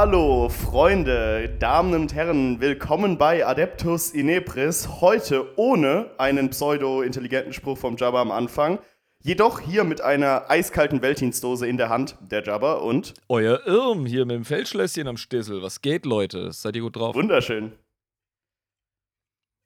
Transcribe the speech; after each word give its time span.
Hallo, 0.00 0.48
Freunde, 0.48 1.56
Damen 1.58 1.92
und 1.92 2.14
Herren, 2.14 2.60
willkommen 2.60 3.18
bei 3.18 3.44
Adeptus 3.44 4.12
Inepris. 4.12 5.00
Heute 5.00 5.58
ohne 5.58 6.12
einen 6.18 6.50
pseudo-intelligenten 6.50 7.52
Spruch 7.52 7.78
vom 7.78 7.96
Jabba 7.96 8.22
am 8.22 8.30
Anfang. 8.30 8.78
Jedoch 9.24 9.58
hier 9.58 9.82
mit 9.82 10.00
einer 10.00 10.48
eiskalten 10.48 11.02
Weltdienstdose 11.02 11.66
in 11.66 11.78
der 11.78 11.88
Hand, 11.88 12.16
der 12.20 12.44
Jabba 12.44 12.74
und. 12.74 13.14
Euer 13.28 13.66
Irm 13.66 14.06
hier 14.06 14.24
mit 14.24 14.36
dem 14.36 14.44
Feldschlösschen 14.44 15.08
am 15.08 15.16
Stissel. 15.16 15.62
Was 15.62 15.80
geht, 15.80 16.06
Leute? 16.06 16.52
Seid 16.52 16.76
ihr 16.76 16.82
gut 16.82 16.94
drauf? 16.94 17.16
Wunderschön. 17.16 17.72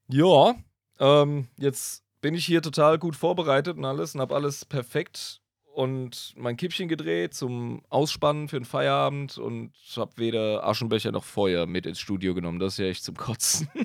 Ja, 0.09 0.55
ähm, 0.99 1.49
jetzt 1.59 2.05
bin 2.23 2.33
ich 2.33 2.47
hier 2.47 2.63
total 2.63 2.99
gut 2.99 3.17
vorbereitet 3.17 3.77
und 3.77 3.85
alles 3.85 4.15
und 4.15 4.23
hab 4.23 4.33
alles 4.33 4.65
perfekt 4.65 5.42
und 5.75 6.35
mein 6.37 6.57
Kippchen 6.57 6.89
gedreht 6.89 7.35
zum 7.35 7.83
Ausspannen 7.89 8.49
für 8.49 8.59
den 8.59 8.65
Feierabend 8.65 9.39
und 9.39 9.73
hab 9.97 10.19
weder 10.19 10.67
Aschenbecher 10.67 11.13
noch 11.13 11.25
Feuer 11.25 11.67
mit 11.67 11.87
ins 11.87 12.01
Studio 12.01 12.35
genommen. 12.35 12.59
Das 12.59 12.75
ist 12.75 12.79
ja 12.79 12.87
echt 12.87 13.05
zum 13.05 13.17
Kotzen. 13.17 13.69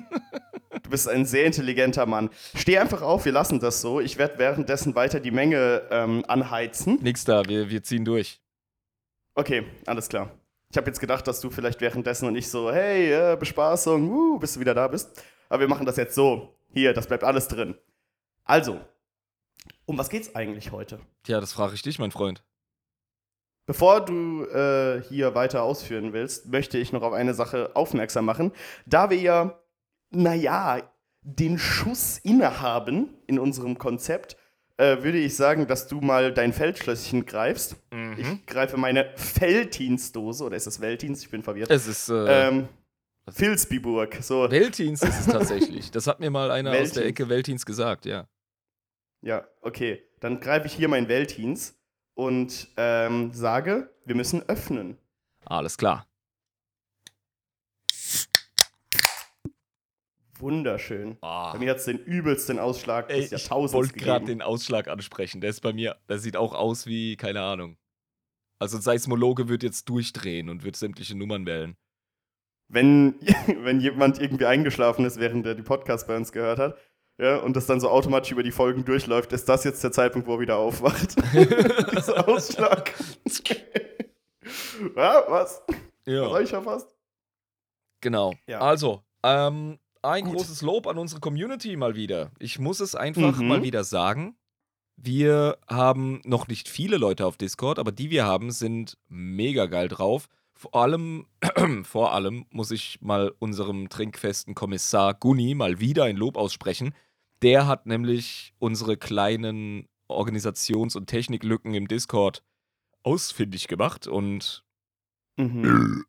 Du 0.82 0.90
bist 0.90 1.06
ein 1.06 1.26
sehr 1.26 1.44
intelligenter 1.44 2.06
Mann. 2.06 2.30
Steh 2.54 2.78
einfach 2.78 3.02
auf, 3.02 3.26
wir 3.26 3.32
lassen 3.32 3.60
das 3.60 3.82
so. 3.82 4.00
Ich 4.00 4.16
werde 4.16 4.38
währenddessen 4.38 4.94
weiter 4.94 5.20
die 5.20 5.30
Menge 5.30 5.82
ähm, 5.90 6.24
anheizen. 6.28 6.98
Nix 7.02 7.24
da, 7.24 7.44
wir, 7.44 7.68
wir 7.68 7.82
ziehen 7.82 8.06
durch. 8.06 8.40
Okay, 9.34 9.64
alles 9.84 10.08
klar. 10.08 10.30
Ich 10.70 10.78
habe 10.78 10.86
jetzt 10.86 11.00
gedacht, 11.00 11.26
dass 11.26 11.40
du 11.40 11.50
vielleicht 11.50 11.82
währenddessen 11.82 12.26
und 12.26 12.36
ich 12.36 12.48
so, 12.48 12.72
hey, 12.72 13.12
äh, 13.12 13.36
Bespaßung, 13.36 14.10
uh, 14.10 14.38
bis 14.38 14.54
du 14.54 14.60
wieder 14.60 14.74
da 14.74 14.88
bist. 14.88 15.10
Aber 15.50 15.60
wir 15.60 15.68
machen 15.68 15.84
das 15.84 15.96
jetzt 15.96 16.14
so. 16.14 16.54
Hier, 16.72 16.94
das 16.94 17.06
bleibt 17.06 17.24
alles 17.24 17.48
drin. 17.48 17.74
Also, 18.44 18.80
um 19.88 19.96
was 19.96 20.10
geht's 20.10 20.34
eigentlich 20.34 20.70
heute? 20.70 21.00
Tja, 21.24 21.40
das 21.40 21.52
frage 21.52 21.74
ich 21.74 21.82
dich, 21.82 21.98
mein 21.98 22.10
Freund. 22.10 22.44
Bevor 23.66 24.04
du 24.04 24.44
äh, 24.44 25.02
hier 25.08 25.34
weiter 25.34 25.62
ausführen 25.62 26.12
willst, 26.12 26.46
möchte 26.46 26.78
ich 26.78 26.92
noch 26.92 27.02
auf 27.02 27.12
eine 27.12 27.34
Sache 27.34 27.74
aufmerksam 27.74 28.26
machen. 28.26 28.52
Da 28.86 29.10
wir 29.10 29.18
ja, 29.18 29.58
naja, 30.10 30.82
den 31.22 31.58
Schuss 31.58 32.18
innehaben 32.18 33.14
in 33.26 33.38
unserem 33.38 33.78
Konzept, 33.78 34.36
äh, 34.76 35.02
würde 35.02 35.18
ich 35.18 35.36
sagen, 35.36 35.66
dass 35.66 35.88
du 35.88 36.00
mal 36.00 36.32
dein 36.32 36.52
Feldschlösschen 36.52 37.24
greifst. 37.24 37.76
Mhm. 37.90 38.16
Ich 38.18 38.46
greife 38.46 38.76
meine 38.76 39.10
Felddienstdose, 39.16 40.44
oder 40.44 40.56
ist 40.56 40.66
das 40.66 40.80
Weltdienst? 40.80 41.24
Ich 41.24 41.30
bin 41.30 41.42
verwirrt. 41.42 41.70
Es 41.70 41.86
ist 41.86 42.10
äh, 42.10 42.48
ähm, 42.48 42.68
Filzbiburg. 43.30 44.18
So, 44.20 44.50
Weltdienst 44.50 45.04
ist 45.04 45.20
es 45.20 45.26
tatsächlich. 45.26 45.90
Das 45.92 46.06
hat 46.06 46.20
mir 46.20 46.30
mal 46.30 46.50
einer 46.50 46.72
aus 46.72 46.92
der. 46.92 47.06
Ecke 47.06 47.28
Weltdienst 47.28 47.64
gesagt, 47.66 48.04
ja. 48.06 48.28
Ja, 49.20 49.46
okay. 49.62 50.02
Dann 50.20 50.40
greife 50.40 50.66
ich 50.66 50.74
hier 50.74 50.88
meinen 50.88 51.08
Weltdienst 51.08 51.78
und 52.14 52.68
ähm, 52.76 53.32
sage, 53.32 53.94
wir 54.04 54.14
müssen 54.14 54.42
öffnen. 54.48 54.98
Alles 55.44 55.76
klar. 55.76 56.06
Wunderschön. 60.40 61.18
Ah. 61.20 61.52
Bei 61.52 61.58
mir 61.58 61.70
hat 61.70 61.78
es 61.78 61.84
den 61.84 61.98
übelsten 61.98 62.58
Ausschlag 62.58 63.10
Ey, 63.10 63.16
des 63.16 63.26
ich 63.26 63.30
Jahrtausends 63.32 63.74
wollte 63.74 63.98
gerade 63.98 64.26
den 64.26 64.42
Ausschlag 64.42 64.88
ansprechen. 64.88 65.40
Der 65.40 65.50
ist 65.50 65.60
bei 65.60 65.72
mir, 65.72 65.96
der 66.08 66.18
sieht 66.18 66.36
auch 66.36 66.54
aus 66.54 66.86
wie, 66.86 67.16
keine 67.16 67.42
Ahnung. 67.42 67.76
Also 68.60 68.76
ein 68.76 68.82
Seismologe 68.82 69.48
wird 69.48 69.62
jetzt 69.62 69.88
durchdrehen 69.88 70.48
und 70.48 70.64
wird 70.64 70.76
sämtliche 70.76 71.16
Nummern 71.16 71.46
wählen. 71.46 71.76
Wenn, 72.68 73.14
wenn 73.62 73.80
jemand 73.80 74.20
irgendwie 74.20 74.46
eingeschlafen 74.46 75.04
ist, 75.04 75.18
während 75.18 75.46
er 75.46 75.54
die 75.54 75.62
Podcast 75.62 76.06
bei 76.06 76.16
uns 76.16 76.32
gehört 76.32 76.58
hat, 76.58 76.78
ja, 77.18 77.36
und 77.38 77.54
das 77.56 77.66
dann 77.66 77.80
so 77.80 77.88
automatisch 77.90 78.30
über 78.32 78.42
die 78.42 78.52
Folgen 78.52 78.84
durchläuft, 78.84 79.32
ist 79.32 79.48
das 79.48 79.64
jetzt 79.64 79.82
der 79.84 79.92
Zeitpunkt, 79.92 80.26
wo 80.28 80.34
er 80.34 80.40
wieder 80.40 80.56
aufwacht. 80.58 81.16
Dieser 81.34 82.28
Ausschlag. 82.28 82.92
ja, 84.96 85.24
was? 85.28 85.62
Was 86.06 86.32
hab 86.32 86.40
ich 86.40 86.48
verfasst? 86.50 86.94
Genau. 88.00 88.34
Ja. 88.46 88.60
Also, 88.60 89.02
ähm, 89.22 89.78
ein 90.02 90.24
Gut. 90.24 90.36
großes 90.36 90.62
Lob 90.62 90.86
an 90.86 90.96
unsere 90.98 91.20
Community 91.20 91.76
mal 91.76 91.96
wieder. 91.96 92.30
Ich 92.38 92.58
muss 92.58 92.80
es 92.80 92.94
einfach 92.94 93.36
Mhm. 93.38 93.48
mal 93.48 93.62
wieder 93.62 93.82
sagen. 93.84 94.36
Wir 94.96 95.58
haben 95.68 96.20
noch 96.24 96.48
nicht 96.48 96.68
viele 96.68 96.96
Leute 96.96 97.26
auf 97.26 97.36
Discord, 97.36 97.78
aber 97.78 97.92
die 97.92 98.10
wir 98.10 98.24
haben, 98.24 98.50
sind 98.50 98.96
mega 99.08 99.66
geil 99.66 99.88
drauf. 99.88 100.28
Vor 100.54 100.74
allem, 100.74 101.26
vor 101.84 102.12
allem 102.12 102.46
muss 102.50 102.70
ich 102.70 102.98
mal 103.00 103.32
unserem 103.38 103.88
trinkfesten 103.90 104.54
Kommissar 104.54 105.14
Gunni 105.14 105.54
mal 105.54 105.78
wieder 105.78 106.04
ein 106.04 106.16
Lob 106.16 106.36
aussprechen. 106.36 106.94
Der 107.42 107.66
hat 107.66 107.86
nämlich 107.86 108.54
unsere 108.58 108.96
kleinen 108.96 109.88
Organisations- 110.08 110.96
und 110.96 111.06
Techniklücken 111.06 111.74
im 111.74 111.88
Discord 111.88 112.42
ausfindig 113.02 113.68
gemacht 113.68 114.06
und 114.06 114.64
Mhm. 115.38 116.04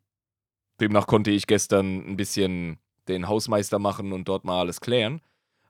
Demnach 0.80 1.06
konnte 1.06 1.30
ich 1.30 1.46
gestern 1.46 1.98
ein 2.10 2.16
bisschen 2.16 2.78
den 3.08 3.28
Hausmeister 3.28 3.78
machen 3.78 4.12
und 4.12 4.28
dort 4.28 4.44
mal 4.44 4.60
alles 4.60 4.80
klären. 4.80 5.20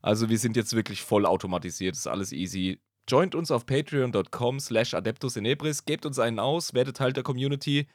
Also 0.03 0.31
wir 0.31 0.39
sind 0.39 0.57
jetzt 0.57 0.75
wirklich 0.75 1.03
voll 1.03 1.27
automatisiert, 1.27 1.95
ist 1.95 2.07
alles 2.07 2.33
easy. 2.33 2.81
Joint 3.09 3.35
uns 3.35 3.51
auf 3.51 3.67
patreon.com 3.67 4.61
slash 4.61 4.95
adeptusinebris, 4.95 5.85
gebt 5.85 6.07
uns 6.07 6.19
einen 6.19 6.39
aus, 6.39 6.75
werdet 6.75 6.97
Teil 6.97 7.13
der 7.13 7.23
Community. 7.23 7.87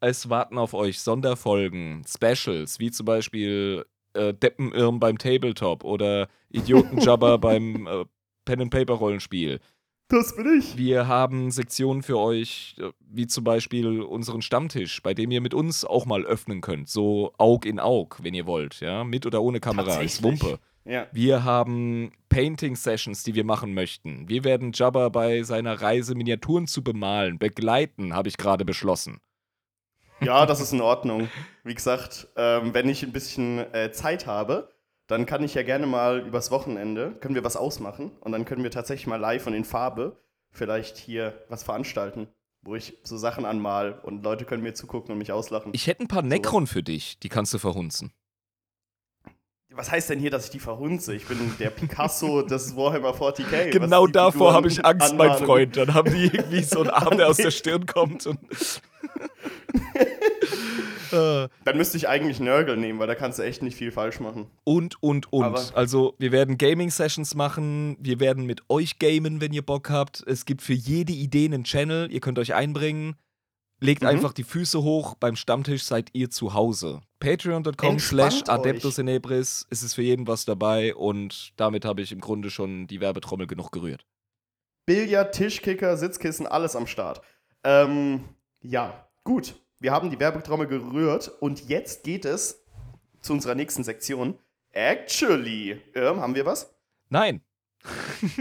Es 0.00 0.28
warten 0.28 0.58
auf 0.58 0.74
euch 0.74 1.00
Sonderfolgen, 1.00 2.02
Specials, 2.08 2.80
wie 2.80 2.90
zum 2.90 3.06
Beispiel 3.06 3.86
äh, 4.14 4.34
Deppenirm 4.34 5.00
beim 5.00 5.18
Tabletop 5.18 5.84
oder 5.84 6.28
Idiotenjabber 6.50 7.38
beim 7.38 7.86
äh, 7.86 8.04
Pen-and-Paper-Rollenspiel. 8.44 9.60
Das 10.08 10.36
bin 10.36 10.58
ich. 10.58 10.76
Wir 10.76 11.08
haben 11.08 11.50
Sektionen 11.50 12.02
für 12.02 12.18
euch, 12.18 12.76
äh, 12.78 12.90
wie 13.00 13.26
zum 13.26 13.44
Beispiel 13.44 14.02
unseren 14.02 14.42
Stammtisch, 14.42 15.02
bei 15.02 15.14
dem 15.14 15.30
ihr 15.30 15.40
mit 15.40 15.54
uns 15.54 15.84
auch 15.84 16.04
mal 16.04 16.24
öffnen 16.24 16.60
könnt. 16.60 16.90
So 16.90 17.32
Aug 17.38 17.60
in 17.64 17.80
Aug, 17.80 18.16
wenn 18.22 18.34
ihr 18.34 18.46
wollt, 18.46 18.80
ja. 18.80 19.04
Mit 19.04 19.24
oder 19.24 19.42
ohne 19.42 19.60
Kamera, 19.60 20.02
ist? 20.02 20.22
Wumpe. 20.22 20.58
Ja. 20.84 21.06
Wir 21.12 21.44
haben 21.44 22.12
Painting-Sessions, 22.28 23.22
die 23.22 23.34
wir 23.34 23.44
machen 23.44 23.72
möchten. 23.72 24.28
Wir 24.28 24.44
werden 24.44 24.72
Jabba 24.74 25.08
bei 25.08 25.44
seiner 25.44 25.80
Reise 25.80 26.14
Miniaturen 26.14 26.66
zu 26.66 26.82
bemalen, 26.82 27.38
begleiten, 27.38 28.14
habe 28.14 28.28
ich 28.28 28.36
gerade 28.36 28.64
beschlossen. 28.64 29.20
Ja, 30.24 30.46
das 30.46 30.60
ist 30.60 30.72
in 30.72 30.80
Ordnung. 30.80 31.28
Wie 31.64 31.74
gesagt, 31.74 32.28
ähm, 32.36 32.74
wenn 32.74 32.88
ich 32.88 33.02
ein 33.02 33.12
bisschen 33.12 33.58
äh, 33.74 33.92
Zeit 33.92 34.26
habe, 34.26 34.72
dann 35.06 35.26
kann 35.26 35.42
ich 35.44 35.54
ja 35.54 35.62
gerne 35.62 35.86
mal 35.86 36.20
übers 36.26 36.50
Wochenende, 36.50 37.12
können 37.20 37.34
wir 37.34 37.44
was 37.44 37.56
ausmachen 37.56 38.12
und 38.20 38.32
dann 38.32 38.44
können 38.44 38.62
wir 38.62 38.70
tatsächlich 38.70 39.06
mal 39.06 39.16
live 39.16 39.46
und 39.46 39.54
in 39.54 39.64
Farbe 39.64 40.16
vielleicht 40.50 40.96
hier 40.96 41.34
was 41.48 41.64
veranstalten, 41.64 42.28
wo 42.62 42.76
ich 42.76 42.98
so 43.02 43.16
Sachen 43.16 43.44
anmal 43.44 44.00
und 44.02 44.22
Leute 44.22 44.44
können 44.44 44.62
mir 44.62 44.74
zugucken 44.74 45.12
und 45.12 45.18
mich 45.18 45.32
auslachen. 45.32 45.72
Ich 45.74 45.86
hätte 45.86 46.04
ein 46.04 46.08
paar 46.08 46.22
Necron 46.22 46.66
für 46.66 46.82
dich, 46.82 47.18
die 47.18 47.28
kannst 47.28 47.52
du 47.52 47.58
verhunzen. 47.58 48.12
was 49.74 49.90
heißt 49.90 50.10
denn 50.10 50.18
hier, 50.18 50.30
dass 50.30 50.44
ich 50.46 50.50
die 50.50 50.60
verhunze? 50.60 51.14
Ich 51.14 51.26
bin 51.26 51.38
der 51.58 51.70
Picasso 51.70 52.42
des 52.46 52.76
Warhammer 52.76 53.10
40k. 53.10 53.66
was 53.66 53.70
Genau 53.72 54.06
davor 54.06 54.52
habe 54.52 54.68
ich 54.68 54.84
Angst, 54.84 55.14
mein 55.14 55.30
anmalen. 55.30 55.46
Freund. 55.46 55.76
Dann 55.76 55.94
haben 55.94 56.12
die 56.12 56.26
irgendwie 56.26 56.62
so 56.62 56.80
einen 56.80 56.90
Arm, 56.90 57.16
der 57.16 57.28
aus 57.30 57.38
der 57.38 57.50
Stirn 57.50 57.86
kommt. 57.86 58.26
Und 58.26 58.38
Dann 61.10 61.76
müsste 61.76 61.96
ich 61.98 62.08
eigentlich 62.08 62.40
Nörgel 62.40 62.76
nehmen, 62.76 62.98
weil 62.98 63.06
da 63.06 63.14
kannst 63.14 63.38
du 63.38 63.42
echt 63.42 63.62
nicht 63.62 63.76
viel 63.76 63.92
falsch 63.92 64.18
machen. 64.20 64.46
Und, 64.64 65.02
und, 65.02 65.30
und. 65.32 65.44
Aber- 65.44 65.62
also, 65.74 66.14
wir 66.18 66.32
werden 66.32 66.56
Gaming-Sessions 66.58 67.34
machen. 67.34 67.96
Wir 68.00 68.18
werden 68.20 68.46
mit 68.46 68.62
euch 68.70 68.98
gamen, 68.98 69.40
wenn 69.40 69.52
ihr 69.52 69.62
Bock 69.62 69.90
habt. 69.90 70.22
Es 70.26 70.46
gibt 70.46 70.62
für 70.62 70.72
jede 70.72 71.12
Idee 71.12 71.44
einen 71.46 71.64
Channel. 71.64 72.10
Ihr 72.10 72.20
könnt 72.20 72.38
euch 72.38 72.54
einbringen. 72.54 73.16
Legt 73.80 74.02
Mhm. 74.02 74.08
einfach 74.08 74.32
die 74.32 74.44
Füße 74.44 74.82
hoch. 74.82 75.14
Beim 75.16 75.36
Stammtisch 75.36 75.82
seid 75.82 76.08
ihr 76.14 76.30
zu 76.30 76.54
Hause. 76.54 77.00
Patreon.com 77.20 77.98
slash 77.98 78.42
Adeptus 78.46 78.96
Inebris. 78.98 79.66
Es 79.70 79.82
ist 79.82 79.94
für 79.94 80.02
jeden 80.02 80.26
was 80.26 80.44
dabei. 80.44 80.94
Und 80.94 81.52
damit 81.56 81.84
habe 81.84 82.00
ich 82.00 82.12
im 82.12 82.20
Grunde 82.20 82.48
schon 82.50 82.86
die 82.86 83.00
Werbetrommel 83.00 83.46
genug 83.46 83.70
gerührt. 83.72 84.06
Billard, 84.86 85.34
Tischkicker, 85.34 85.96
Sitzkissen, 85.96 86.46
alles 86.46 86.74
am 86.74 86.86
Start. 86.86 87.20
Ähm, 87.64 88.24
ja, 88.62 89.08
gut. 89.24 89.54
Wir 89.82 89.90
haben 89.90 90.10
die 90.10 90.20
Werbetrommel 90.20 90.68
gerührt 90.68 91.28
und 91.40 91.68
jetzt 91.68 92.04
geht 92.04 92.24
es 92.24 92.62
zu 93.20 93.32
unserer 93.32 93.56
nächsten 93.56 93.82
Sektion. 93.82 94.38
Actually, 94.70 95.82
ähm, 95.96 96.20
haben 96.20 96.36
wir 96.36 96.46
was? 96.46 96.72
Nein. 97.08 97.42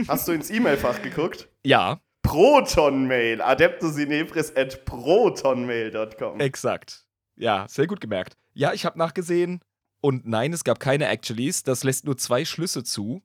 Hast 0.07 0.27
du 0.27 0.33
ins 0.33 0.51
E-Mail-Fach 0.51 1.01
geguckt? 1.01 1.49
Ja, 1.65 1.99
Protonmail, 2.21 3.41
adeptusinebris 3.41 4.55
at 4.55 4.85
protonmail.com. 4.85 6.39
Exakt. 6.39 7.07
Ja, 7.37 7.65
sehr 7.67 7.87
gut 7.87 8.01
gemerkt. 8.01 8.37
Ja, 8.53 8.73
ich 8.73 8.85
habe 8.85 8.99
nachgesehen 8.99 9.61
und 9.99 10.27
nein, 10.27 10.53
es 10.53 10.63
gab 10.63 10.79
keine 10.79 11.07
Actuallys. 11.07 11.63
Das 11.63 11.83
lässt 11.83 12.05
nur 12.05 12.17
zwei 12.17 12.45
Schlüsse 12.45 12.83
zu. 12.83 13.23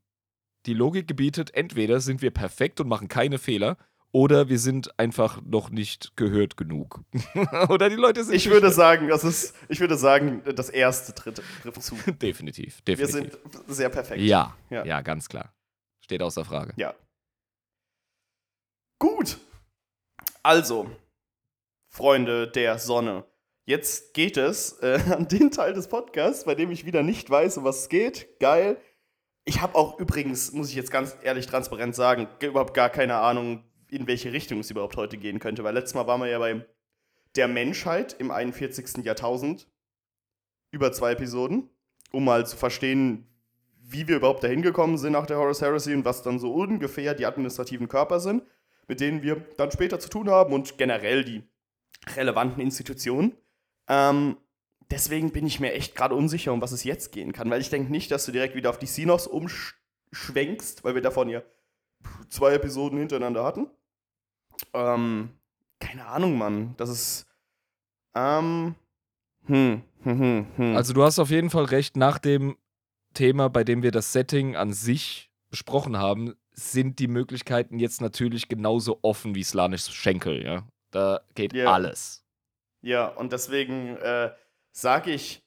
Die 0.65 0.73
Logik 0.73 1.07
gebietet, 1.07 1.53
entweder 1.53 2.01
sind 2.01 2.23
wir 2.23 2.31
perfekt 2.31 2.81
und 2.81 2.89
machen 2.89 3.09
keine 3.09 3.37
Fehler 3.37 3.77
oder 4.13 4.49
wir 4.49 4.59
sind 4.59 4.99
einfach 4.99 5.43
noch 5.43 5.71
nicht 5.71 6.17
gehört 6.17 6.57
genug. 6.57 7.01
oder 7.69 7.89
die 7.89 7.97
Leute 7.97 8.25
sind 8.25 8.35
Ich 8.35 8.49
würde 8.49 8.71
sagen, 8.71 9.09
das 9.09 9.25
ist, 9.25 9.55
ich 9.69 9.81
würde 9.81 9.97
sagen, 9.97 10.43
das 10.55 10.71
erste 10.71 11.15
tritt, 11.15 11.43
trifft 11.63 11.83
zu. 11.83 11.97
definitiv, 12.23 12.81
Wir 12.85 12.97
definitiv. 12.97 13.39
sind 13.43 13.69
sehr 13.69 13.89
perfekt. 13.91 14.23
ja, 14.23 14.57
Ja. 14.71 14.85
ja, 14.85 15.01
ganz 15.03 15.29
klar. 15.29 15.53
Steht 16.01 16.23
außer 16.23 16.45
Frage. 16.45 16.73
Ja. 16.77 16.95
Gut. 18.99 19.39
Also, 20.43 20.89
Freunde 21.89 22.49
der 22.49 22.79
Sonne, 22.79 23.25
jetzt 23.67 24.15
geht 24.15 24.37
es 24.37 24.79
äh, 24.81 25.01
an 25.11 25.29
den 25.29 25.51
Teil 25.51 25.75
des 25.75 25.89
Podcasts, 25.89 26.45
bei 26.45 26.55
dem 26.55 26.71
ich 26.71 26.87
wieder 26.87 27.03
nicht 27.03 27.29
weiß, 27.29 27.59
um 27.59 27.65
was 27.65 27.81
es 27.81 27.89
geht. 27.89 28.39
Geil. 28.39 28.81
Ich 29.45 29.61
habe 29.61 29.75
auch 29.75 29.99
übrigens, 29.99 30.53
muss 30.53 30.71
ich 30.71 30.75
jetzt 30.77 30.91
ganz 30.91 31.17
ehrlich 31.23 31.47
transparent 31.47 31.95
sagen, 31.95 32.29
überhaupt 32.41 32.75
gar 32.75 32.89
keine 32.91 33.17
Ahnung, 33.17 33.65
in 33.89 34.07
welche 34.07 34.33
Richtung 34.33 34.61
es 34.61 34.71
überhaupt 34.71 34.97
heute 34.97 35.17
gehen 35.17 35.39
könnte. 35.39 35.65
Weil 35.65 35.75
letztes 35.75 35.95
Mal 35.95 36.07
waren 36.07 36.21
wir 36.21 36.29
ja 36.29 36.39
bei 36.39 36.65
der 37.37 37.49
Menschheit 37.49 38.17
im 38.19 38.31
41. 38.31 39.05
Jahrtausend 39.05 39.69
über 40.71 40.93
zwei 40.93 41.13
Episoden, 41.13 41.71
um 42.13 42.25
mal 42.25 42.47
zu 42.47 42.57
verstehen, 42.57 43.27
wie 43.89 44.09
wir 44.09 44.17
überhaupt 44.17 44.43
dahin 44.43 44.63
gekommen 44.63 44.99
sind 44.99 45.13
nach 45.13 45.27
der 45.27 45.39
Horus 45.39 45.63
Heresy 45.63 45.95
und 45.95 46.05
was 46.05 46.23
dann 46.23 46.39
so 46.39 46.53
ungefähr 46.53 47.15
die 47.15 47.27
administrativen 47.27 47.89
Körper 47.89 48.19
sind, 48.19 48.43
mit 48.89 49.01
denen 49.01 49.23
wir 49.23 49.37
dann 49.57 49.71
später 49.71 50.01
zu 50.01 50.09
tun 50.09 50.29
haben 50.29 50.53
und 50.53 50.77
generell 50.77 51.25
die 51.25 51.45
relevanten 52.17 52.61
Institutionen. 52.61 53.37
Ähm, 53.89 54.37
deswegen 54.91 55.31
bin 55.31 55.47
ich 55.47 55.61
mir 55.61 55.73
echt 55.73 55.95
gerade 55.95 56.15
unsicher, 56.15 56.53
um 56.53 56.61
was 56.61 56.73
es 56.73 56.85
jetzt 56.85 57.13
gehen 57.13 57.33
kann, 57.33 57.51
weil 57.51 57.61
ich 57.61 57.71
denke 57.71 57.91
nicht, 57.91 58.11
dass 58.11 58.27
du 58.27 58.33
direkt 58.33 58.57
wieder 58.57 58.71
auf 58.71 58.79
die 58.79 58.87
Sinos 58.87 59.29
umschwenkst, 59.29 60.83
weil 60.83 60.95
wir 60.95 61.03
davon 61.03 61.29
ja 61.29 61.43
zwei 62.29 62.55
Episoden 62.55 62.99
hintereinander 62.99 63.45
hatten. 63.45 63.69
Ähm, 64.73 65.31
keine 65.81 66.07
Ahnung, 66.07 66.39
Mann. 66.39 66.75
Das 66.77 66.89
ist. 66.89 67.27
Ähm. 68.15 68.75
Hm, 69.47 69.83
hm, 70.03 70.19
hm, 70.19 70.47
hm. 70.57 70.77
Also 70.77 70.93
du 70.93 71.05
hast 71.05 71.19
auf 71.19 71.31
jeden 71.31 71.51
Fall 71.51 71.65
recht, 71.67 71.97
nach 71.97 72.19
dem 72.19 72.57
Thema, 73.15 73.49
bei 73.49 73.65
dem 73.65 73.83
wir 73.83 73.93
das 73.93 74.13
Setting 74.13 74.57
an 74.57 74.73
sich 74.73 75.31
besprochen 75.51 75.99
haben, 75.99 76.35
sind 76.53 76.99
die 76.99 77.09
Möglichkeiten 77.09 77.79
jetzt 77.79 78.01
natürlich 78.01 78.49
genauso 78.49 78.99
offen 79.03 79.35
wie 79.35 79.45
Slanisch 79.45 79.85
Schenkel, 79.91 80.45
ja. 80.45 80.67
Da 80.91 81.21
geht 81.35 81.53
Ja. 81.53 81.73
alles. 81.73 82.25
Ja, 82.83 83.09
und 83.09 83.33
deswegen 83.33 83.97
äh, 83.97 84.33
sage 84.73 85.13
ich, 85.13 85.43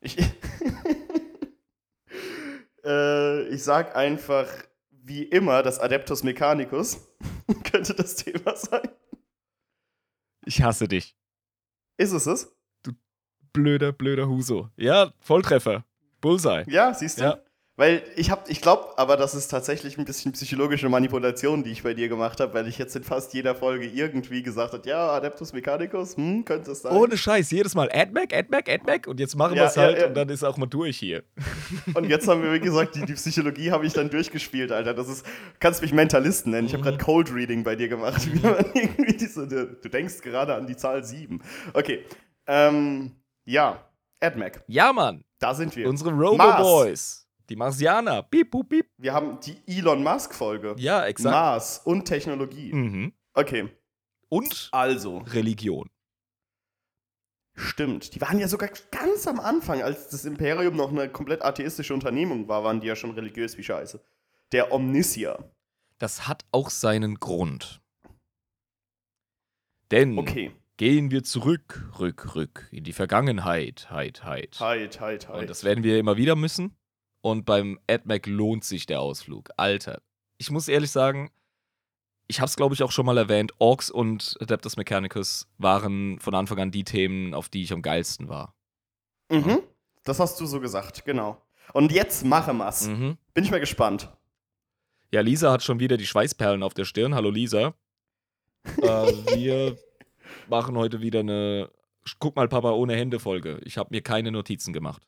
ich, 0.00 0.16
äh, 2.84 3.48
ich 3.48 3.62
sag 3.62 3.96
einfach, 3.96 4.46
wie 5.04 5.22
immer, 5.22 5.62
das 5.62 5.78
Adeptus 5.78 6.22
Mechanicus 6.22 7.06
könnte 7.64 7.94
das 7.94 8.16
Thema 8.16 8.56
sein. 8.56 8.88
Ich 10.46 10.62
hasse 10.62 10.88
dich. 10.88 11.16
Ist 11.96 12.12
es 12.12 12.26
es? 12.26 12.56
Blöder, 13.52 13.92
blöder 13.92 14.28
Huso. 14.28 14.70
Ja, 14.76 15.12
Volltreffer. 15.20 15.84
Bullseye. 16.20 16.64
Ja, 16.68 16.92
siehst 16.92 17.18
du? 17.20 17.24
Ja. 17.24 17.43
Weil 17.76 18.04
ich 18.14 18.30
hab, 18.30 18.48
ich 18.48 18.60
glaube 18.60 18.96
aber, 18.98 19.16
das 19.16 19.34
ist 19.34 19.48
tatsächlich 19.48 19.98
ein 19.98 20.04
bisschen 20.04 20.30
psychologische 20.30 20.88
Manipulation, 20.88 21.64
die 21.64 21.70
ich 21.72 21.82
bei 21.82 21.92
dir 21.92 22.08
gemacht 22.08 22.38
habe, 22.38 22.54
weil 22.54 22.68
ich 22.68 22.78
jetzt 22.78 22.94
in 22.94 23.02
fast 23.02 23.34
jeder 23.34 23.56
Folge 23.56 23.86
irgendwie 23.86 24.44
gesagt 24.44 24.74
habe, 24.74 24.88
ja, 24.88 25.08
Adeptus 25.08 25.52
Mechanicus, 25.52 26.16
hm, 26.16 26.44
könnte 26.44 26.70
es 26.70 26.82
sein. 26.82 26.92
Ohne 26.96 27.16
Scheiß, 27.16 27.50
jedes 27.50 27.74
Mal 27.74 27.90
AdMac, 27.92 28.32
AdMac, 28.32 28.68
AdMac 28.68 29.06
und 29.08 29.18
jetzt 29.18 29.34
machen 29.34 29.56
Ja, 29.56 29.62
wir 29.62 29.66
es 29.66 29.74
ja, 29.74 29.82
halt 29.82 29.98
ja. 29.98 30.06
und 30.06 30.14
dann 30.14 30.28
ist 30.28 30.44
auch 30.44 30.56
mal 30.56 30.66
durch 30.66 30.96
hier. 30.98 31.24
Und 31.94 32.08
jetzt 32.08 32.28
haben 32.28 32.42
wir, 32.42 32.52
wie 32.52 32.60
gesagt, 32.60 32.94
die, 32.94 33.04
die 33.04 33.14
Psychologie 33.14 33.70
habe 33.72 33.84
ich 33.86 33.92
dann 33.92 34.08
durchgespielt, 34.08 34.70
Alter. 34.70 34.94
Das 34.94 35.08
ist, 35.08 35.26
kannst 35.58 35.82
mich 35.82 35.92
Mentalisten 35.92 36.52
nennen. 36.52 36.66
Ich 36.68 36.74
habe 36.74 36.82
gerade 36.84 36.98
Cold 36.98 37.32
Reading 37.34 37.64
bei 37.64 37.74
dir 37.76 37.88
gemacht. 37.88 38.22
Diese, 39.20 39.48
du, 39.48 39.88
denkst 39.88 40.20
gerade 40.22 40.54
an 40.54 40.66
die 40.66 40.76
Zahl 40.76 41.04
7. 41.04 41.42
Okay. 41.72 42.04
Ähm, 42.46 43.12
ja, 43.44 43.84
AdMac, 44.20 44.62
Ja, 44.68 44.92
Mann. 44.92 45.24
da 45.40 45.54
sind 45.54 45.74
wir. 45.76 45.88
Unsere. 45.88 46.10
Robo-Boys. 46.10 47.23
Die 47.48 47.56
Marsianer. 47.56 48.22
Piep, 48.22 48.50
pup, 48.50 48.68
piep. 48.68 48.86
Wir 48.96 49.12
haben 49.12 49.38
die 49.40 49.56
Elon 49.66 50.02
Musk-Folge. 50.02 50.74
Ja, 50.78 51.04
exakt. 51.04 51.32
Mars 51.34 51.78
und 51.84 52.04
Technologie. 52.06 52.72
Mhm. 52.72 53.12
Okay, 53.34 53.68
Und 54.28 54.68
also, 54.72 55.18
Religion. 55.18 55.90
stimmt. 57.54 58.14
Die 58.14 58.20
waren 58.20 58.38
ja 58.38 58.48
sogar 58.48 58.70
ganz 58.90 59.26
am 59.26 59.38
Anfang, 59.40 59.82
als 59.82 60.08
das 60.08 60.24
Imperium 60.24 60.76
noch 60.76 60.90
eine 60.90 61.08
komplett 61.08 61.42
atheistische 61.42 61.92
Unternehmung 61.94 62.48
war, 62.48 62.64
waren 62.64 62.80
die 62.80 62.86
ja 62.86 62.96
schon 62.96 63.10
religiös 63.12 63.58
wie 63.58 63.62
Scheiße. 63.64 64.00
Der 64.52 64.72
Omnisia. 64.72 65.38
Das 65.98 66.26
hat 66.28 66.44
auch 66.52 66.70
seinen 66.70 67.16
Grund. 67.16 67.80
Denn 69.90 70.18
Okay. 70.18 70.52
gehen 70.76 71.10
wir 71.10 71.22
zurück, 71.24 71.90
rück, 71.98 72.34
rück, 72.34 72.68
in 72.72 72.84
die 72.84 72.92
Vergangenheit, 72.92 73.90
heit, 73.90 74.24
heit. 74.24 74.58
Heit, 74.58 75.00
heit, 75.00 75.28
heit. 75.28 75.40
Und 75.42 75.50
das 75.50 75.62
werden 75.64 75.84
wir 75.84 75.98
immer 75.98 76.16
wieder 76.16 76.36
müssen. 76.36 76.76
Und 77.24 77.46
beim 77.46 77.80
AdMac 77.88 78.26
lohnt 78.26 78.64
sich 78.64 78.84
der 78.84 79.00
Ausflug. 79.00 79.48
Alter, 79.56 80.02
ich 80.36 80.50
muss 80.50 80.68
ehrlich 80.68 80.90
sagen, 80.90 81.30
ich 82.26 82.40
habe 82.40 82.48
es 82.48 82.56
glaube 82.56 82.74
ich 82.74 82.82
auch 82.82 82.92
schon 82.92 83.06
mal 83.06 83.16
erwähnt, 83.16 83.52
Orks 83.58 83.90
und 83.90 84.36
Adeptus 84.40 84.76
Mechanicus 84.76 85.48
waren 85.56 86.20
von 86.20 86.34
Anfang 86.34 86.58
an 86.58 86.70
die 86.70 86.84
Themen, 86.84 87.32
auf 87.32 87.48
die 87.48 87.62
ich 87.62 87.72
am 87.72 87.80
geilsten 87.80 88.28
war. 88.28 88.54
Mhm. 89.30 89.62
Das 90.04 90.20
hast 90.20 90.38
du 90.38 90.44
so 90.44 90.60
gesagt, 90.60 91.06
genau. 91.06 91.40
Und 91.72 91.92
jetzt 91.92 92.26
mache 92.26 92.52
mal's. 92.52 92.88
Mhm. 92.88 93.16
Bin 93.32 93.44
ich 93.44 93.50
mal 93.50 93.58
gespannt. 93.58 94.12
Ja, 95.10 95.22
Lisa 95.22 95.50
hat 95.50 95.62
schon 95.62 95.80
wieder 95.80 95.96
die 95.96 96.06
Schweißperlen 96.06 96.62
auf 96.62 96.74
der 96.74 96.84
Stirn. 96.84 97.14
Hallo 97.14 97.30
Lisa. 97.30 97.72
äh, 98.82 99.12
wir 99.34 99.78
machen 100.50 100.76
heute 100.76 101.00
wieder 101.00 101.20
eine 101.20 101.70
Guck 102.18 102.36
mal, 102.36 102.48
Papa 102.48 102.72
ohne 102.72 102.94
Hände 102.96 103.18
Folge. 103.18 103.62
Ich 103.64 103.78
habe 103.78 103.88
mir 103.92 104.02
keine 104.02 104.30
Notizen 104.30 104.74
gemacht. 104.74 105.06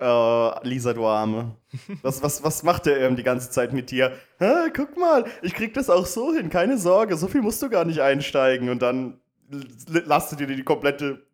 Äh, 0.00 0.68
Lisa, 0.68 0.92
du 0.92 1.06
Arme. 1.06 1.56
Was, 2.02 2.22
was, 2.22 2.42
was 2.42 2.62
macht 2.62 2.86
der 2.86 3.00
ähm, 3.00 3.16
die 3.16 3.22
ganze 3.22 3.50
Zeit 3.50 3.72
mit 3.72 3.90
dir? 3.90 4.12
Hä, 4.38 4.70
guck 4.74 4.96
mal, 4.96 5.24
ich 5.42 5.54
krieg 5.54 5.72
das 5.74 5.88
auch 5.88 6.06
so 6.06 6.32
hin, 6.34 6.50
keine 6.50 6.78
Sorge, 6.78 7.16
so 7.16 7.28
viel 7.28 7.42
musst 7.42 7.62
du 7.62 7.68
gar 7.70 7.84
nicht 7.84 8.00
einsteigen. 8.00 8.68
Und 8.70 8.82
dann 8.82 9.20
l- 9.52 10.02
lasst 10.06 10.32
du 10.32 10.36
dir 10.36 10.46
die 10.48 10.62
komplette, 10.64 11.26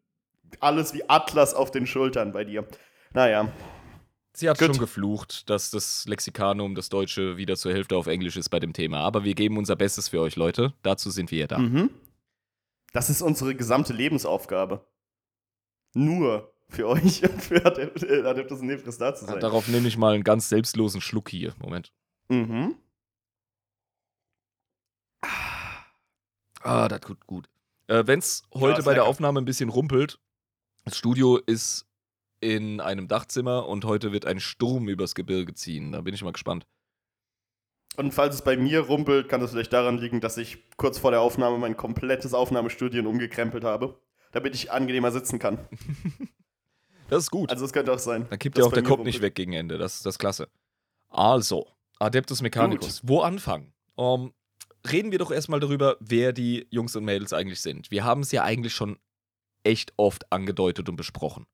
alles 0.61 0.93
wie 0.95 1.09
Atlas 1.09 1.55
auf 1.55 1.71
den 1.71 1.87
Schultern 1.87 2.33
bei 2.33 2.45
dir. 2.45 2.67
Naja, 3.13 3.51
Sie 4.33 4.49
hat 4.49 4.59
Gut. 4.59 4.69
schon 4.69 4.79
geflucht, 4.79 5.51
dass 5.51 5.71
das 5.71 6.07
Lexikanum, 6.07 6.77
das 6.77 6.89
Deutsche, 6.89 7.37
wieder 7.37 7.57
zur 7.57 7.73
Hälfte 7.73 7.97
auf 7.97 8.07
Englisch 8.07 8.37
ist 8.37 8.49
bei 8.49 8.61
dem 8.61 8.73
Thema. 8.73 8.99
Aber 9.01 9.25
wir 9.25 9.35
geben 9.35 9.59
unser 9.59 9.75
Bestes 9.75 10.09
für 10.11 10.21
euch, 10.21 10.37
Leute. 10.37 10.73
Dazu 10.83 11.11
sind 11.11 11.31
wir 11.33 11.41
ja 11.41 11.47
da. 11.49 11.59
mhm. 11.59 11.91
das 12.93 13.11
ist 13.11 13.23
unsere 13.23 13.55
gesamte 13.57 13.93
Lebensaufgabe. 13.93 14.87
Nur 15.95 16.53
für 16.71 16.89
euch 16.89 17.23
und 17.29 17.43
für 17.43 17.65
Adept- 17.65 18.05
Adeptus 18.25 18.61
Nefris 18.63 18.99
da 18.99 19.15
zu 19.15 19.25
sein. 19.27 19.41
Darauf 19.41 19.69
nehme 19.69 19.89
ich 19.89 19.97
mal 19.97 20.15
einen 20.15 20.25
ganz 20.25 20.49
selbstlosen 20.49 21.01
Schluck 21.01 21.29
hier. 21.29 21.55
Moment. 21.59 21.93
Mhm. 22.29 22.77
Ah, 26.63 26.89
das 26.89 27.01
tut 27.01 27.27
gut. 27.27 27.49
Äh, 27.87 28.07
Wenn 28.07 28.19
es 28.19 28.43
heute 28.55 28.81
ist 28.81 28.85
bei 28.85 28.95
der. 28.95 29.05
Aufnahme 29.05 29.41
ein 29.41 29.45
bisschen 29.45 29.69
rumpelt, 29.71 30.19
das 30.85 30.97
Studio 30.97 31.37
ist 31.39 31.87
in 32.41 32.81
einem 32.81 33.09
Dachzimmer 33.09 33.67
und 33.67 33.85
heute 33.85 34.13
wird 34.13 34.27
ein 34.27 34.41
Sturm 34.41 34.89
übers 34.89 35.15
Gebirge 35.15 35.55
ziehen. 35.55 35.93
Da 35.93 36.01
bin 36.03 36.15
ich 36.15 36.23
mal 36.23 36.33
gespannt. 36.33 36.67
Und 37.97 38.13
falls 38.13 38.37
es 38.37 38.43
bei 38.43 38.57
mir 38.57 38.81
rumpelt, 38.81 39.29
kann 39.29 39.41
das 39.41 39.51
vielleicht 39.51 39.73
daran 39.73 39.99
liegen, 39.99 40.21
dass 40.21 40.37
ich 40.39 40.71
kurz 40.77 40.99
vor 40.99 41.11
der 41.11 41.21
Aufnahme 41.21 41.59
mein 41.59 41.77
komplettes 41.77 42.33
Aufnahmestudio 42.35 43.07
umgekrempelt 43.09 43.65
habe, 43.65 44.01
damit 44.33 44.55
ich 44.55 44.71
angenehmer 44.71 45.11
sitzen 45.13 45.39
kann. 45.39 45.59
Das 47.11 47.25
ist 47.25 47.31
gut. 47.31 47.51
Also 47.51 47.65
es 47.65 47.73
könnte 47.73 47.93
auch 47.93 47.99
sein. 47.99 48.27
Dann 48.31 48.39
kippt 48.39 48.57
ja 48.59 48.65
auch 48.65 48.73
der 48.73 48.83
Kopf 48.83 49.05
nicht 49.05 49.21
weg 49.21 49.35
gegen 49.35 49.53
Ende. 49.53 49.79
Das, 49.79 50.03
das 50.03 50.15
ist 50.15 50.19
klasse. 50.19 50.49
Also, 51.09 51.67
Adeptus 51.99 52.41
Mechanicus. 52.41 53.01
Wo 53.03 53.21
anfangen? 53.21 53.73
Ähm, 53.99 54.33
reden 54.91 55.13
wir 55.13 55.19
doch 55.19 55.31
erstmal 55.31 55.61
darüber, 55.61 55.97
wer 56.01 56.33
die 56.33 56.67
Jungs 56.71 56.97
und 56.97 57.05
Mädels 57.05 57.33
eigentlich 57.33 57.61
sind. 57.61 57.91
Wir 57.91 58.05
haben 58.05 58.23
es 58.23 58.33
ja 58.33 58.45
eigentlich 58.45 58.75
schon 58.75 58.99
echt 59.65 59.93
oft 59.97 60.33
angedeutet 60.33 60.89
und 60.89 60.97
besprochen. 60.97 61.47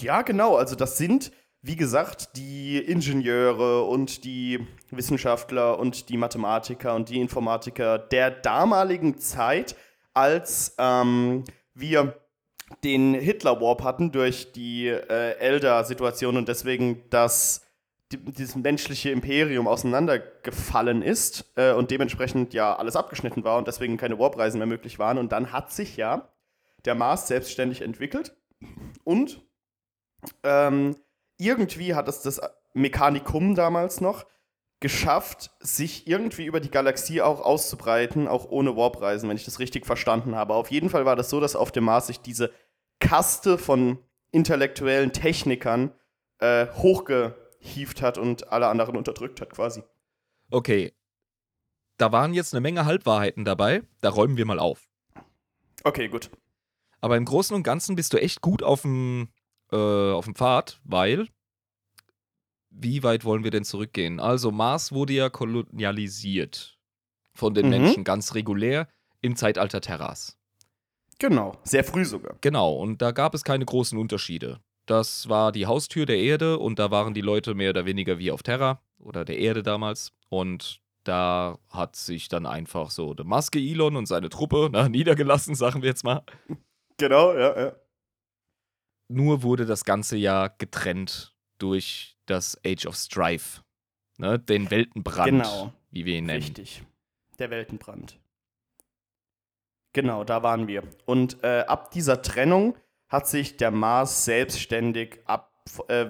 Ja, 0.00 0.22
genau. 0.22 0.56
Also 0.56 0.76
das 0.76 0.98
sind, 0.98 1.32
wie 1.62 1.76
gesagt, 1.76 2.36
die 2.36 2.78
Ingenieure 2.78 3.84
und 3.84 4.24
die 4.24 4.66
Wissenschaftler 4.90 5.78
und 5.78 6.08
die 6.08 6.16
Mathematiker 6.16 6.94
und 6.94 7.08
die 7.08 7.20
Informatiker 7.20 7.98
der 7.98 8.30
damaligen 8.30 9.18
Zeit, 9.18 9.74
als 10.14 10.74
ähm, 10.78 11.44
wir 11.74 12.20
den 12.84 13.14
Hitler-Warp 13.14 13.82
hatten 13.82 14.12
durch 14.12 14.52
die 14.52 14.88
äh, 14.88 15.36
Elder-Situation 15.38 16.36
und 16.36 16.48
deswegen 16.48 17.02
das 17.10 17.64
die- 18.12 18.18
dieses 18.24 18.56
menschliche 18.56 19.10
Imperium 19.10 19.66
auseinandergefallen 19.68 21.02
ist 21.02 21.44
äh, 21.56 21.72
und 21.72 21.90
dementsprechend 21.90 22.54
ja 22.54 22.74
alles 22.74 22.96
abgeschnitten 22.96 23.44
war 23.44 23.58
und 23.58 23.68
deswegen 23.68 23.96
keine 23.98 24.18
Warp-Reisen 24.18 24.58
mehr 24.58 24.66
möglich 24.66 24.98
waren. 24.98 25.18
Und 25.18 25.30
dann 25.32 25.52
hat 25.52 25.72
sich 25.72 25.96
ja 25.96 26.28
der 26.84 26.94
Mars 26.94 27.28
selbstständig 27.28 27.82
entwickelt 27.82 28.34
und 29.04 29.42
ähm, 30.42 30.96
irgendwie 31.36 31.94
hat 31.94 32.08
es 32.08 32.22
das 32.22 32.40
Mechanikum 32.72 33.54
damals 33.54 34.00
noch 34.00 34.24
geschafft, 34.80 35.50
sich 35.60 36.06
irgendwie 36.06 36.44
über 36.44 36.60
die 36.60 36.70
Galaxie 36.70 37.20
auch 37.20 37.40
auszubreiten, 37.40 38.28
auch 38.28 38.44
ohne 38.48 38.76
Warp-Reisen, 38.76 39.28
wenn 39.28 39.36
ich 39.36 39.44
das 39.44 39.58
richtig 39.58 39.86
verstanden 39.86 40.36
habe. 40.36 40.54
Auf 40.54 40.70
jeden 40.70 40.88
Fall 40.88 41.04
war 41.04 41.16
das 41.16 41.30
so, 41.30 41.40
dass 41.40 41.56
auf 41.56 41.72
dem 41.72 41.84
Mars 41.84 42.06
sich 42.06 42.20
diese 42.20 42.52
Kaste 43.00 43.58
von 43.58 43.98
intellektuellen 44.30 45.12
Technikern 45.12 45.92
äh, 46.38 46.66
hochgehieft 46.74 48.02
hat 48.02 48.18
und 48.18 48.52
alle 48.52 48.68
anderen 48.68 48.96
unterdrückt 48.96 49.40
hat, 49.40 49.50
quasi. 49.50 49.82
Okay. 50.50 50.92
Da 51.96 52.12
waren 52.12 52.32
jetzt 52.32 52.54
eine 52.54 52.60
Menge 52.60 52.84
Halbwahrheiten 52.84 53.44
dabei. 53.44 53.82
Da 54.00 54.10
räumen 54.10 54.36
wir 54.36 54.44
mal 54.44 54.60
auf. 54.60 54.88
Okay, 55.82 56.08
gut. 56.08 56.30
Aber 57.00 57.16
im 57.16 57.24
Großen 57.24 57.54
und 57.54 57.62
Ganzen 57.64 57.96
bist 57.96 58.12
du 58.12 58.18
echt 58.18 58.40
gut 58.40 58.62
auf 58.62 58.82
dem, 58.82 59.28
äh, 59.72 59.76
auf 59.76 60.24
dem 60.24 60.34
Pfad, 60.34 60.80
weil. 60.84 61.28
Wie 62.80 63.02
weit 63.02 63.24
wollen 63.24 63.44
wir 63.44 63.50
denn 63.50 63.64
zurückgehen? 63.64 64.20
Also, 64.20 64.50
Mars 64.50 64.92
wurde 64.92 65.12
ja 65.12 65.30
kolonialisiert 65.30 66.78
von 67.34 67.54
den 67.54 67.66
Mhm. 67.66 67.70
Menschen 67.70 68.04
ganz 68.04 68.34
regulär 68.34 68.88
im 69.20 69.36
Zeitalter 69.36 69.80
Terras. 69.80 70.38
Genau, 71.18 71.58
sehr 71.64 71.82
früh 71.82 72.04
sogar. 72.04 72.36
Genau, 72.40 72.72
und 72.74 73.02
da 73.02 73.10
gab 73.10 73.34
es 73.34 73.42
keine 73.42 73.64
großen 73.64 73.98
Unterschiede. 73.98 74.60
Das 74.86 75.28
war 75.28 75.50
die 75.52 75.66
Haustür 75.66 76.06
der 76.06 76.18
Erde 76.18 76.58
und 76.58 76.78
da 76.78 76.90
waren 76.90 77.14
die 77.14 77.20
Leute 77.20 77.54
mehr 77.54 77.70
oder 77.70 77.84
weniger 77.84 78.18
wie 78.18 78.30
auf 78.30 78.42
Terra 78.42 78.80
oder 78.98 79.24
der 79.24 79.38
Erde 79.38 79.62
damals. 79.62 80.12
Und 80.28 80.80
da 81.04 81.58
hat 81.68 81.96
sich 81.96 82.28
dann 82.28 82.46
einfach 82.46 82.90
so 82.90 83.14
der 83.14 83.26
Maske 83.26 83.58
Elon 83.58 83.96
und 83.96 84.06
seine 84.06 84.28
Truppe 84.28 84.68
na, 84.72 84.88
niedergelassen, 84.88 85.54
sagen 85.54 85.82
wir 85.82 85.88
jetzt 85.88 86.04
mal. 86.04 86.22
Genau, 86.98 87.34
ja, 87.34 87.58
ja. 87.60 87.72
Nur 89.08 89.42
wurde 89.42 89.66
das 89.66 89.84
ganze 89.84 90.16
ja 90.16 90.48
getrennt 90.48 91.34
durch 91.58 92.17
das 92.30 92.58
Age 92.64 92.86
of 92.86 92.96
Strife. 92.96 93.62
Ne, 94.18 94.38
den 94.38 94.70
Weltenbrand, 94.70 95.30
Genau. 95.30 95.72
wie 95.90 96.04
wir 96.04 96.16
ihn 96.16 96.26
nennen. 96.26 96.42
Richtig. 96.42 96.82
Der 97.38 97.50
Weltenbrand. 97.50 98.18
Genau, 99.92 100.24
da 100.24 100.42
waren 100.42 100.66
wir. 100.68 100.82
Und 101.06 101.42
äh, 101.44 101.60
ab 101.66 101.90
dieser 101.92 102.20
Trennung 102.22 102.76
hat 103.08 103.26
sich 103.26 103.56
der 103.56 103.70
Mars 103.70 104.24
selbstständig 104.24 105.20
ab, 105.24 105.52
äh, 105.88 106.06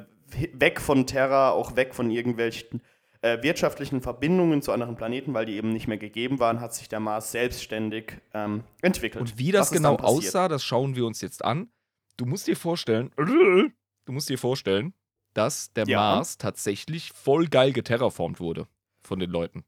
weg 0.52 0.80
von 0.80 1.06
Terra, 1.06 1.50
auch 1.50 1.76
weg 1.76 1.94
von 1.94 2.10
irgendwelchen 2.10 2.82
äh, 3.20 3.42
wirtschaftlichen 3.42 4.00
Verbindungen 4.00 4.62
zu 4.62 4.72
anderen 4.72 4.96
Planeten, 4.96 5.34
weil 5.34 5.46
die 5.46 5.56
eben 5.56 5.72
nicht 5.72 5.88
mehr 5.88 5.98
gegeben 5.98 6.38
waren, 6.38 6.60
hat 6.60 6.74
sich 6.74 6.88
der 6.88 7.00
Mars 7.00 7.32
selbstständig 7.32 8.12
ähm, 8.34 8.64
entwickelt. 8.82 9.20
Und 9.20 9.38
wie 9.38 9.52
das 9.52 9.70
Was 9.70 9.76
genau 9.76 9.96
aussah, 9.96 10.48
das 10.48 10.64
schauen 10.64 10.96
wir 10.96 11.04
uns 11.06 11.20
jetzt 11.20 11.44
an. 11.44 11.70
Du 12.16 12.26
musst 12.26 12.46
dir 12.46 12.56
vorstellen, 12.56 13.12
du 13.16 14.12
musst 14.12 14.28
dir 14.28 14.38
vorstellen, 14.38 14.92
dass 15.38 15.72
der 15.72 15.86
Ja. 15.86 15.98
Mars 15.98 16.36
tatsächlich 16.38 17.12
voll 17.12 17.46
geil 17.46 17.72
geterraformt 17.72 18.40
wurde 18.40 18.66
von 19.02 19.18
den 19.18 19.30
Leuten. 19.30 19.64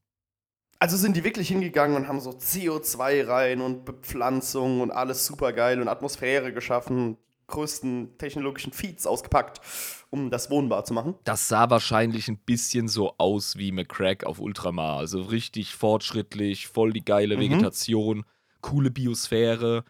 Also 0.80 0.96
sind 0.96 1.16
die 1.16 1.24
wirklich 1.24 1.48
hingegangen 1.48 1.96
und 1.96 2.08
haben 2.08 2.20
so 2.20 2.30
CO2 2.30 3.26
rein 3.26 3.60
und 3.60 3.84
Bepflanzung 3.84 4.80
und 4.80 4.90
alles 4.90 5.26
super 5.26 5.52
geil 5.52 5.80
und 5.80 5.88
Atmosphäre 5.88 6.52
geschaffen, 6.52 7.18
größten 7.48 8.16
technologischen 8.16 8.72
Feats 8.72 9.06
ausgepackt, 9.06 9.60
um 10.10 10.30
das 10.30 10.50
wohnbar 10.50 10.84
zu 10.84 10.94
machen. 10.94 11.16
Das 11.24 11.48
sah 11.48 11.68
wahrscheinlich 11.68 12.28
ein 12.28 12.38
bisschen 12.38 12.88
so 12.88 13.14
aus 13.18 13.56
wie 13.56 13.72
McCrack 13.72 14.24
auf 14.24 14.40
Ultramar. 14.40 14.96
Also 14.98 15.20
richtig 15.22 15.74
fortschrittlich, 15.74 16.68
voll 16.68 16.92
die 16.92 17.04
geile 17.04 17.36
Mhm. 17.36 17.40
Vegetation, 17.42 18.24
coole 18.62 18.90
Biosphäre. 18.90 19.84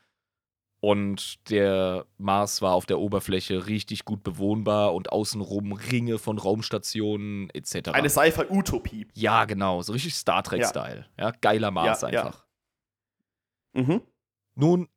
Und 0.80 1.50
der 1.50 2.06
Mars 2.16 2.62
war 2.62 2.72
auf 2.72 2.87
der 2.87 2.99
Oberfläche 2.99 3.66
richtig 3.66 4.06
gut 4.06 4.22
bewohnbar 4.22 4.94
und 4.94 5.12
außenrum 5.12 5.72
Ringe 5.72 6.18
von 6.18 6.38
Raumstationen 6.38 7.50
etc. 7.50 7.90
Eine 7.90 8.08
Sci-Fi-Utopie. 8.08 9.06
Ja, 9.14 9.44
genau, 9.44 9.82
so 9.82 9.92
richtig 9.92 10.14
Star 10.14 10.42
Trek-Style. 10.42 11.06
Ja. 11.18 11.32
geiler 11.42 11.70
Mars 11.70 12.00
Ja, 12.00 12.08
ja. 12.08 12.22
einfach. 12.22 12.46
Mhm. 13.75 14.00
Nun, 14.54 14.88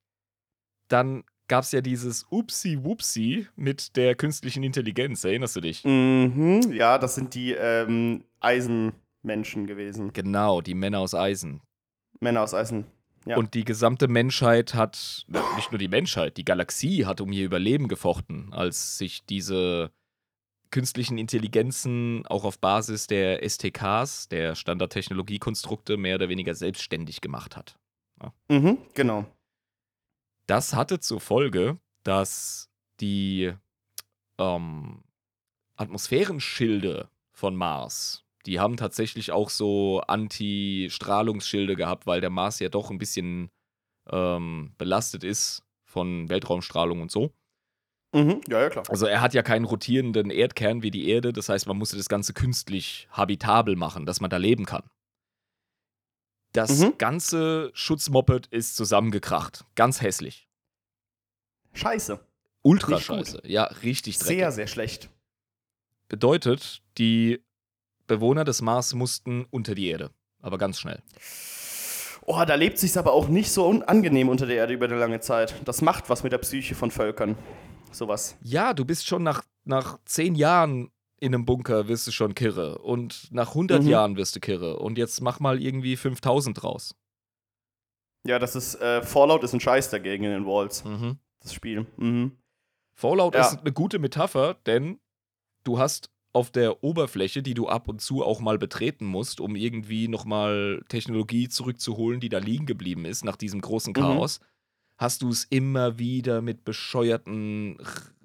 dann 0.87 1.25
gab 1.47 1.63
es 1.65 1.71
ja 1.73 1.81
dieses 1.81 2.25
Upsi-Wupsi 2.31 3.47
mit 3.55 3.95
der 3.97 4.15
künstlichen 4.15 4.63
Intelligenz, 4.63 5.23
erinnerst 5.23 5.55
du 5.57 5.61
dich? 5.61 5.83
Mhm. 5.83 6.71
Ja, 6.71 6.97
das 6.97 7.15
sind 7.15 7.35
die 7.35 7.51
ähm, 7.51 8.23
Eisenmenschen 8.39 9.67
gewesen. 9.67 10.13
Genau, 10.13 10.61
die 10.61 10.75
Männer 10.75 10.99
aus 10.99 11.13
Eisen. 11.13 11.61
Männer 12.21 12.41
aus 12.41 12.53
Eisen. 12.53 12.85
Ja. 13.25 13.37
Und 13.37 13.53
die 13.53 13.63
gesamte 13.63 14.07
Menschheit 14.07 14.73
hat, 14.73 15.25
nicht 15.55 15.71
nur 15.71 15.79
die 15.79 15.87
Menschheit, 15.87 16.37
die 16.37 16.45
Galaxie 16.45 17.05
hat 17.05 17.21
um 17.21 17.31
ihr 17.31 17.45
Überleben 17.45 17.87
gefochten, 17.87 18.51
als 18.51 18.97
sich 18.97 19.25
diese 19.25 19.91
künstlichen 20.71 21.17
Intelligenzen 21.17 22.25
auch 22.25 22.43
auf 22.43 22.59
Basis 22.59 23.07
der 23.07 23.47
STKs, 23.47 24.27
der 24.27 24.55
Standardtechnologiekonstrukte, 24.55 25.97
mehr 25.97 26.15
oder 26.15 26.29
weniger 26.29 26.55
selbstständig 26.55 27.21
gemacht 27.21 27.55
hat. 27.55 27.77
Mhm, 28.49 28.77
genau. 28.93 29.25
Das 30.47 30.73
hatte 30.73 30.99
zur 30.99 31.21
Folge, 31.21 31.77
dass 32.03 32.69
die 32.99 33.53
ähm, 34.37 35.03
Atmosphärenschilde 35.75 37.09
von 37.31 37.55
Mars, 37.55 38.22
die 38.45 38.59
haben 38.59 38.77
tatsächlich 38.77 39.31
auch 39.31 39.49
so 39.49 40.01
Anti-Strahlungsschilde 40.01 41.75
gehabt, 41.75 42.05
weil 42.07 42.21
der 42.21 42.29
Mars 42.29 42.59
ja 42.59 42.69
doch 42.69 42.89
ein 42.91 42.97
bisschen 42.97 43.49
ähm, 44.09 44.73
belastet 44.77 45.23
ist 45.23 45.63
von 45.85 46.29
Weltraumstrahlung 46.29 47.01
und 47.01 47.11
so. 47.11 47.31
Mhm. 48.13 48.41
Ja, 48.47 48.61
ja, 48.61 48.69
klar. 48.69 48.83
Also 48.89 49.05
er 49.05 49.21
hat 49.21 49.33
ja 49.33 49.41
keinen 49.41 49.65
rotierenden 49.65 50.29
Erdkern 50.29 50.83
wie 50.83 50.91
die 50.91 51.09
Erde, 51.09 51.33
das 51.33 51.49
heißt, 51.49 51.67
man 51.67 51.77
musste 51.77 51.97
das 51.97 52.09
Ganze 52.09 52.33
künstlich 52.33 53.07
habitabel 53.11 53.75
machen, 53.75 54.05
dass 54.05 54.21
man 54.21 54.29
da 54.29 54.37
leben 54.37 54.65
kann. 54.65 54.83
Das 56.51 56.79
Mhm. 56.79 56.97
ganze 56.99 57.71
Schutzmoped 57.73 58.47
ist 58.47 58.75
zusammengekracht. 58.75 59.65
Ganz 59.75 60.01
hässlich. 60.01 60.47
Scheiße. 61.73 62.19
Ultra 62.61 62.99
scheiße. 62.99 63.41
Ja, 63.45 63.63
richtig 63.63 64.19
dreckig. 64.19 64.37
Sehr, 64.37 64.51
sehr 64.51 64.67
schlecht. 64.67 65.09
Bedeutet, 66.07 66.83
die 66.99 67.43
Bewohner 68.07 68.43
des 68.43 68.61
Mars 68.61 68.93
mussten 68.93 69.45
unter 69.51 69.75
die 69.75 69.87
Erde. 69.87 70.11
Aber 70.41 70.57
ganz 70.57 70.79
schnell. 70.79 71.01
Oh, 72.25 72.41
da 72.45 72.55
lebt 72.55 72.77
sich's 72.77 72.95
aber 72.97 73.13
auch 73.13 73.27
nicht 73.27 73.51
so 73.51 73.65
unangenehm 73.65 74.29
unter 74.29 74.45
der 74.45 74.55
Erde 74.57 74.73
über 74.73 74.85
eine 74.85 74.97
lange 74.97 75.19
Zeit. 75.19 75.55
Das 75.65 75.81
macht 75.81 76.09
was 76.09 76.23
mit 76.23 76.31
der 76.31 76.37
Psyche 76.37 76.75
von 76.75 76.89
Völkern. 76.91 77.37
Sowas. 77.91 78.37
Ja, 78.41 78.73
du 78.73 78.85
bist 78.85 79.07
schon 79.07 79.23
nach, 79.23 79.43
nach 79.65 79.99
zehn 80.05 80.35
Jahren 80.35 80.89
in 81.19 81.33
einem 81.33 81.45
Bunker, 81.45 81.87
wirst 81.87 82.07
du 82.07 82.11
schon 82.11 82.33
kirre. 82.35 82.79
Und 82.79 83.27
nach 83.31 83.49
100 83.49 83.83
Mhm. 83.83 83.89
Jahren 83.89 84.15
wirst 84.17 84.35
du 84.35 84.39
kirre. 84.39 84.77
Und 84.79 84.97
jetzt 84.97 85.21
mach 85.21 85.39
mal 85.39 85.61
irgendwie 85.61 85.95
5000 85.95 86.61
draus. 86.61 86.95
Ja, 88.25 88.39
das 88.39 88.55
ist, 88.55 88.75
äh, 88.75 89.01
Fallout 89.03 89.43
ist 89.43 89.53
ein 89.53 89.59
Scheiß 89.59 89.89
dagegen 89.89 90.23
in 90.23 90.31
den 90.31 90.45
Walls, 90.45 90.83
Mhm. 90.85 91.17
das 91.41 91.53
Spiel. 91.53 91.85
Mhm. 91.97 92.37
Fallout 92.95 93.35
Ja. 93.35 93.41
ist 93.41 93.59
eine 93.59 93.71
gute 93.73 93.99
Metapher, 93.99 94.55
denn 94.65 94.99
du 95.65 95.77
hast 95.77 96.09
auf 96.33 96.51
der 96.51 96.83
Oberfläche, 96.83 97.43
die 97.43 97.53
du 97.53 97.67
ab 97.67 97.87
und 97.87 98.01
zu 98.01 98.23
auch 98.23 98.39
mal 98.39 98.57
betreten 98.57 99.05
musst, 99.05 99.39
um 99.39 99.55
irgendwie 99.55 100.07
nochmal 100.07 100.83
Technologie 100.89 101.47
zurückzuholen, 101.47 102.19
die 102.19 102.29
da 102.29 102.39
liegen 102.39 102.65
geblieben 102.65 103.05
ist 103.05 103.23
nach 103.23 103.37
diesem 103.37 103.61
großen 103.61 103.91
Mhm. 103.91 104.01
Chaos, 104.01 104.39
hast 104.97 105.21
du 105.21 105.29
es 105.29 105.45
immer 105.45 105.99
wieder 105.99 106.41
mit 106.41 106.65
bescheuerten 106.65 107.77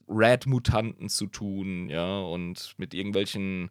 Rat-Mutanten 0.08 1.10
zu 1.10 1.26
tun, 1.26 1.90
ja, 1.90 2.20
und 2.20 2.74
mit 2.78 2.94
irgendwelchen, 2.94 3.70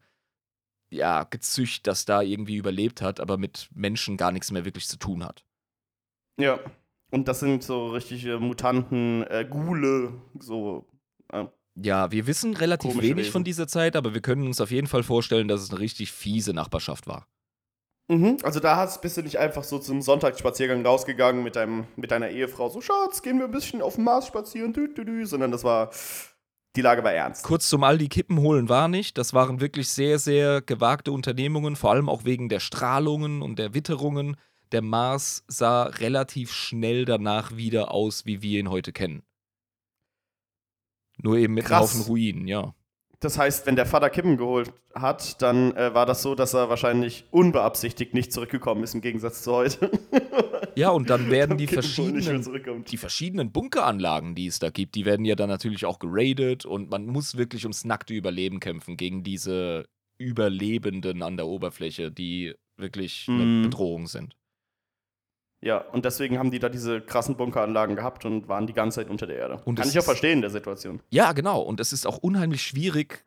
ja, 0.92 1.24
Gezücht, 1.24 1.88
das 1.88 2.06
da 2.06 2.22
irgendwie 2.22 2.58
überlebt 2.58 3.02
hat, 3.02 3.20
aber 3.20 3.38
mit 3.38 3.70
Menschen 3.74 4.18
gar 4.18 4.32
nichts 4.32 4.52
mehr 4.52 4.66
wirklich 4.66 4.88
zu 4.88 4.98
tun 4.98 5.24
hat. 5.24 5.44
Ja. 6.40 6.60
Und 7.10 7.28
das 7.28 7.40
sind 7.40 7.64
so 7.64 7.88
richtige 7.88 8.40
Mutanten, 8.40 9.24
äh, 9.24 9.46
Gule, 9.50 10.22
so. 10.40 10.86
Äh, 11.30 11.46
Ja, 11.80 12.12
wir 12.12 12.26
wissen 12.26 12.56
relativ 12.56 12.92
Komische 12.92 13.10
wenig 13.10 13.32
von 13.32 13.42
Wesen. 13.42 13.46
dieser 13.46 13.68
Zeit, 13.68 13.96
aber 13.96 14.14
wir 14.14 14.22
können 14.22 14.48
uns 14.48 14.60
auf 14.60 14.72
jeden 14.72 14.88
Fall 14.88 15.04
vorstellen, 15.04 15.48
dass 15.48 15.62
es 15.62 15.70
eine 15.70 15.80
richtig 15.80 16.12
fiese 16.12 16.54
Nachbarschaft 16.54 17.08
war. 17.08 17.28
Mhm. 18.10 18.38
Also 18.42 18.60
da 18.60 18.78
hast, 18.78 19.02
bist 19.02 19.18
du 19.18 19.22
nicht 19.22 19.38
einfach 19.38 19.64
so 19.64 19.80
zum 19.80 20.02
Sonntagsspaziergang 20.02 20.86
rausgegangen 20.86 21.44
mit, 21.44 21.56
deinem, 21.56 21.86
mit 21.96 22.12
deiner 22.12 22.30
Ehefrau, 22.30 22.70
so 22.70 22.82
Schatz, 22.82 23.22
gehen 23.22 23.38
wir 23.38 23.46
ein 23.46 23.52
bisschen 23.52 23.82
auf 23.82 23.96
dem 23.96 24.06
Mars 24.06 24.28
spazieren, 24.28 24.74
dü, 24.74 24.94
dü, 24.94 25.04
dü, 25.04 25.26
sondern 25.26 25.52
das 25.52 25.64
war, 25.64 25.92
die 26.76 26.82
Lage 26.82 27.04
war 27.04 27.12
ernst. 27.12 27.44
Kurz 27.44 27.70
zum 27.70 27.84
Aldi 27.84 28.08
Kippen 28.08 28.40
holen 28.40 28.70
war 28.70 28.88
nicht. 28.88 29.18
Das 29.18 29.34
waren 29.34 29.60
wirklich 29.60 29.90
sehr, 29.90 30.20
sehr 30.20 30.62
gewagte 30.62 31.12
Unternehmungen, 31.12 31.76
vor 31.76 31.92
allem 31.92 32.08
auch 32.08 32.24
wegen 32.24 32.50
der 32.50 32.60
Strahlungen 32.60 33.42
und 33.42 33.60
der 33.60 33.74
Witterungen. 33.74 34.38
Der 34.72 34.82
Mars 34.82 35.44
sah 35.48 35.84
relativ 35.84 36.52
schnell 36.52 37.06
danach 37.06 37.56
wieder 37.56 37.92
aus, 37.92 38.26
wie 38.26 38.42
wir 38.42 38.60
ihn 38.60 38.70
heute 38.70 38.94
kennen. 38.94 39.27
Nur 41.22 41.38
eben 41.38 41.54
mit 41.54 41.66
einem. 41.66 41.84
Haufen 41.84 42.02
Ruinen, 42.02 42.48
ja. 42.48 42.74
Das 43.20 43.40
heißt, 43.40 43.66
wenn 43.66 43.76
der 43.76 43.88
Vater 43.88 44.12
Kippen 44.12 44.38
geholt 44.38 44.72
hat, 44.94 45.42
dann 45.42 45.76
äh, 45.76 45.94
war 45.96 46.06
das 46.06 46.22
so, 46.22 46.36
dass 46.36 46.54
er 46.54 46.70
wahrscheinlich 46.70 47.26
unbeabsichtigt 47.32 48.14
nicht 48.14 48.32
zurückgekommen 48.32 48.84
ist, 48.84 48.94
im 48.94 49.02
Gegensatz 49.02 49.42
zu 49.44 49.54
heute. 49.54 49.92
Ja, 50.76 50.90
und 50.92 51.10
dann 51.10 51.32
werden 51.32 51.58
die 51.58 51.66
Kippen 51.66 51.82
verschiedenen 51.82 52.84
die 52.84 52.98
verschiedenen 52.98 53.52
Bunkeranlagen, 53.52 54.36
die 54.36 54.46
es 54.46 54.60
da 54.60 54.70
gibt, 54.70 54.94
die 54.94 55.06
werden 55.06 55.26
ja 55.26 55.36
dann 55.36 55.50
natürlich 55.50 55.88
auch 55.88 55.98
geradet 55.98 56.66
und 56.68 56.92
man 56.92 57.08
muss 57.08 57.36
wirklich 57.36 57.64
ums 57.64 57.84
nackte 57.84 58.14
Überleben 58.14 58.60
kämpfen 58.60 58.96
gegen 58.96 59.24
diese 59.24 59.86
Überlebenden 60.20 61.24
an 61.24 61.36
der 61.36 61.48
Oberfläche, 61.48 62.12
die 62.12 62.54
wirklich 62.76 63.26
eine 63.28 63.44
Mhm. 63.44 63.62
Bedrohung 63.64 64.06
sind. 64.06 64.37
Ja, 65.62 65.80
und 65.80 66.06
deswegen 66.06 66.38
haben 66.38 66.52
die 66.52 66.60
da 66.60 66.70
diese 66.70 67.02
krassen 67.02 67.36
Bunkeranlagen 67.36 67.96
gehabt 67.96 68.26
und 68.26 68.48
waren 68.48 68.68
die 68.68 68.74
ganze 68.74 69.02
Zeit 69.02 69.10
unter 69.10 69.26
der 69.26 69.38
Erde. 69.38 69.62
Und 69.66 69.80
Kann 69.80 69.90
ich 69.90 69.98
auch 69.98 70.04
verstehen 70.04 70.34
in 70.34 70.42
der 70.42 70.52
Situation. 70.52 71.02
Ja, 71.10 71.34
genau. 71.34 71.62
Und 71.62 71.80
es 71.80 71.94
ist 71.94 72.06
auch 72.06 72.18
unheimlich 72.18 72.62
schwierig, 72.62 73.26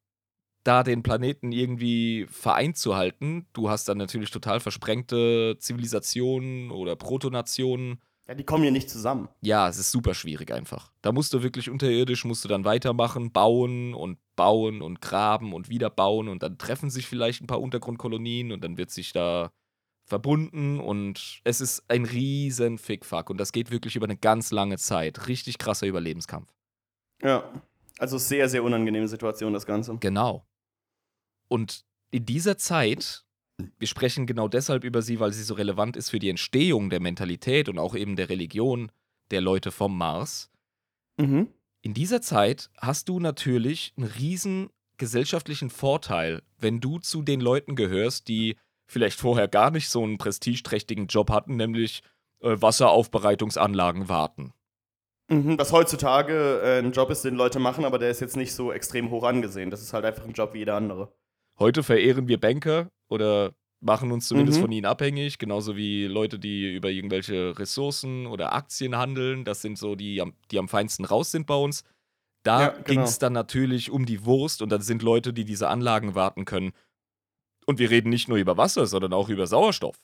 da 0.62 0.82
den 0.82 1.02
Planeten 1.02 1.52
irgendwie 1.52 2.26
vereint 2.30 2.76
zu 2.76 2.94
halten. 2.94 3.46
Du 3.52 3.70
hast 3.70 3.88
dann 3.88 3.98
natürlich 3.98 4.30
total 4.30 4.60
versprengte 4.60 5.56
Zivilisationen 5.58 6.70
oder 6.70 6.96
Protonationen. 6.96 8.00
Ja, 8.28 8.34
die 8.34 8.44
kommen 8.44 8.62
hier 8.62 8.70
nicht 8.70 8.88
zusammen. 8.88 9.28
Ja, 9.40 9.68
es 9.68 9.78
ist 9.78 9.90
super 9.90 10.14
schwierig 10.14 10.52
einfach. 10.52 10.92
Da 11.02 11.10
musst 11.10 11.32
du 11.32 11.42
wirklich 11.42 11.68
unterirdisch, 11.68 12.24
musst 12.24 12.44
du 12.44 12.48
dann 12.48 12.64
weitermachen, 12.64 13.32
bauen 13.32 13.92
und 13.92 14.18
bauen 14.36 14.82
und 14.82 15.00
graben 15.00 15.52
und 15.52 15.68
wieder 15.68 15.90
bauen 15.90 16.28
und 16.28 16.44
dann 16.44 16.56
treffen 16.56 16.90
sich 16.90 17.08
vielleicht 17.08 17.42
ein 17.42 17.48
paar 17.48 17.60
Untergrundkolonien 17.60 18.52
und 18.52 18.62
dann 18.62 18.76
wird 18.76 18.90
sich 18.90 19.12
da 19.12 19.50
verbunden 20.10 20.80
und 20.80 21.40
es 21.44 21.60
ist 21.60 21.84
ein 21.88 22.04
riesen 22.04 22.76
Fickfuck 22.78 23.30
und 23.30 23.38
das 23.38 23.52
geht 23.52 23.70
wirklich 23.70 23.96
über 23.96 24.06
eine 24.06 24.16
ganz 24.16 24.50
lange 24.50 24.76
Zeit. 24.76 25.28
Richtig 25.28 25.56
krasser 25.56 25.86
Überlebenskampf. 25.86 26.52
Ja. 27.22 27.50
Also 27.98 28.18
sehr, 28.18 28.48
sehr 28.48 28.64
unangenehme 28.64 29.08
Situation, 29.08 29.52
das 29.52 29.66
Ganze. 29.66 29.96
Genau. 29.98 30.44
Und 31.48 31.84
in 32.10 32.26
dieser 32.26 32.58
Zeit, 32.58 33.24
wir 33.78 33.86
sprechen 33.86 34.26
genau 34.26 34.48
deshalb 34.48 34.84
über 34.84 35.00
sie, 35.00 35.20
weil 35.20 35.32
sie 35.32 35.42
so 35.42 35.54
relevant 35.54 35.96
ist 35.96 36.10
für 36.10 36.18
die 36.18 36.30
Entstehung 36.30 36.90
der 36.90 37.00
Mentalität 37.00 37.68
und 37.68 37.78
auch 37.78 37.94
eben 37.94 38.16
der 38.16 38.28
Religion 38.28 38.90
der 39.30 39.40
Leute 39.40 39.70
vom 39.70 39.96
Mars. 39.96 40.50
Mhm. 41.18 41.48
In 41.82 41.94
dieser 41.94 42.20
Zeit 42.20 42.70
hast 42.78 43.08
du 43.08 43.20
natürlich 43.20 43.94
einen 43.96 44.06
riesen 44.06 44.70
gesellschaftlichen 44.96 45.70
Vorteil, 45.70 46.42
wenn 46.58 46.80
du 46.80 46.98
zu 46.98 47.22
den 47.22 47.40
Leuten 47.40 47.76
gehörst, 47.76 48.28
die 48.28 48.56
vielleicht 48.90 49.18
vorher 49.18 49.48
gar 49.48 49.70
nicht 49.70 49.88
so 49.88 50.02
einen 50.02 50.18
prestigeträchtigen 50.18 51.06
Job 51.06 51.30
hatten, 51.30 51.56
nämlich 51.56 52.02
äh, 52.42 52.56
Wasseraufbereitungsanlagen 52.60 54.08
warten. 54.08 54.52
Mhm, 55.30 55.58
was 55.58 55.72
heutzutage 55.72 56.60
äh, 56.62 56.78
ein 56.80 56.92
Job 56.92 57.10
ist, 57.10 57.24
den 57.24 57.36
Leute 57.36 57.58
machen, 57.60 57.84
aber 57.84 57.98
der 57.98 58.10
ist 58.10 58.20
jetzt 58.20 58.36
nicht 58.36 58.52
so 58.52 58.72
extrem 58.72 59.10
hoch 59.10 59.24
angesehen. 59.24 59.70
Das 59.70 59.80
ist 59.80 59.92
halt 59.92 60.04
einfach 60.04 60.24
ein 60.24 60.32
Job 60.32 60.54
wie 60.54 60.58
jeder 60.58 60.74
andere. 60.76 61.12
Heute 61.58 61.82
verehren 61.82 62.26
wir 62.26 62.40
Banker 62.40 62.88
oder 63.08 63.52
machen 63.80 64.10
uns 64.12 64.26
zumindest 64.28 64.58
Mhm. 64.58 64.62
von 64.62 64.72
ihnen 64.72 64.86
abhängig, 64.86 65.38
genauso 65.38 65.76
wie 65.76 66.06
Leute, 66.06 66.38
die 66.38 66.74
über 66.74 66.90
irgendwelche 66.90 67.58
Ressourcen 67.58 68.26
oder 68.26 68.52
Aktien 68.52 68.96
handeln. 68.96 69.44
Das 69.44 69.62
sind 69.62 69.78
so 69.78 69.94
die, 69.94 70.22
die 70.50 70.58
am 70.58 70.68
feinsten 70.68 71.04
raus 71.04 71.30
sind 71.30 71.46
bei 71.46 71.54
uns. 71.54 71.84
Da 72.42 72.62
Ja, 72.62 72.68
ging 72.70 72.84
genau. 72.96 73.02
es 73.04 73.18
dann 73.18 73.32
natürlich 73.34 73.90
um 73.90 74.06
die 74.06 74.24
Wurst 74.24 74.62
und 74.62 74.70
dann 74.72 74.80
sind 74.80 75.02
Leute, 75.02 75.32
die 75.32 75.44
diese 75.44 75.68
Anlagen 75.68 76.14
warten 76.14 76.44
können. 76.44 76.72
Und 77.70 77.78
wir 77.78 77.88
reden 77.88 78.10
nicht 78.10 78.28
nur 78.28 78.36
über 78.36 78.56
Wasser, 78.56 78.84
sondern 78.88 79.12
auch 79.12 79.28
über 79.28 79.46
Sauerstoff. 79.46 79.94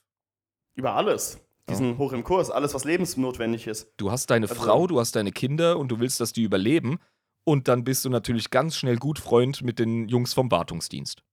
Über 0.76 0.94
alles. 0.94 1.40
Die 1.68 1.72
Ja. 1.72 1.78
sind 1.78 1.98
hoch 1.98 2.12
im 2.12 2.22
Kurs, 2.22 2.48
alles, 2.48 2.74
was 2.74 2.84
lebensnotwendig 2.84 3.66
ist. 3.66 3.88
Du 3.96 4.12
hast 4.12 4.30
deine 4.30 4.48
Also- 4.48 4.62
Frau, 4.62 4.86
du 4.86 5.00
hast 5.00 5.16
deine 5.16 5.32
Kinder 5.32 5.76
und 5.80 5.88
du 5.88 5.98
willst, 5.98 6.20
dass 6.20 6.32
die 6.32 6.44
überleben. 6.44 7.00
Und 7.42 7.66
dann 7.66 7.82
bist 7.82 8.04
du 8.04 8.08
natürlich 8.08 8.50
ganz 8.50 8.76
schnell 8.76 8.98
gut 8.98 9.18
Freund 9.18 9.62
mit 9.62 9.80
den 9.80 10.06
Jungs 10.08 10.32
vom 10.32 10.48
Wartungsdienst. 10.48 11.24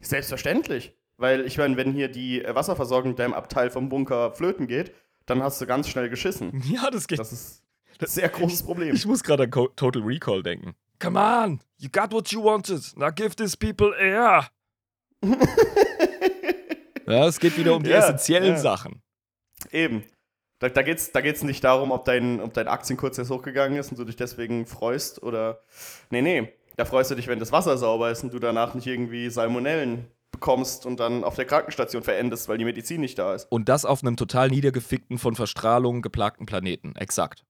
Selbstverständlich. 0.00 0.94
Weil 1.16 1.44
ich 1.46 1.58
meine, 1.58 1.76
wenn 1.76 1.92
hier 1.92 2.06
die 2.06 2.44
Wasserversorgung 2.46 3.10
in 3.12 3.16
deinem 3.16 3.34
Abteil 3.34 3.68
vom 3.70 3.88
Bunker 3.88 4.30
flöten 4.30 4.68
geht, 4.68 4.94
dann 5.24 5.42
hast 5.42 5.60
du 5.60 5.66
ganz 5.66 5.88
schnell 5.88 6.08
geschissen. 6.08 6.52
Ja, 6.70 6.90
das 6.92 7.08
geht. 7.08 7.18
Das 7.18 7.32
ist 7.32 7.64
ein 7.98 8.06
sehr 8.06 8.28
großes 8.28 8.62
Problem. 8.62 8.94
Ich 8.94 9.04
muss 9.04 9.24
gerade 9.24 9.42
an 9.44 9.50
Co 9.50 9.66
Total 9.74 10.02
Recall 10.02 10.44
denken. 10.44 10.76
Come 11.00 11.18
on, 11.18 11.60
you 11.78 11.88
got 11.90 12.12
what 12.12 12.28
you 12.28 12.40
wanted. 12.44 12.96
Now 12.96 13.10
give 13.10 13.34
these 13.34 13.56
people 13.56 13.92
air. 13.98 14.46
ja, 17.06 17.26
es 17.26 17.40
geht 17.40 17.56
wieder 17.56 17.74
um 17.74 17.82
die 17.82 17.90
Ja, 17.90 17.98
essentiellen 17.98 18.54
ja. 18.54 18.58
Sachen. 18.58 19.02
Eben. 19.70 20.04
Da, 20.58 20.68
da 20.70 20.82
geht 20.82 20.98
es 20.98 21.12
da 21.12 21.20
geht's 21.20 21.42
nicht 21.42 21.62
darum, 21.64 21.90
ob 21.90 22.04
dein, 22.04 22.40
ob 22.40 22.54
dein 22.54 22.68
Aktienkurs 22.68 23.16
jetzt 23.18 23.30
hochgegangen 23.30 23.78
ist 23.78 23.90
und 23.90 23.98
du 23.98 24.04
dich 24.04 24.16
deswegen 24.16 24.66
freust 24.66 25.22
oder. 25.22 25.62
Nee, 26.10 26.22
nee. 26.22 26.52
Da 26.76 26.84
freust 26.84 27.10
du 27.10 27.14
dich, 27.14 27.26
wenn 27.26 27.38
das 27.38 27.52
Wasser 27.52 27.78
sauber 27.78 28.10
ist 28.10 28.22
und 28.22 28.32
du 28.34 28.38
danach 28.38 28.74
nicht 28.74 28.86
irgendwie 28.86 29.30
Salmonellen 29.30 30.10
bekommst 30.30 30.84
und 30.84 31.00
dann 31.00 31.24
auf 31.24 31.34
der 31.34 31.46
Krankenstation 31.46 32.02
verendest, 32.02 32.48
weil 32.48 32.58
die 32.58 32.64
Medizin 32.64 33.00
nicht 33.00 33.18
da 33.18 33.34
ist. 33.34 33.50
Und 33.50 33.68
das 33.70 33.86
auf 33.86 34.02
einem 34.02 34.16
total 34.16 34.48
niedergefickten, 34.48 35.18
von 35.18 35.34
Verstrahlung 35.34 36.02
geplagten 36.02 36.44
Planeten. 36.44 36.94
Exakt. 36.96 37.44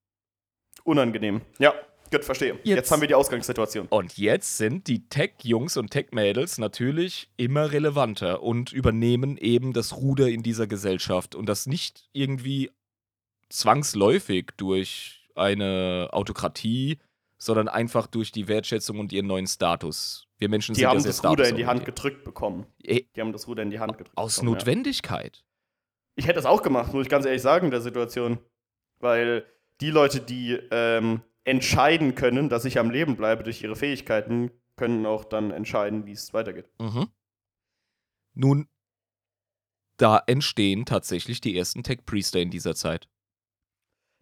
Unangenehm. 0.85 1.41
Ja, 1.59 1.73
gut, 2.11 2.23
verstehe. 2.25 2.53
Jetzt, 2.63 2.65
Jetzt- 2.65 2.91
haben 2.91 3.01
wir 3.01 3.07
die 3.07 3.15
Ausgangssituation. 3.15 3.87
Und 3.89 4.17
jetzt 4.17 4.57
sind 4.57 4.87
die 4.87 5.07
Tech-Jungs 5.07 5.77
und 5.77 5.91
Tech-Mädels 5.91 6.57
natürlich 6.57 7.29
immer 7.37 7.71
relevanter 7.71 8.43
und 8.43 8.71
übernehmen 8.73 9.37
eben 9.37 9.73
das 9.73 9.95
Ruder 9.97 10.27
in 10.29 10.43
dieser 10.43 10.67
Gesellschaft. 10.67 11.35
Und 11.35 11.47
das 11.47 11.65
nicht 11.67 12.09
irgendwie 12.13 12.71
zwangsläufig 13.49 14.51
durch 14.57 15.27
eine 15.35 16.09
Autokratie, 16.11 16.97
sondern 17.37 17.67
einfach 17.67 18.07
durch 18.07 18.31
die 18.31 18.47
Wertschätzung 18.47 18.99
und 18.99 19.13
ihren 19.13 19.27
neuen 19.27 19.47
Status. 19.47 20.27
Wir 20.39 20.49
Menschen 20.49 20.73
Die 20.73 20.79
sind 20.81 20.89
haben 20.89 20.99
ja 20.99 21.05
das 21.05 21.23
Ruder 21.23 21.47
in 21.47 21.55
die 21.55 21.65
Hand 21.65 21.85
gedrückt 21.85 22.23
bekommen. 22.23 22.65
Eh, 22.83 23.03
Die 23.15 23.21
haben 23.21 23.31
das 23.31 23.47
Ruder 23.47 23.63
in 23.63 23.69
die 23.69 23.79
Hand 23.79 23.97
gedrückt. 23.97 24.17
Aus 24.17 24.35
bekommen, 24.35 24.49
ja. 24.53 24.57
Notwendigkeit. 24.57 25.43
Ich 26.15 26.25
hätte 26.25 26.35
das 26.35 26.45
auch 26.45 26.63
gemacht, 26.63 26.93
muss 26.93 27.03
ich 27.03 27.09
ganz 27.09 27.25
ehrlich 27.25 27.41
sagen, 27.41 27.65
in 27.65 27.71
der 27.71 27.81
Situation. 27.81 28.39
Weil 28.99 29.45
die 29.81 29.91
Leute, 29.91 30.19
die 30.19 30.53
ähm, 30.71 31.21
entscheiden 31.47 32.13
können, 32.13 32.49
dass 32.49 32.65
ich 32.65 32.77
am 32.77 32.89
Leben 32.89 33.15
bleibe 33.15 33.43
durch 33.43 33.61
ihre 33.63 33.75
Fähigkeiten, 33.75 34.51
können 34.75 35.05
auch 35.05 35.23
dann 35.23 35.51
entscheiden, 35.51 36.05
wie 36.05 36.11
es 36.11 36.33
weitergeht. 36.33 36.69
Mhm. 36.79 37.07
Nun, 38.33 38.67
da 39.95 40.21
entstehen 40.27 40.85
tatsächlich 40.85 41.41
die 41.41 41.57
ersten 41.57 41.83
Tech-Priester 41.83 42.39
in 42.39 42.51
dieser 42.51 42.75
Zeit. 42.75 43.07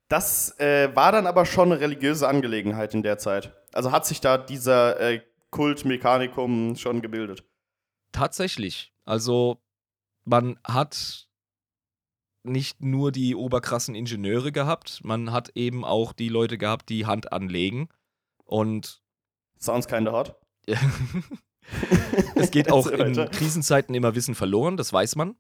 Das 0.08 0.58
äh, 0.60 0.96
war 0.96 1.12
dann 1.12 1.26
aber 1.26 1.48
schon 1.48 1.72
eine 1.72 1.82
religiöse 1.82 2.28
Angelegenheit 2.28 2.94
in 2.94 3.02
der 3.02 3.18
Zeit. 3.18 3.54
Also 3.74 3.92
hat 3.92 4.06
sich 4.06 4.22
da 4.22 4.38
dieser 4.38 5.00
äh, 5.00 5.22
Kult 5.50 5.84
Mechanicum 5.84 6.76
schon 6.76 7.02
gebildet. 7.02 7.44
Tatsächlich. 8.12 8.94
Also, 9.04 9.62
man 10.24 10.60
hat 10.64 11.25
nicht 12.46 12.82
nur 12.82 13.12
die 13.12 13.36
oberkrassen 13.36 13.96
Ingenieure 13.96 14.52
gehabt, 14.52 15.02
man 15.04 15.32
hat 15.32 15.52
eben 15.56 15.84
auch 15.84 16.14
die 16.14 16.30
Leute 16.30 16.58
gehabt, 16.58 16.90
die 16.90 17.06
Hand 17.06 17.32
anlegen. 17.34 17.90
Und 18.44 19.02
Sounds 19.60 19.88
kinda 19.88 20.12
hot. 20.12 20.36
es 22.36 22.52
geht 22.52 22.72
auch 22.72 22.88
in. 22.88 23.14
Krisenzeiten 23.32 23.96
immer 23.96 24.16
Wissen 24.16 24.36
verloren, 24.36 24.78
das 24.78 24.92
weiß 24.94 25.16
man. 25.16 25.36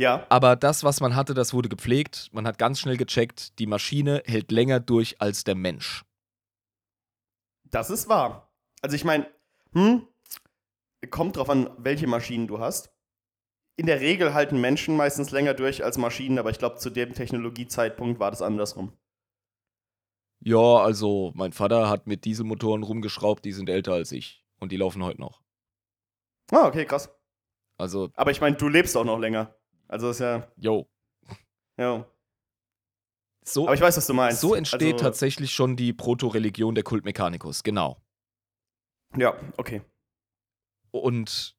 Ja, 0.00 0.26
Aber 0.28 0.54
das, 0.54 0.84
was 0.84 1.00
man 1.00 1.16
hatte, 1.16 1.34
das 1.34 1.52
wurde 1.52 1.68
gepflegt. 1.68 2.28
Man 2.32 2.46
hat 2.46 2.56
ganz 2.56 2.78
schnell 2.78 2.96
gecheckt, 2.96 3.58
die 3.58 3.66
Maschine 3.66 4.22
hält 4.26 4.52
länger 4.52 4.78
durch 4.78 5.20
als 5.20 5.42
der 5.42 5.56
Mensch. 5.56 6.04
das 7.64 7.90
ist 7.90 8.08
wahr. 8.08 8.52
Also 8.80 8.94
ich 8.94 9.04
meine, 9.04 9.26
hm, 9.72 10.06
kommt 11.10 11.36
drauf 11.36 11.50
an, 11.50 11.68
welche 11.78 12.06
Maschinen 12.06 12.46
du 12.46 12.60
hast. 12.60 12.92
In 13.78 13.86
der 13.86 14.00
Regel 14.00 14.34
halten 14.34 14.60
Menschen 14.60 14.96
meistens 14.96 15.30
länger 15.30 15.54
durch 15.54 15.84
als 15.84 15.98
Maschinen, 15.98 16.40
aber 16.40 16.50
ich 16.50 16.58
glaube, 16.58 16.78
zu 16.78 16.90
dem 16.90 17.14
Technologiezeitpunkt 17.14 18.18
war 18.18 18.32
das 18.32 18.42
andersrum. 18.42 18.92
Ja, 20.40 20.78
also 20.78 21.30
mein 21.36 21.52
Vater 21.52 21.88
hat 21.88 22.08
mit 22.08 22.24
Dieselmotoren 22.24 22.82
rumgeschraubt, 22.82 23.44
die 23.44 23.52
sind 23.52 23.68
älter 23.68 23.92
als 23.92 24.10
ich. 24.10 24.44
Und 24.58 24.72
die 24.72 24.76
laufen 24.76 25.04
heute 25.04 25.20
noch. 25.20 25.42
Ah, 26.50 26.66
okay, 26.66 26.86
krass. 26.86 27.08
Also, 27.76 28.10
Aber 28.14 28.32
ich 28.32 28.40
meine, 28.40 28.56
du 28.56 28.66
lebst 28.66 28.96
auch 28.96 29.04
noch 29.04 29.20
länger. 29.20 29.54
Also 29.86 30.10
ist 30.10 30.18
ja, 30.18 30.50
yo. 30.56 30.90
ja. 31.78 32.04
So, 33.44 33.66
Aber 33.66 33.74
ich 33.74 33.80
weiß, 33.80 33.96
was 33.96 34.08
du 34.08 34.14
meinst. 34.14 34.40
so 34.40 34.56
entsteht 34.56 34.94
also, 34.94 35.04
tatsächlich 35.04 35.52
schon 35.52 35.76
die 35.76 35.92
Proto-Religion 35.92 36.74
der 36.74 36.82
Kult 36.82 37.04
Mechanicus, 37.04 37.62
genau. 37.62 38.02
Ja, 39.16 39.38
okay. 39.56 39.82
Und 40.90 41.57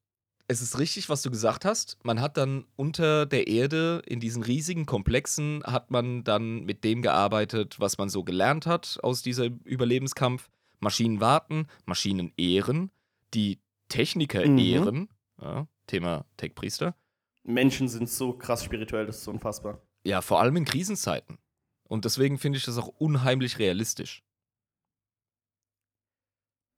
es 0.52 0.62
ist 0.64 0.80
richtig, 0.80 1.10
was 1.10 1.22
du 1.22 1.30
gesagt 1.30 1.64
hast. 1.64 1.98
Man 2.04 2.20
hat 2.20 2.36
dann 2.36 2.66
unter 2.76 3.28
der 3.28 3.48
Erde 3.48 4.02
in 4.08 4.20
diesen 4.20 4.42
riesigen 4.42 4.88
Komplexen 4.88 5.62
hat 5.64 5.92
man 5.92 6.24
dann 6.24 6.66
mit 6.66 6.84
dem 6.84 7.04
gearbeitet, 7.04 7.80
was 7.80 8.00
man 8.00 8.10
so 8.10 8.24
gelernt 8.24 8.66
hat 8.66 9.00
aus 9.04 9.22
diesem 9.22 9.60
Überlebenskampf. 9.64 10.50
Maschinen 10.80 11.22
warten, 11.22 11.68
Maschinen 11.86 12.34
ehren, 12.36 12.90
die 13.36 13.60
Techniker 13.90 14.46
Mhm. 14.48 14.58
ehren. 14.58 15.10
Ja, 15.40 15.68
Thema 15.86 16.26
Tech-Priester. 16.38 16.96
Menschen 17.44 17.88
sind 17.88 18.10
so 18.10 18.34
krass 18.34 18.64
spirituell, 18.64 19.06
das 19.06 19.18
ist 19.18 19.26
so 19.26 19.32
unfassbar. 19.32 19.82
Ja, 20.04 20.22
vor 20.22 20.40
allem 20.42 20.56
in 20.56 20.66
Krisenzeiten. 20.66 21.38
Und 21.84 22.06
deswegen 22.06 22.40
finde 22.40 22.58
ich 22.58 22.66
das 22.66 22.78
auch 22.78 22.88
unheimlich 22.88 23.60
realistisch. 23.60 24.24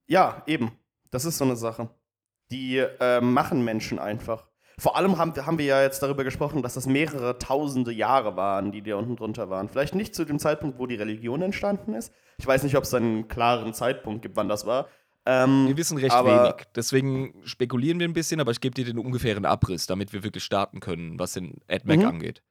Ja, 0.07 0.43
eben. 0.45 0.71
Das 1.09 1.23
ist 1.25 1.37
so 1.37 1.45
eine 1.45 1.55
Sache. 1.55 1.89
Die 2.51 2.77
äh, 2.77 3.21
machen 3.21 3.63
Menschen 3.63 3.99
einfach. 3.99 4.47
Vor 4.77 4.97
allem 4.97 5.17
haben, 5.17 5.33
haben 5.45 5.57
wir 5.59 5.65
ja 5.65 5.81
jetzt 5.83 6.01
darüber 6.01 6.23
gesprochen, 6.23 6.63
dass 6.63 6.73
das 6.73 6.87
mehrere 6.87 7.37
tausende 7.37 7.91
Jahre 7.91 8.35
waren, 8.35 8.71
die 8.71 8.81
da 8.81 8.95
unten 8.95 9.15
drunter 9.15 9.49
waren. 9.49 9.69
Vielleicht 9.69 9.93
nicht 9.95 10.15
zu 10.15 10.25
dem 10.25 10.39
Zeitpunkt, 10.39 10.79
wo 10.79 10.87
die 10.87 10.95
Religion 10.95 11.41
entstanden 11.41 11.93
ist. 11.93 12.11
Ich 12.39 12.47
weiß 12.47 12.63
nicht, 12.63 12.75
ob 12.75 12.83
es 12.83 12.93
einen 12.93 13.27
klaren 13.27 13.73
Zeitpunkt 13.73 14.23
gibt, 14.23 14.35
wann 14.35 14.49
das 14.49 14.65
war. 14.65 14.87
Ähm, 15.27 15.67
Wir 15.67 15.77
wissen 15.77 15.99
recht 15.99 16.15
wenig. 16.15 16.55
Deswegen 16.75 17.35
spekulieren 17.43 17.99
wir 17.99 18.07
ein 18.07 18.13
bisschen, 18.13 18.41
aber 18.41 18.51
ich 18.51 18.59
gebe 18.59 18.73
dir 18.73 18.85
den 18.85 18.97
ungefähren 18.97 19.45
Abriss, 19.45 19.85
damit 19.85 20.13
wir 20.13 20.23
wirklich 20.23 20.43
starten 20.43 20.79
können, 20.79 21.19
was 21.19 21.33
den 21.33 21.61
AdMac 21.69 21.99
Mhm. 21.99 22.05
angeht. 22.05 22.41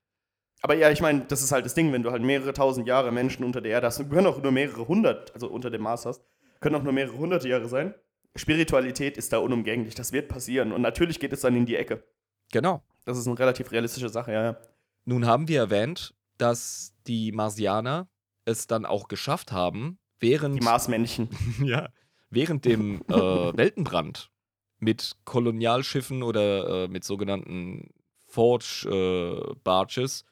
Aber 0.62 0.74
ja, 0.76 0.90
ich 0.90 1.00
meine, 1.00 1.22
das 1.26 1.42
ist 1.42 1.50
halt 1.50 1.64
das 1.64 1.74
Ding, 1.74 1.92
wenn 1.92 2.04
du 2.04 2.12
halt 2.12 2.22
mehrere 2.22 2.52
tausend 2.52 2.86
Jahre 2.86 3.10
Menschen 3.10 3.44
unter 3.44 3.60
der 3.60 3.72
Erde 3.72 3.88
hast, 3.88 3.98
und 3.98 4.08
können 4.10 4.28
auch 4.28 4.40
nur 4.40 4.52
mehrere 4.52 4.86
hundert, 4.86 5.34
also 5.34 5.48
unter 5.48 5.70
dem 5.70 5.82
Mars 5.82 6.06
hast, 6.06 6.22
können 6.60 6.76
auch 6.76 6.82
nur 6.84 6.92
mehrere 6.92 7.16
hunderte 7.18 7.48
Jahre 7.48 7.68
sein. 7.68 7.94
Spiritualität 8.36 9.16
ist 9.16 9.32
da 9.32 9.38
unumgänglich, 9.38 9.94
das 9.94 10.12
wird 10.12 10.28
passieren. 10.28 10.72
Und 10.72 10.82
natürlich 10.82 11.18
geht 11.18 11.32
es 11.32 11.40
dann 11.40 11.56
in 11.56 11.66
die 11.66 11.76
Ecke. 11.76 12.04
Genau. 12.52 12.82
Das 13.04 13.18
ist 13.18 13.26
eine 13.26 13.38
relativ 13.38 13.72
realistische 13.72 14.08
Sache, 14.08 14.32
ja, 14.32 14.44
ja. 14.44 14.56
Nun 15.04 15.26
haben 15.26 15.48
wir 15.48 15.58
erwähnt, 15.58 16.14
dass 16.38 16.94
die 17.06 17.32
Marsianer 17.32 18.08
es 18.44 18.66
dann 18.66 18.86
auch 18.86 19.08
geschafft 19.08 19.52
haben, 19.52 19.98
während, 20.20 20.56
Die 20.56 20.64
Marsmännchen. 20.64 21.28
ja, 21.64 21.88
während 22.30 22.64
dem 22.64 23.02
äh, 23.08 23.12
Weltenbrand 23.56 24.30
mit 24.78 25.16
Kolonialschiffen 25.24 26.22
oder 26.22 26.84
äh, 26.84 26.88
mit 26.88 27.04
sogenannten 27.04 27.90
Forge 28.26 28.86
äh, 28.88 29.54
Barges 29.64 30.24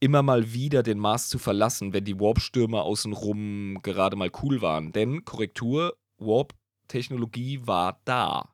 immer 0.00 0.22
mal 0.22 0.52
wieder 0.52 0.82
den 0.82 0.98
Mars 0.98 1.28
zu 1.28 1.38
verlassen, 1.38 1.92
wenn 1.92 2.04
die 2.04 2.18
Warp-Stürme 2.20 2.82
außenrum 2.82 3.80
gerade 3.82 4.16
mal 4.16 4.30
cool 4.42 4.62
waren. 4.62 4.92
Denn 4.92 5.24
Korrektur, 5.24 5.96
Warp-Technologie 6.92 7.60
war 7.66 8.00
da. 8.04 8.48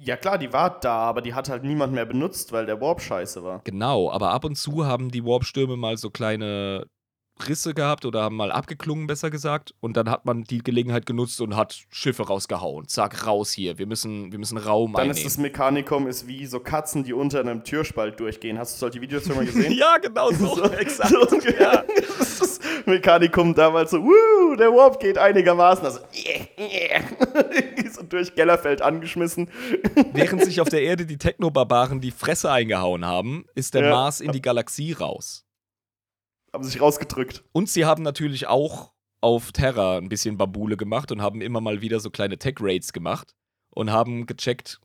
Ja 0.00 0.16
klar, 0.16 0.38
die 0.38 0.52
war 0.52 0.78
da, 0.80 0.94
aber 0.94 1.20
die 1.22 1.34
hat 1.34 1.48
halt 1.48 1.64
niemand 1.64 1.92
mehr 1.92 2.06
benutzt, 2.06 2.52
weil 2.52 2.66
der 2.66 2.80
Warp 2.80 3.00
scheiße 3.00 3.42
war. 3.42 3.60
Genau, 3.64 4.10
aber 4.10 4.30
ab 4.30 4.44
und 4.44 4.56
zu 4.56 4.86
haben 4.86 5.10
die 5.10 5.24
Warp-Stürme 5.24 5.76
mal 5.76 5.96
so 5.96 6.10
kleine 6.10 6.86
Risse 7.48 7.72
gehabt 7.74 8.04
oder 8.04 8.22
haben 8.22 8.36
mal 8.36 8.50
abgeklungen, 8.52 9.06
besser 9.06 9.30
gesagt. 9.30 9.72
Und 9.80 9.96
dann 9.96 10.08
hat 10.10 10.24
man 10.24 10.42
die 10.44 10.58
Gelegenheit 10.58 11.06
genutzt 11.06 11.40
und 11.40 11.54
hat 11.56 11.84
Schiffe 11.90 12.26
rausgehauen. 12.26 12.88
Zack, 12.88 13.26
raus 13.26 13.52
hier. 13.52 13.78
Wir 13.78 13.86
müssen, 13.86 14.32
wir 14.32 14.38
müssen 14.40 14.58
Raum 14.58 14.92
Dann 14.92 15.02
einnehmen. 15.02 15.16
ist 15.18 15.24
das 15.24 15.38
Mechanikum 15.38 16.06
ist 16.08 16.26
wie 16.26 16.46
so 16.46 16.58
Katzen, 16.60 17.04
die 17.04 17.12
unter 17.12 17.40
einem 17.40 17.62
Türspalt 17.64 18.18
durchgehen. 18.18 18.58
Hast 18.58 18.74
du 18.76 18.78
solche 18.80 19.00
Videos 19.00 19.24
schon 19.26 19.36
mal 19.36 19.46
gesehen? 19.46 19.72
ja, 19.72 19.98
genau 19.98 20.30
so. 20.32 20.46
So, 20.56 20.64
exakt. 20.64 21.10
So, 21.10 21.38
ja. 21.60 21.84
Mechanikum 22.86 23.54
damals 23.54 23.90
so, 23.90 24.02
wuh, 24.02 24.56
der 24.56 24.72
Warp 24.72 25.00
geht 25.00 25.18
einigermaßen. 25.18 25.84
Also, 25.84 26.00
yeah, 26.14 26.46
yeah. 26.58 27.02
so 27.92 28.02
durch 28.02 28.34
Gellerfeld 28.34 28.82
angeschmissen. 28.82 29.50
Während 30.12 30.44
sich 30.44 30.60
auf 30.60 30.68
der 30.68 30.82
Erde 30.82 31.06
die 31.06 31.18
Technobarbaren 31.18 32.00
die 32.00 32.10
Fresse 32.10 32.50
eingehauen 32.50 33.04
haben, 33.04 33.44
ist 33.54 33.74
der 33.74 33.84
Ja. 33.84 33.90
Mars 33.90 34.20
in 34.20 34.32
die 34.32 34.42
Galaxie 34.42 34.92
raus. 34.92 35.44
Haben 36.52 36.64
sich 36.64 36.80
rausgedrückt. 36.80 37.44
Und 37.52 37.68
sie 37.68 37.84
haben 37.84 38.02
natürlich 38.02 38.46
auch 38.46 38.92
auf 39.20 39.52
Terra 39.52 39.98
ein 39.98 40.08
bisschen 40.08 40.38
Babule 40.38 40.76
gemacht 40.76 41.10
und 41.12 41.20
haben 41.22 41.40
immer 41.40 41.60
mal 41.60 41.80
wieder 41.80 42.00
so 42.00 42.10
kleine 42.10 42.38
Tech-Raids 42.38 42.92
gemacht 42.92 43.34
und 43.70 43.90
haben 43.90 44.26
gecheckt, 44.26 44.80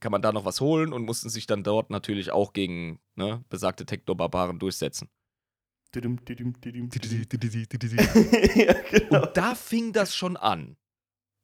kann 0.00 0.12
man 0.12 0.22
da 0.22 0.32
noch 0.32 0.44
was 0.44 0.60
holen 0.60 0.92
und 0.92 1.04
mussten 1.04 1.28
sich 1.28 1.46
dann 1.46 1.62
dort 1.62 1.90
natürlich 1.90 2.30
auch 2.30 2.52
gegen 2.52 3.00
ne, 3.14 3.44
besagte 3.48 3.86
Technobarbaren 3.86 4.58
durchsetzen. 4.58 5.08
Ja, 8.54 8.72
genau. 8.90 9.22
Und 9.26 9.36
da 9.36 9.54
fing 9.54 9.92
das 9.92 10.14
schon 10.14 10.36
an. 10.36 10.76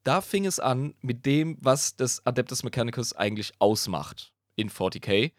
Da 0.05 0.21
fing 0.21 0.45
es 0.45 0.61
an 0.61 0.95
mit 1.01 1.25
dem, 1.25 1.57
was 1.61 1.97
das 1.97 2.25
Adeptus 2.27 2.63
Mechanicus 2.63 3.15
eigentlich 3.15 3.53
ausmacht 3.59 4.35
in 4.55 4.69
40k, 4.69 5.33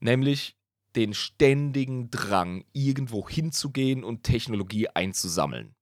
nämlich 0.00 0.56
den 0.94 1.14
ständigen 1.14 2.10
Drang, 2.10 2.64
irgendwo 2.72 3.28
hinzugehen 3.28 4.04
und 4.04 4.24
Technologie 4.24 4.88
einzusammeln. 4.88 5.74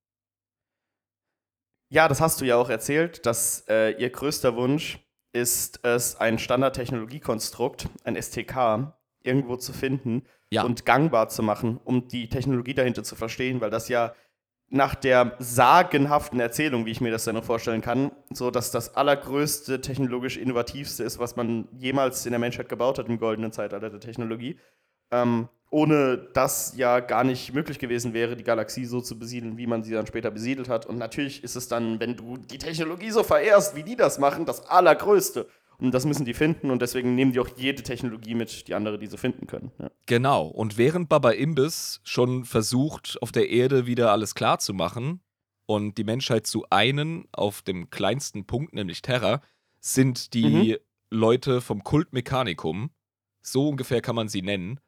Ja, 1.90 2.06
das 2.06 2.20
hast 2.20 2.40
du 2.40 2.44
ja 2.44 2.56
auch 2.56 2.68
erzählt, 2.68 3.24
dass 3.24 3.64
äh, 3.68 3.92
ihr 4.00 4.10
größter 4.10 4.54
Wunsch 4.54 5.00
ist 5.32 5.84
es, 5.84 6.16
ein 6.16 6.38
Standard-Technologiekonstrukt, 6.38 7.88
ein 8.04 8.20
STK, 8.20 8.94
irgendwo 9.22 9.56
zu 9.56 9.72
finden 9.72 10.22
Ja. 10.50 10.62
und 10.62 10.86
gangbar 10.86 11.28
zu 11.28 11.42
machen, 11.42 11.78
um 11.84 12.08
die 12.08 12.28
Technologie 12.28 12.74
dahinter 12.74 13.04
zu 13.04 13.16
verstehen, 13.16 13.60
weil 13.60 13.70
das 13.70 13.88
ja 13.88 14.14
nach 14.70 14.94
der 14.94 15.34
sagenhaften 15.38 16.40
Erzählung, 16.40 16.84
wie 16.84 16.90
ich 16.90 17.00
mir 17.00 17.10
das 17.10 17.24
dann 17.24 17.34
noch 17.34 17.44
vorstellen 17.44 17.80
kann, 17.80 18.12
so 18.30 18.50
dass 18.50 18.70
das 18.70 18.94
allergrößte, 18.94 19.80
technologisch 19.80 20.36
innovativste 20.36 21.04
ist, 21.04 21.18
was 21.18 21.36
man 21.36 21.68
jemals 21.72 22.26
in 22.26 22.32
der 22.32 22.38
Menschheit 22.38 22.68
gebaut 22.68 22.98
hat 22.98 23.08
im 23.08 23.18
goldenen 23.18 23.52
Zeitalter 23.52 23.90
der 23.90 24.00
Technologie. 24.00 24.58
Ähm, 25.10 25.48
ohne 25.70 26.16
das 26.32 26.74
ja 26.76 27.00
gar 27.00 27.24
nicht 27.24 27.52
möglich 27.52 27.78
gewesen 27.78 28.14
wäre, 28.14 28.36
die 28.36 28.44
Galaxie 28.44 28.86
so 28.86 29.00
zu 29.00 29.18
besiedeln, 29.18 29.58
wie 29.58 29.66
man 29.66 29.82
sie 29.82 29.92
dann 29.92 30.06
später 30.06 30.30
besiedelt 30.30 30.68
hat. 30.68 30.86
Und 30.86 30.98
natürlich 30.98 31.44
ist 31.44 31.56
es 31.56 31.68
dann, 31.68 32.00
wenn 32.00 32.16
du 32.16 32.38
die 32.38 32.58
Technologie 32.58 33.10
so 33.10 33.22
verehrst, 33.22 33.76
wie 33.76 33.82
die 33.82 33.96
das 33.96 34.18
machen, 34.18 34.46
das 34.46 34.66
Allergrößte. 34.66 35.46
Und 35.80 35.92
das 35.92 36.04
müssen 36.04 36.24
die 36.24 36.34
finden 36.34 36.70
und 36.70 36.82
deswegen 36.82 37.14
nehmen 37.14 37.32
die 37.32 37.38
auch 37.38 37.48
jede 37.56 37.84
Technologie 37.84 38.34
mit, 38.34 38.66
die 38.66 38.74
andere 38.74 38.98
diese 38.98 39.16
finden 39.16 39.46
können. 39.46 39.70
Ja. 39.78 39.90
Genau. 40.06 40.46
Und 40.46 40.76
während 40.76 41.08
Baba 41.08 41.30
Imbis 41.30 42.00
schon 42.02 42.44
versucht, 42.44 43.16
auf 43.22 43.30
der 43.30 43.48
Erde 43.48 43.86
wieder 43.86 44.10
alles 44.10 44.34
klar 44.34 44.58
zu 44.58 44.74
machen 44.74 45.20
und 45.66 45.96
die 45.96 46.04
Menschheit 46.04 46.46
zu 46.46 46.64
einen 46.70 47.28
auf 47.30 47.62
dem 47.62 47.90
kleinsten 47.90 48.44
Punkt, 48.44 48.74
nämlich 48.74 49.02
Terra, 49.02 49.40
sind 49.80 50.34
die 50.34 50.78
Leute 51.10 51.60
vom 51.60 51.84
Kult 51.84 52.12
Mechanicum, 52.12 52.90
so 53.40 53.68
ungefähr 53.68 54.00
kann 54.00 54.16
man 54.16 54.28
sie 54.28 54.42
nennen, 54.42 54.80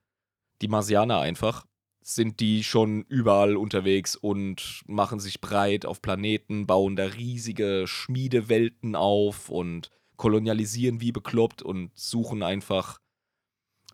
die 0.61 0.69
Marsianer 0.69 1.21
einfach, 1.21 1.67
sind 2.03 2.41
die 2.41 2.65
schon 2.65 3.03
überall 3.03 3.57
unterwegs 3.57 4.17
und 4.17 4.83
machen 4.87 5.21
sich 5.21 5.41
breit 5.41 5.87
auf 5.87 6.03
Planeten, 6.03 6.67
bauen 6.67 6.97
da 6.97 7.05
riesige 7.05 7.85
Schmiedewelten 7.87 8.97
auf 8.97 9.51
und 9.51 9.91
kolonialisieren 10.21 11.01
wie 11.01 11.13
bekloppt 11.13 11.63
und 11.63 11.91
suchen 11.95 12.43
einfach 12.43 13.01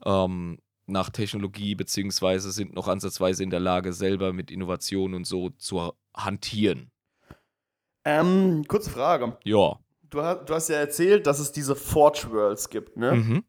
ähm, 0.05 0.59
nach 0.87 1.09
Technologie, 1.11 1.77
beziehungsweise 1.77 2.51
sind 2.51 2.75
noch 2.75 2.89
ansatzweise 2.89 3.45
in 3.45 3.51
der 3.51 3.61
Lage, 3.61 3.93
selber 3.93 4.33
mit 4.33 4.51
Innovation 4.51 5.15
und 5.15 5.25
so 5.25 5.51
zu 5.51 5.93
hantieren. 6.17 6.91
Ähm, 8.05 8.65
kurze 8.67 8.91
Frage. 8.91 9.39
Ja. 9.45 9.79
Du, 10.11 10.21
hast- 10.21 10.49
du 10.49 10.55
hast 10.55 10.69
ja 10.69 10.77
erzählt, 10.79 11.29
dass 11.29 11.39
es 11.39 11.53
diese 11.53 11.77
Forge 11.77 12.27
Worlds 12.33 12.71
gibt, 12.71 12.97
ne? 12.97 13.13
Mhm. 13.15 13.45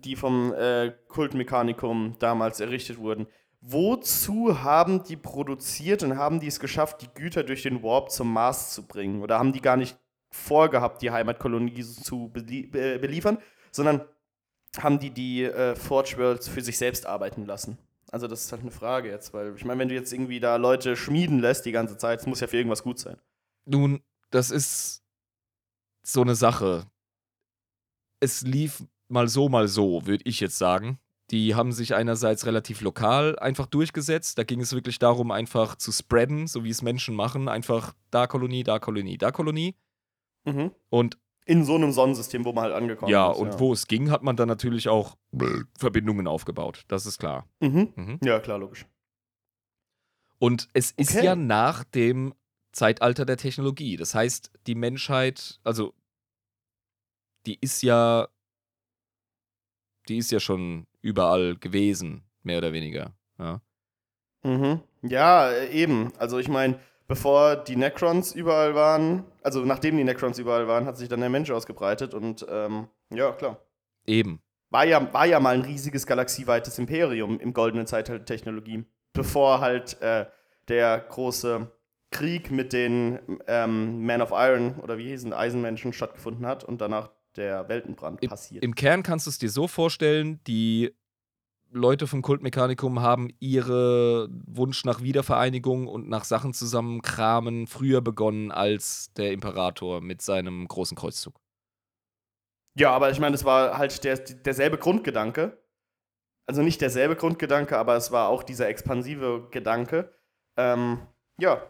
die 0.00 0.16
vom 0.16 0.52
äh, 0.54 0.92
Kultmechanikum 1.06 2.16
damals 2.18 2.58
errichtet 2.58 2.98
wurden. 2.98 3.28
Wozu 3.60 4.62
haben 4.62 5.04
die 5.04 5.16
produziert 5.16 6.02
und 6.02 6.16
haben 6.16 6.40
die 6.40 6.48
es 6.48 6.58
geschafft, 6.58 7.00
die 7.02 7.08
Güter 7.14 7.44
durch 7.44 7.62
den 7.62 7.82
Warp 7.84 8.10
zum 8.10 8.32
Mars 8.32 8.72
zu 8.74 8.86
bringen? 8.88 9.22
Oder 9.22 9.38
haben 9.38 9.52
die 9.52 9.60
gar 9.60 9.76
nicht 9.76 9.96
vorgehabt, 10.30 11.02
die 11.02 11.10
Heimatkolonie 11.10 11.82
zu 11.82 12.28
belie 12.28 12.66
be 12.66 12.98
beliefern, 12.98 13.38
sondern 13.70 14.02
haben 14.76 14.98
die 14.98 15.10
die 15.10 15.44
äh, 15.44 15.74
Forge 15.74 16.16
Worlds 16.18 16.48
für 16.48 16.60
sich 16.60 16.78
selbst 16.78 17.06
arbeiten 17.06 17.46
lassen? 17.46 17.78
Also 18.10 18.26
das 18.26 18.44
ist 18.44 18.52
halt 18.52 18.62
eine 18.62 18.70
Frage 18.70 19.08
jetzt, 19.08 19.34
weil 19.34 19.54
ich 19.56 19.64
meine, 19.64 19.80
wenn 19.80 19.88
du 19.88 19.94
jetzt 19.94 20.12
irgendwie 20.12 20.40
da 20.40 20.56
Leute 20.56 20.96
schmieden 20.96 21.40
lässt 21.40 21.66
die 21.66 21.72
ganze 21.72 21.98
Zeit, 21.98 22.20
das 22.20 22.26
muss 22.26 22.40
ja 22.40 22.46
für 22.46 22.56
irgendwas 22.56 22.82
gut 22.82 22.98
sein. 22.98 23.18
Nun, 23.66 24.00
das 24.30 24.50
ist 24.50 25.02
so 26.02 26.22
eine 26.22 26.34
Sache. 26.34 26.86
Es 28.20 28.42
lief 28.42 28.82
mal 29.08 29.28
so, 29.28 29.48
mal 29.48 29.68
so, 29.68 30.06
würde 30.06 30.24
ich 30.26 30.40
jetzt 30.40 30.58
sagen. 30.58 30.98
Die 31.30 31.54
haben 31.54 31.72
sich 31.72 31.94
einerseits 31.94 32.46
relativ 32.46 32.80
lokal 32.80 33.38
einfach 33.38 33.66
durchgesetzt. 33.66 34.38
Da 34.38 34.44
ging 34.44 34.60
es 34.60 34.72
wirklich 34.72 34.98
darum, 34.98 35.30
einfach 35.30 35.76
zu 35.76 35.92
spreaden, 35.92 36.46
so 36.46 36.64
wie 36.64 36.70
es 36.70 36.80
Menschen 36.80 37.14
machen. 37.14 37.48
Einfach 37.48 37.94
da 38.10 38.26
Kolonie, 38.26 38.62
da 38.62 38.78
Kolonie, 38.78 39.18
da 39.18 39.30
Kolonie. 39.30 39.74
Mhm. 40.52 40.70
Und 40.90 41.18
In 41.46 41.64
so 41.64 41.74
einem 41.76 41.92
Sonnensystem, 41.92 42.44
wo 42.44 42.52
man 42.52 42.64
halt 42.64 42.74
angekommen 42.74 43.10
ja, 43.10 43.30
ist. 43.32 43.38
und 43.38 43.58
wo 43.58 43.72
es 43.72 43.86
ging, 43.86 44.10
hat 44.10 44.22
man 44.22 44.36
dann 44.36 44.48
natürlich 44.48 44.88
auch 44.88 45.16
Verbindungen 45.78 46.26
aufgebaut. 46.26 46.84
Das 46.88 47.06
ist 47.06 47.18
klar. 47.18 47.46
Mhm. 47.60 47.92
Mhm. 47.96 48.18
Ja, 48.22 48.38
klar, 48.40 48.58
logisch. 48.58 48.86
Und 50.38 50.68
es 50.72 50.92
ist 50.92 51.16
Okay. 51.16 51.24
ja 51.24 51.34
nach 51.36 51.84
dem 51.84 52.34
Zeitalter 52.72 53.24
der 53.24 53.36
Technologie. 53.38 53.96
Das 53.96 54.14
heißt, 54.14 54.52
die 54.66 54.74
Menschheit, 54.74 55.58
also 55.64 55.94
die 57.46 57.58
ist 57.60 57.82
ja, 57.82 58.28
die 60.08 60.18
ist 60.18 60.30
ja 60.30 60.40
schon 60.40 60.86
überall 61.00 61.56
gewesen, 61.56 62.22
mehr 62.42 62.58
oder 62.58 62.72
weniger. 62.72 63.14
Ja. 63.38 63.60
Mhm. 64.42 64.80
Ja, 65.02 65.50
äh, 65.50 65.70
eben. 65.72 66.12
Also 66.18 66.38
ich 66.38 66.48
meine, 66.48 66.78
bevor 67.08 67.56
die 67.56 67.76
Necrons 67.76 68.34
überall 68.34 68.74
waren, 68.74 69.24
also 69.42 69.64
nachdem 69.64 69.96
die 69.96 70.04
Necrons 70.04 70.38
überall 70.38 70.68
waren, 70.68 70.86
hat 70.86 70.96
sich 70.96 71.08
dann 71.08 71.20
der 71.20 71.30
Mensch 71.30 71.50
ausgebreitet 71.50 72.14
und 72.14 72.46
ähm, 72.48 72.88
ja, 73.10 73.32
klar. 73.32 73.58
Eben. 74.06 74.40
War 74.70 74.84
ja, 74.84 75.12
war 75.12 75.26
ja 75.26 75.40
mal 75.40 75.54
ein 75.54 75.62
riesiges 75.62 76.06
galaxieweites 76.06 76.78
Imperium 76.78 77.40
im 77.40 77.54
goldenen 77.54 77.86
Zeitalter 77.86 78.18
der 78.18 78.26
Technologie. 78.26 78.84
Bevor 79.14 79.60
halt 79.60 80.00
äh, 80.02 80.26
der 80.68 80.98
große 81.00 81.72
Krieg 82.10 82.50
mit 82.50 82.74
den 82.74 83.18
ähm, 83.46 84.04
Man 84.04 84.20
of 84.20 84.30
Iron 84.32 84.78
oder 84.80 84.98
wie 84.98 85.08
hießen 85.08 85.32
Eisenmenschen 85.32 85.94
stattgefunden 85.94 86.46
hat 86.46 86.64
und 86.64 86.80
danach 86.80 87.10
der 87.36 87.68
Weltenbrand 87.68 88.20
passiert. 88.28 88.62
Im 88.62 88.74
Kern 88.74 89.02
kannst 89.02 89.26
du 89.26 89.30
es 89.30 89.38
dir 89.38 89.50
so 89.50 89.68
vorstellen, 89.68 90.40
die 90.46 90.94
Leute 91.70 92.06
vom 92.06 92.22
Kultmechanikum 92.22 93.00
haben 93.00 93.28
ihre 93.40 94.28
Wunsch 94.46 94.84
nach 94.84 95.02
Wiedervereinigung 95.02 95.86
und 95.86 96.08
nach 96.08 96.24
Sachen 96.24 96.54
zusammenkramen 96.54 97.66
früher 97.66 98.00
begonnen 98.00 98.50
als 98.50 99.12
der 99.14 99.32
Imperator 99.32 100.00
mit 100.00 100.22
seinem 100.22 100.66
großen 100.66 100.96
Kreuzzug. 100.96 101.34
Ja, 102.74 102.92
aber 102.92 103.10
ich 103.10 103.20
meine, 103.20 103.34
es 103.34 103.44
war 103.44 103.76
halt 103.76 104.04
der, 104.04 104.18
derselbe 104.18 104.78
Grundgedanke. 104.78 105.58
Also 106.46 106.62
nicht 106.62 106.80
derselbe 106.80 107.16
Grundgedanke, 107.16 107.76
aber 107.76 107.96
es 107.96 108.10
war 108.12 108.28
auch 108.28 108.42
dieser 108.42 108.68
expansive 108.68 109.48
Gedanke. 109.50 110.14
Ähm, 110.56 111.00
ja, 111.38 111.60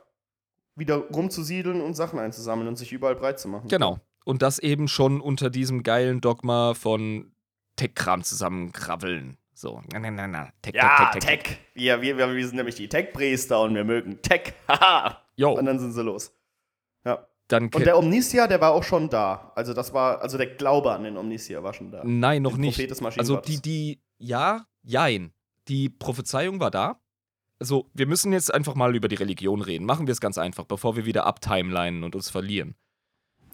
wieder 0.77 0.97
rumzusiedeln 0.97 1.81
und 1.81 1.95
Sachen 1.95 2.19
einzusammeln 2.19 2.69
und 2.69 2.77
sich 2.77 2.93
überall 2.93 3.17
breit 3.17 3.41
zu 3.41 3.49
machen. 3.49 3.69
Genau. 3.69 3.99
Und 4.25 4.43
das 4.43 4.59
eben 4.59 4.87
schon 4.87 5.21
unter 5.21 5.51
diesem 5.51 5.83
geilen 5.83 6.21
Dogma 6.21 6.75
von 6.75 7.33
Tech-Kram 7.77 8.23
zusammenkrabbeln. 8.23 9.39
So, 9.59 9.83
na, 9.93 9.99
na, 9.99 10.13
na, 10.13 10.29
na. 10.29 10.53
Tech, 10.63 10.73
Ja, 10.73 11.11
Tech. 11.19 11.59
Wir, 11.75 12.01
wir, 12.01 12.17
wir, 12.17 12.33
wir 12.33 12.47
sind 12.47 12.55
nämlich 12.55 12.77
die 12.77 12.89
Tech-Priester 12.89 13.61
und 13.61 13.75
wir 13.75 13.83
mögen 13.83 14.23
Tech. 14.23 14.53
Haha. 14.69 15.21
Und 15.37 15.67
dann 15.67 15.81
sind 15.81 15.95
sie 15.95 16.03
los. 16.05 16.33
Ja. 17.05 17.27
dann 17.49 17.65
Und 17.65 17.85
der 17.85 17.99
Omnisia, 17.99 18.47
der 18.47 18.61
war 18.61 18.71
auch 18.71 18.85
schon 18.85 19.09
da. 19.09 19.51
Also 19.57 19.75
das 19.75 19.93
war, 19.93 20.23
also 20.23 20.39
der 20.39 20.47
Glaube 20.47 20.93
an 20.93 21.03
den 21.03 21.17
Omnisia 21.17 21.61
war 21.61 21.75
schon 21.75 21.91
da. 21.91 22.03
Nein, 22.05 22.43
noch 22.43 22.53
Den 22.53 22.61
nicht. 22.61 22.77
Prophet 22.77 22.91
des 22.93 23.19
Also 23.19 23.39
die, 23.39 23.61
die, 23.61 24.01
ja, 24.19 24.65
jein. 24.85 25.33
Die 25.67 25.89
Prophezeiung 25.89 26.61
war 26.61 26.71
da. 26.71 27.01
Also, 27.59 27.91
wir 27.93 28.07
müssen 28.07 28.33
jetzt 28.33 28.55
einfach 28.55 28.77
mal 28.77 28.95
über 28.95 29.09
die 29.09 29.17
Religion 29.17 29.61
reden. 29.61 29.85
Machen 29.85 30.07
wir 30.07 30.13
es 30.13 30.21
ganz 30.21 30.39
einfach, 30.39 30.67
bevor 30.67 30.95
wir 30.95 31.05
wieder 31.05 31.27
abtimelinen 31.27 32.05
und 32.05 32.15
uns 32.15 32.31
verlieren. 32.31 32.77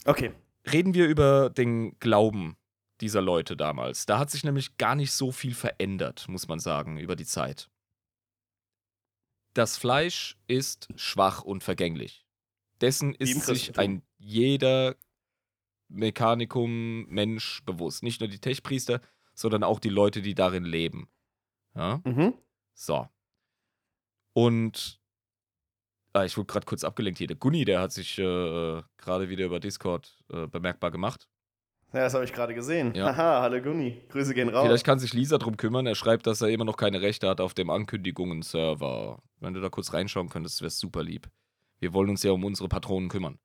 Okay. 0.04 0.32
Reden 0.70 0.92
wir 0.92 1.06
über 1.06 1.48
den 1.48 1.98
Glauben 1.98 2.58
dieser 3.00 3.20
Leute 3.20 3.56
damals. 3.56 4.06
Da 4.06 4.18
hat 4.18 4.30
sich 4.30 4.44
nämlich 4.44 4.76
gar 4.76 4.94
nicht 4.94 5.12
so 5.12 5.32
viel 5.32 5.54
verändert, 5.54 6.28
muss 6.28 6.48
man 6.48 6.58
sagen, 6.58 6.98
über 6.98 7.16
die 7.16 7.26
Zeit. 7.26 7.70
Das 9.54 9.76
Fleisch 9.76 10.36
ist 10.46 10.88
schwach 10.96 11.42
und 11.42 11.62
vergänglich. 11.62 12.26
Dessen 12.80 13.14
ist 13.14 13.46
sich 13.46 13.78
ein 13.78 14.02
jeder 14.18 14.96
Mechanikum 15.88 17.06
Mensch 17.06 17.62
bewusst. 17.64 18.02
Nicht 18.02 18.20
nur 18.20 18.28
die 18.28 18.40
Techpriester, 18.40 19.00
sondern 19.34 19.62
auch 19.62 19.78
die 19.78 19.90
Leute, 19.90 20.22
die 20.22 20.34
darin 20.34 20.64
leben. 20.64 21.08
Ja? 21.74 22.00
Mhm. 22.04 22.34
So. 22.74 23.08
Und 24.32 25.00
ah, 26.12 26.24
ich 26.24 26.36
wurde 26.36 26.46
gerade 26.46 26.66
kurz 26.66 26.82
abgelenkt 26.82 27.18
hier. 27.18 27.28
Der 27.28 27.36
Gunni, 27.36 27.64
der 27.64 27.80
hat 27.80 27.92
sich 27.92 28.18
äh, 28.18 28.82
gerade 28.96 29.28
wieder 29.28 29.44
über 29.44 29.60
Discord 29.60 30.16
äh, 30.30 30.46
bemerkbar 30.48 30.90
gemacht. 30.90 31.28
Ja, 31.94 32.00
das 32.00 32.14
habe 32.14 32.24
ich 32.24 32.32
gerade 32.32 32.54
gesehen. 32.54 32.92
Ja. 32.96 33.16
Haha, 33.16 33.42
hallo 33.42 33.62
Gunni. 33.62 34.02
Grüße 34.08 34.34
gehen 34.34 34.48
raus. 34.48 34.66
Vielleicht 34.66 34.84
kann 34.84 34.98
sich 34.98 35.12
Lisa 35.12 35.38
drum 35.38 35.56
kümmern. 35.56 35.86
Er 35.86 35.94
schreibt, 35.94 36.26
dass 36.26 36.40
er 36.40 36.48
immer 36.48 36.64
noch 36.64 36.76
keine 36.76 37.00
Rechte 37.00 37.28
hat 37.28 37.40
auf 37.40 37.54
dem 37.54 37.70
Ankündigungen-Server. 37.70 39.22
Wenn 39.38 39.54
du 39.54 39.60
da 39.60 39.68
kurz 39.68 39.92
reinschauen 39.92 40.28
könntest, 40.28 40.60
wäre 40.60 40.70
super 40.70 41.04
lieb. 41.04 41.30
Wir 41.78 41.92
wollen 41.92 42.10
uns 42.10 42.24
ja 42.24 42.32
um 42.32 42.42
unsere 42.42 42.68
Patronen 42.68 43.08
kümmern. 43.08 43.38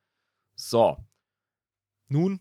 So. 0.56 0.98
Nun, 2.08 2.40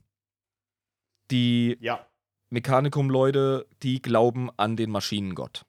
die 1.30 1.76
ja. 1.80 2.08
Mechanikum-Leute, 2.48 3.66
die 3.82 4.00
glauben 4.00 4.48
an 4.56 4.76
den 4.76 4.90
Maschinengott. 4.90 5.66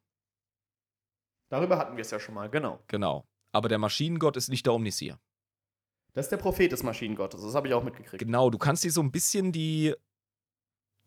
Darüber 1.50 1.78
hatten 1.78 1.98
wir 1.98 2.02
es 2.02 2.12
ja 2.12 2.20
schon 2.20 2.36
mal, 2.36 2.50
genau. 2.50 2.80
Genau. 2.88 3.28
Aber 3.52 3.68
der 3.68 3.78
Maschinengott 3.78 4.38
ist 4.38 4.48
nicht 4.48 4.66
der 4.66 4.74
Omnisier. 4.74 5.20
Das 6.14 6.28
ist 6.28 6.32
der 6.32 6.38
Prophet 6.38 6.72
des 6.72 6.84
Maschinengottes. 6.84 7.42
Das 7.42 7.56
habe 7.56 7.68
ich 7.68 7.74
auch 7.74 7.84
mitgekriegt. 7.84 8.24
Genau, 8.24 8.50
du 8.50 8.58
kannst 8.58 8.86
dir 8.86 8.92
so 8.92 9.02
ein 9.02 9.12
bisschen 9.12 9.52
die, 9.52 9.94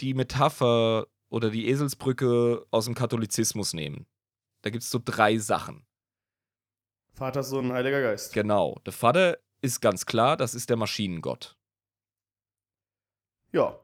die 0.00 0.14
Metapher 0.14 1.06
oder 1.28 1.50
die 1.50 1.68
Eselsbrücke 1.68 2.66
aus 2.70 2.84
dem 2.84 2.94
Katholizismus 2.94 3.72
nehmen. 3.72 4.06
Da 4.62 4.70
gibt 4.70 4.82
es 4.82 4.90
so 4.90 5.00
drei 5.02 5.38
Sachen. 5.38 5.86
Vater, 7.14 7.42
Sohn, 7.42 7.72
Heiliger 7.72 8.02
Geist. 8.02 8.32
Genau. 8.32 8.80
Der 8.86 8.92
Vater 8.92 9.38
ist 9.60 9.80
ganz 9.80 10.06
klar, 10.06 10.36
das 10.36 10.54
ist 10.54 10.70
der 10.70 10.76
Maschinengott. 10.76 11.56
Ja. 13.52 13.78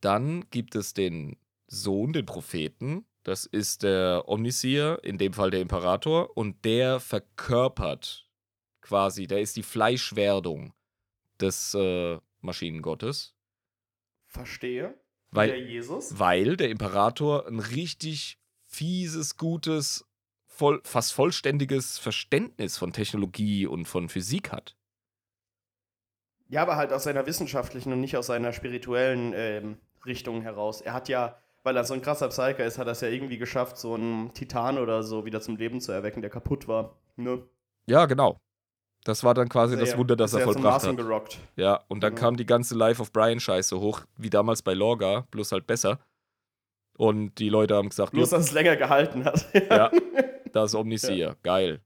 Dann 0.00 0.48
gibt 0.50 0.74
es 0.74 0.94
den 0.94 1.36
Sohn, 1.66 2.12
den 2.12 2.26
Propheten. 2.26 3.06
Das 3.24 3.44
ist 3.44 3.82
der 3.82 4.24
Omnisier, 4.26 5.00
in 5.02 5.18
dem 5.18 5.32
Fall 5.32 5.50
der 5.50 5.60
Imperator. 5.60 6.36
Und 6.36 6.64
der 6.64 6.98
verkörpert 6.98 8.28
quasi, 8.80 9.26
der 9.26 9.40
ist 9.40 9.56
die 9.56 9.62
Fleischwerdung 9.62 10.72
des 11.40 11.74
äh, 11.74 12.18
Maschinengottes. 12.40 13.34
Verstehe. 14.38 14.94
Weil, 15.30 15.48
der 15.48 15.60
Jesus. 15.60 16.18
weil 16.18 16.56
der 16.56 16.70
Imperator 16.70 17.46
ein 17.46 17.60
richtig 17.60 18.38
fieses, 18.66 19.36
gutes, 19.36 20.06
voll, 20.46 20.80
fast 20.84 21.12
vollständiges 21.12 21.98
Verständnis 21.98 22.78
von 22.78 22.92
Technologie 22.92 23.66
und 23.66 23.86
von 23.86 24.08
Physik 24.08 24.52
hat. 24.52 24.76
Ja, 26.48 26.62
aber 26.62 26.76
halt 26.76 26.92
aus 26.92 27.04
seiner 27.04 27.26
wissenschaftlichen 27.26 27.92
und 27.92 28.00
nicht 28.00 28.16
aus 28.16 28.26
seiner 28.26 28.52
spirituellen 28.52 29.32
ähm, 29.34 29.78
Richtung 30.06 30.40
heraus. 30.40 30.80
Er 30.80 30.94
hat 30.94 31.08
ja, 31.08 31.36
weil 31.62 31.76
er 31.76 31.84
so 31.84 31.92
ein 31.92 32.00
krasser 32.00 32.28
Psyker 32.28 32.64
ist, 32.64 32.78
hat 32.78 32.86
er 32.86 32.92
es 32.92 33.02
ja 33.02 33.08
irgendwie 33.08 33.36
geschafft, 33.36 33.76
so 33.76 33.94
einen 33.94 34.32
Titan 34.32 34.78
oder 34.78 35.02
so 35.02 35.26
wieder 35.26 35.40
zum 35.42 35.56
Leben 35.56 35.80
zu 35.80 35.92
erwecken, 35.92 36.22
der 36.22 36.30
kaputt 36.30 36.66
war. 36.66 36.96
Ne? 37.16 37.46
Ja, 37.86 38.06
genau. 38.06 38.40
Das 39.08 39.24
war 39.24 39.32
dann 39.32 39.48
quasi 39.48 39.72
Ist 39.72 39.80
das 39.80 39.90
ja- 39.92 39.96
Wunder, 39.98 40.16
das 40.16 40.34
er 40.34 40.40
ja 40.40 40.44
vollbracht 40.44 40.86
hat. 40.86 40.94
gerockt. 40.94 41.38
Ja, 41.56 41.82
und 41.88 42.00
dann 42.02 42.14
Genau. 42.14 42.26
kam 42.26 42.36
die 42.36 42.44
ganze 42.44 42.74
Life 42.74 43.00
of 43.00 43.10
Brian 43.10 43.40
Scheiße 43.40 43.80
hoch, 43.80 44.02
wie 44.18 44.28
damals 44.28 44.60
bei 44.60 44.74
Lorga, 44.74 45.26
bloß 45.30 45.52
halt 45.52 45.66
besser. 45.66 45.98
Und 46.98 47.36
die 47.38 47.48
Leute 47.48 47.74
haben 47.74 47.88
gesagt, 47.88 48.12
Bloß, 48.12 48.28
dass 48.28 48.44
es 48.44 48.52
länger 48.52 48.76
gehalten 48.76 49.24
hat. 49.24 49.46
Ja. 49.70 49.90
Das 50.52 50.74
Omnisier, 50.74 51.36
geil. 51.42 51.80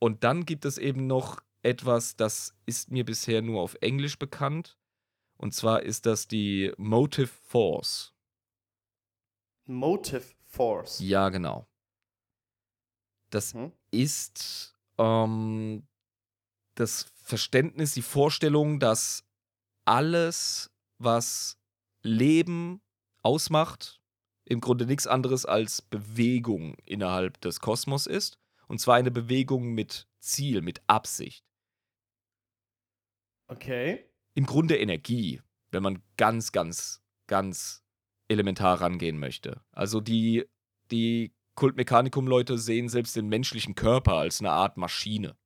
Und 0.00 0.24
dann 0.24 0.44
gibt 0.44 0.64
es 0.64 0.76
eben 0.76 1.06
noch 1.06 1.40
etwas, 1.62 2.16
das 2.16 2.52
ist 2.66 2.90
mir 2.90 3.04
bisher 3.04 3.40
nur 3.40 3.62
auf 3.62 3.76
Englisch 3.80 4.18
bekannt. 4.18 4.76
Und 5.36 5.54
zwar 5.54 5.84
ist 5.84 6.04
das 6.04 6.26
die 6.26 6.72
Motive 6.78 7.28
Force. 7.28 8.12
Motive 9.66 10.24
Force. 10.46 10.98
Ja, 11.00 11.28
genau. 11.28 11.68
Das 13.30 13.54
Hm? 13.54 13.70
ist 13.92 14.74
ähm, 14.98 15.86
das 16.74 17.06
Verständnis, 17.22 17.94
die 17.94 18.02
Vorstellung, 18.02 18.80
dass 18.80 19.24
alles, 19.84 20.70
was 20.98 21.58
Leben 22.02 22.80
ausmacht, 23.22 24.00
im 24.44 24.60
Grunde 24.60 24.86
nichts 24.86 25.06
anderes 25.06 25.46
als 25.46 25.82
Bewegung 25.82 26.76
innerhalb 26.84 27.40
des 27.40 27.60
Kosmos 27.60 28.06
ist. 28.06 28.38
Und 28.66 28.80
zwar 28.80 28.96
eine 28.96 29.10
Bewegung 29.10 29.72
mit 29.72 30.06
Ziel, 30.20 30.62
mit 30.62 30.82
Absicht. 30.86 31.44
Okay. 33.46 34.10
Im 34.34 34.46
Grunde 34.46 34.76
Energie, 34.76 35.40
wenn 35.70 35.82
man 35.82 36.02
ganz, 36.16 36.52
ganz, 36.52 37.02
ganz 37.26 37.84
elementar 38.28 38.80
rangehen 38.80 39.18
möchte. 39.18 39.62
Also 39.70 40.00
die, 40.00 40.46
die 40.90 41.34
Kultmechanikum-Leute 41.54 42.58
sehen 42.58 42.88
selbst 42.88 43.16
den 43.16 43.28
menschlichen 43.28 43.74
Körper 43.74 44.14
als 44.14 44.40
eine 44.40 44.50
Art 44.50 44.76
Maschine. 44.76 45.36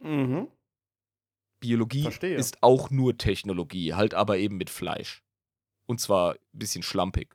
Mhm. 0.00 0.48
Biologie 1.60 2.02
Verstehe. 2.02 2.36
ist 2.36 2.62
auch 2.62 2.90
nur 2.90 3.18
Technologie, 3.18 3.94
halt 3.94 4.14
aber 4.14 4.38
eben 4.38 4.56
mit 4.56 4.70
Fleisch. 4.70 5.22
Und 5.86 6.00
zwar 6.00 6.34
ein 6.34 6.38
bisschen 6.52 6.82
schlampig. 6.82 7.34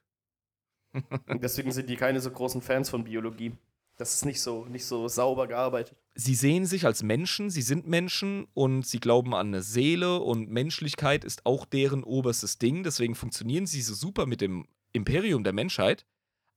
Deswegen 1.27 1.71
sind 1.71 1.89
die 1.89 1.95
keine 1.95 2.21
so 2.21 2.29
großen 2.31 2.61
Fans 2.61 2.89
von 2.89 3.03
Biologie. 3.03 3.53
Das 3.97 4.13
ist 4.13 4.25
nicht 4.25 4.41
so, 4.41 4.65
nicht 4.65 4.85
so 4.85 5.07
sauber 5.07 5.47
gearbeitet. 5.47 5.97
Sie 6.15 6.35
sehen 6.35 6.65
sich 6.65 6.85
als 6.85 7.03
Menschen, 7.03 7.49
sie 7.49 7.61
sind 7.61 7.87
Menschen 7.87 8.47
und 8.53 8.85
sie 8.87 8.99
glauben 8.99 9.33
an 9.35 9.47
eine 9.47 9.61
Seele 9.61 10.19
und 10.19 10.49
Menschlichkeit 10.49 11.23
ist 11.23 11.45
auch 11.45 11.65
deren 11.65 12.03
oberstes 12.03 12.57
Ding. 12.59 12.83
Deswegen 12.83 13.15
funktionieren 13.15 13.65
sie 13.67 13.81
so 13.81 13.93
super 13.93 14.25
mit 14.25 14.41
dem 14.41 14.67
Imperium 14.93 15.43
der 15.43 15.53
Menschheit. 15.53 16.05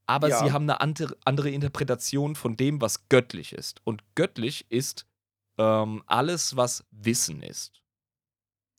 Aber 0.06 0.28
Ja. 0.28 0.38
sie 0.38 0.52
haben 0.52 0.68
eine 0.70 0.80
andere 0.80 1.50
Interpretation 1.50 2.36
von 2.36 2.56
dem, 2.56 2.80
was 2.80 3.08
göttlich 3.08 3.52
ist. 3.52 3.80
Und 3.84 4.02
göttlich 4.14 4.66
ist 4.70 5.06
ähm, 5.58 6.02
alles, 6.06 6.56
was 6.56 6.84
Wissen 6.90 7.42
ist. 7.42 7.82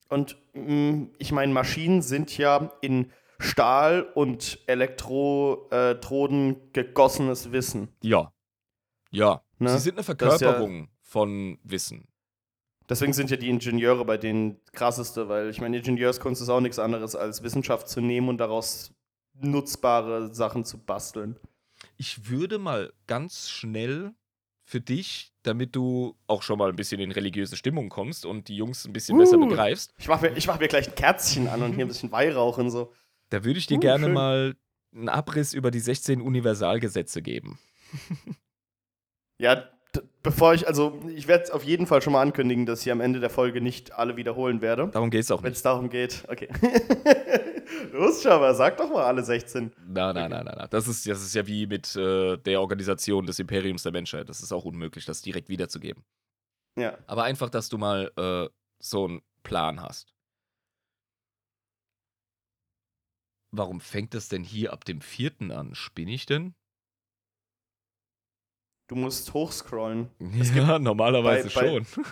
Und 0.09 0.37
mh, 0.53 1.07
ich 1.17 1.31
meine, 1.31 1.53
Maschinen 1.53 2.01
sind 2.01 2.37
ja 2.37 2.71
in 2.81 3.11
Stahl 3.39 4.03
und 4.15 4.59
Elektroden 4.67 6.71
gegossenes 6.73 7.51
Wissen. 7.51 7.89
Ja. 8.01 8.33
Ja. 9.11 9.43
Ne? 9.59 9.69
Sie 9.71 9.79
sind 9.79 9.93
eine 9.93 10.01
ist 10.01 10.07
ja- 10.07 10.15
Verkörperung 10.15 10.89
von 11.01 11.59
Wissen. 11.63 12.07
Deswegen 12.89 13.11
sind 13.11 13.29
ja 13.29 13.35
die 13.37 13.49
Ingenieure 13.49 14.05
bei 14.05 14.17
denen 14.17 14.61
krasseste, 14.71 15.27
weil 15.27 15.49
ich 15.49 15.59
meine, 15.59 15.77
Ingenieurskunst 15.77 16.41
ist 16.41 16.47
auch 16.49 16.61
nichts 16.61 16.79
anderes 16.79 17.15
als 17.17 17.43
Wissenschaft 17.43 17.89
zu 17.89 17.99
nehmen 17.99 18.29
und 18.29 18.37
daraus 18.37 18.93
nutzbare 19.33 20.33
Sachen 20.33 20.63
zu 20.63 20.77
basteln. 20.77 21.37
Ich 21.97 22.29
würde 22.29 22.59
mal 22.59 22.93
ganz 23.05 23.49
schnell 23.49 24.13
für 24.63 24.79
dich, 24.79 25.33
damit 25.47 25.75
du 25.75 26.15
auch 26.27 26.41
schon 26.43 26.57
mal 26.59 26.69
ein 26.69 26.75
bisschen 26.75 26.99
in 26.99 27.11
religiöse 27.11 27.55
Stimmung 27.55 27.89
kommst 27.89 28.25
und 28.25 28.47
die 28.49 28.55
Jungs 28.57 28.85
ein 28.85 28.93
bisschen 28.93 29.17
besser 29.17 29.37
Uh. 29.37 29.47
begreifst, 29.47 29.93
Ich 29.97 30.07
mache 30.07 30.29
mir, 30.29 30.37
ich 30.37 30.47
mach 30.47 30.59
mir 30.59 30.67
gleich 30.67 30.87
ein 30.89 30.95
Kerzchen 30.95 31.47
an 31.47 31.61
und 31.63 31.73
hier 31.73 31.85
ein 31.85 31.87
bisschen 31.87 32.11
Weihrauch 32.11 32.57
und 32.57 32.69
so. 32.69 32.93
da 33.29 33.43
würde 33.43 33.59
ich 33.59 33.67
dir 33.67 33.77
Uh, 33.77 33.81
gerne 33.81 34.05
schön. 34.05 34.13
mal 34.13 34.55
einen 34.95 35.09
Abriss 35.09 35.53
über 35.53 35.71
die 35.71 35.79
16 35.79 36.21
Universalgesetze 36.21 37.21
geben. 37.21 37.59
Ja, 39.39 39.65
bevor 40.23 40.55
ich, 40.55 40.67
also 40.67 40.99
ich 41.15 41.27
werde 41.27 41.53
auf 41.53 41.63
jeden 41.63 41.85
Fall 41.85 42.01
schon 42.01 42.13
mal 42.13 42.21
ankündigen, 42.23 42.65
dass 42.65 42.83
ich 42.83 42.91
am 42.91 43.01
Ende 43.01 43.19
der 43.19 43.29
Folge 43.29 43.61
nicht 43.61 43.91
alle 43.93 44.17
wiederholen 44.17 44.61
werde. 44.61 44.89
Darum 44.91 45.11
geht 45.11 45.21
es 45.21 45.29
auch 45.31 45.43
Wenn 45.43 45.49
nicht. 45.51 45.57
es 45.57 45.61
darum 45.63 45.89
geht, 45.91 46.23
okay. 46.27 46.47
Los, 47.91 48.21
Schaba, 48.23 48.53
sag 48.53 48.77
doch 48.77 48.89
mal 48.89 49.03
alle 49.05 49.23
16. 49.23 49.73
Nein, 49.87 50.15
nein, 50.15 50.31
nein, 50.31 50.45
nein, 50.45 50.55
nein. 50.57 50.67
Das 50.69 50.87
ist, 50.87 51.05
das 51.07 51.21
ist 51.21 51.33
ja 51.35 51.45
wie 51.47 51.67
mit 51.67 51.95
äh, 51.95 52.37
der 52.37 52.61
Organisation 52.61 53.25
des 53.25 53.39
Imperiums 53.39 53.83
der 53.83 53.91
Menschheit. 53.91 54.29
Das 54.29 54.41
ist 54.41 54.51
auch 54.51 54.65
unmöglich, 54.65 55.05
das 55.05 55.21
direkt 55.21 55.49
wiederzugeben. 55.49 56.03
Ja. 56.77 56.97
Aber 57.07 57.23
einfach, 57.23 57.49
dass 57.49 57.69
du 57.69 57.77
mal 57.77 58.11
äh, 58.17 58.49
so 58.79 59.05
einen 59.05 59.21
Plan 59.43 59.81
hast. 59.81 60.13
warum 63.51 63.81
fängt 63.81 64.13
das 64.13 64.29
denn 64.29 64.43
hier 64.43 64.71
ab 64.73 64.85
dem 64.85 65.01
vierten 65.01 65.51
an? 65.51 65.75
Spinne 65.75 66.11
ich 66.11 66.25
denn? 66.25 66.53
Du 68.87 68.95
musst 68.95 69.33
hochscrollen. 69.33 70.09
ja, 70.55 70.79
normalerweise 70.79 71.49
bei- 71.49 71.79
bei- 71.79 71.83
schon. 71.83 72.03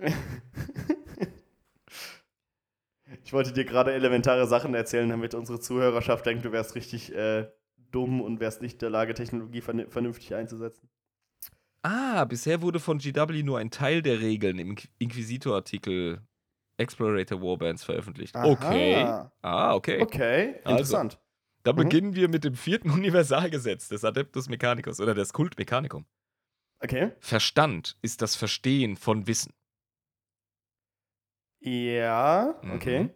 Ich 3.34 3.36
wollte 3.36 3.52
dir 3.52 3.64
gerade 3.64 3.92
elementare 3.92 4.46
Sachen 4.46 4.74
erzählen, 4.76 5.08
damit 5.08 5.34
unsere 5.34 5.58
Zuhörerschaft 5.58 6.24
denkt, 6.24 6.44
du 6.44 6.52
wärst 6.52 6.76
richtig 6.76 7.12
äh, 7.12 7.50
dumm 7.90 8.20
und 8.20 8.38
wärst 8.38 8.62
nicht 8.62 8.74
in 8.74 8.78
der 8.78 8.90
Lage, 8.90 9.12
Technologie 9.12 9.60
vern 9.60 9.90
vernünftig 9.90 10.32
einzusetzen. 10.36 10.88
Ah, 11.82 12.26
bisher 12.26 12.62
wurde 12.62 12.78
von 12.78 12.98
GW 12.98 13.42
nur 13.42 13.58
ein 13.58 13.72
Teil 13.72 14.02
der 14.02 14.20
Regeln 14.20 14.60
im 14.60 14.76
Inqu- 14.76 14.86
Inquisitor-Artikel 15.00 16.20
Explorator 16.76 17.42
Warbands 17.42 17.82
veröffentlicht. 17.82 18.36
Okay. 18.36 19.02
Aha. 19.02 19.32
Ah, 19.42 19.74
okay. 19.74 20.00
Okay, 20.00 20.54
Also. 20.62 20.70
interessant. 20.70 21.20
Da 21.64 21.72
Mhm. 21.72 21.76
beginnen 21.76 22.14
wir 22.14 22.28
mit 22.28 22.44
dem 22.44 22.54
vierten 22.54 22.88
Universalgesetz 23.04 23.88
des 23.88 24.04
Adeptus 24.04 24.48
Mechanicus 24.48 25.00
oder 25.00 25.12
des 25.14 25.32
Kult 25.32 25.58
Mechanicum. 25.58 26.06
Okay. 26.78 27.10
Verstand 27.18 27.98
ist 28.00 28.22
das 28.22 28.36
Verstehen 28.36 28.96
von 28.96 29.26
Wissen. 29.26 29.52
Ja, 31.58 32.60
Mhm. 32.62 33.10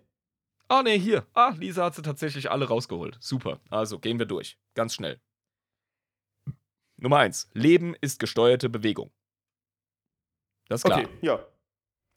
Ah, 0.69 0.83
nee, 0.83 0.99
hier. 0.99 1.27
Ah, 1.33 1.55
Lisa 1.59 1.85
hat 1.85 1.95
sie 1.95 2.03
tatsächlich 2.03 2.51
alle 2.51 2.67
rausgeholt. 2.69 3.17
Super. 3.21 3.61
Also 3.71 3.99
gehen 3.99 4.19
wir 4.19 4.27
durch. 4.27 4.59
Ganz 4.75 4.95
schnell. 4.95 5.21
Nummer 6.99 7.19
eins. 7.19 7.49
Leben 7.55 7.95
ist 8.01 8.19
gesteuerte 8.21 8.69
Bewegung. 8.69 9.11
Das 10.69 10.81
ist 10.81 10.85
klar. 10.85 11.01
Okay, 11.01 11.09
ja. 11.23 11.47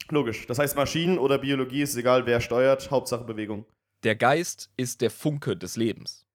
Logisch. 0.10 0.48
Das 0.48 0.60
heißt, 0.60 0.76
Maschinen 0.76 1.18
oder 1.18 1.38
Biologie 1.38 1.84
ist 1.84 1.96
egal, 1.96 2.26
wer 2.26 2.42
steuert, 2.42 2.92
Hauptsache 2.92 3.24
Bewegung. 3.24 3.66
Der 4.04 4.16
Geist 4.16 4.72
ist 4.76 5.02
der 5.02 5.12
Funke 5.12 5.56
des 5.56 5.78
Lebens. 5.78 6.28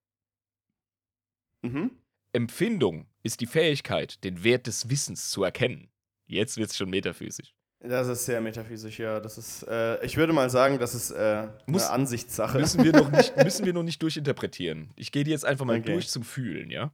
Mhm. 1.63 1.91
Empfindung 2.33 3.09
ist 3.23 3.41
die 3.41 3.47
Fähigkeit, 3.47 4.23
den 4.23 4.45
Wert 4.45 4.67
des 4.67 4.89
Wissens 4.89 5.31
zu 5.31 5.43
erkennen. 5.43 5.91
Jetzt 6.27 6.57
wird's 6.57 6.77
schon 6.77 6.91
metaphysisch. 6.91 7.56
Das 7.88 8.09
ist 8.09 8.25
sehr 8.25 8.40
metaphysisch, 8.40 8.99
ja. 8.99 9.20
Das 9.20 9.38
ist, 9.38 9.62
äh, 9.64 10.05
ich 10.05 10.16
würde 10.16 10.33
mal 10.33 10.51
sagen, 10.51 10.79
das 10.79 10.94
ist 10.94 11.11
äh, 11.11 11.49
Muss- 11.66 11.85
eine 11.85 11.92
Ansichtssache. 11.92 12.59
Müssen 12.59 12.83
wir 12.85 12.92
noch 12.92 13.11
nicht, 13.11 13.37
müssen 13.44 13.64
wir 13.66 13.72
noch 13.72 13.83
nicht 13.83 14.03
durchinterpretieren. 14.03 14.92
Ich 14.96 15.12
gehe 15.12 15.25
die 15.25 15.31
jetzt 15.31 15.44
einfach 15.44 15.64
mal 15.64 15.79
Okay. 15.79 15.92
durch 15.92 16.09
zum 16.09 16.22
Fühlen, 16.25 16.70
ja? 16.70 16.92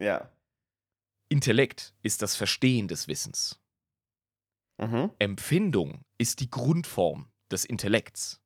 ja. 0.00 0.30
Intellekt 1.28 1.94
ist 2.02 2.22
das 2.22 2.36
Verstehen 2.36 2.88
des 2.88 3.08
Wissens. 3.08 3.60
Mhm. 4.78 5.10
Empfindung 5.18 6.02
ist 6.18 6.40
die 6.40 6.50
Grundform 6.50 7.30
des 7.50 7.64
Intellekts. 7.64 8.40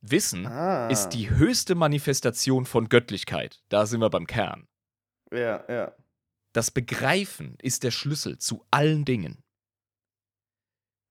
Wissen 0.00 0.46
Ah. 0.46 0.88
ist 0.88 1.08
die 1.10 1.30
höchste 1.30 1.74
Manifestation 1.74 2.64
von 2.66 2.88
Göttlichkeit. 2.88 3.60
Da 3.68 3.86
sind 3.86 4.00
wir 4.00 4.10
beim 4.10 4.26
Kern. 4.26 4.68
Ja, 5.32 5.64
ja. 5.68 5.94
Das 6.52 6.70
Begreifen 6.70 7.56
ist 7.60 7.82
der 7.82 7.90
Schlüssel 7.90 8.38
zu 8.38 8.64
allen 8.70 9.04
Dingen. 9.04 9.42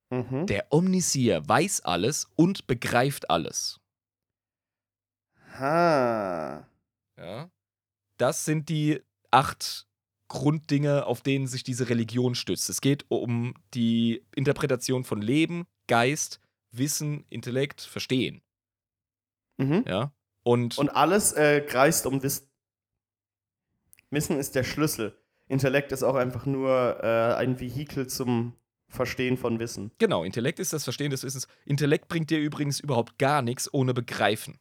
Mhm. 0.09 0.45
Der 0.47 0.67
Omnisier 0.71 1.47
weiß 1.47 1.81
alles 1.81 2.27
und 2.35 2.67
begreift 2.67 3.29
alles. 3.29 3.79
Ha. 5.59 6.67
Ja. 7.17 7.49
Das 8.17 8.45
sind 8.45 8.69
die 8.69 9.01
acht 9.31 9.87
Grunddinge, 10.29 11.05
auf 11.05 11.21
denen 11.21 11.47
sich 11.47 11.63
diese 11.63 11.89
Religion 11.89 12.35
stützt. 12.35 12.69
Es 12.69 12.81
geht 12.81 13.05
um 13.09 13.53
die 13.73 14.25
Interpretation 14.35 15.03
von 15.03 15.21
Leben, 15.21 15.67
Geist, 15.87 16.41
Wissen, 16.71 17.25
Intellekt, 17.29 17.81
Verstehen. 17.81 18.41
Mhm. 19.57 19.83
Ja. 19.87 20.11
Und, 20.43 20.77
Und 20.77 20.89
alles 20.89 21.33
äh, 21.33 21.61
kreist 21.61 22.05
um 22.05 22.23
Wissen. 22.23 22.47
Wissen 24.09 24.37
ist 24.37 24.55
der 24.55 24.63
Schlüssel. 24.63 25.17
Intellekt 25.47 25.91
ist 25.91 26.03
auch 26.03 26.15
einfach 26.15 26.45
nur 26.45 27.03
äh, 27.03 27.35
ein 27.35 27.59
Vehikel 27.59 28.07
zum 28.07 28.53
Verstehen 28.89 29.37
von 29.37 29.59
Wissen. 29.59 29.91
genau, 29.99 30.23
Intellekt 30.23 30.59
ist 30.59 30.71
das 30.73 30.83
Verstehen 30.85 31.11
des 31.11 31.23
Wissens. 31.23 31.47
Intellekt 31.65 32.07
bringt 32.07 32.29
dir 32.29 32.39
übrigens 32.39 32.79
überhaupt 32.79 33.17
gar 33.19 33.41
nichts 33.41 33.71
ohne 33.73 33.93
Begreifen. 33.93 34.59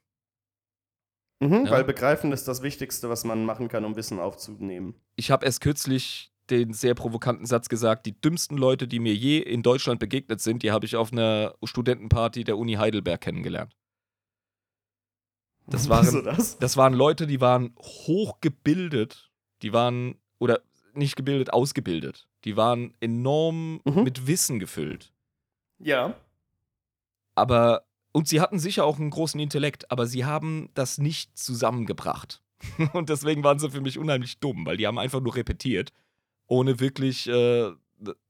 Mhm, 1.40 1.66
Ja. 1.66 1.70
Weil 1.70 1.84
Begreifen 1.84 2.32
ist 2.32 2.48
das 2.48 2.62
Wichtigste, 2.62 3.08
was 3.08 3.24
man 3.24 3.44
machen 3.44 3.68
kann, 3.68 3.84
um 3.84 3.94
Wissen 3.94 4.18
aufzunehmen. 4.18 4.94
Ich 5.16 5.30
habe 5.30 5.44
erst 5.46 5.60
kürzlich 5.60 6.32
den 6.50 6.72
sehr 6.72 6.94
provokanten 6.94 7.44
Satz 7.46 7.68
gesagt, 7.68 8.06
die 8.06 8.18
dümmsten 8.20 8.56
Leute, 8.56 8.86
die 8.88 9.00
mir 9.00 9.14
je 9.14 9.38
in 9.38 9.62
Deutschland 9.62 9.98
begegnet 10.00 10.40
sind, 10.40 10.62
die 10.62 10.70
habe 10.70 10.86
ich 10.86 10.96
auf 10.96 11.12
einer 11.12 11.54
Studentenparty 11.62 12.44
der 12.44 12.56
Uni 12.56 12.74
Heidelberg 12.74 13.20
kennengelernt. 13.20 13.76
Das 15.66 15.88
waren- 15.88 16.24
das? 16.24 16.58
Das 16.58 16.76
waren 16.76 16.94
Leute, 16.94 17.26
die 17.26 17.40
waren 17.40 17.74
hochgebildet, 17.80 19.30
die 19.62 19.72
waren, 19.72 20.18
oder 20.38 20.60
nicht 20.94 21.16
gebildet, 21.16 21.52
ausgebildet. 21.52 22.28
Die 22.46 22.56
waren 22.56 22.94
enorm 23.00 23.80
Mhm. 23.84 24.02
mit 24.04 24.26
Wissen 24.26 24.58
gefüllt. 24.58 25.12
Ja. 25.78 26.14
Aber, 27.34 27.84
und 28.12 28.28
sie 28.28 28.40
hatten 28.40 28.58
sicher 28.58 28.84
auch 28.84 28.98
einen 28.98 29.10
großen 29.10 29.38
Intellekt, 29.38 29.90
aber 29.90 30.06
sie 30.06 30.24
haben 30.24 30.70
das 30.74 30.96
nicht 30.98 31.36
zusammengebracht. 31.36 32.40
Und 32.94 33.10
deswegen 33.10 33.44
waren 33.44 33.58
sie 33.58 33.70
für 33.70 33.82
mich 33.82 33.98
unheimlich 33.98 34.38
dumm, 34.38 34.64
weil 34.64 34.78
die 34.78 34.86
haben 34.86 34.98
einfach 34.98 35.20
nur 35.20 35.36
repetiert, 35.36 35.92
ohne 36.46 36.80
wirklich 36.80 37.26
äh, 37.28 37.70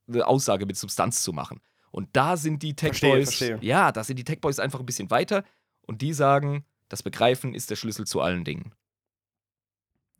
eine 0.08 0.26
Aussage 0.26 0.66
mit 0.66 0.76
Substanz 0.76 1.22
zu 1.22 1.32
machen. 1.32 1.60
Und 1.92 2.08
da 2.14 2.36
sind 2.36 2.62
die 2.64 2.74
Tech 2.74 2.88
Verstehe, 2.88 3.10
Boys, 3.12 3.34
verstehe. 3.34 3.58
ja, 3.62 3.92
da 3.92 4.02
sind 4.02 4.18
die 4.18 4.24
Tech 4.24 4.40
Boys 4.40 4.58
einfach 4.58 4.80
ein 4.80 4.86
bisschen 4.86 5.10
weiter 5.10 5.44
und 5.82 6.02
die 6.02 6.12
sagen, 6.12 6.64
das 6.88 7.02
Begreifen 7.04 7.54
ist 7.54 7.70
der 7.70 7.76
Schlüssel 7.76 8.06
zu 8.06 8.20
allen 8.20 8.44
Dingen. 8.44 8.72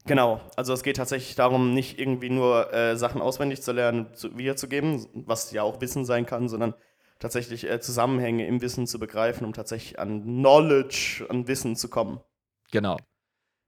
Genau, 0.07 0.40
also 0.57 0.73
es 0.73 0.83
geht 0.83 0.97
tatsächlich 0.97 1.35
darum, 1.35 1.75
nicht 1.75 1.99
irgendwie 1.99 2.31
nur 2.31 2.73
äh, 2.73 2.97
Sachen 2.97 3.21
auswendig 3.21 3.62
zu 3.62 3.73
lernen, 3.73 4.14
zu, 4.14 4.37
wiederzugeben, 4.38 5.07
was 5.14 5.51
ja 5.53 5.62
auch 5.62 5.81
Wissen 5.81 6.05
sein 6.05 6.27
kann, 6.27 6.49
sondern 6.49 6.75
tatsächlich 7.19 7.69
äh, 7.69 7.81
Zusammenhänge 7.81 8.47
im 8.47 8.61
Wissen 8.61 8.87
zu 8.87 8.99
begreifen, 8.99 9.45
um 9.45 9.53
tatsächlich 9.53 9.99
an 9.99 10.23
Knowledge, 10.23 11.27
an 11.29 11.49
Wissen 11.49 11.75
zu 11.77 11.88
kommen 11.88 12.21
Genau. 12.71 12.99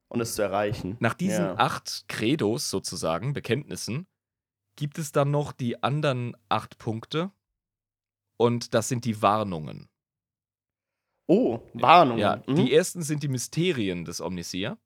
und 0.08 0.20
es 0.20 0.34
zu 0.34 0.42
erreichen. 0.42 0.96
Nach 1.00 1.14
diesen 1.14 1.44
Ja. 1.44 1.54
acht 1.56 2.04
Credos 2.08 2.70
sozusagen, 2.70 3.32
Bekenntnissen, 3.32 4.06
gibt 4.76 4.98
es 4.98 5.10
dann 5.12 5.30
noch 5.32 5.52
die 5.52 5.82
anderen 5.82 6.36
acht 6.48 6.78
Punkte. 6.78 7.32
Und 8.36 8.74
das 8.74 8.86
sind 8.88 9.04
die 9.04 9.20
Warnungen. 9.22 9.88
Oh, 11.26 11.58
Warnung. 11.74 12.18
Ja, 12.18 12.42
Mhm. 12.46 12.54
die 12.56 12.72
ersten 12.72 13.02
sind 13.02 13.22
die 13.24 13.28
Mysterien 13.28 14.04
des 14.04 14.20
Omnisia. 14.20 14.78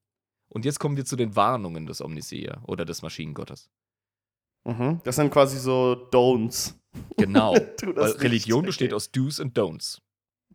Und 0.53 0.65
jetzt 0.65 0.79
kommen 0.79 0.97
wir 0.97 1.05
zu 1.05 1.15
den 1.15 1.35
Warnungen 1.35 1.85
des 1.85 2.01
Omnisia 2.01 2.61
oder 2.67 2.85
des 2.85 3.01
Maschinengottes. 3.01 3.69
mhm. 4.65 5.01
Das 5.03 5.15
sind 5.15 5.31
quasi 5.31 5.57
so 5.57 6.07
Don'ts. 6.11 6.75
Genau. 7.17 7.53
Weil 7.55 8.09
nicht. 8.11 8.21
Religion 8.21 8.59
Okay. 8.59 8.67
besteht 8.67 8.93
aus 8.93 9.11
Do's 9.11 9.39
und 9.39 9.57
Don'ts. 9.57 9.99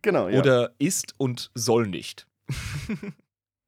Genau, 0.01 0.29
ja. 0.29 0.39
Oder 0.39 0.73
ist 0.79 1.13
und 1.17 1.51
soll 1.53 1.87
nicht. 1.87 2.25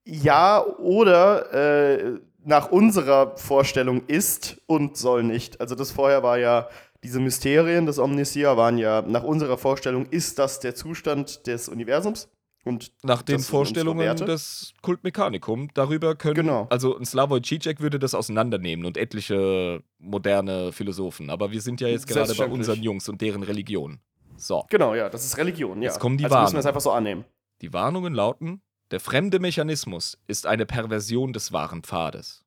Ja, 0.07 0.65
oder 0.65 1.53
äh, 1.53 2.19
nach 2.43 2.71
unserer 2.71 3.37
Vorstellung 3.37 4.07
ist 4.07 4.59
und 4.65 4.97
soll 4.97 5.21
nicht. 5.23 5.61
Also 5.61 5.75
das 5.75 5.91
vorher 5.91 6.23
war 6.23 6.39
ja, 6.39 6.69
diese 7.03 7.19
Mysterien 7.19 7.85
des 7.85 7.99
Omnisia 7.99 8.57
waren 8.57 8.79
ja, 8.79 9.03
nach 9.03 9.23
unserer 9.23 9.59
Vorstellung 9.59 10.07
ist 10.07 10.39
das 10.39 10.59
der 10.59 10.73
Zustand 10.73 11.45
des 11.45 11.69
Universums. 11.69 12.29
Und 12.63 12.91
Nach 13.01 13.23
den 13.23 13.39
Vorstellungen 13.39 14.15
des 14.17 14.73
Kult 14.81 15.03
Mechanicum. 15.03 15.69
Darüber 15.73 16.15
können. 16.15 16.35
Genau. 16.35 16.67
Also 16.69 16.95
ein 16.97 17.05
Slavoj 17.05 17.39
Žižek 17.39 17.79
würde 17.79 17.97
das 17.97 18.13
auseinandernehmen 18.13 18.85
und 18.85 18.97
etliche 18.97 19.81
moderne 19.97 20.71
Philosophen. 20.71 21.29
Aber 21.31 21.51
wir 21.51 21.61
sind 21.61 21.81
ja 21.81 21.87
jetzt 21.87 22.07
gerade 22.07 22.33
bei 22.35 22.45
unseren 22.45 22.83
Jungs 22.83 23.09
und 23.09 23.21
deren 23.21 23.41
Religion. 23.43 23.99
So. 24.37 24.65
genau, 24.69 24.95
ja, 24.95 25.09
das 25.09 25.25
ist 25.25 25.37
Religion, 25.37 25.81
ja. 25.81 25.89
Jetzt 25.89 25.99
kommen 25.99 26.17
die 26.17 26.23
also 26.25 26.35
müssen 26.35 26.41
wir 26.41 26.45
Warnungen. 26.45 26.59
es 26.59 26.65
einfach 26.65 26.81
so 26.81 26.91
annehmen. 26.91 27.25
Die 27.61 27.73
Warnungen 27.73 28.13
lauten: 28.13 28.61
Der 28.91 28.99
fremde 28.99 29.39
Mechanismus 29.39 30.17
ist 30.27 30.45
eine 30.47 30.65
Perversion 30.65 31.33
des 31.33 31.51
wahren 31.51 31.83
Pfades. 31.83 32.43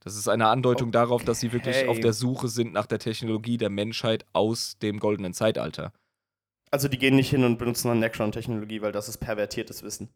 Das 0.00 0.16
ist 0.16 0.28
eine 0.28 0.48
Andeutung 0.48 0.92
darauf, 0.92 1.24
dass 1.24 1.40
sie 1.40 1.52
wirklich 1.52 1.76
Okay. 1.78 1.88
auf 1.88 1.98
der 1.98 2.12
Suche 2.12 2.48
sind 2.48 2.72
nach 2.72 2.86
der 2.86 2.98
Technologie 2.98 3.56
der 3.56 3.70
Menschheit 3.70 4.26
aus 4.32 4.76
dem 4.78 4.98
goldenen 5.00 5.32
Zeitalter. 5.32 5.92
Also 6.70 6.88
die 6.88 6.98
gehen 6.98 7.16
nicht 7.16 7.30
hin 7.30 7.44
und 7.44 7.58
benutzen 7.58 7.88
dann 7.88 8.00
Necron-Technologie, 8.00 8.82
weil 8.82 8.92
das 8.92 9.08
ist 9.08 9.18
pervertiertes 9.18 9.82
Wissen. 9.82 10.08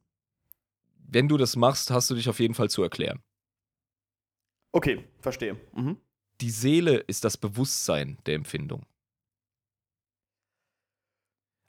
Wenn 1.06 1.28
du 1.28 1.36
das 1.36 1.56
machst, 1.56 1.90
hast 1.90 2.10
du 2.10 2.14
dich 2.14 2.28
auf 2.28 2.40
jeden 2.40 2.54
Fall 2.54 2.68
zu 2.68 2.82
erklären. 2.82 3.22
Okay, 4.72 5.04
verstehe. 5.20 5.56
Mhm. 5.72 5.98
Die 6.40 6.50
Seele 6.50 6.98
ist 6.98 7.24
das 7.24 7.36
Bewusstsein 7.36 8.18
der 8.26 8.34
Empfindung. 8.34 8.86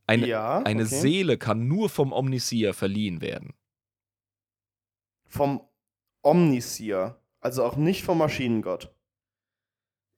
Eine, 0.06 0.28
ja, 0.28 0.58
eine 0.60 0.86
okay. 0.86 1.02
Seele 1.02 1.38
kann 1.38 1.68
nur 1.68 1.90
vom 1.90 2.12
Omnisier 2.12 2.74
verliehen 2.74 3.22
werden. 3.22 3.54
Vom 5.26 5.62
Omnisier, 6.24 7.22
also 7.40 7.64
auch 7.64 7.76
nicht 7.76 8.04
vom 8.04 8.18
Maschinengott. 8.18 8.92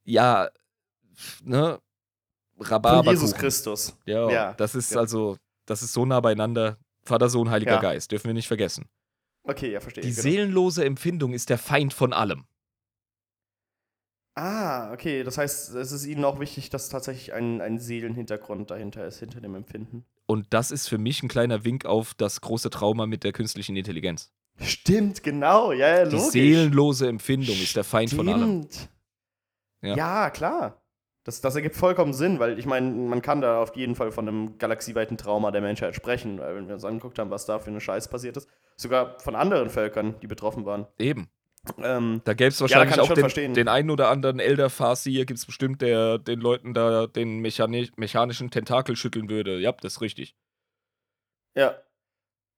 Ja, 0.03 0.49
ne? 1.43 1.81
Von 2.63 2.73
Rhabarberkuchen. 2.73 3.13
Jesus 3.13 3.33
Christus. 3.33 3.97
Ja, 4.05 4.29
Ja, 4.29 4.53
das 4.53 4.75
ist 4.75 4.91
ja. 4.91 4.99
also, 4.99 5.37
das 5.65 5.81
ist 5.83 5.93
so 5.93 6.05
nah 6.05 6.19
beieinander. 6.19 6.77
Vater, 7.03 7.29
Sohn, 7.29 7.49
Heiliger 7.49 7.73
Ja. 7.73 7.79
Geist, 7.81 8.11
dürfen 8.11 8.27
wir 8.27 8.33
nicht 8.33 8.47
vergessen. 8.47 8.85
Okay, 9.43 9.71
ja, 9.71 9.79
verstehe. 9.79 10.03
Die 10.03 10.11
genau. 10.11 10.21
seelenlose 10.21 10.85
Empfindung 10.85 11.33
ist 11.33 11.49
der 11.49 11.57
Feind 11.57 11.93
von 11.93 12.13
allem. 12.13 12.45
Ah, 14.35 14.91
okay. 14.93 15.23
Das 15.23 15.37
heißt, 15.37 15.75
es 15.75 15.91
ist 15.91 16.05
Ihnen 16.05 16.23
auch 16.23 16.39
wichtig, 16.39 16.69
dass 16.69 16.89
tatsächlich 16.89 17.33
ein, 17.33 17.59
ein 17.61 17.79
Seelenhintergrund 17.79 18.71
dahinter 18.71 19.05
ist, 19.05 19.19
hinter 19.19 19.41
dem 19.41 19.55
Empfinden. 19.55 20.05
Und 20.25 20.47
das 20.51 20.71
ist 20.71 20.87
für 20.87 20.97
mich 20.97 21.21
ein 21.23 21.27
kleiner 21.27 21.65
Wink 21.65 21.85
auf 21.85 22.13
das 22.13 22.39
große 22.39 22.69
Trauma 22.69 23.07
mit 23.07 23.23
der 23.23 23.33
künstlichen 23.33 23.75
Intelligenz. 23.75 24.31
Stimmt, 24.61 25.23
genau. 25.23 25.71
Ja, 25.73 25.97
ja, 25.99 26.05
Die 26.05 26.15
logisch. 26.15 26.31
seelenlose 26.31 27.07
Empfindung 27.07 27.55
ist 27.55 27.75
der 27.75 27.83
Feind 27.83 28.13
von 28.13 28.29
allem. 28.29 28.63
Stimmt. 28.63 28.89
Ja. 29.81 29.95
Ja, 29.95 30.29
klar. 30.29 30.80
Das, 31.23 31.39
das 31.39 31.55
ergibt 31.55 31.75
vollkommen 31.75 32.13
Sinn, 32.13 32.39
weil 32.39 32.57
ich 32.57 32.65
meine, 32.65 32.89
man 32.89 33.21
kann 33.21 33.41
da 33.41 33.61
auf 33.61 33.75
jeden 33.75 33.95
Fall 33.95 34.11
von 34.11 34.27
einem 34.27 34.57
galaxieweiten 34.57 35.17
Trauma 35.17 35.51
der 35.51 35.61
Menschheit 35.61 35.95
sprechen, 35.95 36.39
weil 36.39 36.55
wenn 36.55 36.67
wir 36.67 36.73
uns 36.73 36.83
angeguckt 36.83 37.19
haben, 37.19 37.29
was 37.29 37.45
da 37.45 37.59
für 37.59 37.69
eine 37.69 37.79
Scheiß 37.79 38.07
passiert 38.07 38.37
ist, 38.37 38.49
sogar 38.75 39.19
von 39.19 39.35
anderen 39.35 39.69
Völkern, 39.69 40.15
die 40.21 40.27
betroffen 40.27 40.65
waren. 40.65 40.87
Eben. 40.97 41.29
Ähm, 41.77 42.21
Da 42.23 42.33
gäbe 42.33 42.49
es 42.49 42.59
wahrscheinlich 42.59 42.95
ich 42.95 43.01
auch 43.01 43.13
den, 43.13 43.53
den 43.53 43.67
einen 43.67 43.91
oder 43.91 44.09
anderen 44.09 44.39
Elder 44.39 44.71
Farsi, 44.71 45.11
gibt 45.11 45.37
es 45.37 45.45
bestimmt, 45.45 45.83
der 45.83 46.17
den 46.17 46.39
Leuten 46.39 46.73
da 46.73 47.05
den 47.05 47.39
mechani 47.39 47.91
mechanischen 47.97 48.49
Tentakel 48.49 48.95
schütteln 48.95 49.29
würde. 49.29 49.59
Ja, 49.59 49.71
das 49.73 49.93
ist 49.93 50.01
richtig. 50.01 50.35
ja. 51.55 51.75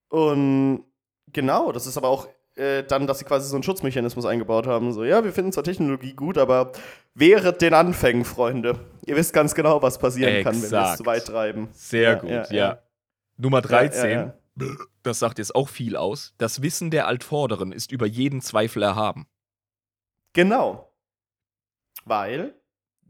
Und 0.10 0.86
genau, 1.34 1.72
das 1.72 1.88
ist 1.88 1.98
aber 1.98 2.08
auch 2.08 2.28
äh, 2.56 2.84
dann, 2.84 3.08
dass 3.08 3.20
sie 3.20 3.26
quasi 3.26 3.48
so 3.50 3.56
einen 3.56 3.64
Schutzmechanismus 3.64 4.26
eingebaut 4.26 4.68
haben. 4.68 4.94
So, 4.94 5.04
ja, 5.04 5.24
wir 5.24 5.34
finden 5.34 5.52
zwar 5.52 5.64
Technologie 5.64 6.14
gut, 6.14 6.38
aber 6.38 6.72
während 7.16 7.62
den 7.62 7.74
Anfängen, 7.74 8.26
Freunde. 8.26 8.80
Ihr 9.06 9.16
wisst 9.16 9.34
ganz 9.34 9.56
genau, 9.56 9.82
was 9.82 9.98
passieren 9.98 10.44
kann, 10.44 10.54
wenn 10.56 10.62
wir 10.62 10.66
es 10.68 10.72
Exakt. 10.74 10.98
zu 10.98 11.06
weit 11.06 11.26
treiben. 11.26 11.70
Sehr 11.74 12.02
Ja, 12.02 12.16
gut, 12.16 12.30
ja, 12.30 12.52
ja. 12.52 12.80
Nummer 13.38 13.62
13, 13.62 14.10
Ja, 14.10 14.34
ja, 14.58 14.68
das 15.02 15.20
sagt 15.20 15.40
jetzt 15.40 15.56
auch 15.56 15.68
viel 15.68 15.98
aus. 15.98 16.36
Das 16.38 16.62
Wissen 16.62 16.92
der 16.92 17.08
Altvorderen 17.08 17.72
ist 17.72 17.92
über 17.92 18.06
jeden 18.06 18.42
Zweifel 18.42 18.84
erhaben. 18.84 19.26
Genau. 20.34 20.94
Weil, 22.06 22.54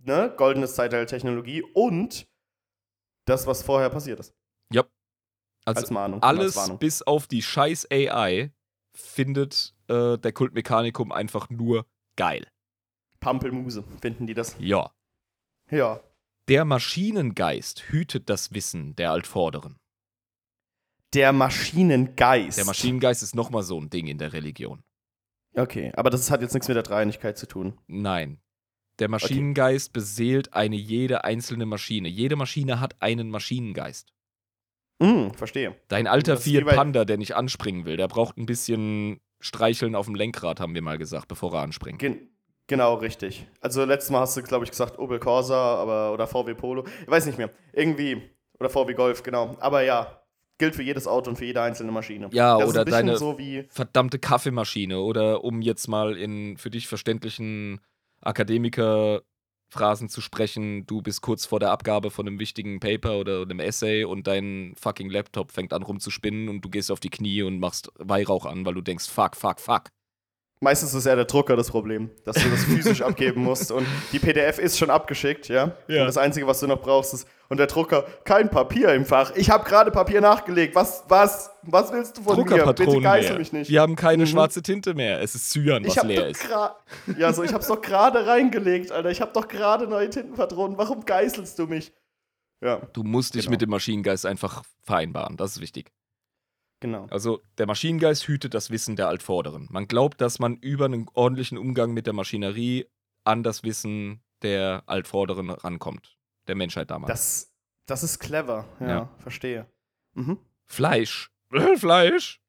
ne, 0.03 0.33
goldenes 0.37 0.75
Zeitalter 0.75 1.07
Technologie 1.07 1.63
und 1.73 2.27
das, 3.25 3.47
was 3.47 3.63
vorher 3.63 3.89
passiert 3.89 4.19
ist. 4.19 4.33
Ja. 4.71 4.83
Also 5.65 5.81
Als 5.81 5.91
Mahnung. 5.91 6.21
alles 6.21 6.57
Als 6.57 6.77
bis 6.77 7.01
auf 7.01 7.27
die 7.27 7.41
scheiß 7.41 7.87
AI 7.91 8.51
findet 8.93 9.75
äh, 9.87 10.17
der 10.17 10.31
Kult 10.31 10.53
Mechanicum 10.53 11.11
einfach 11.11 11.49
nur 11.49 11.85
geil. 12.15 12.47
Pampelmuse 13.19 13.83
finden 14.01 14.27
die 14.27 14.33
das. 14.33 14.55
Ja. 14.59 14.91
Ja. 15.69 16.01
Der 16.49 16.65
Maschinengeist 16.65 17.89
hütet 17.89 18.29
das 18.29 18.53
Wissen 18.53 18.95
der 18.95 19.11
Altvorderen. 19.11 19.79
Der 21.13 21.31
Maschinengeist. 21.31 22.57
Der 22.57 22.65
Maschinengeist 22.65 23.23
ist 23.23 23.35
nochmal 23.35 23.63
so 23.63 23.79
ein 23.79 23.89
Ding 23.89 24.07
in 24.07 24.17
der 24.17 24.33
Religion. 24.33 24.83
Okay, 25.55 25.91
aber 25.95 26.09
das 26.09 26.31
hat 26.31 26.41
jetzt 26.41 26.53
nichts 26.53 26.67
mit 26.67 26.75
der 26.75 26.83
Dreieinigkeit 26.83 27.37
zu 27.37 27.47
tun. 27.47 27.79
Nein. 27.87 28.41
Der 28.99 29.09
Maschinengeist 29.09 29.93
beseelt 29.93 30.53
eine 30.53 30.75
jede 30.75 31.23
einzelne 31.23 31.65
Maschine. 31.65 32.09
Jede 32.09 32.35
Maschine 32.35 32.79
hat 32.79 33.01
einen 33.01 33.29
Maschinengeist. 33.29 34.12
Hm, 35.01 35.33
verstehe. 35.33 35.75
Dein 35.87 36.07
alter 36.07 36.37
Fiat 36.37 36.65
Panda, 36.65 37.05
der 37.05 37.17
nicht 37.17 37.35
anspringen 37.35 37.85
will, 37.85 37.97
der 37.97 38.07
braucht 38.07 38.37
ein 38.37 38.45
bisschen 38.45 39.19
Streicheln 39.39 39.95
auf 39.95 40.05
dem 40.05 40.15
Lenkrad, 40.15 40.59
haben 40.59 40.73
wir 40.75 40.81
mal 40.81 40.97
gesagt, 40.97 41.27
bevor 41.27 41.53
er 41.53 41.61
anspringt. 41.61 41.99
Gen 41.99 42.29
genau, 42.67 42.95
richtig. 42.95 43.45
Also 43.59 43.83
letztes 43.83 44.11
Mal 44.11 44.21
hast 44.21 44.37
du, 44.37 44.43
glaube 44.43 44.63
ich, 44.65 44.71
gesagt 44.71 44.97
Opel 44.99 45.19
Corsa 45.19 45.75
aber, 45.75 46.13
oder 46.13 46.27
VW 46.27 46.53
Polo. 46.53 46.85
Ich 47.01 47.07
weiß 47.09 47.25
nicht 47.25 47.37
mehr. 47.37 47.49
Irgendwie. 47.73 48.21
Oder 48.59 48.69
VW 48.69 48.93
Golf, 48.93 49.23
genau. 49.23 49.57
Aber 49.59 49.81
ja, 49.83 50.21
gilt 50.57 50.75
für 50.75 50.83
jedes 50.83 51.07
Auto 51.07 51.29
und 51.29 51.35
für 51.35 51.45
jede 51.45 51.61
einzelne 51.61 51.91
Maschine. 51.91 52.29
Ja, 52.31 52.57
das 52.57 52.63
ist 52.63 52.69
oder 52.69 52.85
deine- 52.85 53.17
so 53.17 53.37
wie. 53.37 53.65
Verdammte 53.69 54.19
Kaffeemaschine 54.19 54.99
oder 54.99 55.43
um 55.43 55.61
jetzt 55.61 55.87
mal 55.87 56.15
in 56.17 56.55
für 56.57 56.69
dich 56.69 56.87
verständlichen 56.87 57.81
Akademiker-Phrasen 59.73 60.09
zu 60.09 60.21
sprechen, 60.21 60.85
du 60.85 61.01
bist 61.01 61.21
kurz 61.21 61.45
vor 61.45 61.59
der 61.59 61.71
Abgabe 61.71 62.11
von 62.11 62.27
einem 62.27 62.39
wichtigen 62.39 62.79
Paper 62.79 63.17
oder 63.17 63.41
einem 63.41 63.59
Essay 63.59 64.03
und 64.03 64.27
dein 64.27 64.73
fucking 64.77 65.09
Laptop 65.09 65.51
fängt 65.51 65.73
an 65.73 65.83
rumzuspinnen 65.83 66.49
und 66.49 66.61
du 66.61 66.69
gehst 66.69 66.91
auf 66.91 66.99
die 66.99 67.09
Knie 67.09 67.43
und 67.43 67.59
machst 67.59 67.91
Weihrauch 67.97 68.45
an, 68.45 68.65
weil 68.65 68.75
du 68.75 68.81
denkst, 68.81 69.09
fuck, 69.09 69.35
fuck, 69.35 69.59
fuck. 69.59 69.83
Meistens 70.63 70.93
ist 70.93 71.05
ja 71.05 71.15
der 71.15 71.25
Drucker 71.25 71.55
das 71.57 71.69
Problem, 71.69 72.09
dass 72.23 72.37
du 72.37 72.49
das 72.49 72.63
physisch 72.63 73.01
abgeben 73.03 73.43
musst. 73.43 73.71
Und 73.71 73.85
die 74.13 74.19
PDF 74.19 74.59
ist 74.59 74.77
schon 74.77 74.89
abgeschickt, 74.89 75.49
ja? 75.49 75.75
Ja. 75.87 76.01
Und 76.01 76.07
das 76.07 76.17
Einzige, 76.17 76.47
was 76.47 76.59
du 76.61 76.67
noch 76.67 76.81
brauchst, 76.81 77.13
ist. 77.13 77.27
Und 77.49 77.57
der 77.57 77.67
Drucker, 77.67 78.05
kein 78.23 78.49
Papier 78.49 78.93
im 78.93 79.05
Fach. 79.05 79.33
Ich 79.35 79.49
habe 79.49 79.63
gerade 79.65 79.91
Papier 79.91 80.21
nachgelegt. 80.21 80.73
Was, 80.73 81.03
was, 81.09 81.51
was 81.63 81.91
willst 81.91 82.17
du 82.17 82.23
von 82.23 82.37
mir? 82.37 82.65
Bitte 82.73 82.99
geißel 83.01 83.29
mehr. 83.31 83.39
mich 83.39 83.51
nicht. 83.53 83.69
Wir 83.69 83.81
haben 83.81 83.95
keine 83.95 84.23
Mhm. 84.23 84.27
schwarze 84.27 84.61
Tinte 84.63 84.93
mehr. 84.93 85.21
Es 85.21 85.35
ist 85.35 85.51
Cyan, 85.51 85.85
was 85.85 86.01
leer 86.03 86.21
doch 86.21 86.29
ist. 86.29 86.47
Ja, 87.19 87.33
so, 87.33 87.43
ich 87.43 87.53
hab's 87.53 87.67
doch 87.67 87.81
gerade 87.81 88.25
reingelegt, 88.25 88.91
Alter. 88.91 89.11
Ich 89.11 89.21
hab 89.21 89.33
doch 89.33 89.47
gerade 89.47 89.85
neue 89.87 90.09
Tintenpatronen. 90.09 90.77
Warum 90.77 91.03
geißelst 91.05 91.59
du 91.59 91.67
mich? 91.67 91.91
Ja, 92.63 92.77
Du 92.93 93.03
musst 93.03 93.35
dich 93.35 93.41
Genau. 93.43 93.51
mit 93.51 93.61
dem 93.61 93.69
Maschinengeist 93.69 94.25
einfach 94.25 94.63
vereinbaren. 94.81 95.35
Das 95.37 95.51
ist 95.57 95.61
wichtig. 95.61 95.91
Genau. 96.83 97.07
Also 97.09 97.41
der 97.57 97.65
Maschinengeist 97.65 98.27
hütet 98.27 98.53
das 98.53 98.69
Wissen 98.69 98.95
der 98.97 99.07
Altvorderen. 99.07 99.67
Man 99.71 99.87
glaubt, 99.87 100.19
dass 100.21 100.37
man 100.37 100.57
über 100.57 100.85
einen 100.85 101.07
ordentlichen 101.13 101.57
Umgang 101.57 101.93
mit 101.93 102.05
der 102.05 102.13
Maschinerie 102.13 102.85
an 103.23 103.41
das 103.41 103.63
Wissen 103.63 104.21
der 104.41 104.83
Altvorderen 104.85 105.49
rankommt. 105.49 106.17
Der 106.47 106.55
Menschheit 106.55 106.91
damals. 106.91 107.07
Das, 107.09 107.53
das 107.87 108.03
ist 108.03 108.19
clever. 108.19 108.65
Ja, 108.81 108.87
Ja. 108.87 109.09
verstehe. 109.17 109.65
Mhm. 110.13 110.37
Fleisch. 110.65 111.31
Fleisch. 111.77 112.41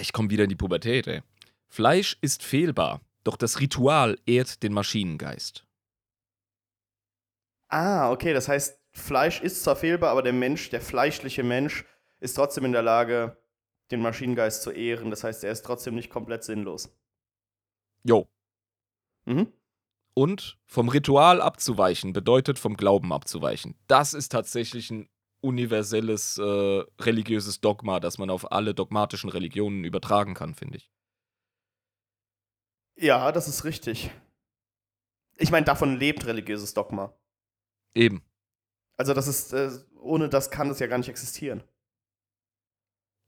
Ich 0.00 0.12
komme 0.14 0.30
wieder 0.30 0.44
in 0.44 0.50
die 0.50 0.56
Pubertät, 0.56 1.06
ey. 1.06 1.22
Fleisch 1.68 2.16
ist 2.22 2.42
fehlbar, 2.42 3.00
doch 3.24 3.36
das 3.36 3.60
Ritual 3.60 4.18
ehrt 4.26 4.62
den 4.62 4.72
Maschinengeist. 4.72 5.66
Ah, 7.68 8.10
okay, 8.10 8.32
das 8.32 8.48
heißt, 8.48 8.78
Fleisch 8.92 9.40
ist 9.40 9.62
zwar 9.62 9.76
fehlbar, 9.76 10.10
aber 10.10 10.22
der 10.22 10.32
Mensch, 10.34 10.70
der 10.70 10.80
fleischliche 10.80 11.42
Mensch, 11.42 11.84
ist 12.20 12.34
trotzdem 12.34 12.64
in 12.66 12.72
der 12.72 12.82
Lage, 12.82 13.36
den 13.92 14.00
Maschinengeist 14.00 14.62
zu 14.62 14.70
ehren. 14.70 15.10
Das 15.10 15.22
heißt, 15.24 15.44
er 15.44 15.52
ist 15.52 15.64
trotzdem 15.64 15.94
nicht 15.94 16.10
komplett 16.10 16.44
sinnlos. 16.44 16.94
Jo. 18.04 18.28
Mhm. 19.26 19.52
Und 20.14 20.58
vom 20.66 20.88
Ritual 20.88 21.40
abzuweichen 21.40 22.12
bedeutet 22.12 22.58
vom 22.58 22.76
Glauben 22.76 23.12
abzuweichen. 23.12 23.76
Das 23.86 24.12
ist 24.12 24.30
tatsächlich 24.30 24.90
ein 24.90 25.08
universelles 25.40 26.38
äh, 26.38 26.84
religiöses 27.00 27.60
Dogma, 27.60 28.00
das 28.00 28.18
man 28.18 28.30
auf 28.30 28.52
alle 28.52 28.74
dogmatischen 28.74 29.30
Religionen 29.30 29.84
übertragen 29.84 30.34
kann, 30.34 30.54
finde 30.54 30.78
ich. 30.78 30.90
Ja, 32.96 33.32
das 33.32 33.48
ist 33.48 33.64
richtig. 33.64 34.10
Ich 35.36 35.50
meine, 35.50 35.64
davon 35.64 35.96
lebt 35.98 36.26
religiöses 36.26 36.74
Dogma. 36.74 37.16
Eben. 37.94 38.22
Also, 38.96 39.14
das 39.14 39.26
ist, 39.26 39.52
äh, 39.52 39.70
ohne 39.98 40.28
das 40.28 40.50
kann 40.50 40.70
es 40.70 40.78
ja 40.78 40.86
gar 40.86 40.98
nicht 40.98 41.08
existieren. 41.08 41.64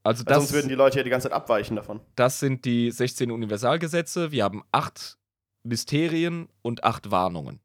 Also 0.04 0.22
das, 0.22 0.36
sonst 0.36 0.52
würden 0.52 0.68
die 0.68 0.74
Leute 0.74 0.98
ja 0.98 1.02
die 1.02 1.10
ganze 1.10 1.28
Zeit 1.28 1.36
abweichen 1.36 1.76
davon. 1.76 2.00
das 2.14 2.38
sind 2.38 2.64
die 2.64 2.90
16 2.90 3.30
Universalgesetze. 3.30 4.30
Wir 4.30 4.44
haben 4.44 4.62
acht 4.70 5.18
Mysterien 5.64 6.48
und 6.62 6.84
acht 6.84 7.10
Warnungen. 7.10 7.60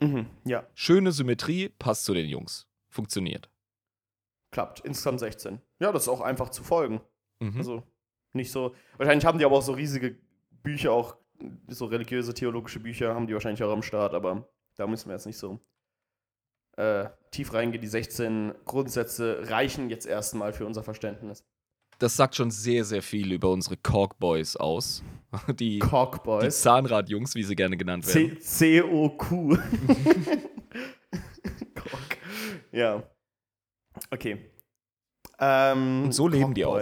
Mhm, 0.00 0.26
ja, 0.44 0.66
Schöne 0.74 1.10
Symmetrie, 1.12 1.68
passt 1.70 2.04
zu 2.04 2.14
den 2.14 2.26
Jungs. 2.28 2.66
Funktioniert. 2.88 3.50
klappt. 4.52 4.80
Insgesamt 4.80 5.20
16. 5.20 5.60
Ja, 5.80 5.92
das 5.92 6.04
ist 6.04 6.08
auch 6.08 6.20
einfach 6.20 6.48
zu 6.50 6.62
folgen. 6.62 7.00
Mhm. 7.40 7.58
Also, 7.58 7.82
nicht 8.32 8.50
so. 8.52 8.74
Wahrscheinlich 8.96 9.26
haben 9.26 9.38
die 9.38 9.44
aber 9.44 9.56
auch 9.56 9.62
so 9.62 9.72
riesige 9.72 10.16
Bücher, 10.62 10.92
auch 10.92 11.16
so 11.68 11.86
religiöse, 11.86 12.32
theologische 12.34 12.80
Bücher, 12.80 13.14
haben 13.14 13.26
die 13.26 13.34
wahrscheinlich 13.34 13.62
auch 13.62 13.72
am 13.72 13.82
Start, 13.82 14.14
aber 14.14 14.48
da 14.76 14.86
müssen 14.86 15.08
wir 15.08 15.14
jetzt 15.14 15.26
nicht 15.26 15.38
so 15.38 15.60
äh, 16.76 17.06
tief 17.30 17.52
reingehen. 17.52 17.82
Die 17.82 17.88
16 17.88 18.54
Grundsätze 18.64 19.40
reichen 19.48 19.90
jetzt 19.90 20.06
erstmal 20.06 20.52
für 20.52 20.66
unser 20.66 20.82
Verständnis. 20.82 21.44
Das 21.98 22.14
sagt 22.16 22.36
schon 22.36 22.50
sehr, 22.50 22.84
sehr 22.84 23.02
viel 23.02 23.32
über 23.32 23.50
unsere 23.50 23.76
Cork-Boys 23.78 24.56
aus. 24.56 25.02
Die, 25.58 25.78
die. 25.78 26.48
Zahnradjungs, 26.62 27.34
wie 27.34 27.42
sie 27.42 27.56
gerne 27.56 27.76
genannt 27.76 28.06
werden. 28.06 28.40
C-O-Q. 28.40 29.56
Cock. 31.74 32.00
Ja. 32.72 33.02
Okay. 34.10 34.50
Ähm, 35.38 36.04
Und 36.04 36.12
so 36.12 36.28
leben 36.28 36.52
die 36.52 36.64
auch. 36.66 36.78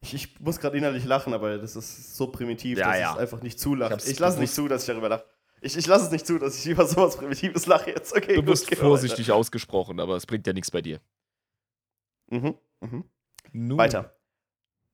Ich, 0.00 0.14
ich 0.14 0.40
muss 0.40 0.58
gerade 0.60 0.78
innerlich 0.78 1.04
lachen, 1.04 1.34
aber 1.34 1.58
das 1.58 1.76
ist 1.76 2.16
so 2.16 2.28
primitiv, 2.28 2.78
Ja, 2.78 2.86
dass 2.90 2.98
ja. 2.98 3.08
ich 3.10 3.14
es 3.16 3.20
einfach 3.20 3.42
nicht 3.42 3.60
zulache. 3.60 3.96
Ich 3.98 4.08
Ich, 4.12 4.18
lasse 4.18 4.38
nicht 4.40 4.54
zu, 4.54 4.68
dass 4.68 4.82
ich 4.82 4.86
darüber 4.86 5.08
lache. 5.10 5.24
Ich, 5.60 5.76
ich 5.76 5.86
lasse 5.86 6.06
es 6.06 6.10
nicht 6.10 6.26
zu, 6.26 6.38
dass 6.38 6.58
ich 6.58 6.70
über 6.70 6.86
sowas 6.86 7.16
Primitives 7.16 7.66
lache 7.66 7.90
jetzt. 7.90 8.14
Okay, 8.16 8.40
Bewusst 8.40 8.64
gut, 8.64 8.70
wir 8.72 8.78
vorsichtig 8.78 9.32
ausgesprochen, 9.32 10.00
aber 10.00 10.16
es 10.16 10.26
bringt 10.26 10.46
ja 10.46 10.52
nichts 10.52 10.70
bei 10.70 10.82
dir. 10.82 11.00
weiter. 12.30 12.46
Mhm, 12.46 12.54
mhm. 12.80 13.04
Nun, 13.52 13.78
Weiter. 13.78 14.14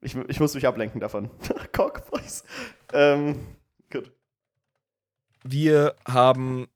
Ich, 0.00 0.14
ich 0.14 0.40
muss 0.40 0.54
mich 0.54 0.66
ablenken 0.66 1.00
davon. 1.00 1.30
Cockboys. 1.72 2.44
Ähm, 2.92 3.40
gut. 3.90 4.12
Wir 5.42 5.96
haben 6.06 6.68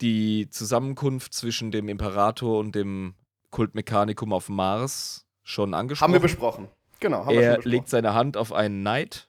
die 0.00 0.48
Zusammenkunft 0.50 1.32
zwischen 1.32 1.70
dem 1.70 1.88
Imperator 1.88 2.58
und 2.58 2.74
dem 2.74 3.14
Kult 3.50 3.74
Mechanicum 3.74 4.32
auf 4.32 4.48
Mars 4.48 5.26
schon 5.42 5.74
angesprochen. 5.74 6.08
Haben 6.08 6.12
wir 6.14 6.20
besprochen. 6.20 6.68
Genau, 7.00 7.24
haben 7.24 7.28
wir 7.28 7.34
schon 7.34 7.42
er 7.42 7.50
besprochen. 7.56 7.70
legt 7.70 7.88
seine 7.88 8.14
Hand 8.14 8.36
auf 8.36 8.52
einen 8.52 8.80
Knight 8.80 9.28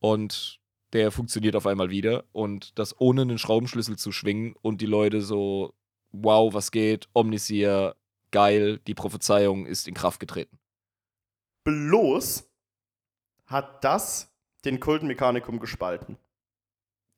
und 0.00 0.60
der 0.96 1.10
funktioniert 1.10 1.54
auf 1.56 1.66
einmal 1.66 1.90
wieder 1.90 2.24
und 2.32 2.78
das 2.78 2.98
ohne 2.98 3.20
einen 3.20 3.36
Schraubenschlüssel 3.36 3.98
zu 3.98 4.12
schwingen 4.12 4.54
und 4.62 4.80
die 4.80 4.86
Leute 4.86 5.20
so, 5.20 5.74
wow, 6.10 6.54
was 6.54 6.70
geht, 6.70 7.06
Omnisia, 7.12 7.94
geil, 8.30 8.78
die 8.86 8.94
Prophezeiung 8.94 9.66
ist 9.66 9.86
in 9.86 9.92
Kraft 9.92 10.20
getreten. 10.20 10.58
Bloß 11.64 12.48
hat 13.44 13.84
das 13.84 14.34
den 14.64 14.80
Kultenmechanikum 14.80 15.60
gespalten. 15.60 16.16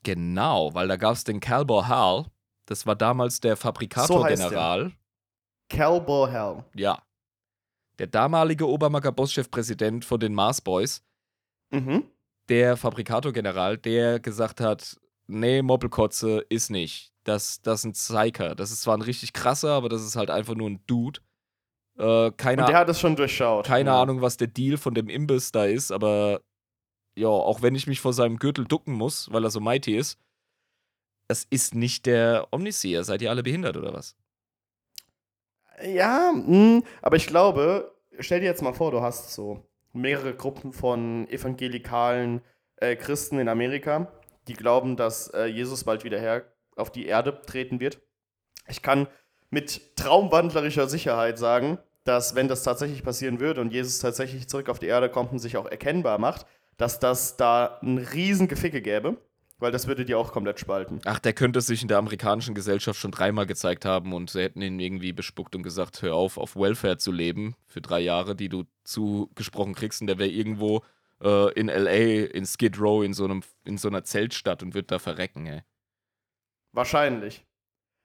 Genau, 0.03 0.75
weil 0.75 0.89
da 0.89 0.97
gab 0.97 1.13
es 1.13 1.23
den 1.23 1.39
Calbor 1.39 1.87
Hal, 1.87 2.27
das 2.67 2.85
war 2.85 2.97
damals 2.97 3.39
der 3.39 3.57
Fabrikator-General. 3.57 4.93
Calbor 5.69 6.31
Hell. 6.31 6.65
ja. 6.75 7.01
Der 8.01 8.07
damalige 8.09 8.69
Obermacker-Bosschef-Präsident 8.69 10.05
von 10.05 10.19
den 10.19 10.35
Mars 10.35 10.61
Boys, 10.61 11.05
Mhm. 11.71 12.11
Der 12.49 12.77
Fabrikator-General, 12.77 13.79
der 13.79 14.21
gesagt 14.21 14.61
hat, 14.61 14.97
nee, 15.27 15.63
Moppelkotze 15.63 16.45
ist 16.49 16.71
nicht. 16.71 17.13
Das, 17.25 17.61
das 17.63 17.81
ist 17.81 17.85
ein 17.85 17.93
Psyker. 17.93 18.55
Das 18.55 18.71
ist 18.71 18.83
zwar 18.83 18.97
ein 18.97 19.03
richtig 19.03 19.33
krasser, 19.33 19.73
aber 19.73 19.89
das 19.89 20.03
ist 20.03 20.17
halt 20.17 20.31
einfach 20.31 20.55
nur 20.55 20.71
ein 20.71 20.83
Dude. 20.87 21.21
Äh, 21.99 22.31
keine 22.37 22.63
Und 22.63 22.69
der 22.69 22.79
hat 22.79 22.89
es 22.89 23.01
schon 23.01 23.17
durchschaut. 23.17 23.67
keine 23.67 23.91
ja. 23.91 24.01
Ahnung, 24.03 24.23
was 24.23 24.37
der 24.37 24.49
Deal 24.49 24.77
von 24.77 24.95
dem 24.95 25.09
Imbiss 25.09 25.53
da 25.53 25.65
ist, 25.65 25.91
aber 25.91 26.41
ja, 27.17 27.29
auch 27.29 27.61
wenn 27.63 27.75
ich 27.75 27.87
mich 27.89 28.01
vor 28.01 28.13
seinem 28.13 28.39
Gürtel 28.39 28.65
ducken 28.65 28.95
muss, 28.95 29.31
weil 29.33 29.45
er 29.45 29.51
so 29.51 29.61
mighty 29.61 29.97
ist, 29.97 30.19
das 31.27 31.45
ist 31.51 31.75
nicht 31.75 32.07
der 32.07 32.47
Omniseer. 32.53 33.05
Seid 33.05 33.21
ihr 33.21 33.31
alle 33.31 33.43
behindert 33.43 33.77
oder 33.77 33.93
was? 33.93 34.17
Ja, 35.83 36.33
mh, 36.33 36.83
aber 37.03 37.17
ich 37.17 37.27
glaube, 37.27 37.95
stell 38.19 38.41
dir 38.41 38.47
jetzt 38.47 38.63
mal 38.63 38.73
vor, 38.73 38.91
du 38.91 39.01
hast 39.01 39.33
so 39.35 39.68
mehrere 39.93 40.35
Gruppen 40.35 40.73
von 40.73 41.29
evangelikalen 41.29 42.43
äh, 42.77 42.97
Christen 42.97 43.39
in 43.39 43.49
Amerika, 43.49 44.13
die 44.47 44.55
glauben, 44.55 44.97
dass 44.97 45.29
äh, 45.29 45.47
Jesus 45.47 45.85
bald 45.85 46.05
wieder 46.05 46.21
her 46.21 46.45
auf 46.77 46.91
die 46.91 47.07
Erde 47.07 47.41
treten 47.45 47.81
wird. 47.81 48.01
Ich 48.69 48.83
kann 48.83 49.09
mit 49.51 49.97
traumwandlerischer 49.97 50.89
Sicherheit 50.89 51.39
sagen, 51.39 51.79
dass 52.05 52.35
wenn 52.35 52.49
das 52.49 52.63
tatsächlich 52.63 53.03
passieren 53.03 53.41
würde 53.41 53.61
und 53.61 53.73
Jesus 53.73 53.99
tatsächlich 53.99 54.49
zurück 54.49 54.69
auf 54.69 54.79
die 54.79 54.87
Erde 54.87 55.11
kommt 55.11 55.33
und 55.33 55.39
sich 55.39 55.57
auch 55.57 55.67
erkennbar 55.67 56.19
macht, 56.19 56.47
dass 56.77 57.01
das 57.01 57.37
da 57.37 57.79
ein 57.83 57.99
riesen 57.99 58.49
Geficke 58.49 58.81
gäbe, 58.81 59.17
weil 59.59 59.73
das 59.73 59.87
würde 59.87 60.05
die 60.05 60.15
auch 60.15 60.33
komplett 60.33 60.61
spalten. 60.61 61.01
Ach, 61.05 61.19
der 61.19 61.33
könnte 61.33 61.61
sich 61.61 61.83
in 61.83 61.89
der 61.89 61.99
amerikanischen 61.99 62.55
Gesellschaft 62.55 62.99
schon 62.99 63.11
dreimal 63.11 63.47
gezeigt 63.47 63.85
haben 63.85 64.13
und 64.13 64.31
sie 64.31 64.43
hätten 64.43 64.63
ihn 64.63 64.79
irgendwie 64.81 65.13
bespuckt 65.13 65.55
und 65.55 65.63
gesagt, 65.63 66.03
hör 66.03 66.15
auf, 66.15 66.39
auf 66.39 66.57
Welfare 66.57 66.99
zu 66.99 67.13
leben 67.13 67.57
für 67.67 67.81
drei 67.81 68.01
Jahre, 68.01 68.37
die 68.37 68.49
du 68.49 68.65
zugesprochen 68.85 69.75
kriegst 69.75 70.01
und 70.01 70.07
der 70.07 70.19
wäre 70.19 70.31
irgendwo 70.31 70.83
äh, 71.23 71.53
in 71.55 71.69
L.A., 71.69 72.27
in 72.33 72.47
Skid 72.47 72.81
Row, 72.81 73.05
in 73.05 73.13
so, 73.13 73.25
einem, 73.25 73.43
in 73.65 73.79
so 73.79 73.89
einer 73.89 74.05
Zeltstadt 74.05 74.63
und 74.63 74.75
wird 74.75 74.91
da 74.91 74.99
verrecken, 74.99 75.47
ey. 75.47 75.63
Wahrscheinlich. 76.73 77.45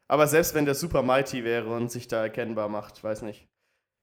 Aber 0.08 0.28
selbst 0.28 0.54
wenn 0.54 0.66
der 0.66 0.76
super 0.76 1.01
mighty 1.01 1.43
wäre 1.43 1.76
und 1.76 1.91
sich 1.91 2.08
da 2.08 2.24
erkennbar 2.24 2.70
macht, 2.70 3.04
weiß 3.04 3.22
nicht. 3.22 3.47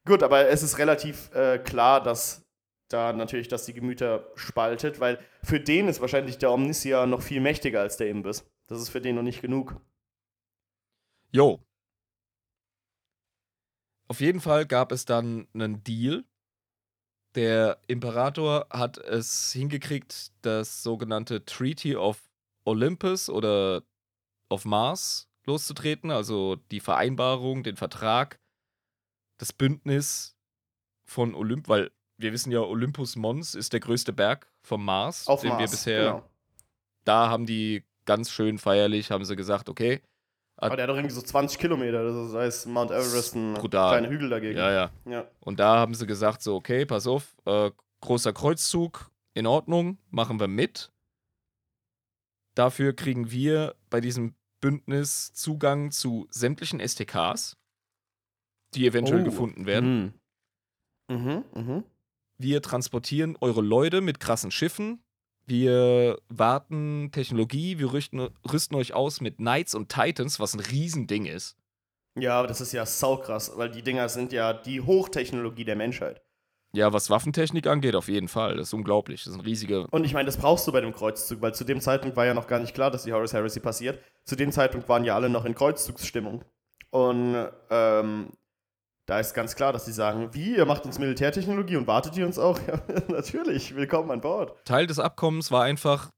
Gut, 0.07 0.23
aber 0.23 0.49
es 0.49 0.63
ist 0.63 0.79
relativ 0.79 1.33
äh, 1.35 1.59
klar, 1.59 2.03
dass 2.03 2.43
da 2.91 3.13
natürlich 3.13 3.49
das 3.49 3.65
die 3.65 3.73
Gemüter 3.73 4.31
spaltet, 4.35 5.01
weil 5.01 5.19
für 5.43 5.61
den 5.61 5.89
ist 5.89 6.01
wahrscheinlich 6.01 6.39
der 6.39 6.51
Omnisia 6.51 7.07
noch 7.07 7.23
viel 7.23 7.41
mächtiger 7.41 7.81
als 7.81 7.97
der 7.97 8.11
Imbiss. 8.11 8.45
Das 8.67 8.81
ist 8.81 8.91
für 8.91 9.01
den 9.01 9.17
noch 9.17 9.23
nicht 9.23 9.41
genug. 9.41 9.81
Jo. 11.33 11.65
Auf 14.09 14.21
jeden 14.21 14.41
Fall 14.41 14.67
gab 14.67 14.91
es 14.91 15.05
dann 15.05 15.47
einen 15.55 15.85
Deal. 15.85 16.25
Der 17.37 17.81
Imperator 17.87 18.67
hat 18.71 18.99
es 18.99 19.53
hingekriegt, 19.53 20.33
das 20.43 20.83
sogenannte 20.83 21.45
Treaty 21.45 21.95
of 21.95 22.29
Olympus 22.65 23.31
oder 23.31 23.85
of 24.49 24.65
Mars 24.65 25.29
loszutreten, 25.47 26.11
also 26.11 26.57
die 26.57 26.81
Vereinbarung, 26.81 27.63
den 27.63 27.77
Vertrag, 27.77 28.41
das 29.39 29.53
Bündnis 29.53 30.37
von 31.05 31.37
Olymp, 31.37 31.69
weil 31.69 31.93
wir 32.21 32.33
wissen 32.33 32.51
ja, 32.53 32.61
Olympus 32.61 33.17
Mons 33.17 33.55
ist 33.55 33.73
der 33.73 33.81
größte 33.81 34.13
Berg 34.13 34.47
vom 34.63 34.85
Mars, 34.85 35.27
Auf 35.27 35.41
den 35.41 35.51
Mars. 35.51 35.61
wir 35.61 35.69
bisher, 35.69 36.05
Genau. 36.05 36.31
da 37.05 37.29
haben 37.29 37.47
die 37.47 37.85
ganz 38.05 38.31
schön 38.31 38.59
feierlich, 38.59 39.11
haben 39.11 39.25
sie 39.25 39.37
gesagt, 39.37 39.69
okay, 39.69 40.03
Aber 40.57 40.77
der 40.77 40.83
hat 40.85 40.91
doch 40.91 40.97
irgendwie 40.97 41.15
so 41.15 41.23
20 41.23 41.59
Kilometer. 41.59 42.05
Das 42.05 42.55
ist 42.57 42.67
Mount 42.67 42.91
Everest 42.91 43.35
ein 43.35 43.55
kleiner 43.55 44.09
Hügel 44.11 44.29
dagegen. 44.29 44.59
ja, 44.59 44.71
ja, 44.71 44.91
ja. 45.07 45.27
Und 45.41 45.59
da 45.59 45.77
haben 45.79 45.95
sie 45.95 46.07
gesagt, 46.07 46.43
so, 46.43 46.55
okay, 46.57 46.85
pass 46.85 47.07
auf, 47.07 47.35
äh, 47.47 47.71
großer 48.03 48.33
Kreuzzug, 48.35 49.11
in 49.33 49.47
Ordnung, 49.47 49.99
machen 50.11 50.39
wir 50.41 50.49
mit. 50.49 50.91
Dafür 52.55 52.93
kriegen 52.95 53.31
wir 53.31 53.75
bei 53.89 54.01
diesem 54.01 54.35
Bündnis 54.61 55.33
Zugang 55.33 55.91
zu 55.93 56.27
sämtlichen 56.31 56.81
STKs, 56.81 57.57
die 58.75 58.87
eventuell 58.87 59.23
Oh. 59.23 59.25
gefunden 59.25 59.65
werden. 59.67 60.15
Mhm. 61.09 61.17
Mhm, 61.17 61.45
mhm. 61.55 61.85
Wir 62.41 62.63
transportieren 62.63 63.37
eure 63.43 63.61
Leute 63.61 64.01
mit 64.01 64.19
krassen 64.19 64.51
Schiffen. 64.51 65.03
Wir 65.45 66.17
warten 66.31 67.11
Technologie, 67.13 67.79
wir 67.79 67.93
rüsten, 67.93 68.31
rüsten 68.51 68.77
euch 68.77 68.95
aus 68.95 69.21
mit 69.21 69.37
Knights 69.37 69.75
und 69.75 69.91
Titans, 69.91 70.41
was 70.41 70.55
ein 70.55 70.61
Riesending 70.61 71.27
ist. 71.27 71.59
Ja, 72.19 72.39
aber 72.39 72.49
das 72.49 72.63
ist 72.63 72.73
ja 72.73 72.87
saukrass, 72.87 73.53
weil 73.57 73.69
die 73.69 73.83
Dinger 73.83 74.09
sind 74.09 74.33
ja 74.33 74.55
die 74.55 74.81
Hochtechnologie 74.81 75.67
der 75.67 75.77
Menschheit. 75.77 76.23
Ja, 76.73 76.95
was 76.95 77.11
Waffentechnik 77.11 77.67
angeht, 77.67 77.95
auf 77.95 78.09
jeden 78.09 78.29
Fall. 78.29 78.57
Das 78.57 78.69
ist 78.69 78.73
unglaublich. 78.73 79.23
Das 79.25 79.35
ist 79.35 79.39
ein 79.39 79.45
riesiger 79.45 79.87
Und 79.91 80.05
ich 80.05 80.15
meine, 80.15 80.25
das 80.25 80.39
brauchst 80.39 80.67
du 80.67 80.73
bei 80.73 80.81
dem 80.81 80.95
Kreuzzug, 80.95 81.43
weil 81.43 81.53
zu 81.53 81.65
dem 81.65 81.83
Zeitpunkt 81.83 82.17
war 82.17 82.25
ja 82.25 82.33
noch 82.33 82.47
gar 82.47 82.61
nicht 82.61 82.73
klar, 82.73 82.91
dass 82.91 83.03
die 83.03 83.13
Horus 83.13 83.35
Heresy 83.35 83.61
passiert. 83.61 84.03
Zu 84.25 84.35
dem 84.35 84.51
Zeitpunkt 84.51 84.89
waren 84.89 85.05
ja 85.05 85.15
alle 85.15 85.29
noch 85.29 85.45
in 85.45 85.55
Kreuzzugsstimmung. 85.55 86.43
Und 86.89 87.49
ähm, 87.69 88.31
da 89.07 89.19
ist 89.19 89.35
ganz 89.35 89.57
klar, 89.57 89.73
dass 89.73 89.85
sie 89.85 89.93
sagen, 89.93 90.33
wie, 90.35 90.57
ihr 90.57 90.67
macht 90.67 90.87
uns 90.87 90.99
Militärtechnologie 90.99 91.77
und 91.77 91.87
wartet 91.87 92.17
ihr 92.17 92.27
uns 92.27 92.39
auch? 92.39 92.61
Ja, 92.67 92.81
natürlich, 93.09 93.75
willkommen 93.75 94.11
an 94.11 94.21
Bord. 94.21 94.65
Teil 94.65 94.87
des 94.87 94.99
Abkommens 94.99 95.51
war 95.51 95.65
einfach, 95.65 96.11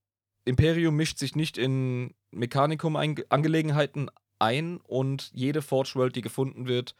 Imperium 0.45 0.97
mischt 0.97 1.19
sich 1.19 1.37
nicht 1.37 1.57
in 1.57 2.15
Mechanikum-Angelegenheiten 2.33 4.11
ein 4.39 4.79
und 4.79 5.31
jede 5.33 5.63
Forge 5.63 5.93
World, 5.95 6.17
die 6.17 6.21
gefunden 6.21 6.67
wird, 6.67 6.95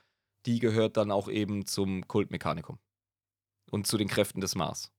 die 0.47 0.61
gehört 0.61 0.97
dann 0.97 1.11
auch 1.11 1.29
eben 1.29 1.67
zum 1.67 2.07
Kult 2.07 2.31
Mechanicum. 2.31 2.79
Und 3.71 3.87
zu 3.87 3.97
den 3.97 4.09
Kräften 4.09 4.41
des 4.41 4.55
Mars. 4.55 4.93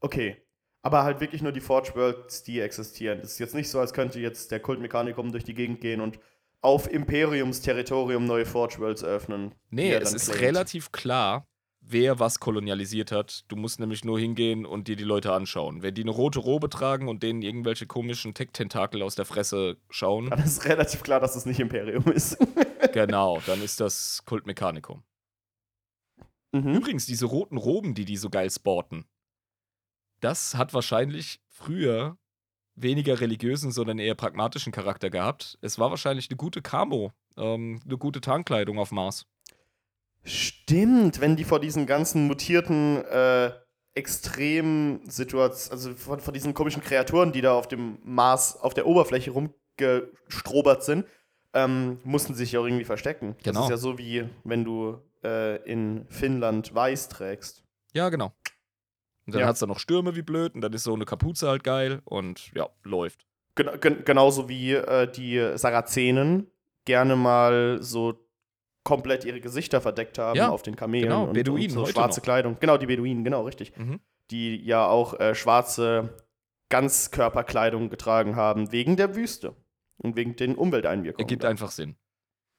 Okay. 0.00 0.42
Aber 0.82 1.02
halt 1.02 1.20
wirklich 1.20 1.42
nur 1.42 1.52
die 1.52 1.60
Forge 1.60 1.92
Worlds, 1.96 2.44
die 2.44 2.60
existieren. 2.60 3.18
Es 3.18 3.32
ist 3.32 3.38
jetzt 3.40 3.54
nicht 3.54 3.68
so, 3.68 3.80
als 3.80 3.92
könnte 3.92 4.20
jetzt 4.20 4.52
der 4.52 4.60
Kult 4.60 4.80
Mechanicum 4.80 5.32
durch 5.32 5.44
die 5.44 5.54
Gegend 5.54 5.80
gehen 5.80 6.00
und 6.00 6.20
auf 6.60 6.90
Imperiums 6.90 7.60
Territorium 7.60 8.26
neue 8.26 8.46
Forge 8.46 8.78
Worlds 8.78 9.02
eröffnen. 9.02 9.54
Nee, 9.70 9.90
er 9.90 10.02
es 10.02 10.12
ist 10.12 10.26
claimt. 10.26 10.42
relativ 10.42 10.92
klar, 10.92 11.46
wer 11.80 12.18
was 12.18 12.40
kolonialisiert 12.40 13.12
hat. 13.12 13.44
Du 13.48 13.56
musst 13.56 13.80
nämlich 13.80 14.04
nur 14.04 14.18
hingehen 14.18 14.66
und 14.66 14.88
dir 14.88 14.96
die 14.96 15.04
Leute 15.04 15.32
anschauen. 15.32 15.82
Wenn 15.82 15.94
die 15.94 16.02
eine 16.02 16.10
rote 16.10 16.40
Robe 16.40 16.68
tragen 16.68 17.08
und 17.08 17.22
denen 17.22 17.42
irgendwelche 17.42 17.86
komischen 17.86 18.34
Tech-Tentakel 18.34 19.02
aus 19.02 19.14
der 19.14 19.24
Fresse 19.24 19.76
schauen, 19.88 20.30
Dann 20.30 20.42
ist 20.42 20.64
relativ 20.64 21.02
klar, 21.02 21.20
dass 21.20 21.36
es 21.36 21.46
nicht 21.46 21.60
Imperium 21.60 22.10
ist. 22.10 22.36
genau, 22.92 23.40
dann 23.46 23.62
ist 23.62 23.80
das 23.80 24.22
Kult 24.24 24.46
Mechanicum. 24.46 25.02
mhm. 26.52 26.74
Übrigens, 26.74 27.06
diese 27.06 27.26
roten 27.26 27.56
Roben, 27.56 27.94
die 27.94 28.04
die 28.04 28.16
so 28.16 28.30
geil 28.30 28.50
sporten, 28.50 29.06
das 30.20 30.56
hat 30.56 30.74
wahrscheinlich 30.74 31.40
früher 31.48 32.18
weniger 32.82 33.20
religiösen, 33.20 33.72
sondern 33.72 33.98
eher 33.98 34.14
pragmatischen 34.14 34.72
Charakter 34.72 35.10
gehabt. 35.10 35.58
Es 35.60 35.78
war 35.78 35.90
wahrscheinlich 35.90 36.30
eine 36.30 36.36
gute 36.36 36.62
Camo, 36.62 37.12
ähm, 37.36 37.80
eine 37.84 37.98
gute 37.98 38.20
Tarnkleidung 38.20 38.78
auf 38.78 38.92
Mars. 38.92 39.26
Stimmt, 40.24 41.20
wenn 41.20 41.36
die 41.36 41.44
vor 41.44 41.60
diesen 41.60 41.86
ganzen 41.86 42.26
mutierten 42.26 43.04
äh, 43.04 43.52
Extremsituationen, 43.94 45.72
also 45.72 45.94
vor, 45.94 46.18
vor 46.18 46.32
diesen 46.32 46.54
komischen 46.54 46.82
Kreaturen, 46.82 47.32
die 47.32 47.40
da 47.40 47.54
auf 47.54 47.68
dem 47.68 47.98
Mars, 48.04 48.56
auf 48.56 48.74
der 48.74 48.86
Oberfläche 48.86 49.30
rumgestrobert 49.30 50.84
sind, 50.84 51.06
ähm, 51.54 51.98
mussten 52.04 52.34
sich 52.34 52.56
auch 52.56 52.64
irgendwie 52.64 52.84
verstecken. 52.84 53.36
Genau. 53.42 53.60
Das 53.60 53.64
ist 53.64 53.70
ja 53.70 53.76
so 53.76 53.98
wie 53.98 54.28
wenn 54.44 54.64
du 54.64 54.98
äh, 55.24 55.56
in 55.70 56.06
Finnland 56.08 56.74
weiß 56.74 57.08
trägst. 57.08 57.64
Ja, 57.92 58.08
genau. 58.10 58.32
Und 59.28 59.34
dann 59.34 59.42
Ja. 59.42 59.46
hat 59.48 59.54
es 59.54 59.60
da 59.60 59.66
noch 59.66 59.78
Stürme 59.78 60.16
wie 60.16 60.22
blöd 60.22 60.54
und 60.54 60.62
dann 60.62 60.72
ist 60.72 60.84
so 60.84 60.94
eine 60.94 61.04
Kapuze 61.04 61.48
halt 61.48 61.62
geil 61.62 62.00
und 62.06 62.50
ja, 62.54 62.66
läuft. 62.82 63.26
Gen 63.56 63.68
gen 63.78 64.02
genauso 64.06 64.48
wie 64.48 64.72
äh, 64.72 65.06
die 65.06 65.38
Sarazenen 65.56 66.50
gerne 66.86 67.14
mal 67.14 67.76
so 67.82 68.14
komplett 68.84 69.26
ihre 69.26 69.40
Gesichter 69.42 69.82
verdeckt 69.82 70.16
haben 70.16 70.38
Ja, 70.38 70.48
auf 70.48 70.62
den 70.62 70.76
Kamelen 70.76 71.04
genau, 71.10 71.24
und, 71.24 71.34
Beduinen 71.34 71.76
und 71.76 71.84
so 71.84 71.92
schwarze 71.92 72.20
noch. 72.20 72.24
Kleidung. 72.24 72.56
Genau, 72.58 72.78
die 72.78 72.86
Beduinen, 72.86 73.22
genau, 73.22 73.42
richtig. 73.42 73.76
Mhm. 73.76 74.00
Die 74.30 74.56
ja 74.64 74.86
auch 74.86 75.20
äh, 75.20 75.34
schwarze 75.34 76.16
Ganzkörperkleidung 76.70 77.90
getragen 77.90 78.34
haben, 78.36 78.72
wegen 78.72 78.96
der 78.96 79.14
Wüste 79.14 79.54
und 79.98 80.16
wegen 80.16 80.36
den 80.36 80.54
Umwelteinwirkungen. 80.54 81.20
Ergibt 81.24 81.44
da. 81.44 81.48
einfach 81.48 81.70
Sinn. 81.70 81.96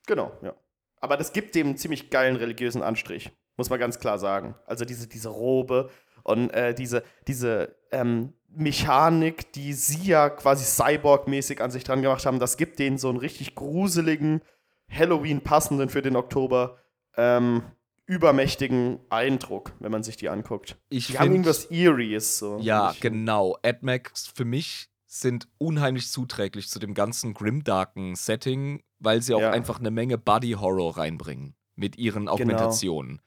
Genau, 0.06 0.32
ja. 0.44 0.54
Aber 1.02 1.18
das 1.18 1.34
gibt 1.34 1.56
dem 1.56 1.68
einen 1.68 1.78
ziemlich 1.78 2.10
geilen 2.12 2.36
religiösen 2.36 2.84
Anstrich. 2.84 3.32
muss 3.58 3.70
man 3.70 3.80
ganz 3.80 4.00
klar 4.00 4.20
sagen. 4.20 4.56
Also 4.66 4.86
diese, 4.86 5.08
diese 5.08 5.30
Robe 5.30 5.90
und 6.30 6.50
äh, 6.52 6.74
diese, 6.74 7.04
diese 7.28 7.76
ähm, 7.92 8.34
Mechanik, 8.52 9.52
die 9.54 9.74
sie 9.74 10.08
ja 10.08 10.30
quasi 10.30 10.64
Cyborg-mäßig 10.66 11.62
an 11.62 11.72
sich 11.72 11.84
dran 11.84 12.02
gemacht 12.02 12.26
haben, 12.26 12.40
das 12.40 12.58
gibt 12.58 12.80
denen 12.80 12.98
so 12.98 13.10
einen 13.10 13.18
richtig 13.20 13.56
gruseligen, 13.56 14.42
Halloween-passenden 14.90 15.90
für 15.90 16.02
den 16.02 16.16
Oktober, 16.16 16.78
ähm, 17.16 17.64
übermächtigen 18.06 19.00
Eindruck, 19.10 19.72
wenn 19.80 19.92
man 19.92 20.02
sich 20.04 20.18
die 20.18 20.30
anguckt. 20.30 20.78
Ich 20.90 21.08
Die 21.08 21.20
haben 21.20 21.32
irgendwas 21.32 21.70
Eerie's 21.70 22.40
so. 22.40 22.58
Ja, 22.60 22.92
Ich- 22.92 23.00
genau. 23.02 23.56
AdMacs 23.64 24.28
für 24.36 24.46
mich 24.46 24.90
sind 25.06 25.48
unheimlich 25.60 26.12
zuträglich 26.12 26.70
zu 26.70 26.80
dem 26.80 26.94
ganzen 26.94 27.34
grimdarken 27.34 28.16
Setting, 28.16 28.82
weil 29.00 29.22
sie 29.22 29.34
auch 29.36 29.42
Ja. 29.42 29.52
einfach 29.52 29.80
eine 29.80 29.92
Menge 29.92 30.18
Body 30.18 30.52
Horror 30.54 30.98
reinbringen 30.98 31.56
mit 31.76 31.98
ihren 31.98 32.24
Genau. 32.24 32.34
Augmentationen. 32.34 33.22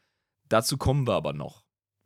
Dazu 0.48 0.76
kommen 0.76 1.06
wir 1.06 1.14
aber 1.14 1.32
noch. 1.32 1.61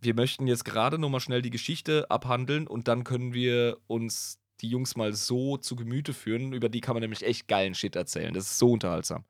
Wir 0.06 0.14
möchten 0.14 0.46
jetzt 0.46 0.64
gerade 0.64 0.98
noch 0.98 1.08
mal 1.08 1.18
schnell 1.18 1.42
die 1.42 1.50
Geschichte 1.50 2.08
abhandeln 2.10 2.68
und 2.68 2.86
dann 2.86 3.02
können 3.02 3.34
wir 3.34 3.76
uns 3.88 4.38
die 4.60 4.68
Jungs 4.68 4.94
mal 4.96 5.12
so 5.12 5.56
zu 5.56 5.74
Gemüte 5.74 6.14
führen. 6.14 6.52
Über 6.52 6.68
die 6.68 6.80
kann 6.80 6.94
man 6.94 7.00
nämlich 7.00 7.26
echt 7.26 7.48
geilen 7.48 7.74
Shit 7.74 7.96
erzählen. 7.96 8.32
Das 8.32 8.44
ist 8.44 8.58
so 8.58 8.70
unterhaltsam. 8.70 9.24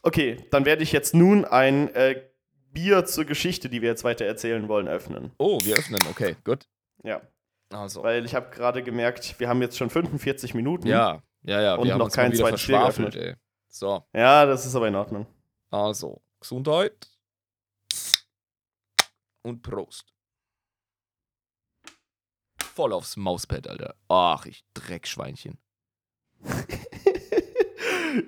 Okay, 0.00 0.46
dann 0.50 0.64
werde 0.64 0.82
ich 0.82 0.92
jetzt 0.92 1.14
nun 1.14 1.44
ein 1.44 1.94
äh, 1.94 2.22
Bier 2.72 3.04
zur 3.04 3.26
Geschichte, 3.26 3.68
die 3.68 3.82
wir 3.82 3.90
jetzt 3.90 4.02
weiter 4.02 4.24
erzählen 4.24 4.66
wollen, 4.66 4.88
öffnen. 4.88 5.30
Oh, 5.36 5.58
wir 5.62 5.76
öffnen. 5.76 6.00
Okay, 6.10 6.36
gut. 6.42 6.66
Ja, 7.04 7.20
Also. 7.70 8.02
weil 8.02 8.24
ich 8.24 8.34
habe 8.34 8.48
gerade 8.48 8.82
gemerkt, 8.82 9.38
wir 9.38 9.50
haben 9.50 9.60
jetzt 9.60 9.76
schon 9.76 9.90
45 9.90 10.54
Minuten. 10.54 10.86
Ja, 10.88 11.22
ja, 11.42 11.60
ja. 11.60 11.74
Und 11.74 11.84
wir 11.84 11.92
haben 11.92 11.98
noch 11.98 12.06
uns 12.06 12.16
mal 12.16 12.22
keinen 12.22 12.34
zweiten 12.34 12.56
verschwafelt, 12.56 13.14
ey. 13.14 13.34
So. 13.68 14.02
Ja, 14.14 14.46
das 14.46 14.64
ist 14.64 14.74
aber 14.74 14.88
in 14.88 14.94
Ordnung. 14.94 15.26
Also, 15.70 16.22
Gesundheit 16.40 17.08
und 19.48 19.62
Prost. 19.62 20.12
Voll 22.62 22.92
aufs 22.92 23.16
Mauspad, 23.16 23.66
Alter. 23.66 23.94
Ach, 24.08 24.46
ich 24.46 24.64
Dreckschweinchen. 24.74 25.58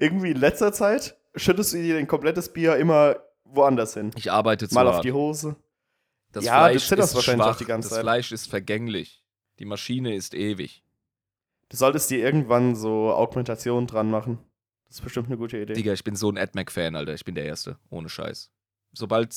Irgendwie 0.01 0.33
in 0.33 0.39
letzter 0.39 0.73
Zeit 0.73 1.17
schüttest 1.35 1.73
du 1.73 1.79
dir 1.79 1.95
dein 1.95 2.07
komplettes 2.07 2.53
Bier 2.53 2.77
immer 2.77 3.17
woanders 3.45 3.95
hin. 3.95 4.11
Ich 4.17 4.31
arbeite 4.31 4.69
zu 4.69 4.75
Mal 4.75 4.87
auf 4.89 4.97
hart. 4.97 5.05
die 5.05 5.13
Hose. 5.13 5.57
Das 6.33 6.45
Ja, 6.45 6.69
du 6.69 6.71
Fleisch 6.73 6.89
zitterst 6.89 7.11
ist 7.11 7.15
wahrscheinlich 7.17 7.45
schwach, 7.45 7.55
auch 7.55 7.59
die 7.59 7.65
ganze 7.65 7.89
das 7.89 7.97
Zeit. 7.97 8.05
Fleisch 8.05 8.33
ist 8.33 8.49
vergänglich. 8.49 9.25
Die 9.59 9.65
Maschine 9.65 10.15
ist 10.15 10.35
ewig. 10.35 10.85
Du 11.69 11.77
solltest 11.77 12.11
dir 12.11 12.19
irgendwann 12.19 12.75
so 12.75 13.13
Augmentationen 13.13 13.87
dran 13.87 14.11
machen. 14.11 14.39
Das 14.89 14.97
ist 14.97 15.03
bestimmt 15.03 15.27
eine 15.29 15.37
gute 15.37 15.59
Idee. 15.59 15.75
Digga, 15.75 15.93
ich 15.93 16.03
bin 16.03 16.17
so 16.17 16.31
ein 16.31 16.39
AdMac-Fan, 16.39 16.97
Alter. 16.97 17.15
Ich 17.15 17.25
bin 17.25 17.37
der 17.37 17.45
Erste. 17.45 17.79
Ohne 17.91 18.09
Scheiß. 18.09 18.51
Sobald 18.93 19.33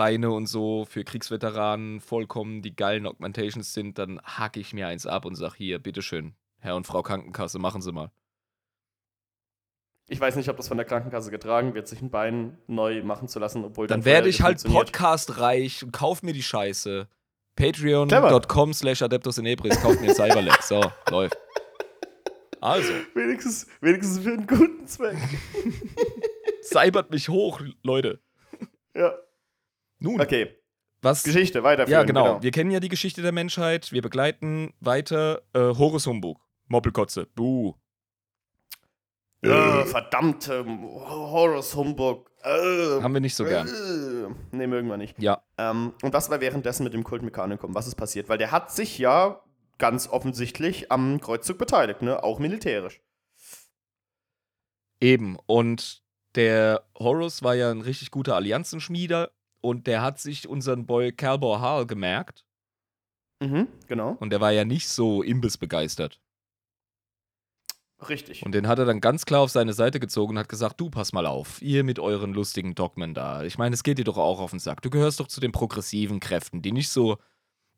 Cyberbeine 0.00 0.30
und 0.30 0.46
so 0.46 0.86
für 0.86 1.04
Kriegsveteranen 1.04 2.00
vollkommen 2.00 2.62
die 2.62 2.74
geilen 2.74 3.06
Augmentations 3.06 3.74
sind, 3.74 3.98
dann 3.98 4.20
hacke 4.22 4.58
ich 4.60 4.72
mir 4.72 4.88
eins 4.88 5.06
ab 5.06 5.24
und 5.26 5.34
sag 5.34 5.54
hier, 5.54 5.78
bitteschön, 5.78 6.34
Herr 6.58 6.76
und 6.76 6.86
Frau 6.86 7.02
Krankenkasse, 7.02 7.58
machen 7.58 7.82
Sie 7.82 7.92
mal. 7.92 8.10
Ich 10.08 10.18
weiß 10.18 10.36
nicht, 10.36 10.48
ob 10.48 10.56
das 10.56 10.68
von 10.68 10.76
der 10.76 10.86
Krankenkasse 10.86 11.30
getragen 11.30 11.74
wird, 11.74 11.86
sich 11.86 12.00
ein 12.02 12.10
Bein 12.10 12.58
neu 12.66 13.02
machen 13.02 13.28
zu 13.28 13.38
lassen, 13.38 13.62
obwohl 13.64 13.86
Dann 13.86 14.00
dein 14.00 14.04
werde 14.06 14.28
ich 14.28 14.42
halt 14.42 14.64
podcastreich 14.64 15.84
und 15.84 15.92
kauf 15.92 16.22
mir 16.22 16.32
die 16.32 16.42
Scheiße. 16.42 17.06
Patreon.com 17.54 18.72
slash 18.72 19.02
Adeptus 19.02 19.38
in 19.38 19.46
Ebris, 19.46 19.80
kauft 19.80 20.00
mir 20.00 20.14
Cyberlex. 20.14 20.66
So, 20.66 20.80
läuft. 21.10 21.36
Also, 22.60 22.92
Wenigstens, 23.14 23.66
wenigstens 23.80 24.18
für 24.20 24.32
einen 24.32 24.46
guten 24.46 24.86
Zweck. 24.86 25.16
cybert 26.62 27.10
mich 27.10 27.28
hoch, 27.28 27.60
Leute. 27.82 28.20
ja. 28.94 29.12
Nun, 30.00 30.20
Okay, 30.20 30.56
was. 31.02 31.22
Geschichte, 31.22 31.62
weiterführen. 31.62 32.00
Ja, 32.00 32.04
genau. 32.04 32.42
Wir 32.42 32.50
kennen 32.50 32.70
ja 32.70 32.80
die 32.80 32.88
Geschichte 32.88 33.22
der 33.22 33.32
Menschheit. 33.32 33.92
Wir 33.92 34.02
begleiten 34.02 34.74
weiter 34.80 35.42
äh, 35.52 35.60
Horus 35.60 36.06
Humbug. 36.06 36.40
Moppelkotze. 36.68 37.26
Buh. 37.34 37.74
Äh, 39.42 39.84
verdammt, 39.86 40.48
ähm, 40.48 40.82
Horus 40.84 41.74
Humbug. 41.74 42.30
Äh, 42.42 43.00
Haben 43.02 43.14
wir 43.14 43.20
nicht 43.20 43.34
so 43.34 43.44
gern. 43.44 43.66
Äh, 43.68 44.34
nee, 44.56 44.66
mögen 44.66 44.88
wir 44.88 44.96
nicht. 44.98 45.18
Ja. 45.18 45.42
Ähm, 45.56 45.94
und 46.02 46.12
was 46.12 46.28
war 46.30 46.40
währenddessen 46.40 46.84
mit 46.84 46.92
dem 46.92 47.04
Kult 47.04 47.22
Mechanicum? 47.22 47.74
Was 47.74 47.86
ist 47.86 47.94
passiert? 47.94 48.28
Weil 48.28 48.38
der 48.38 48.52
hat 48.52 48.70
sich 48.70 48.98
ja 48.98 49.40
ganz 49.78 50.08
offensichtlich 50.08 50.92
am 50.92 51.20
Kreuzzug 51.20 51.56
beteiligt, 51.58 52.02
ne? 52.02 52.22
Auch 52.22 52.38
militärisch. 52.38 53.00
Eben. 55.00 55.38
Und 55.46 56.02
der 56.34 56.84
Horus 56.98 57.42
war 57.42 57.54
ja 57.54 57.70
ein 57.70 57.80
richtig 57.80 58.10
guter 58.10 58.36
Allianzenschmieder. 58.36 59.30
Und 59.60 59.86
der 59.86 60.02
hat 60.02 60.18
sich 60.18 60.48
unseren 60.48 60.86
Boy 60.86 61.12
Calbor 61.12 61.60
Hall 61.60 61.86
gemerkt. 61.86 62.44
Mhm, 63.40 63.68
genau. 63.88 64.16
Und 64.20 64.30
der 64.30 64.40
war 64.40 64.52
ja 64.52 64.64
nicht 64.64 64.88
so 64.88 65.22
imbissbegeistert. 65.22 66.20
Richtig. 68.08 68.44
Und 68.44 68.52
den 68.52 68.66
hat 68.66 68.78
er 68.78 68.86
dann 68.86 69.00
ganz 69.00 69.26
klar 69.26 69.40
auf 69.40 69.50
seine 69.50 69.74
Seite 69.74 70.00
gezogen 70.00 70.32
und 70.32 70.38
hat 70.38 70.48
gesagt: 70.48 70.80
Du, 70.80 70.88
pass 70.90 71.12
mal 71.12 71.26
auf, 71.26 71.60
ihr 71.60 71.84
mit 71.84 71.98
euren 71.98 72.32
lustigen 72.32 72.74
Dogmen 72.74 73.12
da. 73.12 73.44
Ich 73.44 73.58
meine, 73.58 73.74
es 73.74 73.82
geht 73.82 73.98
dir 73.98 74.04
doch 74.04 74.16
auch 74.16 74.40
auf 74.40 74.50
den 74.50 74.58
Sack. 74.58 74.80
Du 74.82 74.90
gehörst 74.90 75.20
doch 75.20 75.28
zu 75.28 75.40
den 75.40 75.52
progressiven 75.52 76.20
Kräften, 76.20 76.62
die 76.62 76.72
nicht 76.72 76.88
so 76.88 77.18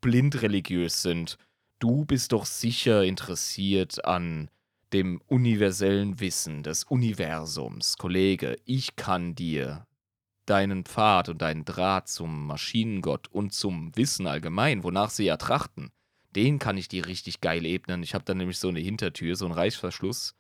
blind 0.00 0.42
religiös 0.42 1.02
sind. 1.02 1.38
Du 1.78 2.04
bist 2.04 2.32
doch 2.32 2.46
sicher 2.46 3.02
interessiert 3.02 4.04
an 4.04 4.48
dem 4.92 5.20
universellen 5.26 6.20
Wissen 6.20 6.62
des 6.62 6.84
Universums. 6.84 7.96
Kollege, 7.96 8.56
ich 8.64 8.94
kann 8.94 9.34
dir 9.34 9.86
deinen 10.46 10.84
Pfad 10.84 11.28
und 11.28 11.42
deinen 11.42 11.64
Draht 11.64 12.08
zum 12.08 12.46
Maschinengott 12.46 13.28
und 13.28 13.52
zum 13.52 13.94
Wissen 13.96 14.26
allgemein, 14.26 14.82
wonach 14.82 15.10
sie 15.10 15.24
ja 15.24 15.36
trachten, 15.36 15.92
den 16.34 16.58
kann 16.58 16.78
ich 16.78 16.88
dir 16.88 17.06
richtig 17.06 17.40
geil 17.40 17.64
ebnen. 17.66 18.02
Ich 18.02 18.14
habe 18.14 18.24
da 18.24 18.34
nämlich 18.34 18.58
so 18.58 18.68
eine 18.68 18.80
Hintertür, 18.80 19.36
so 19.36 19.44
einen 19.44 19.54
Reißverschluss. 19.54 20.34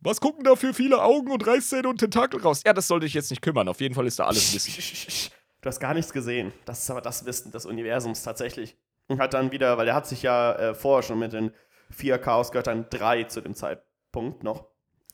Was 0.00 0.20
gucken 0.20 0.44
da 0.44 0.56
für 0.56 0.74
viele 0.74 1.02
Augen 1.02 1.30
und 1.30 1.46
Reißzähne 1.46 1.88
und 1.88 1.98
Tentakel 1.98 2.40
raus? 2.40 2.62
Ja, 2.64 2.72
das 2.72 2.88
sollte 2.88 3.06
ich 3.06 3.14
jetzt 3.14 3.30
nicht 3.30 3.42
kümmern. 3.42 3.68
Auf 3.68 3.80
jeden 3.80 3.94
Fall 3.94 4.06
ist 4.06 4.18
da 4.18 4.26
alles 4.26 4.54
Wissen. 4.54 5.30
Du 5.60 5.68
hast 5.68 5.80
gar 5.80 5.94
nichts 5.94 6.12
gesehen. 6.12 6.52
Das 6.66 6.82
ist 6.82 6.90
aber 6.90 7.00
das 7.00 7.24
Wissen 7.24 7.50
des 7.50 7.64
Universums 7.64 8.22
tatsächlich. 8.22 8.76
Und 9.06 9.18
hat 9.18 9.32
dann 9.32 9.50
wieder, 9.50 9.78
weil 9.78 9.88
er 9.88 9.94
hat 9.94 10.06
sich 10.06 10.22
ja 10.22 10.52
äh, 10.52 10.74
vorher 10.74 11.02
schon 11.02 11.18
mit 11.18 11.32
den 11.32 11.52
vier 11.88 12.18
Chaosgöttern, 12.18 12.86
drei 12.90 13.24
zu 13.24 13.40
dem 13.40 13.54
Zeitpunkt 13.54 14.42
noch, 14.42 14.66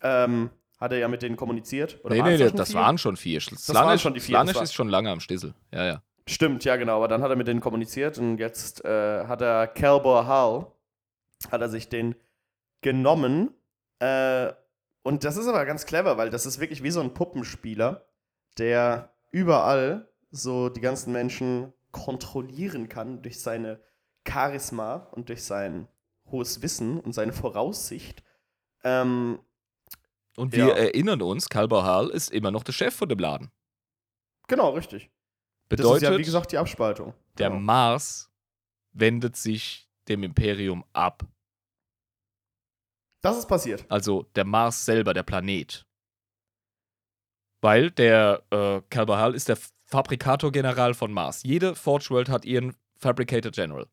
ähm, 0.03 0.51
hat 0.81 0.93
er 0.93 0.99
ja 0.99 1.09
mit 1.09 1.23
denen 1.23 1.37
kommuniziert. 1.37 2.01
Oder 2.03 2.17
Nee, 2.17 2.37
nee, 2.39 2.51
das 2.51 2.71
vier? 2.71 2.81
waren 2.81 2.99
schon 2.99 3.17
vier. 3.17 3.41
waren 3.41 3.99
schon 3.99 4.15
die 4.15 4.21
vier, 4.21 4.39
das 4.39 4.49
Slanisch 4.51 4.63
ist 4.63 4.75
schon 4.75 4.89
lange 4.89 5.11
am 5.11 5.21
Stissel. 5.21 5.55
Ja, 5.73 5.85
ja. 5.85 6.03
Stimmt, 6.27 6.65
ja 6.65 6.77
genau, 6.77 6.97
aber 6.97 7.09
dann 7.09 7.23
hat 7.23 7.31
er 7.31 7.37
mit 7.37 7.47
denen 7.49 7.61
kommuniziert 7.61 8.19
und 8.19 8.39
jetzt 8.39 8.85
äh, 8.85 9.27
hat 9.27 9.43
er 9.43 9.67
Calbor 9.67 10.27
Hall, 10.27 10.67
hat 11.51 11.61
er 11.61 11.69
sich 11.69 11.89
den 11.89 12.15
genommen 12.83 13.51
äh, 13.99 14.53
und 15.03 15.25
das 15.25 15.37
ist 15.37 15.47
aber 15.47 15.65
ganz 15.65 15.87
clever, 15.87 16.19
weil 16.19 16.31
das 16.31 16.47
ist 16.47 16.61
wirklich 16.61 16.83
wie 16.83 16.91
so 16.91 17.01
ein 17.01 17.15
Puppenspieler, 17.15 18.07
der 18.59 19.13
überall 19.31 20.09
so 20.31 20.69
die 20.69 20.81
ganzen 20.81 21.13
Menschen 21.13 21.73
kontrollieren 21.91 22.89
kann 22.89 23.23
durch 23.23 23.41
seine 23.41 23.81
Charisma 24.29 25.09
und 25.13 25.29
durch 25.29 25.43
sein 25.45 25.89
hohes 26.31 26.63
Wissen 26.63 27.01
und 27.01 27.13
seine 27.13 27.33
Voraussicht. 27.33 28.23
Ähm, 28.85 29.41
Und 30.37 30.55
Ja. 30.57 30.67
wir 30.67 30.77
erinnern 30.77 31.23
uns, 31.23 31.49
Kalber 31.49 31.85
Hall 31.85 32.09
ist 32.11 32.31
immer 32.31 32.51
noch 32.51 32.63
der 32.65 32.73
Chef 32.73 32.95
von 32.95 33.09
dem 33.09 33.19
Laden. 33.19 33.51
genau, 34.49 34.71
richtig. 34.71 35.11
Bedeutet, 35.69 35.91
das 35.91 35.97
ist 36.03 36.09
ja, 36.11 36.19
wie 36.19 36.23
gesagt, 36.25 36.53
die 36.53 36.59
Abspaltung. 36.59 37.15
der 37.39 37.49
Genau. 37.51 37.61
Mars 37.61 38.31
wendet 38.93 39.37
sich 39.37 39.89
dem 40.09 40.25
Imperium 40.25 40.85
ab. 40.93 41.23
Das 43.23 43.37
ist 43.39 43.47
passiert. 43.47 43.85
Also 43.89 44.25
der 44.35 44.45
Mars 44.45 44.85
selber, 44.85 45.15
der 45.15 45.23
Planet. 45.23 45.87
Weil 47.61 47.91
der 47.91 48.43
äh, 48.51 48.81
Kalber 48.89 49.19
Hall 49.19 49.35
ist 49.35 49.49
der 49.49 49.59
Fabrikator-General 49.87 50.95
von 50.95 51.13
Mars. 51.13 51.43
Jede 51.43 51.75
Forge 51.75 52.09
World 52.11 52.29
hat 52.31 52.45
ihren 52.45 52.75
Fabricator 52.97 53.53
General. 53.53 53.87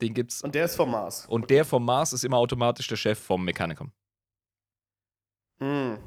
Den 0.00 0.14
gibt's. 0.14 0.42
Und 0.42 0.54
der 0.54 0.64
ist 0.64 0.74
vom 0.76 0.90
Mars. 0.90 1.26
Und 1.26 1.50
der 1.50 1.64
vom 1.64 1.84
Mars 1.84 2.12
ist 2.12 2.24
immer 2.24 2.38
automatisch 2.38 2.88
der 2.88 2.96
Chef 2.96 3.18
vom 3.18 3.44
Mechanicum. 3.44 3.92
Hm, 5.62 5.98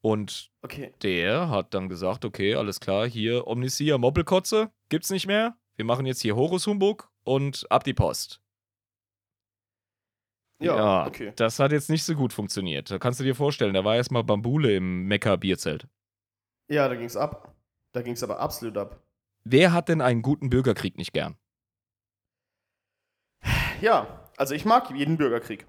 Und 0.00 0.50
okay. 0.62 0.94
der 1.02 1.50
hat 1.50 1.74
dann 1.74 1.90
gesagt, 1.90 2.24
okay, 2.24 2.54
alles 2.54 2.80
klar, 2.80 3.06
hier 3.06 3.46
Omnisia 3.46 3.98
Moppelkotze 3.98 4.70
gibt's 4.88 5.10
nicht 5.10 5.26
mehr. 5.26 5.58
Wir 5.74 5.84
machen 5.84 6.06
jetzt 6.06 6.22
hier 6.22 6.36
Horus 6.36 6.66
Humbug 6.66 7.10
und 7.22 7.70
ab 7.70 7.84
die 7.84 7.92
Post. 7.92 8.40
Ja, 10.58 11.06
okay. 11.06 11.34
Das 11.36 11.58
hat 11.58 11.70
jetzt 11.72 11.90
nicht 11.90 12.02
so 12.04 12.14
gut 12.14 12.32
funktioniert. 12.32 12.90
Da 12.90 12.98
kannst 12.98 13.20
du 13.20 13.24
dir 13.24 13.34
vorstellen, 13.34 13.74
da 13.74 13.84
war 13.84 13.96
erstmal 13.96 14.24
Bambule 14.24 14.74
im 14.74 15.04
Mekka-Bierzelt. 15.06 15.86
Ja, 16.70 16.88
da 16.88 16.94
ging's 16.94 17.14
ab. 17.14 17.54
Da 17.92 18.00
ging's 18.00 18.22
aber 18.22 18.40
absolut 18.40 18.78
ab. 18.78 19.02
Wer 19.44 19.74
hat 19.74 19.90
denn 19.90 20.00
einen 20.00 20.22
guten 20.22 20.48
Bürgerkrieg 20.48 20.96
nicht 20.96 21.12
gern? 21.12 21.36
Ja, 23.82 24.30
also 24.38 24.54
ich 24.54 24.64
mag 24.64 24.90
jeden 24.92 25.18
Bürgerkrieg. 25.18 25.66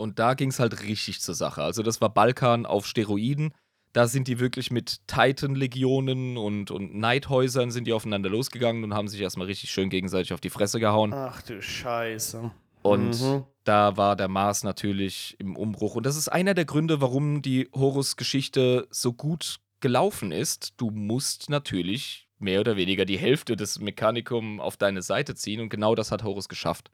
Und 0.00 0.18
da 0.18 0.34
ging 0.34 0.50
es 0.50 0.58
halt 0.58 0.82
richtig 0.82 1.20
zur 1.20 1.34
Sache. 1.34 1.62
Also 1.62 1.82
das 1.82 2.00
war 2.00 2.08
Balkan 2.08 2.66
auf 2.66 2.86
Steroiden. 2.86 3.52
Da 3.92 4.06
sind 4.06 4.28
die 4.28 4.38
wirklich 4.38 4.70
mit 4.70 5.00
Titan-Legionen 5.08 6.36
und, 6.36 6.70
und 6.70 6.94
Neidhäusern 6.94 7.70
sind 7.70 7.86
die 7.86 7.92
aufeinander 7.92 8.30
losgegangen 8.30 8.84
und 8.84 8.94
haben 8.94 9.08
sich 9.08 9.20
erstmal 9.20 9.46
richtig 9.48 9.70
schön 9.70 9.90
gegenseitig 9.90 10.32
auf 10.32 10.40
die 10.40 10.50
Fresse 10.50 10.78
gehauen. 10.80 11.12
Ach 11.12 11.42
du 11.42 11.60
Scheiße. 11.60 12.50
Und 12.82 13.20
Mhm. 13.20 13.44
da 13.64 13.96
war 13.96 14.16
der 14.16 14.28
Mars 14.28 14.62
natürlich 14.62 15.36
im 15.38 15.56
Umbruch. 15.56 15.96
Und 15.96 16.06
das 16.06 16.16
ist 16.16 16.28
einer 16.28 16.54
der 16.54 16.64
Gründe, 16.64 17.00
warum 17.00 17.42
die 17.42 17.68
Horus-Geschichte 17.74 18.86
so 18.90 19.12
gut 19.12 19.56
gelaufen 19.80 20.32
ist. 20.32 20.74
Du 20.76 20.90
musst 20.90 21.50
natürlich 21.50 22.28
mehr 22.38 22.60
oder 22.60 22.76
weniger 22.76 23.04
die 23.04 23.18
Hälfte 23.18 23.56
des 23.56 23.80
Mechanicum 23.80 24.60
auf 24.60 24.76
deine 24.76 25.02
Seite 25.02 25.34
ziehen. 25.34 25.60
Und 25.60 25.68
genau 25.68 25.94
das 25.94 26.10
hat 26.10 26.22
Horus 26.22 26.48
geschafft. 26.48 26.90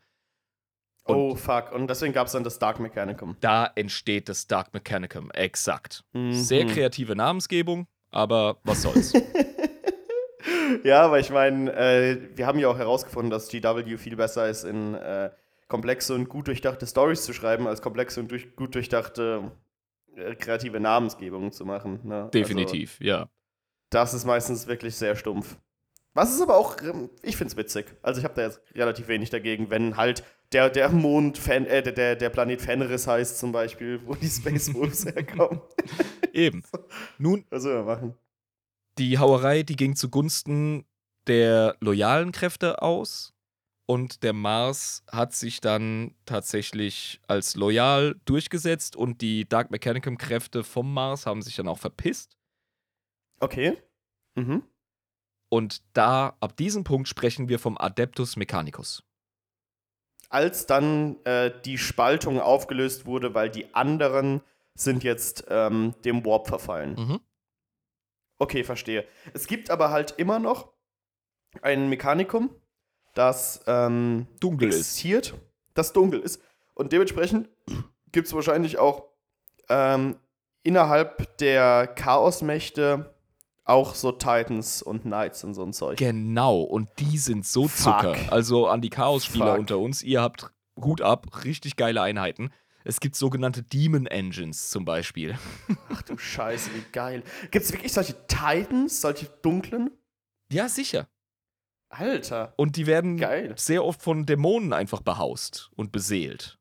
Oh 1.09 1.35
fuck. 1.35 1.73
Und 1.73 1.89
deswegen 1.89 2.13
gab 2.13 2.27
es 2.27 2.33
dann 2.33 2.45
das 2.45 2.59
Dark 2.59 2.81
Mechanicum. 2.81 3.37
Da 3.41 3.71
entsteht 3.75 4.29
das 4.29 4.47
Dark 4.47 4.75
Mechanicum. 4.75 5.31
Exakt. 5.31 6.05
Mhm. 6.13 6.33
Sehr 6.33 6.67
kreative 6.67 7.15
Namensgebung, 7.17 7.87
aber 8.11 8.59
was 8.65 8.83
soll's. 8.83 9.13
ja, 10.85 11.03
aber 11.03 11.19
ich 11.21 11.31
meine, 11.31 11.73
äh, 11.73 12.19
wir 12.35 12.47
haben 12.47 12.59
ja 12.59 12.69
auch 12.69 12.79
herausgefunden, 12.79 13.31
dass 13.31 13.49
GW 13.49 13.97
viel 13.97 14.17
besser 14.17 14.49
ist, 14.49 14.65
in 14.65 14.95
äh, 14.95 15.31
komplexe 15.69 16.15
und 16.15 16.29
gut 16.29 16.49
durchdachte 16.49 16.87
Stories 16.87 17.25
zu 17.25 17.33
schreiben, 17.33 17.67
als 17.67 17.83
komplexe 17.83 18.21
und 18.21 18.31
durch, 18.31 18.57
gut 18.57 18.75
durchdachte 18.75 19.51
äh, 20.17 20.35
kreative 20.35 20.81
Namensgebungen 20.81 21.53
zu 21.53 21.65
machen. 21.65 22.01
Ne? 22.05 22.15
Also, 22.17 22.31
Definitiv, 22.31 22.99
ja. 23.01 23.29
das 23.91 24.15
ist 24.15 24.25
meistens 24.25 24.67
wirklich 24.67 24.97
sehr 24.97 25.17
stumpf. 25.17 25.57
Was 26.15 26.33
ist 26.33 26.41
aber 26.41 26.57
auch, 26.57 26.81
ähm, 26.83 27.11
ich 27.23 27.37
find's 27.37 27.57
witzig. 27.57 27.95
Also 28.03 28.21
ich 28.21 28.25
habe 28.25 28.35
da 28.35 28.43
jetzt 28.43 28.63
relativ 28.75 29.09
wenig 29.09 29.29
dagegen, 29.29 29.71
wenn 29.71 29.99
halt 29.99 30.25
der, 30.57 30.71
der 30.71 30.89
Mond, 30.91 31.37
Fan, 31.37 31.67
äh, 31.67 31.83
der- 31.83 32.17
der, 32.17 32.31
Planet 32.31 32.63
Fenris 32.63 33.07
heißt 33.07 33.39
zum 33.39 33.53
Beispiel, 33.53 34.01
wo 34.07 34.15
die 34.15 34.29
Space 34.29 34.73
Wolves 34.73 35.05
herkommen. 35.15 35.61
Eben. 36.33 36.63
Nun, 37.19 37.45
Was 37.51 37.63
soll 37.65 37.77
man 37.77 37.87
machen? 37.87 38.15
die 38.99 39.19
Hauerei, 39.19 39.63
die 39.63 39.77
ging 39.77 39.95
zugunsten 39.95 40.87
der 41.27 41.77
loyalen 41.81 42.33
Kräfte 42.33 42.81
aus. 42.81 43.35
Und 43.89 44.23
der 44.25 44.33
Mars 44.33 45.05
hat 45.13 45.35
sich 45.35 45.61
dann 45.61 46.15
tatsächlich 46.25 47.21
als 47.29 47.55
loyal 47.55 48.17
durchgesetzt 48.25 48.97
und 48.97 49.21
die 49.21 49.47
Dark 49.49 49.71
Mechanicum-Kräfte 49.71 50.65
vom 50.65 50.93
Mars 50.93 51.25
haben 51.27 51.43
sich 51.43 51.55
dann 51.57 51.69
auch 51.69 51.79
verpisst. 51.79 52.37
Okay. 53.39 53.77
Mhm. 54.35 54.63
Und 55.51 55.83
da, 55.93 56.37
ab 56.41 56.57
diesem 56.57 56.83
Punkt, 56.83 57.07
sprechen 57.07 57.49
wir 57.49 57.59
vom 57.61 57.77
Adeptus 57.79 58.35
Mechanicus. 58.37 59.05
Als 60.29 60.67
dann 60.67 61.17
äh, 61.25 61.51
die 61.65 61.79
Spaltung 61.79 62.41
aufgelöst 62.41 63.07
wurde, 63.07 63.35
weil 63.35 63.51
die 63.51 63.75
anderen 63.75 64.43
sind 64.75 65.05
jetzt 65.05 65.47
ähm, 65.49 65.95
dem 66.05 66.25
Warp 66.25 66.49
verfallen. 66.49 66.95
Mhm. 66.95 67.21
Okay, 68.39 68.65
verstehe. 68.65 69.07
Es 69.33 69.47
gibt 69.47 69.71
aber 69.71 69.91
halt 69.91 70.15
immer 70.19 70.39
noch 70.39 70.73
ein 71.63 71.89
Mechanikum, 71.89 72.51
das 73.15 73.63
ähm, 73.67 74.27
Dunkel 74.41 74.69
ist. 74.69 74.77
existiert, 74.77 75.35
das 75.75 75.93
dunkel 75.93 76.21
ist. 76.21 76.43
Und 76.75 76.93
dementsprechend 76.93 77.49
gibt 78.13 78.27
es 78.27 78.35
wahrscheinlich 78.35 78.79
auch 78.79 79.09
ähm, 79.69 80.17
innerhalb 80.63 81.39
der 81.39 81.87
Chaosmächte 81.87 83.16
auch 83.67 83.95
so 83.95 84.13
Titans 84.13 84.81
und 84.81 85.03
Knights 85.03 85.45
und 85.45 85.55
so 85.55 85.65
ein 85.65 85.73
Zeug. 85.73 85.99
Genau, 85.99 86.61
und 86.61 86.89
die 86.99 87.19
sind 87.19 87.45
so 87.45 87.69
Fuck. 87.69 88.03
Zucker. 88.03 88.17
Also 88.33 88.69
an 88.69 88.81
die 88.81 88.91
Chaos-Spieler 88.91 89.59
unter 89.59 89.79
uns, 89.79 90.03
ihr 90.03 90.23
habt 90.23 90.51
Hut 90.81 91.03
ab, 91.03 91.45
richtig 91.45 91.77
geile 91.77 92.01
Einheiten. 92.01 92.51
Es 92.85 93.01
gibt 93.01 93.17
sogenannte 93.17 93.65
Demon 93.65 94.07
Engines 94.07 94.71
zum 94.71 94.85
Beispiel. 94.85 95.37
Ach 95.93 96.03
du 96.03 96.17
Scheiße, 96.17 96.71
wie 96.75 96.85
geil. 96.93 97.25
Gibt 97.51 97.65
es 97.65 97.73
wirklich 97.73 97.93
solche 97.93 98.15
Titans, 98.29 99.01
solche 99.01 99.27
dunklen? 99.43 99.91
Ja, 100.53 100.69
sicher. 100.69 101.09
Alter. 101.89 102.55
Und 102.57 102.77
die 102.77 102.87
werden 102.87 103.17
Geil. 103.17 103.55
sehr 103.57 103.85
oft 103.85 104.03
von 104.03 104.27
Dämonen 104.27 104.73
einfach 104.73 105.03
behaust 105.03 105.71
und 105.75 105.91
beseelt. 105.91 106.59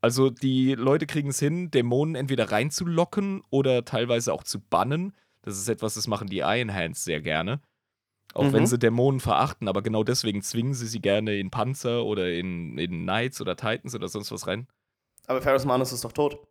Also 0.00 0.30
die 0.30 0.74
Leute 0.74 1.06
kriegen 1.06 1.30
es 1.30 1.38
hin, 1.38 1.70
Dämonen 1.70 2.14
entweder 2.14 2.50
reinzulocken 2.50 3.42
oder 3.50 3.84
teilweise 3.84 4.32
auch 4.32 4.42
zu 4.44 4.60
bannen. 4.60 5.12
Das 5.42 5.56
ist 5.56 5.68
etwas, 5.68 5.94
das 5.94 6.06
machen 6.06 6.28
die 6.28 6.38
Iron 6.40 6.72
Hands 6.74 7.02
sehr 7.02 7.20
gerne. 7.20 7.60
Auch 8.34 8.44
Mhm. 8.44 8.52
wenn 8.52 8.66
sie 8.66 8.78
Dämonen 8.78 9.20
verachten, 9.20 9.68
aber 9.68 9.82
genau 9.82 10.04
deswegen 10.04 10.42
zwingen 10.42 10.74
sie 10.74 10.86
sie 10.86 11.00
gerne 11.00 11.38
in 11.38 11.50
Panzer 11.50 12.04
oder 12.04 12.30
in, 12.32 12.76
in 12.76 13.02
Knights 13.04 13.40
oder 13.40 13.56
Titans 13.56 13.94
oder 13.94 14.08
sonst 14.08 14.30
was 14.30 14.46
rein. 14.46 14.68
Aber 15.26 15.40
Ferris 15.40 15.64
Manus 15.64 15.92
ist 15.92 16.04
doch 16.04 16.12
tot. 16.12 16.46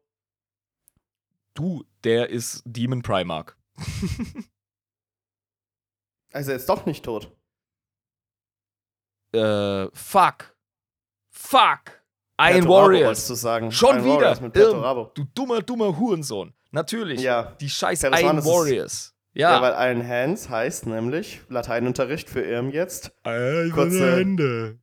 Du, 1.54 1.84
der 2.04 2.30
ist 2.30 2.64
Demon 2.66 3.02
Primarch. 3.02 3.54
Also 6.34 6.52
er 6.52 6.58
ist 6.58 6.68
doch 6.68 6.86
nicht 6.86 7.06
tot. 7.06 7.32
Äh, 9.34 9.88
fuck. 9.94 10.56
Fuck. 11.32 12.04
Iron 12.40 13.16
sagen. 13.16 13.72
Schon 13.72 14.06
Iron 14.06 14.18
wieder. 14.18 14.42
Irm, 14.56 15.10
du 15.16 15.24
dummer, 15.34 15.62
dummer 15.62 15.98
Hurensohn. 15.98 16.54
Natürlich. 16.72 17.22
Ja. 17.22 17.54
Die 17.60 17.70
scheiß 17.70 18.02
Ferris 18.02 18.22
Iron 18.22 18.44
Warriors. 18.46 19.14
ja. 19.34 19.52
Ja. 19.52 19.62
weil 19.62 19.92
Iron 19.92 20.08
Hands 20.08 20.50
heißt 20.50 20.88
nämlich 20.88 21.42
Lateinunterricht 21.50 22.30
für 22.30 22.42
Irm 22.42 22.72
jetzt 22.72 23.12
Eiserne 23.24 23.70
Kurze- 23.72 24.18
Hände. 24.18 24.80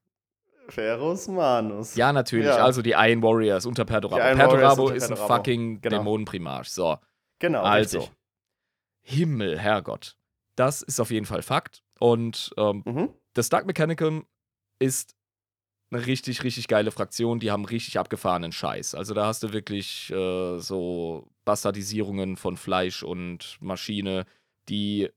Ferus 0.69 1.29
Manus. 1.29 1.95
Ja, 1.95 2.13
natürlich. 2.13 2.47
Ja. 2.47 2.65
Also 2.65 2.81
die 2.81 2.93
Iron 2.93 3.23
Warriors 3.23 3.67
unter 3.67 3.83
Iron 4.29 4.39
Perturabo 4.39 4.85
unter 4.85 4.95
ist 4.97 5.11
ein 5.11 5.17
fucking 5.17 5.81
Genau. 5.83 5.99
Dämonenprimarch. 5.99 6.71
So. 6.71 6.97
Genau, 7.39 7.63
Also. 7.63 7.99
richtig. 7.99 8.17
Himmel, 9.03 9.59
Herrgott. 9.59 10.17
Das 10.57 10.81
ist 10.83 11.01
auf 11.01 11.11
jeden 11.11 11.27
Fall 11.27 11.43
Fakt. 11.43 11.83
Und 12.01 12.51
ähm, 12.57 12.83
Mhm. 12.87 13.09
das 13.35 13.51
Dark 13.51 13.67
Mechanicum 13.67 14.25
ist 14.79 15.15
eine 15.91 16.07
richtig, 16.07 16.43
richtig 16.45 16.69
geile 16.69 16.91
Fraktion. 16.91 17.41
Die 17.41 17.51
haben 17.51 17.67
richtig 17.67 17.99
abgefahrenen 17.99 18.53
Scheiß. 18.53 18.95
Also 18.95 19.13
da 19.13 19.27
hast 19.27 19.43
du 19.43 19.53
wirklich 19.53 20.11
äh, 20.11 20.59
so 20.59 21.29
Bastardisierungen 21.45 22.37
von 22.37 22.57
Fleisch 22.57 23.03
und 23.03 23.57
Maschine, 23.61 24.25
die 24.69 25.11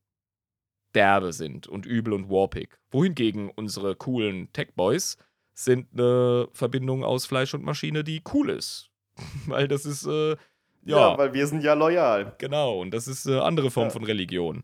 derbe 0.96 1.32
sind 1.34 1.68
und 1.68 1.86
übel 1.86 2.14
und 2.14 2.30
warpig. 2.30 2.78
Wohingegen 2.92 3.50
unsere 3.50 3.96
coolen 3.96 4.52
Tech-Boys 4.54 5.18
sind 5.54 5.88
eine 5.94 6.48
Verbindung 6.54 7.04
aus 7.04 7.26
Fleisch 7.26 7.54
und 7.54 7.64
Maschine, 7.64 8.04
die 8.04 8.22
cool 8.34 8.50
ist. 8.50 8.90
Weil 9.48 9.68
das 9.68 9.86
ist, 9.86 10.06
äh, 10.06 10.32
Ja. 10.84 11.12
ja, 11.12 11.18
weil 11.18 11.34
wir 11.34 11.48
sind 11.48 11.64
ja 11.64 11.74
loyal. 11.74 12.36
genau. 12.38 12.80
Und 12.80 12.92
das 12.92 13.08
ist 13.08 13.28
eine 13.28 13.44
andere 13.44 13.72
Form 13.72 13.88
Ja. 13.88 13.90
von 13.92 14.04
Religion. 14.04 14.64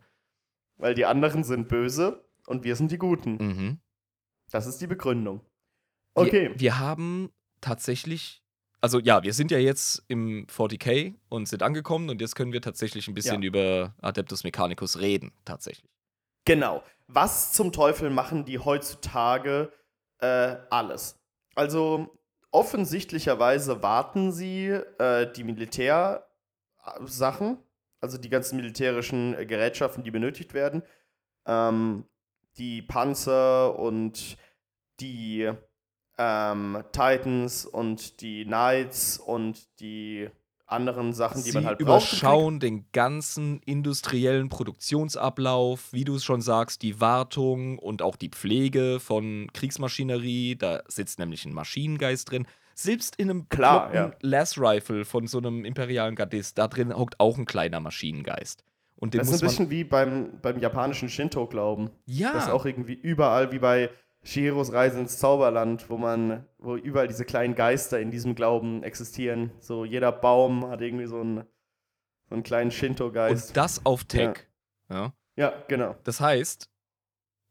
Weil 0.77 0.93
die 0.95 1.05
anderen 1.05 1.43
sind 1.43 1.67
böse 1.67 2.23
und 2.47 2.63
wir 2.63 2.75
sind 2.75 2.91
die 2.91 2.97
Guten. 2.97 3.37
Mhm. 3.37 3.79
Das 4.51 4.65
ist 4.67 4.79
die 4.79 4.87
Begründung. 4.87 5.41
Okay. 6.13 6.49
Wir, 6.51 6.59
wir 6.59 6.79
haben 6.79 7.31
tatsächlich, 7.61 8.42
also 8.83 8.99
ja, 8.99 9.23
wir 9.23 9.33
sind 9.33 9.49
ja 9.49 9.57
jetzt 9.59 10.03
im 10.09 10.45
40k 10.47 11.15
und 11.29 11.47
sind 11.47 11.63
angekommen 11.63 12.09
und 12.09 12.19
jetzt 12.19 12.35
können 12.35 12.51
wir 12.51 12.61
tatsächlich 12.61 13.07
ein 13.07 13.13
bisschen 13.13 13.41
Ja. 13.41 13.47
über 13.47 13.95
Adeptus 14.01 14.43
Mechanicus 14.43 14.99
reden, 14.99 15.31
tatsächlich. 15.45 15.89
Genau. 16.43 16.83
Was 17.07 17.53
zum 17.53 17.71
Teufel 17.71 18.09
machen 18.09 18.43
die 18.43 18.59
heutzutage 18.59 19.71
äh, 20.19 20.57
alles? 20.69 21.17
Also 21.55 22.09
offensichtlicherweise 22.51 23.81
warten 23.81 24.33
sie 24.33 24.67
äh, 24.67 25.31
die 25.31 25.45
Militärsachen, 25.45 26.27
also 28.01 28.17
die 28.17 28.29
ganzen 28.29 28.57
militärischen 28.57 29.33
äh, 29.33 29.45
Gerätschaften, 29.45 30.03
die 30.03 30.11
benötigt 30.11 30.53
werden, 30.53 30.83
ähm, 31.45 32.03
die 32.57 32.81
Panzer 32.81 33.79
und 33.79 34.35
die 34.99 35.53
ähm, 36.17 36.83
Titans 36.91 37.65
und 37.65 38.21
die 38.21 38.45
Knights 38.45 39.17
und 39.17 39.67
die 39.79 40.29
anderen 40.65 41.13
Sachen, 41.13 41.43
die 41.43 41.51
Sie 41.51 41.57
man 41.57 41.65
halt 41.65 41.79
braucht. 41.79 42.11
überschauen 42.11 42.59
den 42.59 42.85
ganzen 42.91 43.59
industriellen 43.65 44.49
Produktionsablauf, 44.49 45.91
wie 45.91 46.03
du 46.03 46.15
es 46.15 46.23
schon 46.23 46.41
sagst, 46.41 46.81
die 46.81 46.99
Wartung 46.99 47.77
und 47.79 48.01
auch 48.01 48.15
die 48.15 48.29
Pflege 48.29 48.99
von 48.99 49.47
Kriegsmaschinerie. 49.53 50.55
Da 50.55 50.81
sitzt 50.87 51.19
nämlich 51.19 51.45
ein 51.45 51.53
Maschinengeist 51.53 52.31
drin. 52.31 52.47
Selbst 52.75 53.15
in 53.17 53.29
einem 53.29 53.49
Klar, 53.49 53.89
bekloppten 53.89 54.17
Lass 54.21 54.57
Rifle 54.57 55.05
von 55.05 55.27
so 55.27 55.37
einem 55.37 55.63
imperialen 55.63 56.15
Gardist, 56.15 56.57
da 56.57 56.67
drin 56.67 56.95
hockt 56.95 57.19
auch 57.19 57.37
ein 57.37 57.45
kleiner 57.45 57.79
Maschinengeist. 57.79 58.63
Und 58.95 59.13
den 59.13 59.19
Das 59.19 59.29
ist 59.29 59.43
ein 59.43 59.47
bisschen 59.47 59.69
wie 59.69 59.83
beim, 59.83 60.39
beim 60.41 60.59
japanischen 60.59 61.09
Shinto-Glauben. 61.09 61.91
Ja. 62.05 62.33
Das 62.33 62.45
ist 62.45 62.49
auch 62.49 62.65
irgendwie 62.65 62.93
überall 62.93 63.51
wie 63.51 63.59
bei 63.59 63.89
Shihiros 64.23 64.71
Reise 64.71 64.99
ins 64.99 65.17
Zauberland, 65.17 65.89
wo 65.89 65.97
man, 65.97 66.45
wo 66.57 66.75
überall 66.75 67.07
diese 67.07 67.25
kleinen 67.25 67.55
Geister 67.55 67.99
in 67.99 68.09
diesem 68.09 68.35
Glauben 68.35 68.83
existieren. 68.83 69.51
So 69.59 69.85
jeder 69.85 70.11
Baum 70.11 70.67
hat 70.67 70.81
irgendwie 70.81 71.07
so 71.07 71.19
einen, 71.19 71.43
so 72.29 72.35
einen 72.35 72.43
kleinen 72.43 72.71
Shinto-Geist. 72.71 73.49
Und 73.49 73.57
das 73.57 73.85
auf 73.85 74.05
Tech. 74.05 74.47
Ja. 74.89 75.13
Ja, 75.35 75.53
genau. 75.67 75.95
Das 76.03 76.21
heißt, 76.21 76.69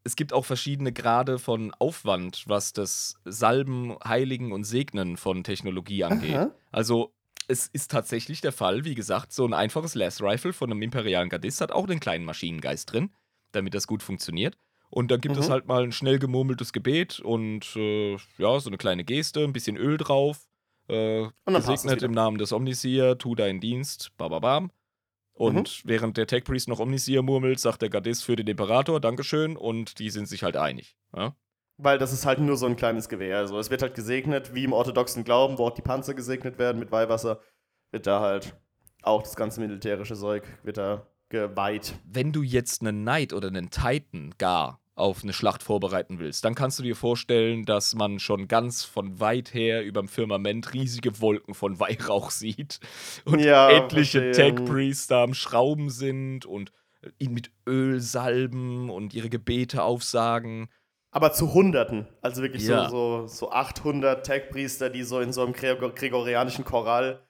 es 0.03 0.15
gibt 0.15 0.33
auch 0.33 0.45
verschiedene 0.45 0.91
Grade 0.91 1.37
von 1.37 1.73
Aufwand, 1.79 2.43
was 2.47 2.73
das 2.73 3.15
Salben, 3.25 3.95
Heiligen 4.03 4.51
und 4.51 4.63
Segnen 4.63 5.17
von 5.17 5.43
Technologie 5.43 6.03
angeht. 6.03 6.35
Aha. 6.35 6.51
Also 6.71 7.13
es 7.47 7.67
ist 7.67 7.91
tatsächlich 7.91 8.41
der 8.41 8.51
Fall, 8.51 8.85
wie 8.85 8.95
gesagt, 8.95 9.31
so 9.31 9.45
ein 9.45 9.53
einfaches 9.53 9.95
Last 9.95 10.21
Rifle 10.21 10.53
von 10.53 10.71
einem 10.71 10.81
imperialen 10.81 11.29
Gardist 11.29 11.61
hat 11.61 11.71
auch 11.71 11.87
den 11.87 11.99
kleinen 11.99 12.25
Maschinengeist 12.25 12.91
drin, 12.91 13.11
damit 13.51 13.73
das 13.73 13.85
gut 13.85 14.01
funktioniert. 14.01 14.57
Und 14.93 15.09
dann 15.09 15.21
gibt 15.21 15.35
mhm. 15.35 15.41
es 15.41 15.49
halt 15.49 15.65
mal 15.65 15.81
ein 15.81 15.91
schnell 15.91 16.19
gemurmeltes 16.19 16.71
Gebet 16.71 17.19
und 17.19 17.75
äh, 17.75 18.15
ja, 18.37 18.59
so 18.59 18.69
eine 18.69 18.77
kleine 18.77 19.03
Geste, 19.03 19.43
ein 19.43 19.51
bisschen 19.51 19.75
Öl 19.75 19.97
drauf. 19.97 20.47
Äh, 20.87 21.29
gesegnet 21.47 22.03
im 22.03 22.11
Namen 22.11 22.37
des 22.37 22.53
Omnisier, 22.53 23.17
tu 23.17 23.33
deinen 23.33 23.59
Dienst, 23.59 24.15
bababam. 24.17 24.69
Und 25.33 25.83
mhm. 25.83 25.89
während 25.89 26.17
der 26.17 26.27
Tech 26.27 26.43
Priest 26.43 26.67
noch 26.67 26.79
Omnisier 26.79 27.23
murmelt, 27.23 27.59
sagt 27.59 27.81
der 27.81 27.89
Gardist 27.89 28.23
für 28.23 28.35
den 28.35 28.45
Imperator, 28.45 28.99
Dankeschön, 28.99 29.57
und 29.57 29.97
die 29.97 30.11
sind 30.11 30.27
sich 30.27 30.43
halt 30.43 30.57
einig. 30.57 30.95
Ja? 31.15 31.35
Weil 31.77 31.97
das 31.97 32.13
ist 32.13 32.27
halt 32.27 32.37
nur 32.37 32.55
so 32.55 32.67
ein 32.67 32.75
kleines 32.75 33.09
Gewehr. 33.09 33.39
Also 33.39 33.57
es 33.57 33.71
wird 33.71 33.81
halt 33.81 33.95
gesegnet, 33.95 34.53
wie 34.53 34.63
im 34.63 34.73
orthodoxen 34.73 35.23
Glauben, 35.23 35.57
wo 35.57 35.65
auch 35.65 35.73
die 35.73 35.81
Panzer 35.81 36.13
gesegnet 36.13 36.59
werden 36.59 36.77
mit 36.77 36.91
Weihwasser, 36.91 37.39
wird 37.89 38.05
da 38.05 38.19
halt 38.19 38.55
auch 39.01 39.23
das 39.23 39.35
ganze 39.35 39.59
militärische 39.59 40.13
Zeug 40.13 40.43
wird 40.61 40.77
da 40.77 41.07
geweiht. 41.29 41.95
Wenn 42.05 42.31
du 42.31 42.43
jetzt 42.43 42.81
einen 42.81 43.01
Knight 43.01 43.33
oder 43.33 43.47
einen 43.47 43.71
Titan 43.71 44.35
gar 44.37 44.82
auf 44.95 45.23
eine 45.23 45.33
Schlacht 45.33 45.63
vorbereiten 45.63 46.19
willst, 46.19 46.45
dann 46.45 46.55
kannst 46.55 46.77
du 46.77 46.83
dir 46.83 46.95
vorstellen, 46.95 47.65
dass 47.65 47.95
man 47.95 48.19
schon 48.19 48.47
ganz 48.47 48.83
von 48.83 49.19
weit 49.19 49.53
her 49.53 49.83
über 49.83 50.01
dem 50.01 50.07
Firmament 50.07 50.73
riesige 50.73 51.19
Wolken 51.19 51.53
von 51.53 51.79
Weihrauch 51.79 52.29
sieht 52.31 52.79
und 53.25 53.39
ja, 53.39 53.69
etliche 53.69 54.31
Tech-Priests 54.31 55.07
da 55.07 55.23
am 55.23 55.33
Schrauben 55.33 55.89
sind 55.89 56.45
und 56.45 56.71
ihn 57.17 57.33
mit 57.33 57.51
Öl 57.67 57.99
salben 57.99 58.89
und 58.89 59.13
ihre 59.13 59.29
Gebete 59.29 59.83
aufsagen. 59.83 60.69
Aber 61.11 61.31
zu 61.31 61.53
Hunderten. 61.53 62.07
Also 62.21 62.41
wirklich 62.41 62.63
ja. 62.63 62.89
so, 62.89 63.27
so, 63.27 63.27
so 63.27 63.51
800 63.51 64.25
Tech-Priester, 64.25 64.89
die 64.89 65.03
so 65.03 65.19
in 65.19 65.33
so 65.33 65.43
einem 65.43 65.53
gregorianischen 65.53 66.65
Choral 66.65 67.21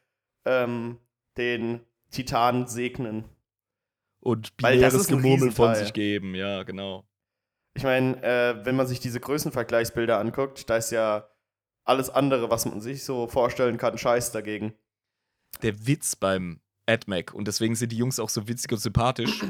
ähm, 0.45 0.99
den 1.38 1.82
Titan 2.11 2.68
segnen. 2.68 3.26
Und 4.22 4.55
binäres 4.55 5.07
Gemurmel 5.07 5.51
von 5.51 5.76
sich 5.76 5.91
geben, 5.91 6.34
ja, 6.34 6.64
genau. 6.64 7.03
Ich 7.76 7.84
meine, 7.84 8.21
äh, 8.21 8.65
wenn 8.65 8.76
man 8.76 8.88
sich 8.88 8.99
diese 8.99 9.19
Größenvergleichsbilder 9.19 10.19
anguckt, 10.19 10.69
da 10.69 10.78
ist 10.78 10.91
ja 10.91 11.28
alles 11.84 12.09
andere, 12.09 12.49
was 12.49 12.65
man 12.65 12.82
sich 12.82 13.03
so 13.03 13.28
vorstellen 13.28 13.78
kann, 13.78 13.97
scheiß 13.97 14.32
dagegen. 14.32 14.74
Der 15.61 15.88
Witz 15.88 16.15
beim 16.15 16.61
AdMac, 16.86 17.34
und 17.34 17.47
deswegen 17.47 17.76
sind 17.76 17.91
die 17.91 17.97
Jungs 17.97 18.19
auch 18.19 18.30
so 18.30 18.47
witzig 18.47 18.71
und 18.71 18.80
sympathisch, 18.80 19.43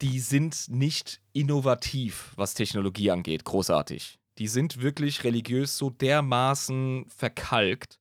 die 0.00 0.20
sind 0.20 0.68
nicht 0.68 1.22
innovativ, 1.32 2.32
was 2.36 2.54
Technologie 2.54 3.10
angeht, 3.10 3.44
großartig. 3.44 4.18
Die 4.38 4.48
sind 4.48 4.82
wirklich 4.82 5.24
religiös 5.24 5.76
so 5.76 5.90
dermaßen 5.90 7.06
verkalkt, 7.08 8.00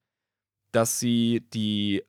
dass 0.71 0.99
sie 0.99 1.45
die 1.53 2.03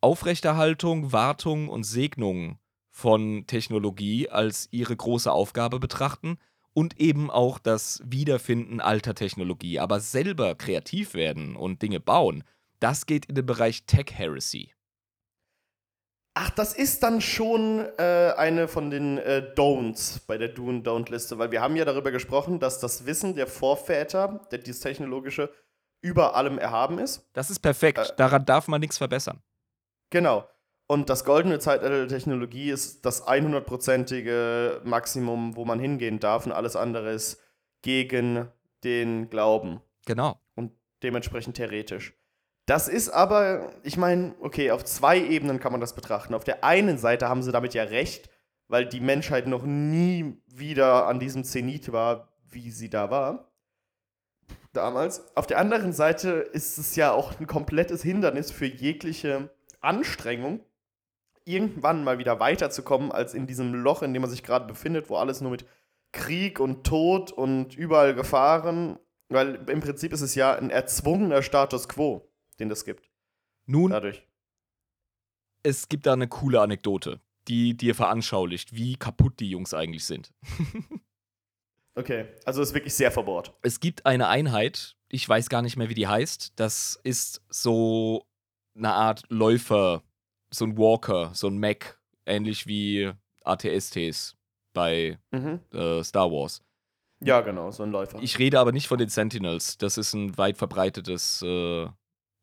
Aufrechterhaltung, 0.00 1.12
Wartung 1.12 1.68
und 1.68 1.84
Segnung 1.84 2.58
von 2.92 3.46
Technologie 3.46 4.28
als 4.28 4.68
ihre 4.70 4.94
große 4.94 5.32
Aufgabe 5.32 5.80
betrachten 5.80 6.38
und 6.74 7.00
eben 7.00 7.30
auch 7.30 7.58
das 7.58 8.02
Wiederfinden 8.04 8.80
alter 8.80 9.14
Technologie. 9.14 9.80
Aber 9.80 9.98
selber 9.98 10.54
kreativ 10.54 11.14
werden 11.14 11.56
und 11.56 11.82
Dinge 11.82 12.00
bauen, 12.00 12.44
das 12.80 13.06
geht 13.06 13.26
in 13.26 13.34
den 13.34 13.46
Bereich 13.46 13.86
Tech 13.86 14.12
Heresy. 14.12 14.72
Ach, 16.34 16.50
das 16.50 16.74
ist 16.74 17.02
dann 17.02 17.20
schon 17.20 17.86
äh, 17.98 18.32
eine 18.36 18.68
von 18.68 18.90
den 18.90 19.18
äh, 19.18 19.52
Don'ts 19.54 20.20
bei 20.26 20.38
der 20.38 20.48
Do- 20.48 20.68
and 20.68 20.86
Don't-Liste, 20.86 21.38
weil 21.38 21.50
wir 21.50 21.60
haben 21.60 21.76
ja 21.76 21.84
darüber 21.84 22.10
gesprochen, 22.10 22.58
dass 22.58 22.78
das 22.80 23.04
Wissen 23.04 23.34
der 23.34 23.46
Vorväter, 23.46 24.46
der, 24.50 24.58
dieses 24.58 24.80
technologische, 24.80 25.50
über 26.02 26.34
allem 26.34 26.58
erhaben 26.58 26.98
ist. 26.98 27.28
Das 27.32 27.50
ist 27.50 27.60
perfekt. 27.60 27.98
Äh, 27.98 28.16
Daran 28.16 28.44
darf 28.44 28.66
man 28.66 28.80
nichts 28.80 28.98
verbessern. 28.98 29.42
Genau. 30.10 30.48
Und 30.86 31.08
das 31.08 31.24
goldene 31.24 31.58
Zeitalter 31.58 32.06
der 32.06 32.08
Technologie 32.08 32.70
ist 32.70 33.06
das 33.06 33.26
100%ige 33.26 34.80
Maximum, 34.84 35.56
wo 35.56 35.64
man 35.64 35.78
hingehen 35.78 36.20
darf 36.20 36.44
und 36.44 36.52
alles 36.52 36.76
andere 36.76 37.12
ist 37.12 37.40
gegen 37.82 38.48
den 38.84 39.30
Glauben. 39.30 39.80
Genau. 40.06 40.38
Und 40.54 40.72
dementsprechend 41.02 41.56
theoretisch. 41.56 42.14
Das 42.66 42.88
ist 42.88 43.08
aber, 43.08 43.72
ich 43.82 43.96
meine, 43.96 44.34
okay, 44.40 44.70
auf 44.70 44.84
zwei 44.84 45.18
Ebenen 45.18 45.58
kann 45.58 45.72
man 45.72 45.80
das 45.80 45.94
betrachten. 45.94 46.34
Auf 46.34 46.44
der 46.44 46.62
einen 46.62 46.98
Seite 46.98 47.28
haben 47.28 47.42
sie 47.42 47.52
damit 47.52 47.74
ja 47.74 47.84
recht, 47.84 48.30
weil 48.68 48.86
die 48.86 49.00
Menschheit 49.00 49.46
noch 49.46 49.64
nie 49.64 50.40
wieder 50.46 51.06
an 51.06 51.18
diesem 51.18 51.44
Zenit 51.44 51.92
war, 51.92 52.28
wie 52.48 52.70
sie 52.70 52.88
da 52.88 53.10
war. 53.10 53.52
Damals. 54.72 55.36
Auf 55.36 55.46
der 55.46 55.58
anderen 55.58 55.92
Seite 55.92 56.30
ist 56.30 56.78
es 56.78 56.96
ja 56.96 57.12
auch 57.12 57.38
ein 57.38 57.46
komplettes 57.46 58.02
Hindernis 58.02 58.50
für 58.50 58.66
jegliche 58.66 59.50
Anstrengung, 59.80 60.60
irgendwann 61.44 62.04
mal 62.04 62.18
wieder 62.18 62.40
weiterzukommen, 62.40 63.12
als 63.12 63.34
in 63.34 63.46
diesem 63.46 63.74
Loch, 63.74 64.02
in 64.02 64.12
dem 64.12 64.22
man 64.22 64.30
sich 64.30 64.42
gerade 64.42 64.66
befindet, 64.66 65.10
wo 65.10 65.16
alles 65.16 65.40
nur 65.40 65.50
mit 65.50 65.66
Krieg 66.12 66.60
und 66.60 66.84
Tod 66.84 67.32
und 67.32 67.76
überall 67.76 68.14
Gefahren, 68.14 68.98
weil 69.28 69.68
im 69.68 69.80
Prinzip 69.80 70.12
ist 70.12 70.20
es 70.20 70.34
ja 70.34 70.54
ein 70.54 70.70
erzwungener 70.70 71.42
Status 71.42 71.88
quo 71.88 72.28
den 72.62 72.68
das 72.68 72.84
gibt. 72.84 73.10
Nun, 73.66 73.90
Dadurch. 73.90 74.26
es 75.62 75.88
gibt 75.88 76.06
da 76.06 76.12
eine 76.12 76.28
coole 76.28 76.60
Anekdote, 76.60 77.20
die 77.48 77.76
dir 77.76 77.94
veranschaulicht, 77.94 78.74
wie 78.74 78.96
kaputt 78.96 79.40
die 79.40 79.50
Jungs 79.50 79.74
eigentlich 79.74 80.04
sind. 80.04 80.32
okay, 81.94 82.26
also 82.44 82.62
ist 82.62 82.74
wirklich 82.74 82.94
sehr 82.94 83.10
verbohrt. 83.10 83.54
Es 83.62 83.80
gibt 83.80 84.06
eine 84.06 84.28
Einheit, 84.28 84.96
ich 85.08 85.28
weiß 85.28 85.48
gar 85.48 85.62
nicht 85.62 85.76
mehr, 85.76 85.88
wie 85.88 85.94
die 85.94 86.08
heißt. 86.08 86.52
Das 86.56 86.98
ist 87.02 87.42
so 87.48 88.26
eine 88.74 88.92
Art 88.92 89.24
Läufer, 89.28 90.02
so 90.52 90.64
ein 90.64 90.76
Walker, 90.76 91.30
so 91.34 91.46
ein 91.48 91.58
Mac, 91.58 91.98
ähnlich 92.26 92.66
wie 92.66 93.10
ATSTs 93.44 94.36
bei 94.72 95.18
mhm. 95.30 95.60
äh, 95.72 96.02
Star 96.04 96.30
Wars. 96.30 96.62
Ja, 97.20 97.40
genau, 97.40 97.70
so 97.70 97.84
ein 97.84 97.92
Läufer. 97.92 98.18
Ich 98.20 98.38
rede 98.38 98.58
aber 98.58 98.72
nicht 98.72 98.88
von 98.88 98.98
den 98.98 99.08
Sentinels. 99.08 99.78
Das 99.78 99.96
ist 99.96 100.12
ein 100.12 100.36
weit 100.38 100.58
verbreitetes 100.58 101.40
äh, 101.42 101.86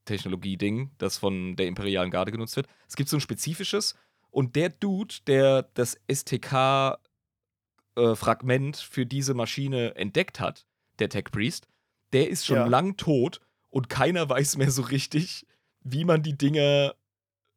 Technologie-Ding, 0.05 0.91
das 0.97 1.17
von 1.17 1.57
der 1.57 1.67
Imperialen 1.67 2.11
Garde 2.11 2.31
genutzt 2.31 2.55
wird. 2.55 2.67
Es 2.87 2.95
gibt 2.95 3.09
so 3.09 3.17
ein 3.17 3.21
spezifisches 3.21 3.95
und 4.31 4.55
der 4.55 4.69
Dude, 4.69 5.15
der 5.27 5.63
das 5.73 5.99
STK-Fragment 6.11 8.77
äh, 8.77 8.81
für 8.81 9.05
diese 9.05 9.33
Maschine 9.33 9.95
entdeckt 9.95 10.39
hat, 10.39 10.65
der 10.99 11.09
Tech 11.09 11.25
Priest, 11.25 11.67
der 12.13 12.29
ist 12.29 12.45
schon 12.45 12.55
ja. 12.57 12.67
lang 12.67 12.95
tot 12.97 13.41
und 13.69 13.89
keiner 13.89 14.29
weiß 14.29 14.57
mehr 14.57 14.71
so 14.71 14.83
richtig, 14.83 15.45
wie 15.81 16.05
man 16.05 16.23
die 16.23 16.37
Dinger 16.37 16.95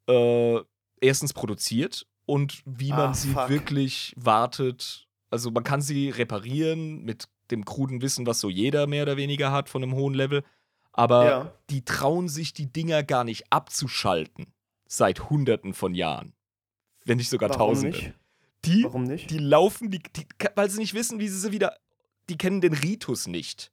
äh, 0.08 0.60
erstens 1.00 1.32
produziert 1.32 2.06
und 2.26 2.62
wie 2.64 2.90
man 2.90 3.10
ah, 3.10 3.14
sie 3.14 3.30
fuck. 3.30 3.48
wirklich 3.48 4.14
wartet. 4.16 5.08
Also 5.30 5.50
man 5.50 5.64
kann 5.64 5.80
sie 5.80 6.10
reparieren 6.10 7.02
mit 7.02 7.28
dem 7.50 7.64
kruden 7.64 8.02
Wissen, 8.02 8.26
was 8.26 8.40
so 8.40 8.48
jeder 8.48 8.86
mehr 8.86 9.02
oder 9.02 9.16
weniger 9.16 9.52
hat 9.52 9.68
von 9.68 9.82
einem 9.82 9.94
hohen 9.94 10.14
Level. 10.14 10.42
Aber 10.92 11.24
ja. 11.24 11.52
die 11.70 11.84
trauen 11.84 12.28
sich 12.28 12.52
die 12.52 12.70
Dinger 12.70 13.02
gar 13.02 13.24
nicht 13.24 13.50
abzuschalten. 13.50 14.46
Seit 14.86 15.30
Hunderten 15.30 15.72
von 15.72 15.94
Jahren. 15.94 16.34
Wenn 17.04 17.16
nicht 17.16 17.30
sogar 17.30 17.48
Warum 17.50 17.74
Tausenden. 17.74 18.00
Nicht? 18.00 18.14
Die, 18.64 18.84
Warum 18.84 19.04
nicht? 19.04 19.30
Die 19.30 19.38
laufen, 19.38 19.90
die, 19.90 20.00
die, 20.00 20.26
weil 20.54 20.70
sie 20.70 20.78
nicht 20.78 20.94
wissen, 20.94 21.18
wie 21.18 21.28
sie 21.28 21.38
sie 21.38 21.52
wieder. 21.52 21.76
Die 22.28 22.36
kennen 22.36 22.60
den 22.60 22.74
Ritus 22.74 23.26
nicht. 23.26 23.72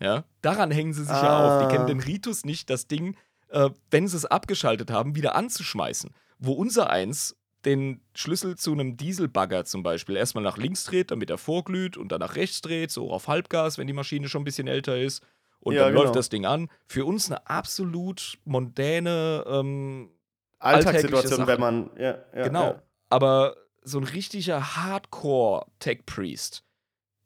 Ja, 0.00 0.24
daran 0.42 0.70
hängen 0.70 0.92
sie 0.92 1.02
sich 1.02 1.10
ah. 1.10 1.24
ja 1.24 1.56
auf. 1.58 1.62
Die 1.64 1.72
kennen 1.72 1.84
ah. 1.84 1.88
den 1.88 2.00
Ritus 2.00 2.44
nicht, 2.44 2.70
das 2.70 2.86
Ding, 2.86 3.16
äh, 3.50 3.70
wenn 3.90 4.08
sie 4.08 4.16
es 4.16 4.24
abgeschaltet 4.24 4.90
haben, 4.90 5.14
wieder 5.14 5.34
anzuschmeißen. 5.34 6.10
Wo 6.38 6.52
unser 6.52 6.90
eins 6.90 7.36
den 7.64 8.00
Schlüssel 8.14 8.56
zu 8.56 8.72
einem 8.72 8.96
Dieselbagger 8.96 9.64
zum 9.64 9.82
Beispiel 9.82 10.16
erstmal 10.16 10.44
nach 10.44 10.58
links 10.58 10.84
dreht, 10.84 11.10
damit 11.10 11.28
er 11.28 11.38
vorglüht 11.38 11.96
und 11.96 12.12
dann 12.12 12.20
nach 12.20 12.36
rechts 12.36 12.60
dreht, 12.60 12.90
so 12.90 13.10
auf 13.10 13.26
Halbgas, 13.26 13.78
wenn 13.78 13.86
die 13.86 13.92
Maschine 13.92 14.28
schon 14.28 14.42
ein 14.42 14.44
bisschen 14.44 14.68
älter 14.68 14.96
ist 14.98 15.22
und 15.60 15.74
ja, 15.74 15.82
dann 15.82 15.92
genau. 15.92 16.04
läuft 16.04 16.16
das 16.16 16.28
Ding 16.28 16.46
an. 16.46 16.68
Für 16.86 17.04
uns 17.04 17.30
eine 17.30 17.46
absolut 17.48 18.38
mondäne 18.44 19.44
ähm, 19.46 20.10
Alltagssituation, 20.58 21.46
wenn 21.46 21.60
man. 21.60 21.90
Ja, 21.98 22.18
ja, 22.34 22.44
genau. 22.44 22.80
Aber 23.10 23.56
so 23.82 23.98
ein 23.98 24.04
richtiger 24.04 24.76
Hardcore-Tech-Priest, 24.76 26.64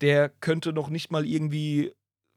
der 0.01 0.29
könnte 0.29 0.73
noch 0.73 0.89
nicht 0.89 1.11
mal 1.11 1.27
irgendwie 1.27 1.93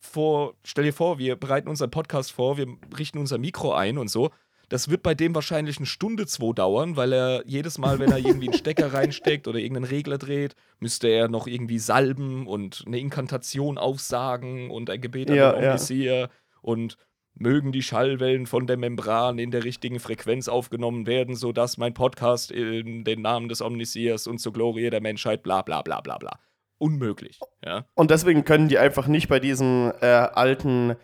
vor. 0.05 0.55
Stell 0.63 0.85
dir 0.85 0.93
vor, 0.93 1.19
wir 1.19 1.35
bereiten 1.35 1.67
unseren 1.67 1.91
Podcast 1.91 2.31
vor, 2.31 2.57
wir 2.57 2.67
richten 2.97 3.17
unser 3.17 3.37
Mikro 3.37 3.73
ein 3.73 3.97
und 3.97 4.09
so. 4.09 4.31
Das 4.69 4.89
wird 4.89 5.03
bei 5.03 5.13
dem 5.13 5.35
wahrscheinlich 5.35 5.77
eine 5.77 5.85
Stunde, 5.85 6.25
zwei 6.25 6.53
dauern, 6.53 6.95
weil 6.95 7.13
er 7.13 7.43
jedes 7.45 7.77
Mal, 7.77 7.99
wenn 7.99 8.11
er 8.11 8.17
irgendwie 8.17 8.47
einen 8.47 8.57
Stecker 8.57 8.93
reinsteckt 8.93 9.47
oder 9.47 9.59
irgendeinen 9.59 9.85
Regler 9.85 10.17
dreht, 10.17 10.55
müsste 10.79 11.07
er 11.07 11.27
noch 11.27 11.47
irgendwie 11.47 11.79
salben 11.79 12.47
und 12.47 12.83
eine 12.87 12.99
Inkantation 12.99 13.77
aufsagen 13.77 14.71
und 14.71 14.89
ein 14.89 15.01
Gebet 15.01 15.29
an 15.29 15.37
ja, 15.37 15.51
den 15.51 15.65
Omnisier 15.65 16.15
ja. 16.15 16.29
und 16.61 16.97
mögen 17.35 17.71
die 17.71 17.83
Schallwellen 17.83 18.47
von 18.47 18.65
der 18.65 18.77
Membran 18.77 19.39
in 19.39 19.51
der 19.51 19.63
richtigen 19.63 19.99
Frequenz 19.99 20.47
aufgenommen 20.47 21.05
werden, 21.05 21.35
sodass 21.35 21.77
mein 21.77 21.93
Podcast 21.93 22.51
in 22.51 23.03
den 23.03 23.21
Namen 23.21 23.49
des 23.49 23.61
Omnisiers 23.61 24.25
und 24.25 24.39
zur 24.39 24.53
Glorie 24.53 24.89
der 24.89 25.01
Menschheit 25.01 25.43
bla 25.43 25.61
bla 25.61 25.81
bla 25.81 26.01
bla 26.01 26.17
bla. 26.17 26.39
Unmöglich. 26.77 27.39
Ja? 27.63 27.85
Und 27.95 28.11
deswegen 28.11 28.43
können 28.43 28.67
die 28.67 28.77
einfach 28.77 29.07
nicht 29.07 29.27
bei 29.27 29.39
diesen 29.39 29.91
äh, 30.01 30.05
alten 30.05 30.95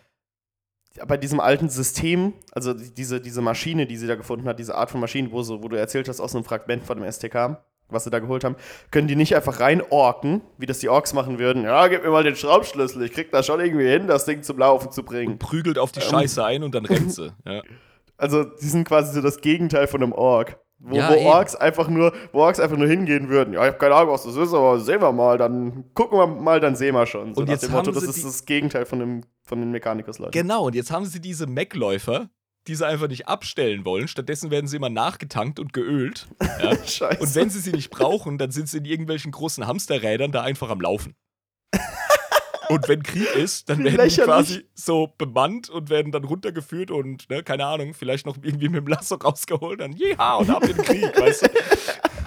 bei 1.08 1.18
diesem 1.18 1.40
alten 1.40 1.70
System, 1.70 2.34
also 2.52 2.74
diese, 2.74 3.22
diese 3.22 3.42
Maschine, 3.42 3.86
die 3.86 3.98
sie 3.98 4.08
da 4.08 4.16
gefunden 4.16 4.48
hat, 4.48 4.60
diese 4.60 4.76
Art 4.76 4.92
von 4.92 5.00
Maschine, 5.00 5.32
wo, 5.32 5.42
so, 5.42 5.64
wo 5.64 5.70
du 5.70 5.78
erzählt 5.78 6.10
hast 6.10 6.20
aus 6.20 6.36
einem 6.36 6.44
Fragment 6.44 6.84
von 6.84 7.00
dem 7.00 7.10
STK, 7.10 7.64
was 7.88 8.04
sie 8.04 8.10
da 8.10 8.20
geholt 8.20 8.44
haben, 8.44 8.56
können 8.90 9.08
die 9.08 9.16
nicht 9.16 9.36
einfach 9.36 9.60
reinorken, 9.60 10.42
wie 10.58 10.66
das 10.66 10.80
die 10.80 10.90
Orks 10.90 11.14
machen 11.14 11.40
würden. 11.40 11.64
Ja, 11.64 11.88
gib 11.88 12.04
mir 12.04 12.10
mal 12.10 12.24
den 12.24 12.36
Schraubschlüssel, 12.36 13.04
ich 13.04 13.14
krieg 13.14 13.32
das 13.32 13.46
schon 13.46 13.60
irgendwie 13.60 13.88
hin, 13.88 14.08
das 14.08 14.26
Ding 14.26 14.44
zum 14.44 14.58
Laufen 14.58 14.92
zu 14.92 15.04
bringen. 15.04 15.40
Prügelt 15.40 15.78
auf 15.78 15.92
die 15.92 16.02
Scheiße 16.02 16.44
ein 16.44 16.64
und 16.64 16.76
dann 16.76 16.86
rennt 16.86 17.14
sie. 17.14 17.32
Ja. 17.46 17.62
Also, 18.18 18.44
die 18.44 18.68
sind 18.68 18.88
quasi 18.88 19.14
so 19.14 19.22
das 19.22 19.42
Gegenteil 19.42 19.88
von 19.88 20.04
einem 20.04 20.12
Ork. 20.12 20.60
Wo, 20.84 20.96
Ja, 20.96 21.10
wo. 21.14 21.20
Orks 21.28 21.56
einfach 21.56 21.88
nur, 21.88 22.14
wo 22.32 22.40
Orks 22.40 22.60
einfach 22.60 22.78
nur 22.78 22.88
hingehen 22.88 23.30
würden. 23.30 23.54
Ja, 23.54 23.62
ich 23.62 23.68
habe 23.68 23.78
keine 23.78 23.96
Ahnung, 23.96 24.14
was 24.14 24.24
das 24.24 24.36
ist, 24.36 24.54
aber 24.54 24.80
sehen 24.80 25.02
wir 25.02 25.12
mal. 25.12 25.38
Dann 25.38 25.86
gucken 25.94 26.18
wir 26.18 26.28
mal, 26.28 26.60
dann 26.60 26.76
sehen 26.76 26.96
wir 26.96 27.06
schon. 27.06 27.36
So 27.36 27.42
Und 27.42 27.50
jetzt 27.50 27.64
dem 27.64 27.72
Motto, 27.72 27.88
haben 27.88 27.94
das 27.94 28.04
ist 28.04 28.26
das 28.26 28.46
Gegenteil 28.46 28.86
von, 28.86 29.00
dem, 29.00 29.24
von 29.44 29.60
den 29.60 29.72
Mechanikus-Leuten. 29.72 30.32
Genau, 30.32 30.66
und 30.66 30.76
jetzt 30.76 30.92
haben 30.92 31.06
sie 31.06 31.22
diese 31.22 31.46
Mac-Läufer, 31.46 32.30
die 32.68 32.76
sie 32.76 32.86
einfach 32.86 33.08
nicht 33.08 33.28
abstellen 33.28 33.86
wollen. 33.86 34.08
Stattdessen 34.08 34.50
werden 34.50 34.68
sie 34.68 34.78
immer 34.78 34.90
nachgetankt 34.90 35.60
und 35.60 35.72
geölt. 35.74 36.28
Ja. 36.42 36.76
Scheiße. 36.86 37.22
Und 37.22 37.36
wenn 37.36 37.50
sie 37.50 37.60
sie 37.60 37.72
nicht 37.72 37.92
brauchen, 37.92 38.38
dann 38.38 38.52
sind 38.52 38.68
sie 38.68 38.78
in 38.80 38.86
irgendwelchen 38.86 39.32
großen 39.32 39.68
Hamsterrädern 39.68 40.32
da 40.32 40.42
einfach 40.42 40.70
am 40.70 40.82
Laufen. 40.82 41.16
Und 42.72 42.88
wenn 42.88 43.04
Krieg 43.04 43.36
ist, 43.36 43.70
dann 43.70 43.80
Wie 43.80 43.84
werden 43.86 43.96
die 43.96 44.02
lächerlich. 44.04 44.26
quasi 44.26 44.66
so 44.74 45.14
bemannt 45.18 45.70
und 45.70 45.90
werden 45.90 46.12
dann 46.12 46.24
runtergeführt 46.24 46.92
und, 46.92 47.30
ne, 47.30 47.44
keine 47.44 47.66
Ahnung, 47.66 47.94
vielleicht 47.94 48.26
noch 48.26 48.38
irgendwie 48.42 48.70
mit 48.70 48.80
dem 48.80 48.88
Lasso 48.88 49.16
rausgeholt, 49.16 49.82
dann 49.82 49.94
jeha 49.94 50.36
und 50.36 50.50
ab 50.50 50.64
in 50.64 50.76
den 50.76 50.86
Krieg, 50.86 51.20
weißt 51.20 51.44
du? 51.44 51.48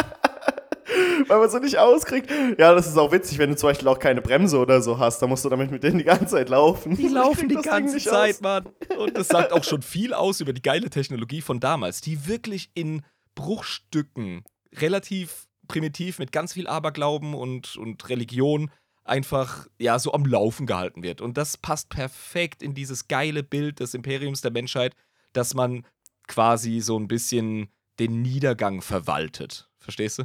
Weil 1.28 1.38
man 1.38 1.50
so 1.50 1.58
nicht 1.58 1.78
auskriegt. 1.78 2.30
Ja, 2.58 2.74
das 2.74 2.86
ist 2.86 2.96
auch 2.96 3.10
witzig, 3.10 3.38
wenn 3.38 3.50
du 3.50 3.56
zum 3.56 3.70
Beispiel 3.70 3.88
auch 3.88 3.98
keine 3.98 4.20
Bremse 4.20 4.58
oder 4.58 4.82
so 4.82 4.98
hast. 4.98 5.20
Dann 5.20 5.28
musst 5.28 5.44
du 5.44 5.48
damit 5.48 5.70
mit 5.70 5.82
denen 5.82 5.98
die 5.98 6.04
ganze 6.04 6.26
Zeit 6.26 6.48
laufen. 6.48 6.96
Die 6.96 7.08
laufen 7.08 7.48
die 7.48 7.56
ganze 7.56 7.98
Zeit, 7.98 8.36
aus. 8.36 8.40
Mann. 8.40 8.68
Und 8.98 9.16
das 9.16 9.28
sagt 9.28 9.52
auch 9.52 9.64
schon 9.64 9.82
viel 9.82 10.12
aus 10.12 10.40
über 10.40 10.52
die 10.52 10.62
geile 10.62 10.90
Technologie 10.90 11.40
von 11.40 11.60
damals, 11.60 12.00
die 12.00 12.26
wirklich 12.26 12.70
in 12.74 13.02
Bruchstücken 13.34 14.44
relativ 14.76 15.46
primitiv 15.68 16.18
mit 16.18 16.32
ganz 16.32 16.52
viel 16.52 16.66
Aberglauben 16.66 17.34
und, 17.34 17.76
und 17.76 18.08
Religion 18.08 18.70
einfach 19.04 19.66
ja 19.78 19.98
so 19.98 20.12
am 20.12 20.24
Laufen 20.24 20.66
gehalten 20.66 21.02
wird. 21.02 21.20
Und 21.20 21.36
das 21.36 21.56
passt 21.56 21.90
perfekt 21.90 22.62
in 22.62 22.74
dieses 22.74 23.08
geile 23.08 23.42
Bild 23.42 23.80
des 23.80 23.94
Imperiums 23.94 24.40
der 24.40 24.50
Menschheit, 24.50 24.94
dass 25.32 25.54
man 25.54 25.86
quasi 26.26 26.80
so 26.80 26.98
ein 26.98 27.08
bisschen 27.08 27.68
den 27.98 28.22
Niedergang 28.22 28.82
verwaltet. 28.82 29.68
Verstehst 29.78 30.18
du? 30.18 30.24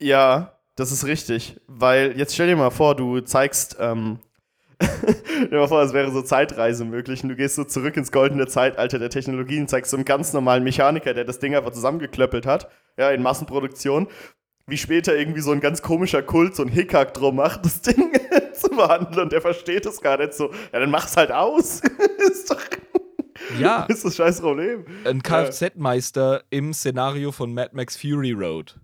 Ja, 0.00 0.58
das 0.76 0.92
ist 0.92 1.04
richtig. 1.04 1.60
Weil 1.66 2.16
jetzt 2.16 2.34
stell 2.34 2.46
dir 2.46 2.56
mal 2.56 2.70
vor, 2.70 2.94
du 2.94 3.20
zeigst, 3.20 3.76
ähm, 3.80 4.20
stell 4.80 5.48
dir 5.48 5.58
mal 5.58 5.68
vor, 5.68 5.82
es 5.82 5.92
wäre 5.92 6.12
so 6.12 6.22
Zeitreise 6.22 6.84
möglich 6.84 7.22
und 7.22 7.30
du 7.30 7.36
gehst 7.36 7.56
so 7.56 7.64
zurück 7.64 7.96
ins 7.96 8.12
goldene 8.12 8.46
Zeitalter 8.46 8.98
der 8.98 9.10
Technologien, 9.10 9.68
zeigst 9.68 9.90
so 9.90 9.96
einen 9.96 10.04
ganz 10.04 10.32
normalen 10.32 10.64
Mechaniker, 10.64 11.14
der 11.14 11.24
das 11.24 11.38
Ding 11.38 11.56
einfach 11.56 11.72
zusammengeklöppelt 11.72 12.46
hat, 12.46 12.70
ja, 12.96 13.10
in 13.10 13.22
Massenproduktion, 13.22 14.08
wie 14.68 14.76
später 14.76 15.16
irgendwie 15.16 15.40
so 15.40 15.52
ein 15.52 15.60
ganz 15.60 15.80
komischer 15.82 16.22
Kult 16.22 16.56
so 16.56 16.62
ein 16.64 16.68
Hickhack 16.68 17.14
drum 17.14 17.36
macht, 17.36 17.64
das 17.64 17.80
Ding 17.82 18.10
zu 18.52 18.68
behandeln 18.70 19.20
und 19.24 19.32
der 19.32 19.40
versteht 19.40 19.86
es 19.86 20.00
gar 20.00 20.18
nicht 20.18 20.34
so. 20.34 20.50
Ja, 20.72 20.80
dann 20.80 20.90
mach's 20.90 21.16
halt 21.16 21.30
aus. 21.30 21.80
ist 22.30 22.50
doch 22.50 22.60
Ja, 23.60 23.84
ist 23.88 24.04
das 24.04 24.16
scheiß 24.16 24.40
Problem. 24.40 24.84
ein 25.04 25.22
Kfz-Meister 25.22 26.42
im 26.50 26.72
Szenario 26.72 27.30
von 27.32 27.54
Mad 27.54 27.70
Max 27.74 27.96
Fury 27.96 28.32
Road. 28.32 28.80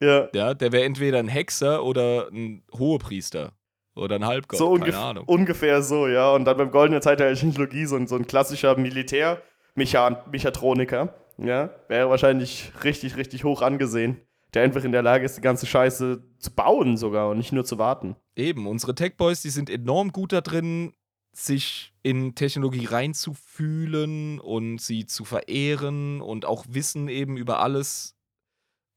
Ja. 0.00 0.28
Ja, 0.34 0.54
der 0.54 0.72
wäre 0.72 0.84
entweder 0.84 1.18
ein 1.18 1.28
Hexer 1.28 1.84
oder 1.84 2.28
ein 2.32 2.62
Hohepriester. 2.72 3.52
Oder 3.94 4.16
ein 4.16 4.26
Halbgott, 4.26 4.58
So 4.58 4.74
keine 4.74 4.98
Ahnung. 4.98 5.24
ungefähr 5.26 5.80
so, 5.80 6.06
ja. 6.06 6.30
Und 6.32 6.44
dann 6.44 6.58
beim 6.58 6.70
goldenen 6.70 7.00
Zeitalter 7.00 7.32
der 7.32 7.40
Technologie 7.40 7.86
so 7.86 7.96
ein, 7.96 8.06
so 8.06 8.16
ein 8.16 8.26
klassischer 8.26 8.76
Militär-Mechatroniker, 8.76 11.14
ja, 11.38 11.70
wäre 11.88 12.10
wahrscheinlich 12.10 12.72
richtig, 12.84 13.16
richtig 13.16 13.44
hoch 13.44 13.62
angesehen. 13.62 14.20
Der 14.56 14.64
einfach 14.64 14.84
in 14.84 14.92
der 14.92 15.02
Lage 15.02 15.26
ist, 15.26 15.36
die 15.36 15.42
ganze 15.42 15.66
Scheiße 15.66 16.22
zu 16.38 16.50
bauen 16.50 16.96
sogar 16.96 17.28
und 17.28 17.36
nicht 17.36 17.52
nur 17.52 17.66
zu 17.66 17.76
warten. 17.78 18.16
Eben, 18.34 18.66
unsere 18.66 18.94
Tech-Boys, 18.94 19.42
die 19.42 19.50
sind 19.50 19.68
enorm 19.68 20.12
gut 20.12 20.32
da 20.32 20.40
drin, 20.40 20.94
sich 21.32 21.92
in 22.02 22.34
Technologie 22.34 22.86
reinzufühlen 22.86 24.40
und 24.40 24.78
sie 24.78 25.04
zu 25.04 25.26
verehren 25.26 26.22
und 26.22 26.46
auch 26.46 26.64
Wissen 26.70 27.08
eben 27.08 27.36
über 27.36 27.60
alles 27.60 28.16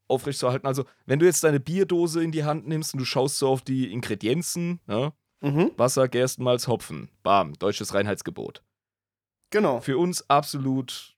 aufrechtzuerhalten. 0.08 0.66
Also, 0.66 0.86
wenn 1.06 1.20
du 1.20 1.26
jetzt 1.26 1.44
deine 1.44 1.60
Bierdose 1.60 2.24
in 2.24 2.32
die 2.32 2.46
Hand 2.46 2.66
nimmst 2.66 2.94
und 2.94 3.00
du 3.00 3.06
schaust 3.06 3.38
so 3.38 3.50
auf 3.50 3.62
die 3.62 3.92
Ingredienzen, 3.92 4.80
ne? 4.88 5.12
Mhm, 5.42 5.72
Wasser, 5.76 6.08
Gerstenmalz, 6.08 6.70
Hopfen, 6.70 7.10
bam, 7.22 7.54
deutsches 7.60 7.94
Reinheitsgebot. 7.94 8.64
genau. 9.50 9.82
Für 9.82 9.98
uns 9.98 10.30
absolut, 10.30 11.18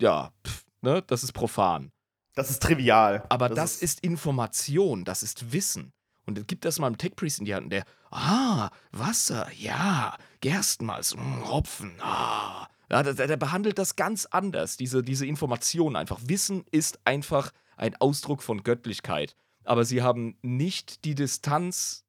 ja, 0.00 0.32
pff, 0.46 0.64
ne? 0.80 1.02
Das 1.06 1.22
ist 1.22 1.32
profan. 1.34 1.92
Das 2.34 2.50
ist 2.50 2.62
trivial. 2.62 3.24
Aber 3.28 3.48
das, 3.48 3.76
ist, 3.76 4.00
Information, 4.00 5.04
das 5.04 5.22
ist 5.22 5.52
Wissen. 5.52 5.92
Und 6.26 6.38
dann 6.38 6.46
gibt 6.46 6.64
das 6.64 6.78
mal 6.78 6.88
einem 6.88 6.98
Tech-Priest 6.98 7.40
in 7.40 7.44
die 7.44 7.54
Hand 7.54 7.72
der, 7.72 7.84
ah, 8.10 8.70
Wasser, 8.92 9.48
ja, 9.56 10.16
Gerstenmalz, 10.40 11.14
mm, 11.14 11.48
Hopfen, 11.48 11.92
ah. 12.00 12.66
Ja, 12.90 13.02
der, 13.02 13.14
der 13.14 13.36
behandelt 13.36 13.78
das 13.78 13.96
ganz 13.96 14.26
anders, 14.26 14.76
diese, 14.76 15.02
diese 15.02 15.26
Information 15.26 15.96
einfach. 15.96 16.20
Wissen 16.26 16.64
ist 16.70 17.00
einfach 17.04 17.50
ein 17.76 17.96
Ausdruck 17.96 18.42
von 18.42 18.62
Göttlichkeit. 18.62 19.36
Aber 19.64 19.84
sie 19.84 20.02
haben 20.02 20.36
nicht 20.42 21.04
die 21.04 21.14
Distanz 21.14 22.04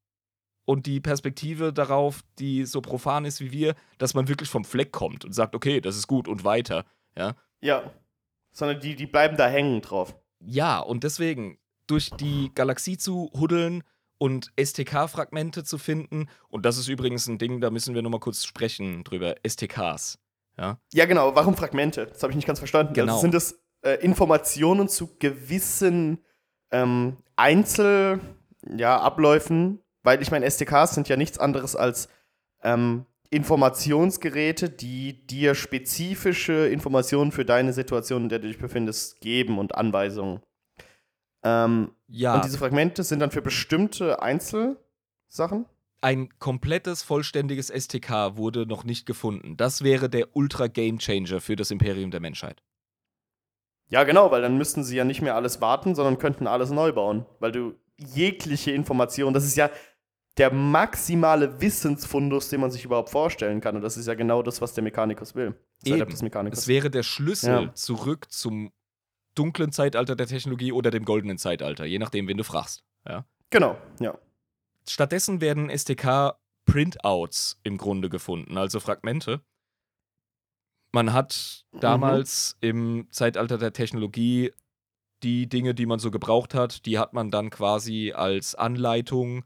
und 0.64 0.86
die 0.86 1.00
Perspektive 1.00 1.72
darauf, 1.72 2.22
die 2.38 2.66
so 2.66 2.80
profan 2.80 3.24
ist 3.24 3.40
wie 3.40 3.52
wir, 3.52 3.74
dass 3.98 4.14
man 4.14 4.28
wirklich 4.28 4.50
vom 4.50 4.64
Fleck 4.64 4.92
kommt 4.92 5.24
und 5.24 5.32
sagt, 5.32 5.54
okay, 5.54 5.80
das 5.80 5.96
ist 5.96 6.06
gut 6.06 6.28
und 6.28 6.44
weiter. 6.44 6.84
Ja, 7.16 7.34
Ja. 7.60 7.90
Sondern 8.56 8.80
die, 8.80 8.96
die 8.96 9.06
bleiben 9.06 9.36
da 9.36 9.48
hängen 9.48 9.82
drauf. 9.82 10.16
Ja, 10.40 10.78
und 10.78 11.04
deswegen 11.04 11.58
durch 11.86 12.08
die 12.10 12.50
Galaxie 12.54 12.96
zu 12.96 13.30
huddeln 13.38 13.82
und 14.16 14.50
STK-Fragmente 14.58 15.62
zu 15.62 15.76
finden, 15.76 16.30
und 16.48 16.64
das 16.64 16.78
ist 16.78 16.88
übrigens 16.88 17.26
ein 17.26 17.36
Ding, 17.36 17.60
da 17.60 17.70
müssen 17.70 17.94
wir 17.94 18.00
nochmal 18.00 18.20
kurz 18.20 18.46
sprechen 18.46 19.04
drüber, 19.04 19.34
STKs. 19.46 20.18
Ja, 20.56 20.80
Ja, 20.94 21.04
genau. 21.04 21.34
Warum 21.34 21.54
Fragmente? 21.54 22.06
Das 22.06 22.22
habe 22.22 22.32
ich 22.32 22.36
nicht 22.36 22.46
ganz 22.46 22.58
verstanden. 22.58 22.94
Genau. 22.94 23.12
Also 23.12 23.20
sind 23.20 23.34
das 23.34 23.60
äh, 23.82 24.02
Informationen 24.02 24.88
zu 24.88 25.18
gewissen 25.18 26.24
ähm, 26.70 27.18
Einzel, 27.36 28.20
ja, 28.66 28.98
Abläufen? 28.98 29.82
Weil 30.02 30.22
ich 30.22 30.30
meine, 30.30 30.46
SDKs 30.46 30.94
sind 30.94 31.10
ja 31.10 31.18
nichts 31.18 31.38
anderes 31.38 31.76
als 31.76 32.08
ähm, 32.62 33.04
Informationsgeräte, 33.30 34.70
die 34.70 35.26
dir 35.26 35.54
spezifische 35.54 36.68
Informationen 36.68 37.32
für 37.32 37.44
deine 37.44 37.72
Situation, 37.72 38.24
in 38.24 38.28
der 38.28 38.38
du 38.38 38.48
dich 38.48 38.58
befindest, 38.58 39.20
geben 39.20 39.58
und 39.58 39.74
Anweisungen. 39.74 40.40
Ähm, 41.42 41.92
ja 42.08 42.34
Und 42.34 42.44
diese 42.44 42.58
Fragmente 42.58 43.02
sind 43.02 43.20
dann 43.20 43.30
für 43.30 43.42
bestimmte 43.42 44.22
Einzelsachen? 44.22 45.66
ein 46.06 46.28
komplettes, 46.38 47.02
vollständiges 47.02 47.68
STK 47.68 48.36
wurde 48.36 48.66
noch 48.66 48.84
nicht 48.84 49.06
gefunden. 49.06 49.56
Das 49.56 49.82
wäre 49.82 50.08
der 50.08 50.36
Ultra-Game-Changer 50.36 51.40
für 51.40 51.56
das 51.56 51.72
Imperium 51.72 52.12
der 52.12 52.20
Menschheit. 52.20 52.62
Ja, 53.88 54.04
genau, 54.04 54.30
weil 54.30 54.42
dann 54.42 54.58
müssten 54.58 54.84
sie 54.84 54.96
ja 54.96 55.04
nicht 55.04 55.22
mehr 55.22 55.36
alles 55.36 55.60
warten, 55.60 55.94
sondern 55.94 56.18
könnten 56.18 56.46
alles 56.46 56.70
neu 56.70 56.92
bauen. 56.92 57.26
Weil 57.40 57.52
du 57.52 57.74
jegliche 57.96 58.72
Information, 58.72 59.32
das 59.32 59.44
ist 59.44 59.56
ja 59.56 59.70
der 60.36 60.52
maximale 60.52 61.60
Wissensfundus, 61.60 62.50
den 62.50 62.60
man 62.60 62.70
sich 62.70 62.84
überhaupt 62.84 63.10
vorstellen 63.10 63.60
kann. 63.60 63.76
Und 63.76 63.82
das 63.82 63.96
ist 63.96 64.06
ja 64.06 64.14
genau 64.14 64.42
das, 64.42 64.60
was 64.60 64.74
der 64.74 64.84
Mechanikus 64.84 65.34
will. 65.34 65.54
Das 65.82 65.98
Eben. 65.98 66.52
Es 66.52 66.68
wäre 66.68 66.90
der 66.90 67.02
Schlüssel 67.02 67.64
Ja. 67.64 67.74
zurück 67.74 68.26
zum 68.30 68.72
dunklen 69.34 69.72
Zeitalter 69.72 70.16
der 70.16 70.26
Technologie 70.26 70.72
oder 70.72 70.90
dem 70.90 71.04
goldenen 71.04 71.38
Zeitalter, 71.38 71.84
je 71.84 71.98
nachdem, 71.98 72.28
wen 72.28 72.36
du 72.36 72.44
fragst. 72.44 72.84
Ja. 73.06 73.24
Genau, 73.50 73.76
ja. 74.00 74.18
Stattdessen 74.88 75.40
werden 75.40 75.70
STK-Printouts 75.70 77.60
im 77.62 77.76
Grunde 77.76 78.08
gefunden, 78.08 78.56
also 78.56 78.80
Fragmente. 78.80 79.42
Man 80.92 81.12
hat 81.12 81.66
damals 81.72 82.56
im 82.60 83.08
Zeitalter 83.10 83.58
der 83.58 83.72
Technologie 83.72 84.52
die 85.22 85.48
Dinge, 85.48 85.74
die 85.74 85.86
man 85.86 85.98
so 85.98 86.10
gebraucht 86.10 86.54
hat, 86.54 86.86
die 86.86 86.98
hat 86.98 87.12
man 87.12 87.30
dann 87.30 87.50
quasi 87.50 88.12
als 88.14 88.54
Anleitung, 88.54 89.44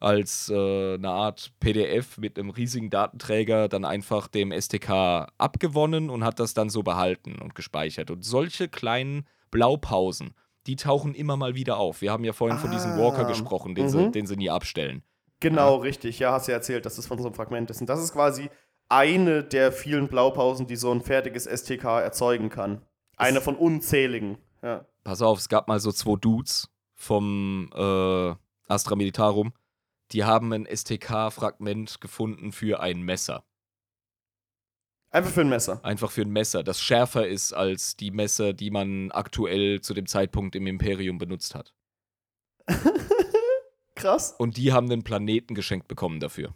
als 0.00 0.50
äh, 0.50 0.94
eine 0.94 1.10
Art 1.10 1.52
PDF 1.60 2.18
mit 2.18 2.38
einem 2.38 2.50
riesigen 2.50 2.90
Datenträger 2.90 3.68
dann 3.68 3.84
einfach 3.84 4.28
dem 4.28 4.52
STK 4.52 5.28
abgewonnen 5.38 6.10
und 6.10 6.24
hat 6.24 6.40
das 6.40 6.54
dann 6.54 6.68
so 6.68 6.82
behalten 6.82 7.36
und 7.40 7.54
gespeichert. 7.54 8.10
Und 8.10 8.24
solche 8.24 8.68
kleinen 8.68 9.26
Blaupausen, 9.50 10.34
die 10.66 10.76
tauchen 10.76 11.14
immer 11.14 11.36
mal 11.36 11.54
wieder 11.54 11.78
auf. 11.78 12.00
Wir 12.02 12.12
haben 12.12 12.24
ja 12.24 12.32
vorhin 12.32 12.58
von 12.58 12.70
diesem 12.70 12.92
Ah, 12.92 12.98
Walker 12.98 13.24
gesprochen, 13.24 13.74
den, 13.74 13.88
sie, 13.88 13.98
mhm. 13.98 14.12
den 14.12 14.26
sie 14.26 14.36
nie 14.36 14.50
abstellen. 14.50 15.02
Genau, 15.40 15.76
richtig. 15.76 16.18
Ja, 16.18 16.32
hast 16.32 16.48
du 16.48 16.52
ja 16.52 16.58
erzählt, 16.58 16.86
dass 16.86 16.96
das 16.96 17.06
von 17.06 17.18
so 17.18 17.26
einem 17.26 17.34
Fragment 17.34 17.70
ist. 17.70 17.80
Und 17.80 17.88
das 17.88 18.02
ist 18.02 18.12
quasi 18.12 18.48
eine 18.88 19.44
der 19.44 19.72
vielen 19.72 20.08
Blaupausen, 20.08 20.66
die 20.66 20.76
so 20.76 20.90
ein 20.90 21.02
fertiges 21.02 21.44
STK 21.44 21.84
erzeugen 22.00 22.48
kann. 22.48 22.82
Eine 23.16 23.40
von 23.40 23.56
unzähligen. 23.56 24.38
Ja. 24.62 24.86
Pass 25.04 25.22
auf, 25.22 25.38
es 25.38 25.48
gab 25.48 25.68
mal 25.68 25.80
so 25.80 25.92
zwei 25.92 26.16
Dudes 26.16 26.70
vom 26.94 27.70
äh, 27.74 28.34
Astra 28.66 28.96
Militarum, 28.96 29.52
die 30.14 30.24
haben 30.24 30.52
ein 30.52 30.66
STK-Fragment 30.66 32.00
gefunden 32.00 32.52
für 32.52 32.80
ein 32.80 33.02
Messer. 33.02 33.44
Einfach 35.10 35.32
für 35.32 35.42
ein 35.42 35.48
Messer. 35.48 35.84
Einfach 35.84 36.10
für 36.10 36.22
ein 36.22 36.30
Messer, 36.30 36.62
das 36.62 36.80
schärfer 36.80 37.28
ist 37.28 37.52
als 37.52 37.96
die 37.96 38.10
Messer, 38.10 38.52
die 38.52 38.70
man 38.70 39.10
aktuell 39.10 39.80
zu 39.80 39.92
dem 39.92 40.06
Zeitpunkt 40.06 40.56
im 40.56 40.66
Imperium 40.66 41.18
benutzt 41.18 41.54
hat. 41.54 41.74
Krass. 43.94 44.34
Und 44.38 44.56
die 44.56 44.72
haben 44.72 44.90
einen 44.90 45.04
Planeten 45.04 45.54
geschenkt 45.54 45.88
bekommen 45.88 46.20
dafür. 46.20 46.54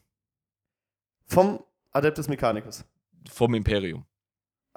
Vom 1.26 1.62
Adeptus 1.90 2.28
Mechanicus. 2.28 2.84
Vom 3.28 3.54
Imperium. 3.54 4.06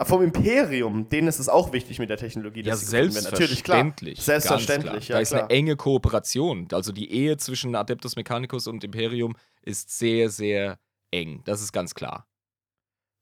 Ah, 0.02 0.06
vom 0.06 0.24
Imperium, 0.24 1.08
denen 1.10 1.28
ist 1.28 1.38
es 1.38 1.47
auch 1.47 1.74
wichtig 1.74 1.99
mit 1.99 2.10
der 2.10 2.18
Technologie. 2.18 2.62
Ja, 2.64 2.74
werden. 2.91 3.14
Natürlich, 3.14 3.64
klar. 3.64 3.78
selbstverständlich. 3.78 4.22
Selbstverständlich, 4.22 4.91
ganz 4.93 5.04
ja, 5.04 5.06
klar. 5.08 5.18
Da 5.18 5.22
ist 5.22 5.30
klar. 5.30 5.41
eine 5.43 5.49
enge 5.52 5.76
Kooperation. 5.76 6.68
Also 6.72 6.91
die 6.91 7.12
Ehe 7.12 7.38
zwischen 7.38 7.76
Adeptus 7.76 8.16
Mechanicus 8.16 8.66
und 8.66 8.84
Imperium 8.84 9.36
ist 9.62 9.95
sehr, 9.95 10.32
sehr 10.32 10.80
eng. 11.12 11.43
Das 11.45 11.62
ist 11.62 11.72
ganz 11.72 11.93
klar. 11.93 12.28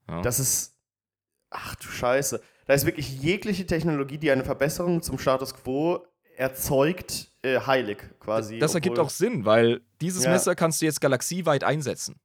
Ja. 0.08 0.22
Das 0.22 0.40
ist. 0.40 0.78
Ach 1.50 1.76
du 1.76 1.88
Scheiße. 1.88 2.42
Da 2.66 2.74
ist 2.74 2.86
wirklich 2.86 3.22
jegliche 3.22 3.66
Technologie, 3.66 4.18
die 4.18 4.32
eine 4.32 4.46
Verbesserung 4.46 5.02
zum 5.02 5.20
Status 5.20 5.54
quo 5.54 6.06
erzeugt, 6.38 7.30
äh, 7.42 7.60
heilig 7.60 7.98
quasi. 8.22 8.58
das 8.60 8.74
ergibt 8.74 8.94
obwohl- 8.94 9.06
auch 9.06 9.10
Sinn, 9.10 9.44
weil 9.44 9.82
dieses 10.00 10.24
Ja. 10.24 10.32
Messer 10.32 10.56
kannst 10.56 10.82
du 10.82 10.86
jetzt 10.86 11.02
galaxieweit 11.02 11.66
einsetzen. 11.66 12.16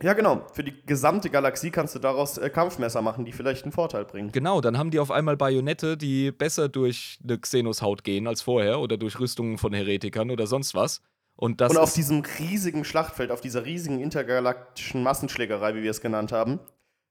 Ja, 0.00 0.12
genau. 0.12 0.46
Für 0.52 0.62
die 0.62 0.74
gesamte 0.86 1.28
Galaxie 1.28 1.70
kannst 1.70 1.94
du 1.94 1.98
daraus 1.98 2.38
äh, 2.38 2.50
Kampfmesser 2.50 3.02
machen, 3.02 3.24
die 3.24 3.32
vielleicht 3.32 3.64
einen 3.64 3.72
Vorteil 3.72 4.04
bringen. 4.04 4.30
Genau, 4.30 4.60
dann 4.60 4.78
haben 4.78 4.92
die 4.92 5.00
auf 5.00 5.10
einmal 5.10 5.36
Bajonette, 5.36 5.96
die 5.96 6.30
besser 6.30 6.68
durch 6.68 7.18
eine 7.24 7.38
Xenos-Haut 7.38 8.04
gehen 8.04 8.28
als 8.28 8.42
vorher 8.42 8.78
oder 8.78 8.96
durch 8.96 9.18
Rüstungen 9.18 9.58
von 9.58 9.72
Heretikern 9.72 10.30
oder 10.30 10.46
sonst 10.46 10.74
was. 10.74 11.02
Und 11.34 11.60
das 11.60 11.72
Und 11.72 11.78
auf 11.78 11.94
diesem 11.94 12.22
riesigen 12.38 12.84
Schlachtfeld, 12.84 13.32
auf 13.32 13.40
dieser 13.40 13.64
riesigen 13.64 14.00
intergalaktischen 14.00 15.02
Massenschlägerei, 15.02 15.74
wie 15.74 15.82
wir 15.82 15.90
es 15.90 16.00
genannt 16.00 16.32
haben, 16.32 16.60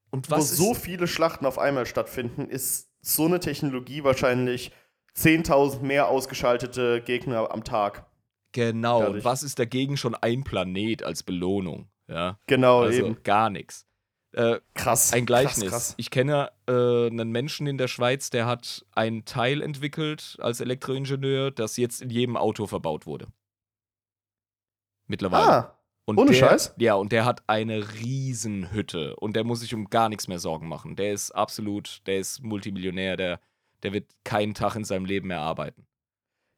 und 0.10 0.32
wo 0.32 0.40
so 0.40 0.74
viele 0.74 1.08
Schlachten 1.08 1.46
auf 1.46 1.60
einmal 1.60 1.86
stattfinden, 1.86 2.50
ist 2.50 2.90
so 3.02 3.26
eine 3.26 3.42
Technologie 3.42 4.06
wahrscheinlich 4.06 4.72
10.000 5.18 5.82
mehr 5.82 6.08
ausgeschaltete 6.08 7.02
Gegner 7.02 7.52
am 7.52 7.64
Tag. 7.64 8.06
genau, 8.54 9.00
und 9.00 9.04
dadurch. 9.06 9.26
was 9.26 9.44
ist 9.44 9.60
dagegen 9.60 9.98
schon 9.98 10.16
ein 10.16 10.44
Planet 10.44 11.04
als 11.04 11.24
Belohnung? 11.24 11.90
Ja, 12.10 12.40
Genau, 12.48 12.82
also 12.82 13.06
eben. 13.06 13.24
gar 13.24 13.50
nichts. 13.50 13.86
Äh, 14.34 14.60
Krass. 14.76 15.14
ein 15.14 15.26
Gleichnis. 15.26 15.70
Krass, 15.70 15.70
krass. 15.90 15.94
Ich 15.98 16.10
kenne 16.12 16.52
äh, 16.68 17.08
einen 17.08 17.32
Menschen 17.32 17.66
in 17.66 17.78
der 17.78 17.88
Schweiz, 17.88 18.30
der 18.30 18.46
hat 18.46 18.86
ein 18.94 19.26
Teil 19.26 19.62
entwickelt 19.62 20.38
als 20.40 20.60
Elektroingenieur, 20.62 21.52
das 21.52 21.78
jetzt 21.78 22.02
in 22.02 22.10
jedem 22.10 22.38
Auto 22.38 22.68
verbaut 22.68 23.06
wurde. 23.06 23.28
Mittlerweile. 25.08 25.48
Ah, 25.48 25.78
Und 26.06 26.18
Ohne 26.18 26.32
der, 26.32 26.38
Scheiß? 26.38 26.74
Ja, 26.78 26.96
und 26.96 27.12
der 27.12 27.26
hat 27.26 27.44
eine 27.48 27.94
Riesenhütte 27.94 29.16
und 29.16 29.36
der 29.36 29.44
muss 29.44 29.62
sich 29.62 29.74
um 29.74 29.90
gar 29.90 30.10
nichts 30.10 30.28
mehr 30.28 30.40
Sorgen 30.40 30.68
machen. 30.68 30.96
Der 30.96 31.14
ist 31.14 31.32
absolut, 31.32 32.02
der 32.08 32.20
ist 32.20 32.44
Multimillionär, 32.44 33.18
der, 33.18 33.40
der 33.84 33.94
wird 33.94 34.12
keinen 34.24 34.54
Tag 34.54 34.76
in 34.76 34.84
seinem 34.84 35.06
Leben 35.06 35.28
mehr 35.30 35.40
arbeiten. 35.42 35.88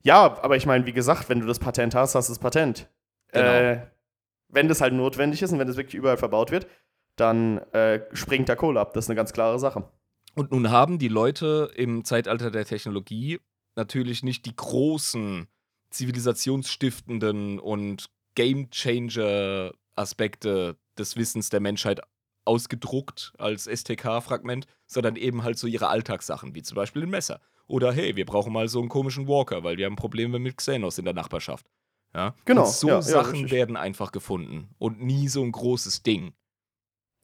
ja, 0.03 0.41
aber 0.41 0.55
ich 0.57 0.65
meine, 0.65 0.85
wie 0.85 0.93
gesagt, 0.93 1.29
wenn 1.29 1.39
du 1.39 1.45
das 1.47 1.59
Patent 1.59 1.93
hast, 1.95 2.15
hast 2.15 2.29
du 2.29 2.31
das 2.33 2.39
Patent. 2.39 2.89
Genau. 3.31 3.45
Äh, 3.47 3.87
wenn 4.49 4.67
das 4.67 4.81
halt 4.81 4.93
notwendig 4.93 5.41
ist 5.41 5.51
und 5.51 5.57
wenn 5.59 5.67
das 5.67 5.77
wirklich 5.77 5.95
überall 5.95 6.17
verbaut 6.17 6.51
wird, 6.51 6.67
dann 7.15 7.57
äh, 7.73 8.01
springt 8.13 8.49
da 8.49 8.55
Kohle 8.55 8.79
ab. 8.79 8.93
Das 8.93 9.05
ist 9.05 9.09
eine 9.09 9.15
ganz 9.15 9.33
klare 9.33 9.59
Sache. 9.59 9.89
Und 10.35 10.51
nun 10.51 10.69
haben 10.69 10.99
die 10.99 11.07
Leute 11.07 11.71
im 11.75 12.05
Zeitalter 12.05 12.51
der 12.51 12.65
Technologie 12.65 13.39
natürlich 13.75 14.21
nicht 14.23 14.45
die 14.45 14.55
großen 14.55 15.47
zivilisationsstiftenden 15.89 17.59
und 17.59 18.09
Game-Changer-Aspekte 18.35 20.77
des 20.97 21.15
Wissens 21.15 21.49
der 21.49 21.59
Menschheit 21.59 22.01
ausgedruckt 22.45 23.33
als 23.37 23.65
STK-Fragment, 23.65 24.65
sondern 24.87 25.15
eben 25.15 25.43
halt 25.43 25.57
so 25.57 25.67
ihre 25.67 25.89
Alltagssachen, 25.89 26.55
wie 26.55 26.63
zum 26.63 26.75
Beispiel 26.75 27.03
ein 27.03 27.09
Messer. 27.09 27.41
Oder 27.67 27.91
hey, 27.91 28.15
wir 28.15 28.25
brauchen 28.25 28.53
mal 28.53 28.67
so 28.67 28.79
einen 28.79 28.89
komischen 28.89 29.27
Walker, 29.27 29.63
weil 29.63 29.77
wir 29.77 29.85
haben 29.85 29.95
Probleme 29.95 30.39
mit 30.39 30.57
Xenos 30.57 30.97
in 30.97 31.05
der 31.05 31.13
Nachbarschaft. 31.13 31.67
Ja? 32.15 32.33
Genau, 32.45 32.65
Und 32.65 32.71
so 32.73 32.87
ja, 32.87 32.95
ja, 32.95 33.01
Sachen 33.01 33.31
richtig. 33.33 33.51
werden 33.51 33.77
einfach 33.77 34.11
gefunden 34.11 34.69
und 34.77 35.01
nie 35.01 35.27
so 35.27 35.43
ein 35.43 35.51
großes 35.51 36.03
Ding. 36.03 36.33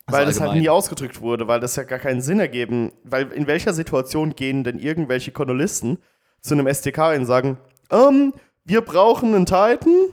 Also 0.08 0.20
Weil 0.20 0.26
das 0.28 0.40
halt 0.40 0.54
nie 0.54 0.70
ausgedrückt 0.70 1.20
wurde, 1.22 1.48
weil 1.48 1.60
das 1.60 1.76
ja 1.76 1.84
gar 1.84 1.98
keinen 1.98 2.22
Sinn 2.22 2.40
ergeben. 2.40 2.92
Weil 3.04 3.32
in 3.32 3.48
welcher 3.48 3.74
Situation 3.74 4.36
gehen 4.36 4.64
denn 4.64 4.78
irgendwelche 4.78 5.32
Kolonisten 5.32 5.98
zu 6.42 6.54
einem 6.54 6.72
STK 6.72 7.16
und 7.18 7.26
sagen, 7.26 7.58
ähm, 7.90 8.34
wir 8.66 8.82
brauchen 8.82 9.34
einen 9.34 9.48
Titan, 9.48 10.10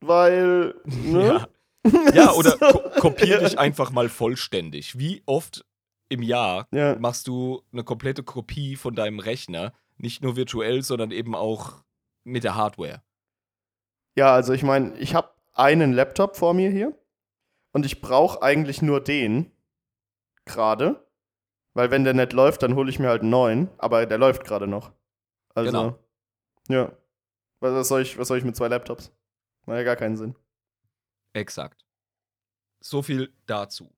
weil, 0.00 0.74
ne? 0.84 1.46
Ja. 1.84 2.10
ja, 2.14 2.32
oder 2.34 2.52
ko 2.58 2.80
kopier 3.00 3.40
dich 3.40 3.58
einfach 3.58 3.90
mal 3.90 4.08
vollständig. 4.08 4.98
Wie 4.98 5.22
oft 5.26 5.64
im 6.08 6.22
Jahr 6.22 6.68
Ja. 6.72 6.96
machst 6.98 7.26
du 7.26 7.62
eine 7.72 7.82
komplette 7.82 8.22
Kopie 8.22 8.76
von 8.76 8.94
deinem 8.94 9.18
Rechner? 9.18 9.72
Nicht 9.96 10.22
nur 10.22 10.36
virtuell, 10.36 10.82
sondern 10.82 11.10
eben 11.10 11.34
auch 11.34 11.82
mit 12.22 12.44
der 12.44 12.54
Hardware. 12.54 13.02
Ja, 14.16 14.34
also 14.34 14.52
ich 14.52 14.62
meine, 14.62 14.96
ich 14.98 15.14
habe 15.14 15.30
einen 15.52 15.92
Laptop 15.92 16.36
vor 16.36 16.54
mir 16.54 16.70
hier 16.70 16.98
und 17.72 17.86
ich 17.86 18.00
brauche 18.00 18.42
eigentlich 18.42 18.82
nur 18.82 19.02
den 19.02 19.52
gerade, 20.46 21.06
weil 21.74 21.90
wenn 21.90 22.04
der 22.04 22.14
nicht 22.14 22.32
läuft, 22.32 22.62
dann 22.62 22.74
hole 22.74 22.90
ich 22.90 22.98
mir 22.98 23.08
halt 23.08 23.22
einen 23.22 23.30
neuen, 23.30 23.68
aber 23.78 24.06
der 24.06 24.18
läuft 24.18 24.44
gerade 24.44 24.66
noch. 24.66 24.92
Also, 25.54 25.70
Genau. 25.70 25.98
ja. 26.68 26.92
Was 27.60 27.72
was 27.72 27.88
soll, 27.88 28.02
ich, 28.02 28.18
was 28.18 28.28
soll 28.28 28.38
ich 28.38 28.44
mit 28.44 28.56
zwei 28.56 28.68
Laptops? 28.68 29.12
Macht 29.66 29.78
ja 29.78 29.82
gar 29.82 29.96
keinen 29.96 30.16
Sinn. 30.16 30.34
Exakt. 31.32 31.84
So 32.80 33.02
viel 33.02 33.32
dazu. 33.46 33.90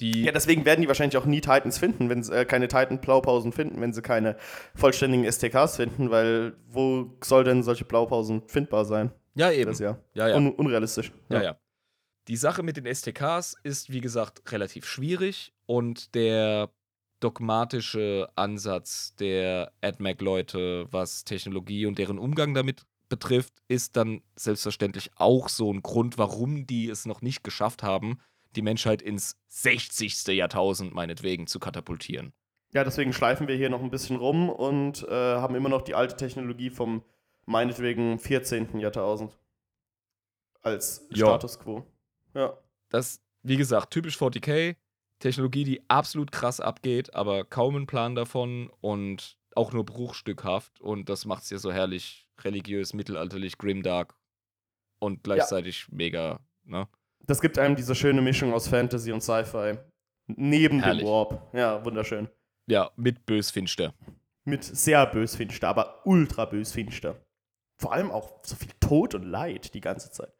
Die, 0.00 0.24
Ja, 0.24 0.32
deswegen 0.32 0.64
werden 0.64 0.80
die 0.80 0.88
wahrscheinlich 0.88 1.16
auch 1.18 1.26
nie 1.26 1.40
Titans 1.40 1.78
finden, 1.78 2.08
wenn 2.08 2.22
sie 2.22 2.34
äh, 2.34 2.44
keine 2.44 2.68
Titan-Blaupausen 2.68 3.52
finden, 3.52 3.80
wenn 3.80 3.92
sie 3.92 4.00
keine 4.02 4.36
vollständigen 4.74 5.30
STKs 5.30 5.76
finden, 5.76 6.10
weil 6.10 6.56
wo 6.66 7.16
soll 7.22 7.44
denn 7.44 7.62
solche 7.62 7.84
Blaupausen 7.84 8.48
findbar 8.48 8.84
sein? 8.84 9.12
Ja 9.40 9.52
eben. 9.52 9.66
Das 9.66 9.80
ist 9.80 9.84
ja, 9.84 9.98
Ja, 10.14 10.28
ja. 10.28 10.36
Un 10.36 10.52
unrealistisch. 10.52 11.12
Ja, 11.28 11.42
ja. 11.42 11.60
Die 12.28 12.36
Sache 12.36 12.62
mit 12.62 12.76
den 12.76 12.86
STKs 12.86 13.56
ist, 13.62 13.90
wie 13.90 14.00
gesagt, 14.00 14.52
relativ 14.52 14.86
schwierig 14.86 15.52
und 15.66 16.14
der 16.14 16.70
dogmatische 17.20 18.28
Ansatz 18.34 19.14
der 19.16 19.72
AdMac-Leute, 19.82 20.86
was 20.90 21.24
Technologie 21.24 21.86
und 21.86 21.98
deren 21.98 22.18
Umgang 22.18 22.54
damit 22.54 22.82
betrifft, 23.08 23.54
ist 23.68 23.96
dann 23.96 24.22
selbstverständlich 24.36 25.10
auch 25.16 25.48
so 25.48 25.72
ein 25.72 25.82
Grund, 25.82 26.18
warum 26.18 26.66
die 26.66 26.88
es 26.88 27.06
noch 27.06 27.20
nicht 27.20 27.44
geschafft 27.44 27.82
haben, 27.82 28.20
die 28.56 28.62
Menschheit 28.62 29.02
ins 29.02 29.36
60. 29.48 30.26
Jahrtausend 30.28 30.94
meinetwegen 30.94 31.46
zu 31.46 31.58
katapultieren. 31.58 32.32
Ja, 32.72 32.84
deswegen 32.84 33.12
schleifen 33.12 33.48
wir 33.48 33.56
hier 33.56 33.68
noch 33.68 33.82
ein 33.82 33.90
bisschen 33.90 34.16
rum 34.16 34.48
und 34.48 35.02
äh, 35.08 35.10
haben 35.10 35.56
immer 35.56 35.68
noch 35.68 35.82
die 35.82 35.94
alte 35.94 36.16
Technologie 36.16 36.70
vom 36.70 37.02
meinetwegen 37.50 38.18
14. 38.18 38.78
Jahrtausend 38.78 39.36
als 40.62 41.06
Ja. 41.10 41.26
Status 41.26 41.58
quo. 41.58 41.84
Ja. 42.34 42.56
Das, 42.90 43.20
wie 43.42 43.56
gesagt, 43.56 43.90
typisch 43.90 44.16
40k, 44.16 44.76
Technologie, 45.18 45.64
die 45.64 45.82
absolut 45.88 46.32
krass 46.32 46.60
abgeht, 46.60 47.14
aber 47.14 47.44
kaum 47.44 47.76
einen 47.76 47.86
Plan 47.86 48.14
davon 48.14 48.70
und 48.80 49.36
auch 49.56 49.72
nur 49.72 49.84
bruchstückhaft 49.84 50.80
und 50.80 51.08
das 51.08 51.24
macht 51.26 51.42
es 51.42 51.50
ja 51.50 51.58
so 51.58 51.72
herrlich 51.72 52.28
religiös, 52.40 52.94
mittelalterlich, 52.94 53.58
grimdark 53.58 54.14
und 55.00 55.24
gleichzeitig 55.24 55.88
mega, 55.90 56.40
ne? 56.64 56.88
Das 57.26 57.40
gibt 57.40 57.58
einem 57.58 57.76
diese 57.76 57.94
schöne 57.94 58.22
Mischung 58.22 58.54
aus 58.54 58.68
Fantasy 58.68 59.12
und 59.12 59.20
Sci-Fi. 59.22 59.78
Neben 60.26 60.82
Herrlich. 60.82 61.04
dem 61.04 61.10
Warp. 61.10 61.54
Ja, 61.54 61.84
wunderschön. 61.84 62.28
Ja, 62.66 62.90
mit 62.96 63.26
bösfinster. 63.26 63.92
Mit 64.44 64.64
sehr 64.64 65.04
bösfinster, 65.06 65.68
aber 65.68 66.06
ultra 66.06 66.44
bösfinster. 66.46 67.20
Vor 67.80 67.94
allem 67.94 68.10
auch 68.10 68.40
so 68.42 68.56
viel 68.56 68.70
Tod 68.78 69.14
und 69.14 69.22
Leid 69.22 69.72
die 69.72 69.80
ganze 69.80 70.10
Zeit. 70.10 70.30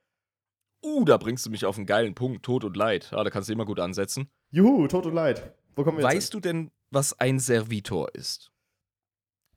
Uh, 0.85 1.07
da 1.07 1.17
bringst 1.17 1.47
du 1.47 1.51
mich 1.51 1.65
auf 1.65 1.79
einen 1.79 1.87
geilen 1.87 2.15
Punkt, 2.15 2.45
Tod 2.45 2.65
und 2.65 2.77
Leid. 2.77 3.13
Ah, 3.15 3.25
da 3.25 3.31
kannst 3.31 3.49
du 3.49 3.55
immer 3.55 3.65
gut 3.65 3.81
ansetzen. 3.81 4.31
Juhu, 4.51 4.87
Tod 4.89 5.07
und 5.07 5.15
Leid. 5.15 5.55
Wo 5.75 5.83
kommen 5.83 5.97
wir 5.97 6.05
jetzt 6.05 6.15
Weißt 6.15 6.35
du 6.35 6.41
denn, 6.41 6.71
was 6.91 7.19
ein 7.19 7.39
Servitor 7.39 8.15
ist? 8.15 8.53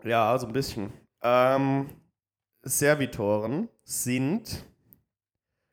Ja, 0.05 0.37
so 0.37 0.47
ein 0.47 0.53
bisschen. 0.53 0.93
Ähm, 1.21 1.89
Servitoren 2.61 3.67
sind. 3.83 4.65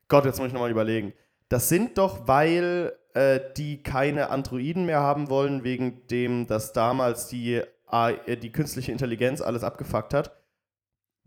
Gott, 0.09 0.25
jetzt 0.25 0.37
muss 0.37 0.47
ich 0.47 0.53
nochmal 0.53 0.71
überlegen. 0.71 1.13
Das 1.47 1.69
sind 1.69 1.97
doch, 1.97 2.27
weil 2.27 2.91
äh, 3.13 3.39
die 3.55 3.83
keine 3.83 4.29
Androiden 4.29 4.85
mehr 4.85 4.99
haben 4.99 5.29
wollen, 5.29 5.63
wegen 5.63 6.05
dem, 6.07 6.45
dass 6.47 6.73
damals 6.73 7.29
die, 7.29 7.61
äh, 7.89 8.37
die 8.37 8.51
künstliche 8.51 8.91
Intelligenz 8.91 9.39
alles 9.39 9.63
abgefuckt 9.63 10.13
hat. 10.13 10.40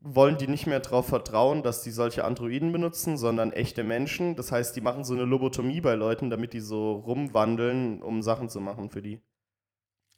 Wollen 0.07 0.37
die 0.37 0.49
nicht 0.49 0.67
mehr 0.67 0.81
darauf 0.81 1.07
vertrauen, 1.09 1.63
dass 1.63 1.83
die 1.83 1.91
solche 1.91 2.25
Androiden 2.25 2.73
benutzen, 2.73 3.17
sondern 3.17 3.53
echte 3.53 3.85
Menschen. 3.85 4.37
Das 4.37 4.53
heißt, 4.53 4.77
die 4.77 4.83
machen 4.83 5.03
so 5.03 5.15
eine 5.15 5.25
Lobotomie 5.25 5.81
bei 5.81 5.95
Leuten, 5.95 6.29
damit 6.29 6.53
die 6.53 6.61
so 6.61 6.93
rumwandeln, 6.93 8.03
um 8.03 8.21
Sachen 8.21 8.51
zu 8.51 8.61
machen 8.61 8.91
für 8.91 9.01
die. 9.01 9.23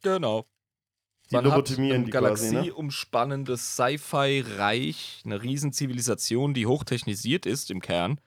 Genau. 0.03 0.47
Die 1.31 1.37
Man 1.37 1.45
hat 1.45 1.53
lobotomieren 1.53 2.03
ein 2.03 2.05
die 2.05 2.11
quasi, 2.11 2.47
ne? 2.47 2.53
galaxieumspannendes 2.55 3.77
Sci-Fi-Reich, 3.77 5.23
eine 5.25 5.43
Riesenzivilisation, 5.43 6.53
die 6.53 6.67
hochtechnisiert 6.67 7.47
ist 7.47 7.71
im 7.71 7.81
Kern. 7.81 8.21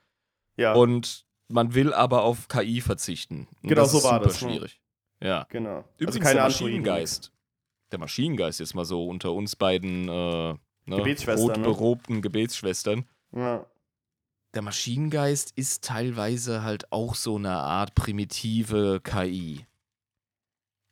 Ja. 0.56 0.72
Und 0.72 1.26
man 1.48 1.74
will 1.74 1.92
aber 1.92 2.22
auf 2.22 2.48
KI 2.48 2.80
verzichten. 2.80 3.48
Und 3.62 3.68
Genau, 3.68 3.84
so 3.84 4.02
war 4.02 4.20
das, 4.20 4.40
ne? 4.40 4.50
schwierig. 4.50 4.80
Ja. 5.22 5.46
Genau. 5.50 5.84
Übrigens, 5.98 6.16
also 6.16 6.20
keine 6.20 6.34
der. 6.34 6.44
Maschinengeist. 6.44 7.32
Der 7.92 7.98
Maschinengeist 7.98 8.60
ist 8.60 8.74
mal 8.74 8.84
so 8.84 9.06
unter 9.06 9.32
uns 9.32 9.56
beiden 9.56 10.08
äh, 10.08 10.54
ne, 10.90 10.96
Gebetsschwestern, 10.96 11.60
ne? 11.60 11.66
rotberobten 11.66 12.22
Gebetsschwestern. 12.22 13.04
Ja. 13.34 13.66
Der 14.54 14.62
Maschinengeist 14.62 15.52
ist 15.56 15.84
teilweise 15.84 16.62
halt 16.62 16.90
auch 16.92 17.14
so 17.14 17.36
eine 17.36 17.52
Art 17.52 17.94
primitive 17.94 19.00
KI. 19.02 19.66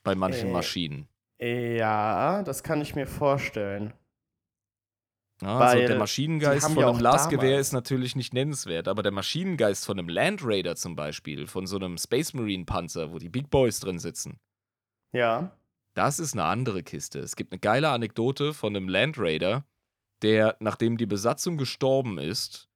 Bei 0.05 0.15
manchen 0.15 0.49
Äh, 0.49 0.53
Maschinen. 0.53 1.09
ja, 1.41 2.43
das 2.45 2.63
kann 2.63 2.81
ich 2.81 2.95
mir 2.95 3.07
vorstellen. 3.07 3.93
Ja, 5.43 5.59
also 5.59 5.87
der 5.87 5.99
Maschinengeist 5.99 6.67
von 6.67 6.79
ja 6.79 6.89
einem 6.89 6.99
Blasgewehr 6.99 7.61
ist 7.61 7.73
natürlich 7.73 8.17
nicht 8.17 8.35
nennenswert, 8.35 8.89
aber 8.89 9.03
der 9.05 9.13
Maschinengeist 9.13 9.87
von 9.87 9.97
einem 9.99 10.09
Land 10.09 10.41
Raider 10.43 10.75
zum 10.75 10.97
Beispiel, 10.97 11.47
von 11.47 11.67
so 11.69 11.77
einem 11.77 11.97
Space 11.97 12.35
Marine 12.35 12.65
Panzer, 12.65 13.13
wo 13.13 13.19
die 13.19 13.29
Big 13.29 13.49
Boys 13.51 13.79
drin 13.79 14.01
sitzen, 14.01 14.41
Ja. 15.13 15.53
das 15.95 16.19
ist 16.19 16.33
eine 16.33 16.43
andere 16.45 16.83
Kiste. 16.83 17.21
Es 17.21 17.37
gibt 17.37 17.53
eine 17.53 17.61
geile 17.61 17.91
Anekdote 17.91 18.53
von 18.53 18.75
einem 18.75 18.89
Land 18.89 19.17
Raider, 19.19 19.65
der, 20.23 20.57
nachdem 20.61 20.97
die 20.97 21.07
Besatzung 21.07 21.57
gestorben 21.57 22.19
ist, 22.19 22.69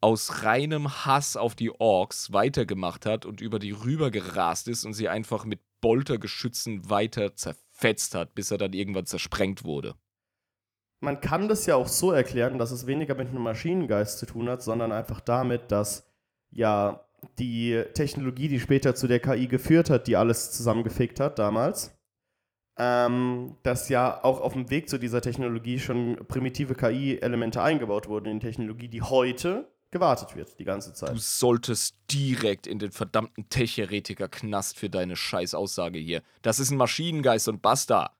aus 0.00 0.44
reinem 0.44 1.04
Hass 1.04 1.36
auf 1.36 1.54
die 1.54 1.70
Orks 1.78 2.32
weitergemacht 2.32 3.04
hat 3.06 3.26
und 3.26 3.40
über 3.40 3.58
die 3.58 3.72
rüber 3.72 4.10
gerast 4.10 4.66
ist 4.68 4.84
und 4.84 4.94
sie 4.94 5.08
einfach 5.08 5.44
mit 5.44 5.60
Boltergeschützen 5.80 6.88
weiter 6.88 7.34
zerfetzt 7.36 8.14
hat, 8.14 8.34
bis 8.34 8.50
er 8.50 8.58
dann 8.58 8.72
irgendwann 8.72 9.06
zersprengt 9.06 9.64
wurde. 9.64 9.94
Man 11.02 11.20
kann 11.20 11.48
das 11.48 11.66
ja 11.66 11.76
auch 11.76 11.88
so 11.88 12.12
erklären, 12.12 12.58
dass 12.58 12.70
es 12.70 12.86
weniger 12.86 13.14
mit 13.14 13.28
einem 13.28 13.42
Maschinengeist 13.42 14.18
zu 14.18 14.26
tun 14.26 14.48
hat, 14.48 14.62
sondern 14.62 14.92
einfach 14.92 15.20
damit, 15.20 15.72
dass 15.72 16.06
ja 16.50 17.06
die 17.38 17.82
Technologie, 17.94 18.48
die 18.48 18.60
später 18.60 18.94
zu 18.94 19.06
der 19.06 19.20
KI 19.20 19.46
geführt 19.46 19.90
hat, 19.90 20.06
die 20.06 20.16
alles 20.16 20.52
zusammengefickt 20.52 21.20
hat 21.20 21.38
damals, 21.38 21.98
ähm, 22.82 23.56
dass 23.62 23.90
ja 23.90 24.24
auch 24.24 24.40
auf 24.40 24.54
dem 24.54 24.70
Weg 24.70 24.88
zu 24.88 24.98
dieser 24.98 25.20
Technologie 25.20 25.78
schon 25.78 26.16
primitive 26.28 26.74
KI-Elemente 26.74 27.62
eingebaut 27.62 28.08
wurden 28.08 28.24
in 28.26 28.40
Technologie, 28.40 28.88
die 28.88 29.02
heute 29.02 29.70
gewartet 29.90 30.34
wird, 30.34 30.58
die 30.58 30.64
ganze 30.64 30.90
Du 30.90 30.96
Zeit. 30.96 31.18
solltest 31.18 31.96
direkt 32.10 32.66
in 32.66 32.78
den 32.78 32.90
verdammten 32.90 33.46
Tech-Heretiker-Knast 33.50 34.78
für 34.78 34.88
deine 34.88 35.16
scheiß 35.16 35.54
Aussage 35.54 35.98
hier. 35.98 36.22
Das 36.40 36.58
ist 36.58 36.70
ein 36.70 36.78
Maschinengeist 36.78 37.48
und 37.48 37.60
basta. 37.60 38.16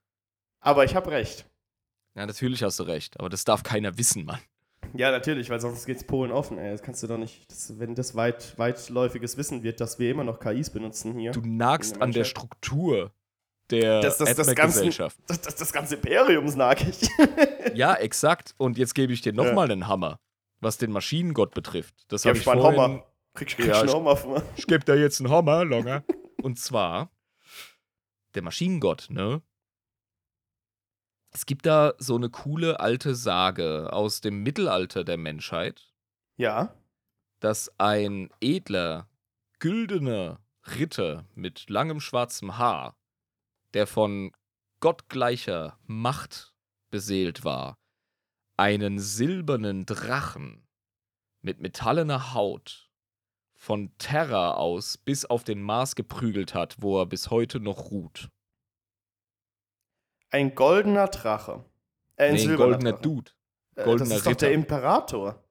Aber 0.60 0.84
ich 0.84 0.94
habe 0.94 1.10
recht. 1.10 1.46
Ja, 2.14 2.26
natürlich 2.26 2.62
hast 2.62 2.78
du 2.80 2.82
recht, 2.82 3.18
aber 3.18 3.30
das 3.30 3.44
darf 3.46 3.62
keiner 3.62 3.96
wissen, 3.96 4.26
Mann. 4.26 4.40
Ja, 4.92 5.10
natürlich, 5.10 5.48
weil 5.48 5.60
sonst 5.60 5.86
geht's 5.86 6.04
Polen 6.04 6.32
offen, 6.32 6.58
ey. 6.58 6.70
Das 6.72 6.82
kannst 6.82 7.02
du 7.02 7.06
doch 7.06 7.16
nicht, 7.16 7.50
das, 7.50 7.78
wenn 7.78 7.94
das 7.94 8.14
weit, 8.14 8.58
weitläufiges 8.58 9.38
Wissen 9.38 9.62
wird, 9.62 9.80
dass 9.80 9.98
wir 9.98 10.10
immer 10.10 10.24
noch 10.24 10.38
KIs 10.38 10.68
benutzen 10.68 11.16
hier. 11.18 11.30
Du 11.30 11.40
nagst 11.42 11.96
der 11.96 12.02
an 12.02 12.12
der. 12.12 12.24
Struktur 12.24 13.12
der 13.70 14.00
Das- 14.02 14.18
das- 14.18 14.34
das 14.36 14.46
ganze- 14.54 14.60
Admec-Gesellschaft. 14.80 15.16
Das, 15.26 15.40
das, 15.42 15.54
das 15.56 15.72
ganze 15.72 15.94
Imperium 15.96 16.44
nag 16.56 16.80
ich. 16.86 17.08
Ja, 17.74 17.94
exakt. 17.94 18.54
Und 18.58 18.78
jetzt 18.78 18.94
gebe 18.94 19.12
ich 19.12 19.20
dir 19.22 19.32
Ja. 19.34 19.42
nochmal 19.44 19.70
einen 19.70 19.86
Hammer, 19.86 20.18
was 20.60 20.76
den 20.78 20.90
Maschinengott 20.92 21.54
betrifft. 21.54 21.94
Das 22.08 22.24
Ja, 22.24 22.30
habe 22.30 22.38
ich 22.38 22.44
vorhin... 22.44 22.62
Hammer. 22.64 23.04
Krieg, 23.34 23.48
krieg 23.48 23.66
Ja, 23.66 23.80
einen 23.80 23.92
Hammer 23.92 24.16
von. 24.16 24.42
Ich 24.56 24.66
gebe 24.66 24.84
da 24.84 24.94
jetzt 24.94 25.20
einen 25.20 25.30
Hammer, 25.30 25.64
Longer. 25.64 26.02
Und 26.42 26.58
zwar 26.58 27.10
der 28.34 28.42
Maschinengott, 28.42 29.06
ne? 29.10 29.42
Es 31.32 31.46
gibt 31.46 31.66
da 31.66 31.94
so 31.98 32.16
eine 32.16 32.28
coole 32.28 32.80
alte 32.80 33.14
Sage 33.14 33.92
aus 33.92 34.20
dem 34.20 34.42
Mittelalter 34.42 35.04
der 35.04 35.16
Menschheit, 35.16 35.92
Ja. 36.36 36.74
dass 37.38 37.70
ein 37.78 38.30
edler, 38.40 39.08
güldener 39.60 40.40
Ritter 40.76 41.24
mit 41.34 41.70
langem 41.70 42.00
schwarzem 42.00 42.58
Haar, 42.58 42.96
der 43.74 43.86
von 43.86 44.32
gottgleicher 44.80 45.78
Macht 45.86 46.54
beseelt 46.90 47.44
war, 47.44 47.78
einen 48.56 48.98
silbernen 48.98 49.86
Drachen 49.86 50.66
mit 51.42 51.60
metallener 51.60 52.34
Haut 52.34 52.90
von 53.54 53.96
Terra 53.98 54.54
aus 54.54 54.96
bis 54.96 55.24
auf 55.24 55.44
den 55.44 55.62
Mars 55.62 55.94
geprügelt 55.94 56.54
hat, 56.54 56.76
wo 56.80 57.00
er 57.00 57.06
bis 57.06 57.30
heute 57.30 57.60
noch 57.60 57.90
ruht. 57.90 58.30
Ein 60.30 60.54
goldener 60.54 61.08
Drache. 61.08 61.64
Äh, 62.16 62.28
ein 62.28 62.34
Nee, 62.34 62.48
ein 62.48 62.56
goldener 62.56 62.92
Drache. 62.92 63.02
Dude. 63.02 63.30
Äh, 63.74 63.84
goldener 63.84 64.08
das 64.10 64.18
ist 64.18 64.26
doch 64.26 64.34
der 64.34 64.50
Ritter. 64.50 64.60
Imperator. 64.60 65.44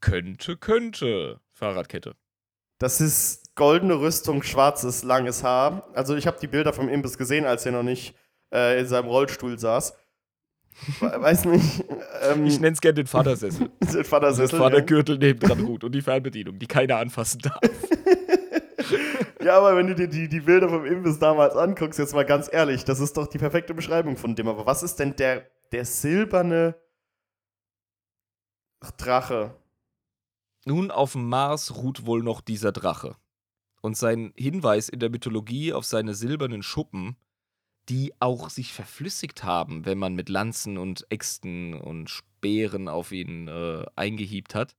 Könnte, 0.00 0.56
könnte. 0.56 1.40
Fahrradkette. 1.50 2.16
Das 2.78 3.00
ist 3.00 3.47
goldene 3.58 4.00
Rüstung, 4.00 4.42
schwarzes, 4.42 5.02
langes 5.02 5.42
Haar. 5.44 5.86
Also 5.92 6.16
ich 6.16 6.26
habe 6.26 6.38
die 6.40 6.46
Bilder 6.46 6.72
vom 6.72 6.88
Imbiss 6.88 7.18
gesehen, 7.18 7.44
als 7.44 7.66
er 7.66 7.72
noch 7.72 7.82
nicht 7.82 8.14
äh, 8.54 8.80
in 8.80 8.86
seinem 8.86 9.08
Rollstuhl 9.08 9.58
saß. 9.58 9.94
We- 11.00 11.20
Weiß 11.20 11.44
nicht. 11.44 11.84
Ähm, 12.22 12.46
Ich 12.46 12.58
nenne 12.60 12.72
es 12.74 12.80
gerne 12.80 12.94
den 12.94 13.06
Vatersessel. 13.06 13.68
den 13.82 13.92
Der 13.92 14.04
Vatersessel. 14.04 14.58
ja. 14.58 14.64
Vatergürtel 14.64 15.18
neben 15.18 15.40
dran 15.40 15.60
ruht 15.60 15.84
und 15.84 15.92
die 15.92 16.00
Fernbedienung, 16.02 16.58
die 16.58 16.66
keiner 16.66 16.96
anfassen 16.96 17.40
darf. 17.40 17.60
Ja, 19.40 19.56
aber 19.58 19.76
wenn 19.76 19.86
du 19.86 19.94
dir 19.94 20.08
die, 20.08 20.28
die 20.28 20.40
Bilder 20.40 20.68
vom 20.68 20.84
Imbiss 20.84 21.18
damals 21.18 21.54
anguckst, 21.54 21.98
jetzt 21.98 22.12
mal 22.14 22.24
ganz 22.24 22.50
ehrlich, 22.52 22.84
das 22.84 22.98
ist 23.00 23.16
doch 23.16 23.28
die 23.28 23.38
perfekte 23.38 23.72
Beschreibung 23.72 24.16
von 24.16 24.34
dem. 24.34 24.48
Aber 24.48 24.66
was 24.66 24.82
ist 24.82 24.96
denn 24.96 25.14
der, 25.16 25.46
der 25.72 25.84
silberne 25.84 26.74
Drache? 28.96 29.54
Nun, 30.64 30.90
auf 30.90 31.12
dem 31.12 31.28
Mars 31.28 31.76
ruht 31.76 32.04
wohl 32.04 32.22
noch 32.22 32.40
dieser 32.40 32.72
Drache. 32.72 33.16
Und 33.80 33.96
sein 33.96 34.32
Hinweis 34.36 34.88
in 34.88 34.98
der 34.98 35.10
Mythologie 35.10 35.72
auf 35.72 35.84
seine 35.84 36.14
silbernen 36.14 36.62
Schuppen, 36.62 37.16
die 37.88 38.12
auch 38.20 38.50
sich 38.50 38.72
verflüssigt 38.72 39.44
haben, 39.44 39.86
wenn 39.86 39.98
man 39.98 40.14
mit 40.14 40.28
Lanzen 40.28 40.78
und 40.78 41.06
Äxten 41.10 41.74
und 41.74 42.10
Speeren 42.10 42.88
auf 42.88 43.12
ihn 43.12 43.48
äh, 43.48 43.84
eingehiebt 43.96 44.54
hat, 44.54 44.76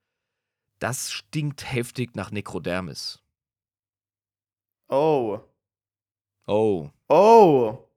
das 0.80 1.12
stinkt 1.12 1.72
heftig 1.72 2.16
nach 2.16 2.32
Nekrodermis. 2.32 3.22
Oh. 4.90 5.40
Oh, 6.48 6.90
Oh. 7.10 7.90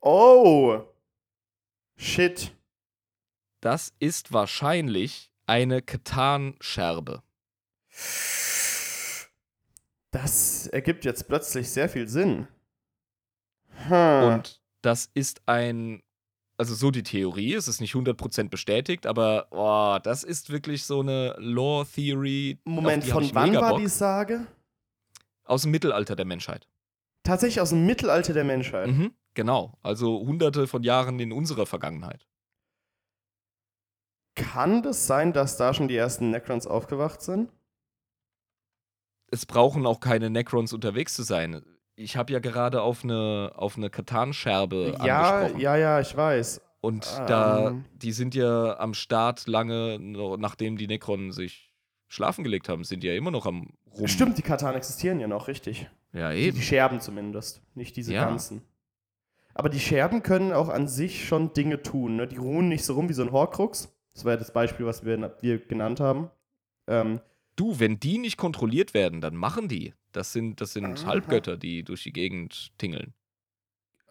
Oh. 0.00 0.80
Shit. 1.96 2.56
das 3.60 3.94
ist 4.00 4.32
wahrscheinlich 4.32 5.30
eine 5.46 5.82
Katan-Scherbe. 5.82 7.22
Das 10.12 10.66
ergibt 10.68 11.04
jetzt 11.04 11.26
plötzlich 11.26 11.70
sehr 11.70 11.88
viel 11.88 12.06
Sinn. 12.06 12.46
Hm. 13.88 14.34
Und 14.34 14.62
das 14.82 15.10
ist 15.14 15.42
ein, 15.46 16.02
also 16.58 16.74
so 16.74 16.90
die 16.90 17.02
Theorie, 17.02 17.54
es 17.54 17.66
ist 17.66 17.80
nicht 17.80 17.94
100% 17.94 18.50
bestätigt, 18.50 19.06
aber 19.06 19.48
oh, 19.50 19.98
das 20.02 20.22
ist 20.22 20.50
wirklich 20.50 20.84
so 20.84 21.00
eine 21.00 21.34
Lore-Theory. 21.38 22.58
Moment, 22.64 23.02
auf 23.02 23.04
die 23.04 23.12
hab 23.12 23.22
von 23.22 23.34
wann 23.34 23.54
war 23.54 23.78
die 23.78 23.88
Sage? 23.88 24.46
Aus 25.44 25.62
dem 25.62 25.70
Mittelalter 25.70 26.14
der 26.14 26.26
Menschheit. 26.26 26.68
Tatsächlich 27.24 27.60
aus 27.60 27.70
dem 27.70 27.86
Mittelalter 27.86 28.34
der 28.34 28.44
Menschheit. 28.44 28.88
Mhm, 28.88 29.14
genau, 29.32 29.78
also 29.82 30.20
hunderte 30.20 30.66
von 30.66 30.82
Jahren 30.82 31.18
in 31.20 31.32
unserer 31.32 31.66
Vergangenheit. 31.66 32.26
Kann 34.34 34.82
das 34.82 35.06
sein, 35.06 35.32
dass 35.32 35.56
da 35.56 35.72
schon 35.72 35.88
die 35.88 35.96
ersten 35.96 36.30
Necrons 36.30 36.66
aufgewacht 36.66 37.22
sind? 37.22 37.50
Es 39.32 39.46
brauchen 39.46 39.86
auch 39.86 39.98
keine 39.98 40.30
Necrons 40.30 40.72
unterwegs 40.72 41.14
zu 41.14 41.22
sein. 41.24 41.62
Ich 41.96 42.16
habe 42.16 42.32
ja 42.32 42.38
gerade 42.38 42.82
auf 42.82 43.02
eine, 43.02 43.52
auf 43.56 43.76
eine 43.76 43.90
Katan-Scherbe 43.90 44.94
Ja, 45.04 45.32
angesprochen. 45.40 45.60
ja, 45.60 45.76
ja, 45.76 46.00
ich 46.00 46.16
weiß. 46.16 46.60
Und 46.80 47.06
da, 47.26 47.68
Ähm. 47.70 47.84
die 47.94 48.12
sind 48.12 48.34
ja 48.34 48.78
am 48.78 48.94
Start 48.94 49.46
lange, 49.46 49.98
nachdem 50.38 50.76
die 50.76 50.86
Necron 50.86 51.32
sich 51.32 51.72
schlafen 52.08 52.44
gelegt 52.44 52.68
haben, 52.68 52.84
sind 52.84 53.02
die 53.02 53.06
ja 53.08 53.14
immer 53.14 53.30
noch 53.30 53.46
am 53.46 53.70
Rum. 53.98 54.06
Stimmt, 54.08 54.36
die 54.38 54.42
Katan 54.42 54.74
existieren 54.74 55.18
ja 55.20 55.26
noch, 55.28 55.48
richtig. 55.48 55.88
Ja, 56.12 56.32
eben. 56.32 56.56
die 56.56 56.62
Scherben 56.62 57.00
zumindest, 57.00 57.62
nicht 57.74 57.96
diese 57.96 58.12
Ja. 58.12 58.26
ganzen. 58.26 58.62
Aber 59.54 59.68
die 59.68 59.80
Scherben 59.80 60.22
können 60.22 60.52
auch 60.52 60.68
an 60.68 60.88
sich 60.88 61.26
schon 61.26 61.52
Dinge 61.54 61.82
tun. 61.82 62.16
Ne? 62.16 62.26
Die 62.26 62.36
ruhen 62.36 62.68
nicht 62.68 62.84
so 62.84 62.94
rum 62.94 63.08
wie 63.08 63.12
so 63.14 63.22
ein 63.22 63.32
Horcrux. 63.32 63.94
Das 64.14 64.24
war 64.24 64.32
ja 64.32 64.38
das 64.38 64.52
Beispiel, 64.52 64.84
was 64.86 65.04
wir, 65.04 65.36
wir 65.40 65.58
genannt 65.58 66.00
haben. 66.00 66.30
Ähm, 66.86 67.20
Du, 67.56 67.78
wenn 67.78 68.00
die 68.00 68.18
nicht 68.18 68.36
kontrolliert 68.36 68.94
werden, 68.94 69.20
dann 69.20 69.36
machen 69.36 69.68
die. 69.68 69.94
Das 70.12 70.32
sind, 70.32 70.60
das 70.60 70.72
sind 70.72 71.00
Aha. 71.00 71.06
Halbgötter, 71.06 71.56
die 71.56 71.82
durch 71.82 72.02
die 72.02 72.12
Gegend 72.12 72.72
tingeln. 72.78 73.14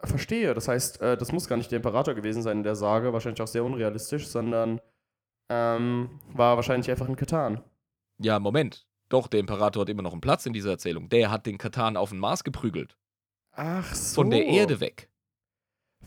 verstehe. 0.02 0.54
Das 0.54 0.68
heißt, 0.68 1.00
äh, 1.00 1.16
das 1.16 1.32
muss 1.32 1.48
gar 1.48 1.56
nicht 1.56 1.70
der 1.70 1.76
Imperator 1.78 2.14
gewesen 2.14 2.42
sein 2.42 2.58
in 2.58 2.62
der 2.62 2.76
Sage, 2.76 3.12
wahrscheinlich 3.12 3.40
auch 3.40 3.46
sehr 3.48 3.64
unrealistisch, 3.64 4.26
sondern 4.26 4.80
ähm, 5.48 6.20
war 6.32 6.56
wahrscheinlich 6.56 6.90
einfach 6.90 7.08
ein 7.08 7.16
Katan. 7.16 7.62
Ja, 8.18 8.38
Moment. 8.38 8.86
Doch, 9.08 9.26
der 9.26 9.40
Imperator 9.40 9.82
hat 9.82 9.88
immer 9.90 10.02
noch 10.02 10.12
einen 10.12 10.20
Platz 10.20 10.46
in 10.46 10.52
dieser 10.52 10.70
Erzählung. 10.70 11.08
Der 11.08 11.30
hat 11.30 11.44
den 11.44 11.58
Katan 11.58 11.96
auf 11.96 12.10
den 12.10 12.18
Mars 12.18 12.44
geprügelt. 12.44 12.96
Ach 13.52 13.94
so. 13.94 14.22
Von 14.22 14.30
der 14.30 14.46
Erde 14.46 14.80
weg. 14.80 15.10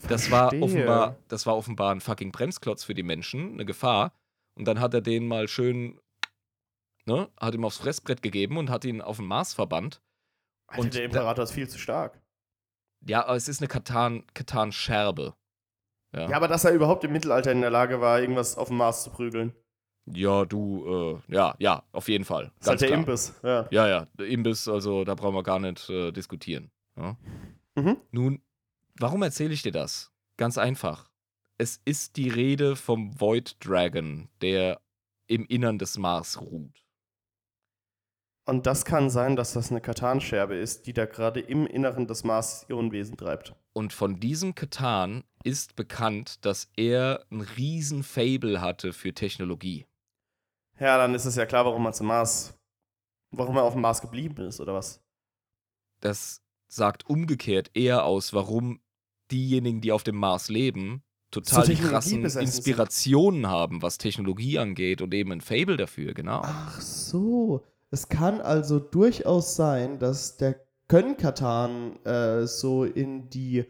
Das 0.10 0.32
war, 0.32 0.52
offenbar, 0.62 1.18
das 1.28 1.46
war 1.46 1.56
offenbar 1.56 1.94
ein 1.94 2.02
fucking 2.02 2.32
Bremsklotz 2.32 2.84
für 2.84 2.94
die 2.94 3.04
Menschen, 3.04 3.54
eine 3.54 3.66
Gefahr. 3.66 4.14
Und 4.56 4.66
dann 4.66 4.80
hat 4.80 4.94
er 4.94 5.02
den 5.02 5.28
mal 5.28 5.48
schön 5.48 6.00
ne, 7.06 7.30
hat 7.40 7.54
ihm 7.54 7.66
aufs 7.66 7.78
Fressbrett 7.78 8.22
gegeben 8.22 8.58
und 8.58 8.70
hat 8.70 8.86
ihn 8.86 9.02
auf 9.02 9.18
den 9.18 9.26
Mars 9.26 9.54
verbannt. 9.54 10.02
Alter, 10.68 10.82
Und 10.82 10.94
der 10.94 11.04
Imperator 11.06 11.44
ist 11.44 11.52
viel 11.52 11.70
zu 11.70 11.78
stark. 11.78 12.22
Ja, 13.02 13.26
aber 13.26 13.36
es 13.36 13.48
ist 13.48 13.62
eine 13.62 13.68
Katan, 13.68 14.26
Katan-Scherbe. 14.34 15.36
Ja. 16.14 16.30
Ja, 16.30 16.38
aber 16.38 16.48
dass 16.48 16.66
er 16.66 16.72
überhaupt 16.72 17.04
im 17.04 17.12
Mittelalter 17.12 17.52
in 17.52 17.62
der 17.62 17.70
Lage 17.70 18.02
war, 18.02 18.20
irgendwas 18.20 18.58
auf 18.58 18.70
dem 18.70 18.78
Mars 18.78 19.04
zu 19.04 19.12
prügeln. 19.12 19.54
Ja, 20.08 20.46
du, 20.46 21.22
äh, 21.28 21.34
ja, 21.34 21.56
ja, 21.60 21.84
auf 21.92 22.08
jeden 22.08 22.26
Fall. 22.26 22.52
Das 22.60 22.62
ist 22.62 22.70
halt 22.70 22.82
der 22.82 22.88
klar. 22.90 23.00
Imbiss. 23.00 23.34
Ja. 23.44 23.68
Ja, 23.72 23.88
ja, 23.88 24.08
der 24.14 24.28
Imbiss, 24.28 24.68
also 24.68 25.04
da 25.04 25.16
brauchen 25.16 25.36
wir 25.36 25.44
gar 25.44 25.60
nicht 25.60 25.90
äh, 25.90 26.12
diskutieren. 26.12 26.72
Ja. 26.96 27.18
Mhm. 27.76 27.98
Nun, 28.12 28.42
warum 29.00 29.24
erzähle 29.24 29.54
ich 29.54 29.64
dir 29.64 29.72
das? 29.72 30.12
Ganz 30.38 30.58
einfach. 30.58 31.10
Es 31.58 31.82
ist 31.86 32.18
die 32.18 32.30
Rede 32.30 32.76
vom 32.76 33.20
Void 33.20 33.58
Dragon, 33.66 34.30
der 34.42 34.80
im 35.28 35.46
Innern 35.46 35.80
des 35.80 35.98
Mars 35.98 36.40
ruht. 36.40 36.85
Und 38.48 38.68
das 38.68 38.86
kann 38.86 39.10
sein, 39.10 39.36
dass 39.36 39.54
das 39.54 39.72
eine 39.72 39.82
Katanscherbe 39.82 40.56
ist, 40.56 40.86
die 40.86 40.94
da 40.94 41.06
gerade 41.06 41.40
im 41.40 41.66
Inneren 41.66 42.06
des 42.06 42.24
Mars 42.24 42.66
ihr 42.70 42.78
Unwesen 42.78 43.18
treibt. 43.18 43.56
Und 43.74 43.92
von 43.92 44.20
diesem 44.20 44.54
Katan 44.54 45.24
ist 45.44 45.76
bekannt, 45.76 46.46
dass 46.46 46.70
er 46.76 47.26
ein 47.32 47.42
riesen 47.42 48.04
Fable 48.04 48.62
hatte 48.62 48.94
für 48.94 49.14
Technologie. 49.14 49.88
Ja, 50.80 50.98
dann 50.98 51.16
ist 51.16 51.26
es 51.26 51.36
ja 51.36 51.46
klar, 51.46 51.66
warum 51.66 51.86
er 51.86 51.94
zum 51.94 52.08
Mars, 52.08 52.56
warum 53.32 53.58
er 53.58 53.64
auf 53.64 53.74
dem 53.74 53.82
Mars 53.82 54.02
geblieben 54.02 54.44
ist, 54.44 54.60
oder 54.60 54.74
was? 54.76 55.02
Das 56.02 56.44
sagt 56.68 57.10
umgekehrt 57.10 57.72
eher 57.74 58.06
aus, 58.06 58.34
warum 58.34 58.80
diejenigen, 59.32 59.82
die 59.82 59.92
auf 59.92 60.04
dem 60.04 60.18
Mars 60.18 60.50
leben, 60.50 61.04
total 61.32 61.66
die 61.66 61.76
krassen. 61.76 62.24
Inspirationen 62.24 63.48
haben, 63.48 63.82
was 63.82 63.98
Technologie 63.98 64.60
angeht 64.60 65.02
und 65.02 65.14
eben 65.14 65.32
ein 65.32 65.42
Fable 65.42 65.78
dafür, 65.78 66.14
genau. 66.14 66.42
Ach 66.44 66.80
so. 66.80 67.64
Es 67.96 68.10
kann 68.10 68.42
also 68.42 68.78
durchaus 68.80 69.56
sein, 69.56 70.00
dass 70.00 70.36
der 70.36 70.60
Kön-Katan 70.90 71.96
äh, 72.04 72.46
so 72.46 72.84
in 72.84 73.30
die 73.30 73.64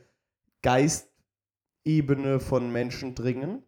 Geistebene 0.64 2.40
von 2.40 2.72
Menschen 2.72 3.14
dringen, 3.14 3.62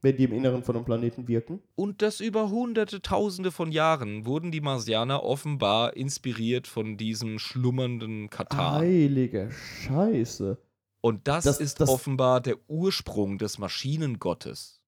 wenn 0.00 0.16
die 0.16 0.24
im 0.24 0.32
Inneren 0.32 0.62
von 0.64 0.76
einem 0.76 0.86
Planeten 0.86 1.28
wirken. 1.28 1.60
Und 1.74 2.00
das 2.00 2.20
über 2.20 2.48
hunderte, 2.48 3.02
tausende 3.02 3.50
von 3.50 3.70
Jahren 3.70 4.24
wurden 4.24 4.50
die 4.50 4.62
Marsianer 4.62 5.22
offenbar 5.24 5.94
inspiriert 5.94 6.66
von 6.66 6.96
diesem 6.96 7.38
schlummernden 7.38 8.30
Katan. 8.30 8.76
Heilige 8.76 9.50
Scheiße. 9.50 10.56
Und 11.02 11.28
das, 11.28 11.44
Das- 11.44 11.60
ist 11.60 11.82
das- 11.82 11.90
offenbar 11.90 12.40
der 12.40 12.56
Ursprung 12.66 13.36
des 13.36 13.58
Maschinengottes. 13.58 14.80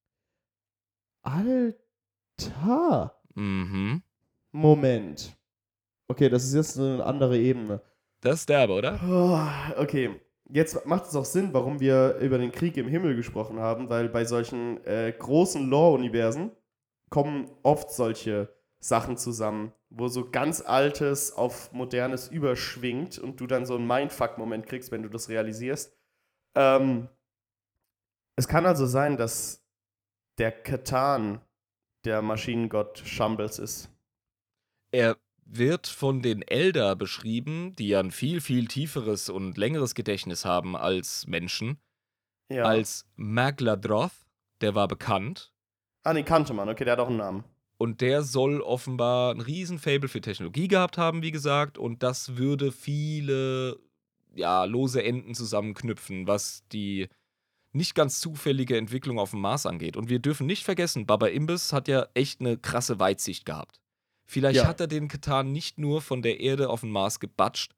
Alter. 1.20 1.74
Mhm. 3.35 4.02
Moment. 4.55 5.36
Okay, 6.06 6.28
das 6.28 6.44
ist 6.44 6.55
jetzt 6.55 6.78
eine 6.78 7.05
andere 7.05 7.36
Ebene. 7.36 7.81
Das 8.20 8.40
ist 8.40 8.48
derbe, 8.48 8.74
oder? 8.74 9.01
Oh, 9.05 9.76
Okay, 9.81 10.20
jetzt 10.48 10.86
macht 10.86 11.06
es 11.06 11.16
auch 11.16 11.24
Sinn, 11.24 11.52
warum 11.52 11.81
wir 11.81 12.18
über 12.20 12.39
den 12.39 12.52
Krieg 12.52 12.76
im 12.76 12.86
Himmel 12.86 13.16
gesprochen 13.16 13.59
haben, 13.59 13.90
weil 13.90 14.09
bei 14.09 14.24
solchen 14.24 14.82
äh, 14.86 15.12
großen 15.18 15.68
Lore-Universen 15.68 16.52
kommen 17.10 17.51
oft 17.64 17.90
solche 17.90 18.48
Sachen 18.78 19.16
zusammen, 19.16 19.72
wo 19.90 20.06
so 20.06 20.31
ganz 20.31 20.60
Altes 20.60 21.32
auf 21.32 21.72
Modernes 21.72 22.28
überschwingt 22.28 23.18
und 23.18 23.40
du 23.40 23.48
dann 23.48 23.66
so 23.66 23.74
einen 23.74 23.89
Mindfuck-Moment 23.89 24.66
kriegst, 24.66 24.93
wenn 24.93 25.02
du 25.02 25.09
das 25.09 25.28
realisierst. 25.28 25.98
Ähm, 26.55 27.09
es 28.36 28.47
kann 28.47 28.66
also 28.66 28.86
sein, 28.86 29.16
dass 29.16 29.66
der 30.39 30.52
Katan 30.52 31.40
der 32.05 32.22
Maschinengott 32.22 32.98
Shambles 32.98 33.59
ist. 33.59 33.90
Er 34.94 35.16
wird 35.44 35.88
von 35.88 36.22
den 36.22 36.42
Elder 36.42 36.94
beschrieben, 36.94 37.74
die 37.76 37.88
ja 37.88 38.00
ein 38.00 38.12
viel, 38.12 38.40
viel 38.40 38.68
tieferes 38.68 39.28
und 39.28 39.58
längeres 39.58 39.94
Gedächtnis 39.96 40.44
haben 40.44 40.76
als 40.76 41.26
Menschen, 41.26 41.78
Ja. 42.48 42.62
als 42.64 43.04
Magladroth, 43.16 44.12
der 44.60 44.74
war 44.74 44.86
bekannt. 44.88 45.52
ah, 46.04 46.12
nee, 46.12 46.22
kannte 46.22 46.52
man. 46.54 46.68
Okay, 46.68 46.84
der 46.84 46.92
hat 46.92 47.00
auch 47.00 47.08
einen 47.08 47.16
Namen. 47.16 47.44
Und 47.76 48.02
der 48.02 48.22
soll 48.22 48.60
offenbar 48.60 49.34
ein 49.34 49.40
Riesenfable 49.40 50.08
für 50.08 50.20
Technologie 50.20 50.68
gehabt 50.68 50.96
haben, 50.96 51.22
wie 51.22 51.32
gesagt. 51.32 51.76
Und 51.76 52.02
das 52.02 52.36
würde 52.36 52.70
viele, 52.70 53.80
ja, 54.34 54.64
lose 54.64 55.02
Enden 55.02 55.34
zusammenknüpfen, 55.34 56.26
was 56.26 56.62
die 56.72 57.08
nicht 57.72 57.94
ganz 57.96 58.20
zufällige 58.20 58.76
Entwicklung 58.78 59.18
auf 59.18 59.30
dem 59.30 59.40
Mars 59.40 59.66
angeht. 59.66 59.96
Und 59.96 60.08
wir 60.08 60.20
dürfen 60.20 60.46
nicht 60.46 60.62
vergessen, 60.62 61.06
Baba 61.06 61.26
Imbis 61.26 61.72
hat 61.72 61.88
ja 61.88 62.06
echt 62.14 62.40
eine 62.40 62.56
krasse 62.58 63.00
Weitsicht 63.00 63.44
gehabt. 63.44 63.80
Vielleicht 64.26 64.56
Ja. 64.60 64.66
hat 64.66 64.80
er 64.80 64.86
den 64.86 65.09
Katan 65.09 65.52
nicht 65.52 65.78
nur 65.78 66.01
von 66.01 66.22
der 66.22 66.40
Erde 66.40 66.70
auf 66.70 66.80
den 66.80 66.90
Mars 66.90 67.20
gebatscht, 67.20 67.72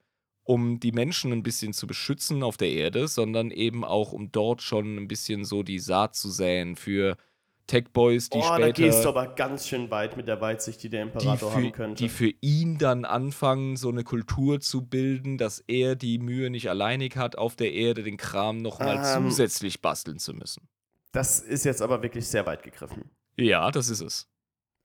um 0.45 0.79
die 0.79 0.93
Menschen 0.93 1.33
ein 1.33 1.43
bisschen 1.43 1.73
zu 1.73 1.87
beschützen 1.87 2.43
auf 2.43 2.57
der 2.57 2.71
Erde, 2.71 3.09
sondern 3.09 3.51
eben 3.51 3.85
auch, 3.85 4.13
um 4.13 4.31
dort 4.31 4.63
schon 4.63 4.97
ein 4.97 5.09
bisschen 5.09 5.45
so 5.45 5.63
die 5.63 5.81
Saat 5.81 6.15
zu 6.15 6.31
säen 6.31 6.77
für 6.77 7.17
Tech-Boys, 7.67 8.29
die 8.31 8.39
oh, 8.39 8.43
später 8.43 8.61
da 8.61 8.71
gehst 8.71 9.05
du 9.05 9.09
aber 9.09 9.27
ganz 9.35 9.67
schön 9.67 9.91
weit 9.91 10.17
mit 10.17 10.29
der 10.29 10.41
Weitsicht, 10.41 10.81
die 10.85 10.89
der 10.89 11.05
die 11.05 11.11
Imperator 11.11 11.53
haben 11.53 11.65
für, 11.65 11.71
könnte. 11.73 12.01
die 12.05 12.09
für 12.09 12.31
ihn 12.41 12.79
dann 12.79 13.05
anfangen, 13.05 13.77
so 13.77 13.89
eine 13.89 14.05
Kultur 14.05 14.61
zu 14.61 14.87
bilden, 14.87 15.37
dass 15.37 15.59
er 15.67 15.97
die 15.97 16.19
Mühe 16.19 16.49
nicht 16.49 16.71
alleinig 16.71 17.17
hat, 17.17 17.37
auf 17.37 17.57
der 17.57 17.73
Erde 17.73 18.05
den 18.05 18.19
Kram 18.19 18.59
nochmal 18.59 19.03
Ähm. 19.05 19.31
zusätzlich 19.31 19.83
basteln 19.83 20.21
zu 20.21 20.33
müssen. 20.33 20.69
das 21.11 21.41
ist 21.41 21.65
jetzt 21.65 21.83
aber 21.83 22.03
wirklich 22.03 22.29
sehr 22.29 22.47
weit 22.47 22.63
gegriffen. 22.63 23.11
Ja, 23.37 23.73
das 23.73 23.89
ist 23.89 24.01
es. 24.01 24.29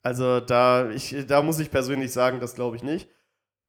Also 0.03 0.40
da, 0.40 0.90
ich, 0.90 1.15
da 1.28 1.41
muss 1.41 1.60
ich 1.60 1.69
persönlich 1.72 2.11
sagen, 2.11 2.40
das 2.40 2.56
glaube 2.56 2.76
ich 2.76 2.84
nicht. 2.84 3.10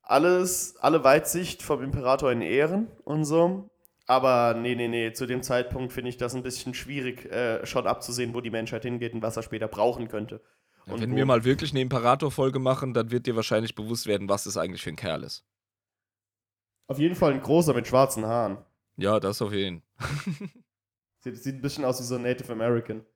Alles, 0.03 0.77
alle 0.79 1.05
Weitsicht 1.05 1.63
vom 1.63 1.83
Imperator 1.83 2.33
in 2.33 2.43
Ehren 2.43 2.89
und 3.05 3.25
so. 3.25 3.71
Aber 4.07 4.55
nee, 4.55 4.75
nee, 4.75 4.89
nee, 4.89 5.13
zu 5.13 5.27
dem 5.27 5.43
Zeitpunkt 5.43 5.93
finde 5.93 6.11
ich 6.11 6.17
das 6.17 6.35
ein 6.35 6.43
bisschen 6.43 6.75
schwierig, 6.75 7.27
äh, 7.31 7.65
schon 7.67 7.87
abzusehen, 7.87 8.35
wo 8.35 8.41
die 8.41 8.51
Menschheit 8.51 8.83
hingeht 8.83 9.15
und 9.15 9.23
was 9.23 9.37
er 9.37 9.43
später 9.43 9.69
brauchen 9.69 10.09
könnte. 10.09 10.43
Und 10.87 11.01
Wenn 11.01 11.13
wo- 11.13 11.17
wir 11.17 11.27
mal 11.27 11.45
wirklich 11.45 11.71
eine 11.71 11.81
Imperator-Folge 11.81 12.59
machen, 12.59 12.93
dann 12.95 13.11
wird 13.13 13.27
dir 13.27 13.37
wahrscheinlich 13.37 13.75
bewusst 13.77 14.07
werden, 14.07 14.29
was 14.29 14.45
das 14.45 14.57
eigentlich 14.57 14.83
für 14.83 14.91
ein 14.91 14.97
Kerl 14.97 15.23
ist. 15.23 15.45
Auf 16.89 16.99
jeden 16.99 17.15
Fall 17.15 17.33
ein 17.33 17.41
großer 17.41 17.75
mit 17.75 17.87
schwarzen 17.87 18.27
Haaren. 18.27 18.59
Ja, 18.97 19.21
das 19.21 19.41
auf 19.41 19.53
jeden 19.53 19.83
Sieht, 21.21 21.41
sieht 21.43 21.55
ein 21.57 21.63
bisschen 21.63 21.85
aus 21.85 22.01
wie 22.01 22.05
so 22.05 22.17
ein 22.17 22.23
Native 22.23 22.53
American. 22.53 23.07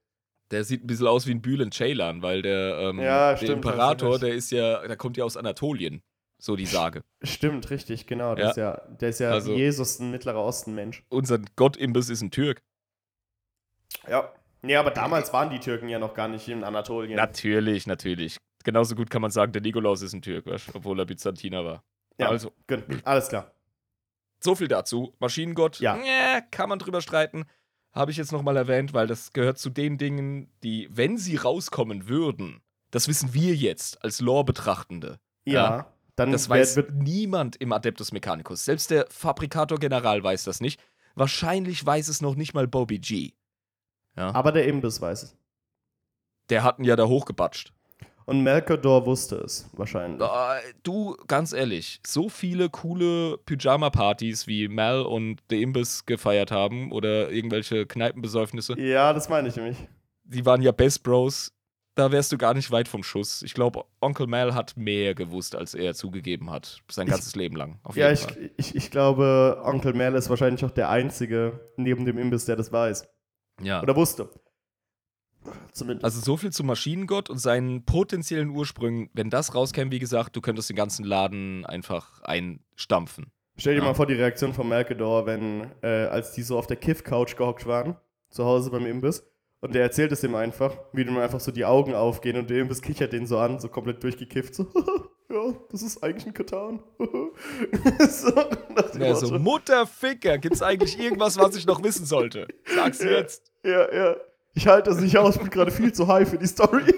Der 0.51 0.63
sieht 0.63 0.83
ein 0.83 0.87
bisschen 0.87 1.07
aus 1.07 1.27
wie 1.27 1.31
ein 1.31 1.41
Bülent 1.41 1.73
Ceylan, 1.73 2.21
weil 2.21 2.41
der, 2.41 2.77
ähm, 2.79 2.99
Ja, 2.99 3.31
der 3.31 3.37
stimmt, 3.37 3.51
Imperator, 3.65 4.17
der 4.19 4.33
ist 4.33 4.51
ja, 4.51 4.85
der 4.87 4.95
kommt 4.95 5.17
ja 5.17 5.25
aus 5.25 5.35
Anatolien, 5.35 6.01
so 6.37 6.55
die 6.55 6.65
Sage. 6.65 7.03
Stimmt, 7.23 7.69
richtig, 7.69 8.07
genau. 8.07 8.33
Der 8.35 8.45
Ja. 8.45 8.49
ist 8.51 8.57
ja, 8.57 8.81
der 9.01 9.09
ist 9.09 9.19
ja 9.19 9.31
Also- 9.31 9.53
Jesus, 9.53 9.99
ein 9.99 10.11
Mittlerer 10.11 10.41
Osten-Mensch. 10.43 11.03
Unser 11.09 11.39
Gott-Imbiss 11.57 12.09
ist 12.09 12.21
ein 12.21 12.31
Türk. 12.31 12.61
Ja. 14.07 14.31
Nee, 14.61 14.75
aber 14.75 14.91
damals 14.91 15.31
waren 15.33 15.49
die 15.49 15.59
Türken 15.59 15.87
ja 15.89 15.99
noch 15.99 16.13
gar 16.13 16.27
nicht 16.27 16.47
in 16.47 16.63
Anatolien. 16.63 17.15
Natürlich, 17.15 17.85
natürlich. 17.87 18.37
Genauso 18.63 18.95
gut 18.95 19.09
kann 19.09 19.21
man 19.21 19.31
sagen, 19.31 19.51
der 19.51 19.61
Nikolaus 19.61 20.01
ist 20.01 20.13
ein 20.13 20.21
Türk, 20.21 20.45
obwohl 20.73 20.99
er 20.99 21.05
Byzantiner 21.05 21.63
war. 21.63 21.83
Ja. 22.17 22.29
Also, 22.29 22.51
Gut, 22.67 22.83
alles 23.05 23.29
klar. 23.29 23.51
so 24.39 24.55
viel 24.55 24.67
dazu. 24.67 25.13
Maschinengott, 25.19 25.79
Ja. 25.79 26.41
kann 26.51 26.69
man 26.69 26.79
drüber 26.79 27.01
streiten. 27.01 27.45
Habe 27.97 28.11
ich 28.11 28.17
jetzt 28.17 28.31
nochmal 28.31 28.55
erwähnt, 28.57 28.93
weil 28.93 29.07
das 29.07 29.33
gehört 29.33 29.57
zu 29.57 29.69
den 29.69 29.97
Dingen, 29.97 30.49
die, 30.63 30.87
wenn 30.91 31.17
sie 31.17 31.35
rauskommen 31.35 32.07
würden, 32.07 32.61
das 32.91 33.07
wissen 33.07 33.33
wir 33.33 33.55
jetzt 33.55 34.03
als 34.03 34.21
Lore-Betrachtende. 34.21 35.19
Ja, 35.45 35.53
Ja. 35.77 35.93
dann 36.15 36.31
Das 36.31 36.47
weiß 36.49 36.75
wird, 36.75 36.93
niemand 36.93 37.55
im 37.57 37.71
Adeptus 37.73 38.11
Mechanicus. 38.11 38.65
Selbst 38.65 38.91
der 38.91 39.07
Fabrikator 39.09 39.77
General 39.79 40.23
weiß 40.23 40.43
das 40.45 40.61
nicht. 40.61 40.79
Wahrscheinlich 41.15 41.83
weiß 41.85 42.07
es 42.09 42.21
noch 42.21 42.35
nicht 42.35 42.53
mal 42.53 42.67
Bobby 42.67 42.99
G. 42.99 43.33
Ja. 44.15 44.33
aber 44.33 44.51
der 44.51 44.67
Imbiss 44.67 44.99
weiß 45.01 45.23
es. 45.23 45.37
Der 46.49 46.63
hat 46.63 46.79
ihn 46.79 46.85
ja 46.85 46.95
da 46.95 47.05
hochgebatscht. 47.07 47.71
Und 48.29 48.41
Melkador 48.43 49.05
wusste 49.05 49.37
es 49.37 49.69
wahrscheinlich. 49.73 50.21
Du, 50.83 51.15
ganz 51.27 51.53
ehrlich, 51.53 52.01
so 52.05 52.27
viele 52.27 52.69
coole 52.69 53.37
Pyjama-Partys 53.37 54.47
wie 54.47 54.67
Mal 54.67 55.01
und 55.01 55.37
der 55.49 55.59
Imbiss 55.59 56.05
gefeiert 56.05 56.51
haben 56.51 56.91
oder 56.91 57.31
irgendwelche 57.31 57.85
Kneipenbesäufnisse, 57.85 58.77
Ja, 58.79 59.13
das 59.13 59.29
meine 59.29 59.47
ich 59.47 59.55
nämlich. 59.55 59.77
die 60.25 60.45
waren 60.45 60.61
ja 60.61 60.73
Best 60.73 61.03
Bros. 61.03 61.53
Da 61.95 62.11
wärst 62.11 62.31
du 62.33 62.37
gar 62.37 62.53
nicht 62.53 62.69
weit 62.69 62.87
vom 62.89 63.01
Schuss. 63.01 63.41
Ich 63.43 63.53
glaube, 63.53 63.85
Onkel 64.01 64.27
Mal 64.27 64.53
hat 64.53 64.75
mehr 64.75 65.15
gewusst, 65.15 65.55
als 65.55 65.73
er 65.73 65.95
zugegeben 65.95 66.51
hat. 66.51 66.81
Sein 66.91 67.07
Ich- 67.07 67.13
ganzes 67.13 67.33
Leben 67.35 67.55
lang. 67.55 67.79
Auf 67.83 67.95
Ja, 67.95 68.11
ich, 68.11 68.27
ich, 68.57 68.75
ich 68.75 68.91
glaube, 68.91 69.61
Onkel 69.63 69.93
Mel 69.93 70.13
ist 70.15 70.29
wahrscheinlich 70.29 70.63
auch 70.65 70.69
der 70.71 70.89
Einzige 70.89 71.59
neben 71.77 72.05
dem 72.05 72.17
Imbiss, 72.19 72.43
der 72.45 72.55
das 72.57 72.71
weiß. 72.73 73.07
Ja. 73.63 73.81
Oder 73.81 73.95
wusste. 73.95 74.29
Zumindest. 75.71 76.05
Also 76.05 76.21
so 76.21 76.37
viel 76.37 76.51
zum 76.51 76.67
Maschinengott 76.67 77.29
und 77.29 77.37
seinen 77.39 77.83
potenziellen 77.83 78.49
Ursprüngen. 78.49 79.09
Wenn 79.13 79.29
das 79.29 79.53
rauskäme, 79.53 79.91
wie 79.91 79.99
gesagt, 79.99 80.35
du 80.35 80.41
könntest 80.41 80.69
den 80.69 80.75
ganzen 80.75 81.05
Laden 81.05 81.65
einfach 81.65 82.21
einstampfen. 82.21 83.31
Stell 83.57 83.73
dir 83.73 83.81
ja. 83.81 83.85
mal 83.85 83.95
vor, 83.95 84.05
die 84.05 84.13
Reaktion 84.13 84.53
von 84.53 84.69
Melkador, 84.69 85.25
wenn, 85.25 85.71
äh, 85.81 86.05
als 86.05 86.33
die 86.33 86.43
so 86.43 86.57
auf 86.57 86.67
der 86.67 86.77
Kiff-Couch 86.77 87.35
gehockt 87.35 87.65
waren, 87.65 87.95
zu 88.29 88.45
Hause 88.45 88.69
beim 88.69 88.85
Imbiss, 88.85 89.23
Und 89.61 89.73
der 89.73 89.81
erzählt 89.81 90.11
es 90.11 90.23
ihm 90.23 90.35
einfach, 90.35 90.77
wie 90.93 91.03
dem 91.03 91.17
einfach 91.17 91.39
so 91.39 91.51
die 91.51 91.65
Augen 91.65 91.95
aufgehen 91.95 92.37
und 92.37 92.49
der 92.49 92.59
Imbiss 92.59 92.81
kichert 92.81 93.13
den 93.13 93.25
so 93.25 93.39
an, 93.39 93.59
so 93.59 93.67
komplett 93.67 94.03
durchgekifft. 94.03 94.53
So, 94.53 94.67
ja, 95.29 95.53
das 95.71 95.81
ist 95.81 96.03
eigentlich 96.03 96.27
ein 96.27 96.33
Katan. 96.35 96.83
so, 98.09 98.31
ja, 98.99 99.15
so 99.15 99.39
Mutterficker, 99.39 100.37
gibt's 100.37 100.61
eigentlich 100.61 100.99
irgendwas, 100.99 101.39
was 101.39 101.55
ich 101.55 101.65
noch 101.65 101.81
wissen 101.83 102.05
sollte? 102.05 102.47
Sag's 102.65 103.01
ja, 103.01 103.09
jetzt. 103.09 103.51
Ja, 103.63 103.91
ja. 103.91 104.15
Ich 104.57 104.65
halte 104.65 104.89
das 104.89 104.99
nicht 104.99 105.15
aus, 105.15 105.35
ich 105.35 105.41
bin 105.41 105.51
gerade 105.51 105.69
viel 105.69 105.93
zu 105.93 106.07
high 106.07 106.27
für 106.27 106.39
die 106.39 106.47
Story. 106.47 106.91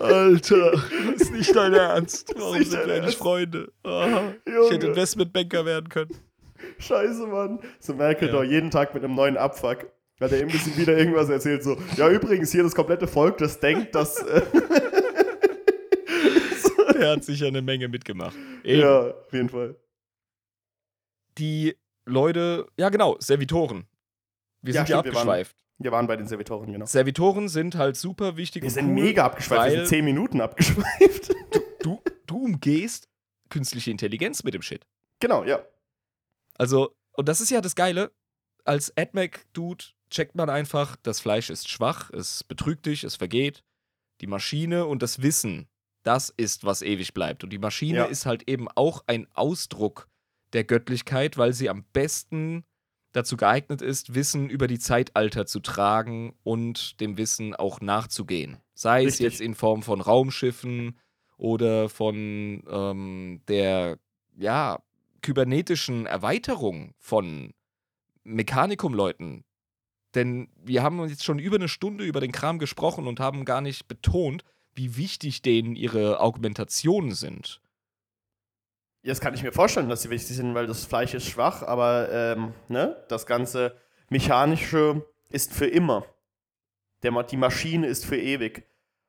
Alter, 0.00 0.70
das 0.70 0.90
ist 1.20 1.32
nicht 1.32 1.54
dein 1.54 1.74
Ernst. 1.74 2.32
Warum 2.34 2.64
sind 2.64 2.86
wir 2.86 2.94
eigentlich 2.94 3.18
Freunde? 3.18 3.70
Aha. 3.82 4.32
Ich 4.46 4.70
hätte 4.70 4.86
Investmentbanker 4.86 5.66
werden 5.66 5.90
können. 5.90 6.16
Scheiße, 6.78 7.26
Mann. 7.26 7.58
So 7.80 7.92
merke 7.92 8.26
ja. 8.26 8.32
doch 8.32 8.42
jeden 8.42 8.70
Tag 8.70 8.94
mit 8.94 9.04
einem 9.04 9.14
neuen 9.14 9.36
Abfuck. 9.36 9.92
Weil 10.20 10.30
der 10.30 10.40
eben 10.40 10.50
bisschen 10.50 10.74
wieder 10.78 10.96
irgendwas 10.96 11.28
erzählt, 11.28 11.62
so, 11.62 11.76
ja, 11.98 12.08
übrigens, 12.08 12.50
hier 12.50 12.62
das 12.62 12.74
komplette 12.74 13.06
Volk, 13.06 13.36
das 13.36 13.60
denkt, 13.60 13.94
dass. 13.94 14.22
Äh 14.22 14.40
der 16.98 17.10
hat 17.10 17.24
sicher 17.24 17.48
eine 17.48 17.60
Menge 17.60 17.88
mitgemacht. 17.88 18.36
Eben. 18.64 18.80
Ja, 18.80 19.10
auf 19.10 19.32
jeden 19.32 19.50
Fall. 19.50 19.76
Die 21.36 21.76
Leute, 22.06 22.68
ja 22.78 22.88
genau, 22.88 23.16
Servitoren. 23.18 23.84
Wir 24.62 24.72
sind 24.72 24.88
ja, 24.88 25.00
stimmt, 25.00 25.14
abgeschweift. 25.14 25.54
Wir 25.82 25.90
waren, 25.90 25.92
wir 25.92 25.92
waren, 25.92 26.06
bei 26.06 26.16
den 26.16 26.26
Servitoren, 26.26 26.72
genau. 26.72 26.86
Servitoren 26.86 27.48
sind 27.48 27.74
halt 27.74 27.96
super 27.96 28.36
wichtig. 28.36 28.62
Wir 28.62 28.70
sind 28.70 28.88
cool, 28.88 28.94
mega 28.94 29.24
abgeschweift, 29.24 29.72
wir 29.72 29.78
sind 29.80 29.88
10 29.88 30.04
Minuten 30.04 30.40
abgeschweift. 30.40 31.34
Du, 31.50 31.60
du, 31.82 32.02
du 32.26 32.44
umgehst 32.44 33.08
künstliche 33.48 33.90
Intelligenz 33.90 34.44
mit 34.44 34.54
dem 34.54 34.62
Shit. 34.62 34.86
Genau, 35.20 35.44
ja. 35.44 35.64
Also, 36.56 36.94
und 37.12 37.28
das 37.28 37.40
ist 37.40 37.50
ja 37.50 37.60
das 37.60 37.74
Geile, 37.74 38.12
als 38.64 38.96
AdMac-Dude 38.96 39.84
checkt 40.10 40.34
man 40.34 40.50
einfach, 40.50 40.96
das 41.02 41.20
Fleisch 41.20 41.50
ist 41.50 41.68
schwach, 41.68 42.10
es 42.10 42.44
betrügt 42.44 42.86
dich, 42.86 43.04
es 43.04 43.16
vergeht. 43.16 43.64
Die 44.20 44.26
Maschine 44.26 44.86
und 44.86 45.02
das 45.02 45.22
Wissen, 45.22 45.68
das 46.02 46.30
ist, 46.30 46.64
was 46.64 46.82
ewig 46.82 47.14
bleibt. 47.14 47.44
Und 47.44 47.50
die 47.50 47.58
Maschine 47.58 47.98
ja. 47.98 48.04
ist 48.04 48.26
halt 48.26 48.48
eben 48.48 48.68
auch 48.68 49.04
ein 49.06 49.26
Ausdruck 49.34 50.08
der 50.52 50.64
Göttlichkeit, 50.64 51.38
weil 51.38 51.52
sie 51.52 51.68
am 51.68 51.84
besten 51.92 52.64
dazu 53.12 53.36
geeignet 53.36 53.82
ist, 53.82 54.14
Wissen 54.14 54.48
über 54.48 54.66
die 54.66 54.78
Zeitalter 54.78 55.46
zu 55.46 55.60
tragen 55.60 56.34
und 56.42 57.00
dem 57.00 57.16
Wissen 57.16 57.54
auch 57.54 57.80
nachzugehen. 57.80 58.58
Sei 58.74 59.04
Richtig. 59.04 59.12
es 59.12 59.18
jetzt 59.18 59.40
in 59.40 59.54
Form 59.54 59.82
von 59.82 60.00
Raumschiffen 60.00 60.98
oder 61.36 61.88
von 61.88 62.62
ähm, 62.68 63.42
der 63.48 63.98
ja, 64.36 64.82
kybernetischen 65.20 66.06
Erweiterung 66.06 66.94
von 66.98 67.52
Mechanikum-Leuten, 68.24 69.44
denn 70.14 70.48
wir 70.62 70.82
haben 70.82 71.06
jetzt 71.08 71.24
schon 71.24 71.38
über 71.38 71.56
eine 71.56 71.68
Stunde 71.68 72.04
über 72.04 72.20
den 72.20 72.32
Kram 72.32 72.58
gesprochen 72.58 73.06
und 73.06 73.20
haben 73.20 73.44
gar 73.44 73.60
nicht 73.60 73.88
betont, 73.88 74.44
wie 74.74 74.96
wichtig 74.96 75.42
denen 75.42 75.76
ihre 75.76 76.20
Augmentationen 76.20 77.12
sind. 77.12 77.60
Jetzt 79.02 79.20
kann 79.20 79.34
ich 79.34 79.42
mir 79.42 79.52
vorstellen, 79.52 79.88
dass 79.88 80.02
sie 80.02 80.10
wichtig 80.10 80.36
sind, 80.36 80.54
weil 80.54 80.66
das 80.66 80.84
Fleisch 80.84 81.14
ist 81.14 81.26
schwach, 81.26 81.62
aber 81.62 82.08
ähm, 82.12 82.54
ne, 82.68 83.04
das 83.08 83.26
ganze 83.26 83.76
Mechanische 84.08 85.04
ist 85.28 85.52
für 85.52 85.66
immer. 85.66 86.04
Der, 87.02 87.22
die 87.24 87.36
Maschine 87.36 87.86
ist 87.86 88.06
für 88.06 88.16
ewig. 88.16 88.64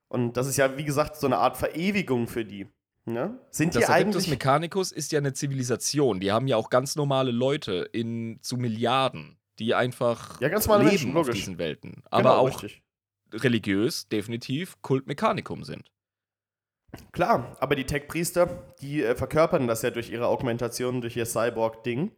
Und 0.08 0.36
das 0.36 0.48
ist 0.48 0.56
ja, 0.56 0.76
wie 0.76 0.84
gesagt, 0.84 1.16
so 1.16 1.26
eine 1.26 1.38
Art 1.38 1.56
Verewigung 1.56 2.26
für 2.26 2.44
die. 2.44 2.66
Ne? 3.04 3.38
Sind 3.50 3.76
das 3.76 3.86
die 3.86 3.92
eigentlich. 3.92 4.28
Mechanicus 4.28 4.90
ist 4.90 5.12
ja 5.12 5.18
eine 5.18 5.32
Zivilisation. 5.32 6.18
Die 6.20 6.32
haben 6.32 6.48
ja 6.48 6.56
auch 6.56 6.70
ganz 6.70 6.96
normale 6.96 7.30
Leute 7.30 7.88
in 7.92 8.38
zu 8.40 8.56
Milliarden 8.56 9.38
die 9.58 9.74
einfach 9.74 10.40
ja, 10.40 10.48
ganz 10.48 10.66
leben 10.66 10.84
Menschen, 10.84 11.16
auf 11.16 11.30
diesen 11.30 11.58
Welten. 11.58 12.02
Aber 12.10 12.30
genau, 12.30 12.36
auch 12.36 12.62
richtig. 12.62 12.82
religiös 13.32 14.08
definitiv 14.08 14.80
Kult 14.82 15.06
Mechanicum 15.06 15.64
sind. 15.64 15.90
Klar, 17.12 17.56
aber 17.60 17.76
die 17.76 17.84
Tech-Priester, 17.84 18.74
die 18.80 19.02
äh, 19.02 19.14
verkörpern 19.14 19.66
das 19.66 19.82
ja 19.82 19.90
durch 19.90 20.10
ihre 20.10 20.26
Augmentation, 20.28 21.00
durch 21.00 21.16
ihr 21.16 21.26
Cyborg-Ding 21.26 22.12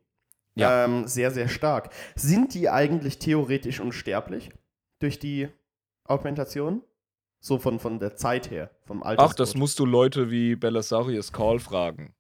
ja. 0.57 0.85
ähm, 0.85 1.07
sehr, 1.07 1.31
sehr 1.31 1.49
stark. 1.49 1.91
Sind 2.15 2.55
die 2.55 2.69
eigentlich 2.69 3.19
theoretisch 3.19 3.81
unsterblich 3.81 4.51
durch 4.99 5.19
die 5.19 5.49
Augmentation? 6.05 6.83
So 7.39 7.59
von, 7.59 7.79
von 7.79 8.01
der 8.01 8.17
Zeit 8.17 8.51
her, 8.51 8.71
vom 8.85 9.03
Alter. 9.03 9.23
Ach, 9.23 9.35
das 9.35 9.55
musst 9.55 9.79
du 9.79 9.85
Leute 9.85 10.31
wie 10.31 10.57
Belisarius 10.57 11.33
Call 11.33 11.61
fragen. 11.61 12.15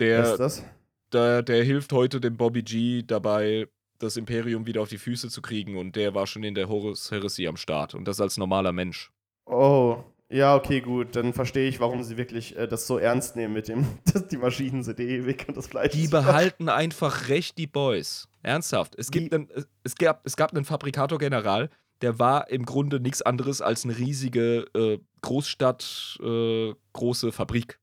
Der, 0.00 0.22
Was 0.22 0.30
ist 0.32 0.40
das? 0.40 0.64
der, 1.12 1.42
der 1.42 1.64
hilft 1.64 1.92
heute 1.92 2.20
dem 2.20 2.36
Bobby 2.36 2.62
G 2.62 3.02
dabei, 3.02 3.68
das 3.98 4.16
Imperium 4.16 4.66
wieder 4.66 4.82
auf 4.82 4.88
die 4.88 4.98
Füße 4.98 5.28
zu 5.28 5.40
kriegen 5.40 5.76
und 5.76 5.94
der 5.94 6.14
war 6.14 6.26
schon 6.26 6.42
in 6.42 6.54
der 6.54 6.68
Horus 6.68 7.10
Heresy 7.10 7.46
am 7.46 7.56
Start 7.56 7.94
und 7.94 8.06
das 8.06 8.20
als 8.20 8.38
normaler 8.38 8.72
Mensch. 8.72 9.12
Oh, 9.46 10.02
ja, 10.30 10.54
okay, 10.54 10.80
gut. 10.80 11.16
Dann 11.16 11.32
verstehe 11.32 11.68
ich, 11.68 11.80
warum 11.80 12.02
sie 12.04 12.16
wirklich 12.16 12.56
äh, 12.56 12.68
das 12.68 12.86
so 12.86 12.98
ernst 12.98 13.36
nehmen 13.36 13.52
mit 13.52 13.68
dem, 13.68 13.86
dass 14.12 14.28
die 14.28 14.36
Maschinen 14.36 14.82
sind 14.82 15.00
ewig 15.00 15.46
und 15.48 15.56
das 15.56 15.66
Fleisch. 15.66 15.92
Die 15.92 16.08
behalten 16.08 16.68
einfach 16.68 17.28
recht, 17.28 17.58
die 17.58 17.66
Boys. 17.66 18.28
Ernsthaft. 18.42 18.94
Es, 18.96 19.10
gibt 19.10 19.34
einen, 19.34 19.48
es, 19.82 19.96
gab, 19.96 20.24
es 20.24 20.36
gab 20.36 20.52
einen 20.52 20.64
Fabrikator 20.64 21.18
General, 21.18 21.68
der 22.00 22.18
war 22.18 22.48
im 22.48 22.64
Grunde 22.64 23.00
nichts 23.00 23.22
anderes 23.22 23.60
als 23.60 23.84
eine 23.84 23.98
riesige 23.98 24.66
äh, 24.74 24.98
Großstadt, 25.20 26.18
äh, 26.22 26.72
große 26.92 27.32
Fabrik. 27.32 27.78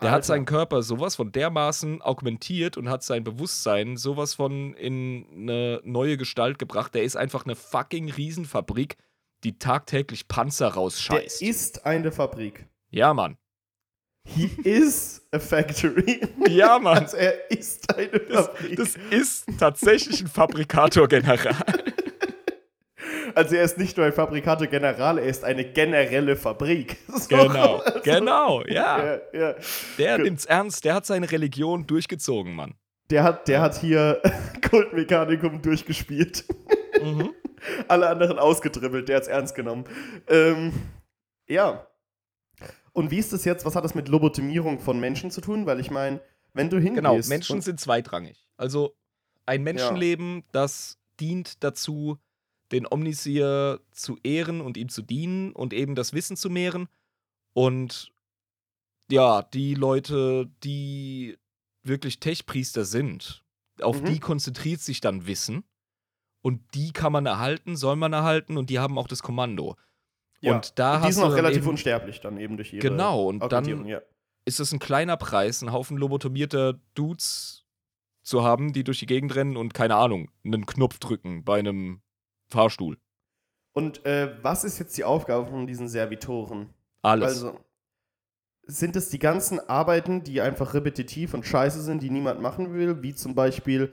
Der 0.00 0.08
Alter. 0.08 0.16
hat 0.16 0.24
seinen 0.24 0.46
Körper 0.46 0.82
sowas 0.82 1.16
von 1.16 1.30
dermaßen 1.30 2.00
augmentiert 2.00 2.78
und 2.78 2.88
hat 2.88 3.02
sein 3.02 3.22
Bewusstsein 3.22 3.98
sowas 3.98 4.34
von 4.34 4.72
in 4.74 5.26
eine 5.32 5.80
neue 5.84 6.16
Gestalt 6.16 6.58
gebracht. 6.58 6.94
Der 6.94 7.04
ist 7.04 7.16
einfach 7.16 7.44
eine 7.44 7.54
fucking 7.54 8.10
Riesenfabrik, 8.10 8.96
die 9.44 9.58
tagtäglich 9.58 10.28
Panzer 10.28 10.68
rausscheißt. 10.68 11.40
Der 11.40 11.48
ist 11.48 11.86
eine 11.86 12.12
Fabrik. 12.12 12.66
Ja, 12.90 13.14
Mann. 13.14 13.36
He 14.24 14.50
is 14.64 15.26
a 15.32 15.38
factory. 15.38 16.20
Ja, 16.48 16.78
Mann. 16.78 16.98
Also 16.98 17.16
er 17.16 17.50
ist 17.50 17.94
eine 17.94 18.08
Fabrik. 18.08 18.76
Das, 18.76 18.94
das 18.94 18.96
ist 19.10 19.46
tatsächlich 19.58 20.20
ein 20.20 20.28
Fabrikator-General. 20.28 21.56
Also 23.34 23.56
er 23.56 23.62
ist 23.64 23.78
nicht 23.78 23.96
nur 23.96 24.06
ein 24.06 24.12
Fabrikator 24.12 24.66
General, 24.66 25.18
er 25.18 25.26
ist 25.26 25.44
eine 25.44 25.64
generelle 25.64 26.36
Fabrik. 26.36 26.96
So. 27.08 27.28
Genau, 27.28 27.76
also, 27.76 28.00
genau, 28.00 28.62
ja. 28.66 29.04
ja, 29.04 29.20
ja. 29.32 29.54
Der 29.98 30.16
Gut. 30.16 30.24
nimmt's 30.24 30.46
ernst, 30.46 30.84
der 30.84 30.94
hat 30.94 31.06
seine 31.06 31.30
Religion 31.30 31.86
durchgezogen, 31.86 32.54
Mann. 32.54 32.74
Der 33.10 33.24
hat, 33.24 33.46
der 33.46 33.60
hat 33.60 33.78
hier 33.80 34.22
Kultmechanikum 34.68 35.60
durchgespielt. 35.60 36.44
Mhm. 37.02 37.34
Alle 37.88 38.08
anderen 38.08 38.38
ausgedribbelt, 38.38 39.08
der 39.08 39.16
hat's 39.16 39.28
ernst 39.28 39.54
genommen. 39.54 39.84
Ähm, 40.28 40.72
ja. 41.48 41.86
Und 42.92 43.10
wie 43.10 43.18
ist 43.18 43.32
das 43.32 43.44
jetzt, 43.44 43.64
was 43.64 43.76
hat 43.76 43.84
das 43.84 43.94
mit 43.94 44.08
Lobotomierung 44.08 44.80
von 44.80 44.98
Menschen 44.98 45.30
zu 45.30 45.40
tun? 45.40 45.66
Weil 45.66 45.80
ich 45.80 45.90
meine, 45.90 46.20
wenn 46.54 46.70
du 46.70 46.78
hingehst... 46.78 46.96
Genau, 46.96 47.14
Menschen 47.28 47.60
sind 47.60 47.80
zweitrangig. 47.80 48.48
Also 48.56 48.96
ein 49.46 49.62
Menschenleben, 49.62 50.36
ja. 50.36 50.42
das 50.52 50.98
dient 51.18 51.62
dazu, 51.62 52.18
den 52.72 52.86
Omnisier 52.90 53.80
zu 53.90 54.18
ehren 54.22 54.60
und 54.60 54.76
ihm 54.76 54.88
zu 54.88 55.02
dienen 55.02 55.52
und 55.52 55.72
eben 55.72 55.94
das 55.94 56.12
Wissen 56.12 56.36
zu 56.36 56.50
mehren. 56.50 56.88
Und 57.52 58.12
ja, 59.10 59.42
die 59.42 59.74
Leute, 59.74 60.48
die 60.62 61.36
wirklich 61.82 62.20
Tech-Priester 62.20 62.84
sind, 62.84 63.44
auf 63.80 64.00
mhm. 64.00 64.06
die 64.06 64.20
konzentriert 64.20 64.80
sich 64.80 65.00
dann 65.00 65.26
Wissen. 65.26 65.64
Und 66.42 66.62
die 66.74 66.92
kann 66.92 67.12
man 67.12 67.26
erhalten, 67.26 67.76
soll 67.76 67.96
man 67.96 68.12
erhalten 68.12 68.56
und 68.56 68.70
die 68.70 68.78
haben 68.78 68.98
auch 68.98 69.08
das 69.08 69.22
Kommando. 69.22 69.76
Ja, 70.40 70.54
und 70.54 70.78
da 70.78 70.96
und 70.96 71.06
die 71.06 71.12
sind 71.12 71.24
auch 71.24 71.34
relativ 71.34 71.58
eben, 71.58 71.68
unsterblich 71.68 72.20
dann 72.20 72.38
eben 72.38 72.56
durch 72.56 72.72
ihre 72.72 72.80
Genau, 72.80 73.24
und 73.24 73.52
dann 73.52 73.86
ja. 73.86 74.00
ist 74.46 74.58
es 74.58 74.72
ein 74.72 74.78
kleiner 74.78 75.18
Preis, 75.18 75.62
einen 75.62 75.72
Haufen 75.72 75.98
lobotomierter 75.98 76.80
Dudes 76.94 77.66
zu 78.22 78.42
haben, 78.42 78.72
die 78.72 78.84
durch 78.84 78.98
die 78.98 79.06
Gegend 79.06 79.34
rennen 79.34 79.56
und 79.56 79.74
keine 79.74 79.96
Ahnung, 79.96 80.30
einen 80.44 80.64
Knopf 80.64 80.98
drücken 80.98 81.44
bei 81.44 81.58
einem 81.58 82.00
Fahrstuhl. 82.48 82.98
Und 83.72 84.04
äh, 84.06 84.36
was 84.42 84.64
ist 84.64 84.78
jetzt 84.78 84.96
die 84.96 85.04
Aufgabe 85.04 85.46
von 85.46 85.66
diesen 85.66 85.88
Servitoren? 85.88 86.70
Alles. 87.02 87.44
Also, 87.44 87.60
sind 88.64 88.96
es 88.96 89.08
die 89.08 89.18
ganzen 89.18 89.58
Arbeiten, 89.60 90.22
die 90.22 90.40
einfach 90.40 90.74
repetitiv 90.74 91.34
und 91.34 91.44
scheiße 91.44 91.82
sind, 91.82 92.02
die 92.02 92.10
niemand 92.10 92.40
machen 92.40 92.72
will, 92.72 93.02
wie 93.02 93.14
zum 93.14 93.34
Beispiel, 93.34 93.92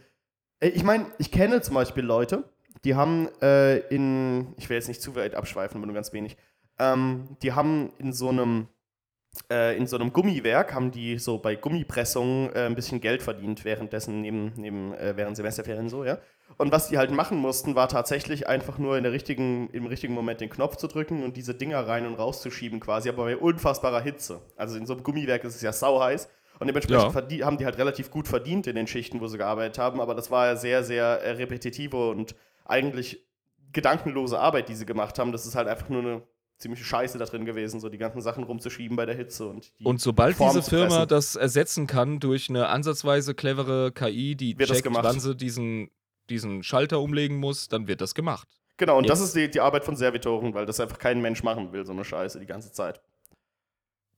ich 0.60 0.84
meine, 0.84 1.06
ich 1.18 1.32
kenne 1.32 1.62
zum 1.62 1.76
Beispiel 1.76 2.04
Leute, 2.04 2.44
die 2.84 2.96
haben 2.96 3.30
äh, 3.42 3.78
in, 3.88 4.54
ich 4.58 4.70
will 4.70 4.76
jetzt 4.76 4.88
nicht 4.88 5.02
zu 5.02 5.16
weit 5.16 5.36
abschweifen, 5.36 5.78
aber 5.78 5.86
nur 5.86 5.96
ganz 5.96 6.14
wenig, 6.14 6.38
ähm, 6.80 7.38
die 7.42 7.54
haben 7.54 7.92
in 7.98 8.14
so 8.14 8.30
einem 8.30 8.68
äh, 9.52 9.78
in 9.78 9.88
so 9.88 9.98
einem 9.98 10.14
Gummiwerk 10.14 10.74
haben 10.74 10.92
die 10.92 11.18
so 11.18 11.38
bei 11.38 11.56
Gummipressungen 11.56 12.54
äh, 12.56 12.66
ein 12.66 12.76
bisschen 12.76 13.02
Geld 13.02 13.22
verdient 13.22 13.66
währenddessen 13.66 14.22
neben, 14.22 14.54
neben 14.56 14.94
äh, 14.94 15.16
während 15.16 15.36
Semesterferien 15.36 15.90
so, 15.90 16.04
ja. 16.04 16.18
Und 16.58 16.72
was 16.72 16.88
die 16.88 16.98
halt 16.98 17.12
machen 17.12 17.38
mussten, 17.38 17.76
war 17.76 17.88
tatsächlich 17.88 18.48
einfach 18.48 18.78
nur 18.80 18.98
in 18.98 19.04
der 19.04 19.12
richtigen, 19.12 19.70
im 19.72 19.86
richtigen 19.86 20.14
Moment 20.14 20.42
den 20.42 20.50
Knopf 20.50 20.78
zu 20.78 20.88
drücken 20.88 21.24
und 21.24 21.38
diese 21.38 21.54
Dinger 21.54 21.88
rein 21.88 22.08
und 22.08 22.16
rauszuschieben 22.16 22.80
quasi, 22.80 23.10
aber 23.10 23.26
bei 23.26 23.38
unfassbarer 23.38 24.02
Hitze. 24.02 24.42
Also 24.56 24.78
in 24.78 24.86
so 24.86 24.94
einem 24.94 25.04
Gummiwerk 25.04 25.44
ist 25.44 25.56
es 25.56 25.62
ja 25.62 25.72
sau 25.72 26.02
heiß. 26.02 26.30
Und 26.60 26.68
dementsprechend 26.68 27.32
ja. 27.32 27.46
haben 27.46 27.58
die 27.58 27.66
halt 27.66 27.78
relativ 27.78 28.10
gut 28.10 28.28
verdient 28.28 28.68
in 28.68 28.76
den 28.76 28.88
Schichten, 28.88 29.22
wo 29.22 29.28
sie 29.28 29.38
gearbeitet 29.38 29.78
haben, 29.78 30.02
aber 30.02 30.16
das 30.16 30.32
war 30.32 30.48
ja 30.48 30.56
sehr, 30.56 30.84
sehr 30.84 31.22
äh, 31.22 31.32
repetitive 31.32 32.10
und 32.10 32.36
eigentlich 32.66 33.24
gedankenlose 33.74 34.40
Arbeit, 34.40 34.70
die 34.70 34.76
sie 34.76 34.86
gemacht 34.86 35.20
haben. 35.20 35.32
Das 35.32 35.46
ist 35.46 35.56
halt 35.56 35.68
einfach 35.68 35.90
nur 35.90 36.02
eine 36.02 36.24
ziemliche 36.58 36.84
Scheiße 36.84 37.18
da 37.18 37.26
drin 37.26 37.46
gewesen, 37.46 37.80
so 37.80 37.90
die 37.90 37.98
ganzen 37.98 38.22
Sachen 38.22 38.44
rumzuschieben 38.44 38.98
bei 38.98 39.06
der 39.06 39.16
Hitze 39.16 39.48
und 39.48 39.72
die 39.80 39.86
Und 39.86 40.02
sobald 40.02 40.36
Formen 40.36 40.56
diese 40.56 40.70
Firma 40.70 41.06
das 41.06 41.36
ersetzen 41.36 41.86
kann 41.86 42.20
durch 42.20 42.50
eine 42.50 42.68
ansatzweise 42.70 43.36
clevere 43.36 43.92
KI, 43.92 44.36
die 44.36 44.58
Wird 44.58 44.70
das 44.70 44.82
checkt, 44.82 44.94
wann 44.94 45.20
sie 45.20 45.36
diesen, 45.36 45.92
diesen 46.30 46.64
Schalter 46.64 47.00
umlegen 47.00 47.38
muss, 47.38 47.68
dann 47.68 47.88
wird 47.88 48.02
das 48.02 48.16
gemacht. 48.16 48.48
Genau, 48.78 48.98
und 48.98 49.10
das 49.10 49.20
Jetzt- 49.20 49.30
ist 49.30 49.36
die, 49.36 49.50
die 49.50 49.60
Arbeit 49.60 49.84
von 49.84 49.96
Servitoren, 49.96 50.54
weil 50.54 50.66
das 50.66 50.80
einfach 50.80 51.00
kein 51.00 51.22
Mensch 51.22 51.44
machen 51.44 51.72
will, 51.72 51.86
so 51.86 51.92
eine 51.92 52.06
Scheiße 52.06 52.40
die 52.40 52.46
ganze 52.46 52.72
Zeit. 52.72 53.02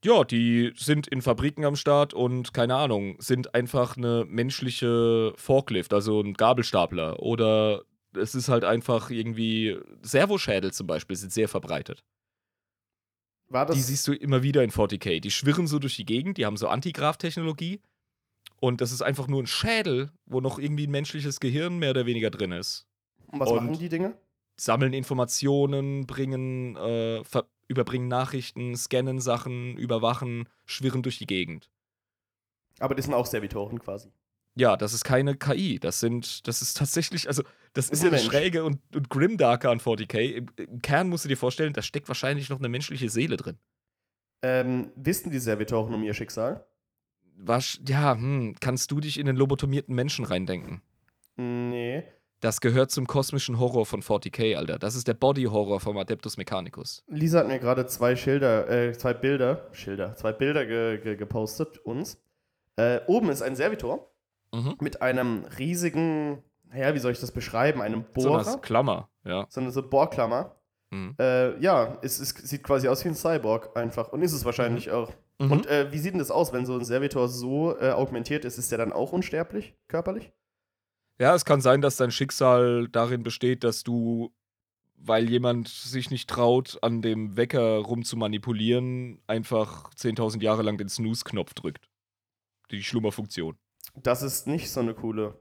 Ja, 0.03 0.23
die 0.23 0.71
sind 0.77 1.07
in 1.07 1.21
Fabriken 1.21 1.65
am 1.65 1.75
Start 1.75 2.13
und 2.13 2.53
keine 2.53 2.75
Ahnung, 2.75 3.17
sind 3.19 3.53
einfach 3.53 3.97
eine 3.97 4.25
menschliche 4.25 5.33
Forklift, 5.35 5.93
also 5.93 6.21
ein 6.21 6.33
Gabelstapler. 6.35 7.19
Oder 7.19 7.83
es 8.15 8.33
ist 8.33 8.47
halt 8.47 8.63
einfach 8.63 9.09
irgendwie 9.09 9.77
Servoschädel 10.01 10.71
zum 10.71 10.87
Beispiel 10.87 11.17
sind 11.17 11.33
sehr 11.33 11.49
verbreitet. 11.49 12.03
War 13.49 13.65
das 13.65 13.75
Die 13.75 13.81
siehst 13.81 14.07
du 14.07 14.13
immer 14.13 14.41
wieder 14.41 14.63
in 14.63 14.71
40k. 14.71 15.19
Die 15.19 15.31
schwirren 15.31 15.67
so 15.67 15.79
durch 15.79 15.95
die 15.97 16.05
Gegend, 16.05 16.37
die 16.37 16.45
haben 16.45 16.55
so 16.57 16.67
Antigraph-Technologie. 16.69 17.81
Und 18.61 18.79
das 18.81 18.91
ist 18.91 19.01
einfach 19.01 19.27
nur 19.27 19.41
ein 19.43 19.47
Schädel, 19.47 20.11
wo 20.25 20.39
noch 20.39 20.59
irgendwie 20.59 20.85
ein 20.87 20.91
menschliches 20.91 21.39
Gehirn 21.39 21.77
mehr 21.79 21.91
oder 21.91 22.05
weniger 22.05 22.29
drin 22.29 22.51
ist. 22.51 22.85
und 23.27 23.39
was 23.39 23.49
und- 23.49 23.65
machen 23.65 23.79
die 23.79 23.89
Dinge? 23.89 24.17
Sammeln 24.59 24.91
Informationen, 24.93 26.05
bringen, 26.05 26.75
äh, 26.75 27.23
ver- 27.23 27.47
überbringen 27.69 28.09
Nachrichten, 28.09 28.75
scannen 28.75 29.21
Sachen, 29.21 29.77
überwachen, 29.77 30.49
schwirren 30.65 31.01
durch 31.03 31.17
die 31.17 31.27
Gegend. 31.27 31.69
Aber 32.79 32.95
die 32.95 33.01
sind 33.01 33.13
auch 33.13 33.25
Servitoren 33.25 33.79
quasi. 33.79 34.11
Ja, 34.55 34.75
das 34.75 34.93
ist 34.93 35.05
keine 35.05 35.35
KI. 35.35 35.79
Das 35.79 35.99
sind, 36.01 36.47
das 36.47 36.61
ist 36.61 36.75
tatsächlich, 36.75 37.27
also, 37.27 37.43
das 37.73 37.85
ist 37.85 37.93
Ist 37.93 38.03
ja 38.03 38.09
ein 38.09 38.11
das 38.11 38.23
Mensch. 38.23 38.33
Schräge 38.33 38.63
und, 38.65 38.79
und 38.93 39.09
Grimdarker 39.09 39.69
an 39.69 39.79
40k. 39.79 40.19
Im, 40.33 40.47
Im 40.57 40.81
Kern 40.81 41.07
musst 41.07 41.23
du 41.23 41.29
dir 41.29 41.37
vorstellen, 41.37 41.71
da 41.71 41.81
steckt 41.81 42.07
wahrscheinlich 42.09 42.49
noch 42.49 42.59
eine 42.59 42.67
menschliche 42.67 43.09
Seele 43.09 43.37
drin. 43.37 43.57
Ähm, 44.41 44.91
wissen 44.95 45.31
die 45.31 45.39
Servitoren 45.39 45.93
um 45.93 46.03
ihr 46.03 46.13
Schicksal? 46.13 46.65
Was, 47.37 47.79
ja, 47.87 48.15
hm, 48.15 48.55
kannst 48.59 48.91
du 48.91 48.99
dich 48.99 49.17
in 49.17 49.25
den 49.27 49.35
lobotomierten 49.35 49.95
Menschen 49.95 50.25
reindenken? 50.25 50.81
Nee. 51.37 52.03
Das 52.41 52.61
gehört 52.61 52.89
zum 52.91 53.05
kosmischen 53.05 53.59
Horror 53.59 53.85
von 53.85 54.01
40k, 54.01 54.55
Alter. 54.55 54.79
Das 54.79 54.95
ist 54.95 55.07
der 55.07 55.13
Body-Horror 55.13 55.79
vom 55.81 55.97
Adeptus 55.97 56.37
Mechanicus. 56.37 57.03
Lisa 57.07 57.39
hat 57.39 57.47
mir 57.47 57.59
gerade 57.59 57.85
zwei 57.87 58.15
Schilder, 58.15 58.69
äh, 58.69 58.93
zwei 58.97 59.13
Bilder, 59.13 59.67
Schilder, 59.73 60.15
zwei 60.15 60.31
Bilder 60.31 60.65
ge 60.65 60.99
ge 60.99 61.15
gepostet, 61.17 61.79
uns. 61.79 62.21
Äh, 62.77 63.01
oben 63.07 63.29
ist 63.29 63.41
ein 63.41 63.55
Servitor 63.55 64.09
Mhm. 64.53 64.75
mit 64.79 65.01
einem 65.01 65.45
riesigen, 65.59 66.41
naja, 66.71 66.95
wie 66.95 66.99
soll 66.99 67.11
ich 67.11 67.19
das 67.19 67.31
beschreiben? 67.31 67.81
Einem 67.81 68.05
So 68.15 68.29
Bohrer. 68.29 68.47
eine 68.47 68.61
Klammer, 68.61 69.09
ja. 69.25 69.45
so 69.49 69.59
eine 69.61 69.69
so 69.71 69.87
Bohrklammer. 69.87 70.55
Mhm. 70.91 71.15
Äh, 71.19 71.59
ja, 71.59 71.99
es, 72.01 72.19
es 72.19 72.29
sieht 72.29 72.63
quasi 72.63 72.87
aus 72.87 73.03
wie 73.05 73.09
ein 73.09 73.15
Cyborg 73.15 73.77
einfach. 73.77 74.11
Und 74.11 74.23
ist 74.23 74.33
es 74.33 74.45
wahrscheinlich 74.45 74.89
auch. 74.91 75.11
Mhm. 75.39 75.51
Und 75.51 75.67
äh, 75.67 75.91
wie 75.91 75.99
sieht 75.99 76.13
denn 76.13 76.19
das 76.19 76.31
aus, 76.31 76.51
wenn 76.51 76.65
so 76.65 76.73
ein 76.79 76.83
Servitor 76.85 77.27
so 77.27 77.77
äh, 77.79 77.91
augmentiert 77.91 78.43
ist? 78.45 78.57
Ist 78.57 78.71
der 78.71 78.79
dann 78.79 78.91
auch 78.91 79.11
unsterblich, 79.11 79.75
körperlich? 79.87 80.31
Ja, 81.19 81.35
es 81.35 81.45
kann 81.45 81.61
sein, 81.61 81.81
dass 81.81 81.97
dein 81.97 82.11
Schicksal 82.11 82.87
darin 82.89 83.23
besteht, 83.23 83.63
dass 83.63 83.83
du, 83.83 84.33
weil 84.95 85.29
jemand 85.29 85.67
sich 85.67 86.09
nicht 86.11 86.29
traut, 86.29 86.79
an 86.81 87.01
dem 87.01 87.35
Wecker 87.35 87.77
rumzumanipulieren, 87.79 89.21
einfach 89.27 89.89
10.000 89.93 90.41
Jahre 90.41 90.61
lang 90.63 90.77
den 90.77 90.89
Snooze-Knopf 90.89 91.53
drückt. 91.53 91.89
Die 92.71 92.83
Schlummerfunktion. 92.83 93.57
Das 93.95 94.21
ist 94.21 94.47
nicht 94.47 94.71
so 94.71 94.79
eine 94.79 94.93
coole. 94.93 95.37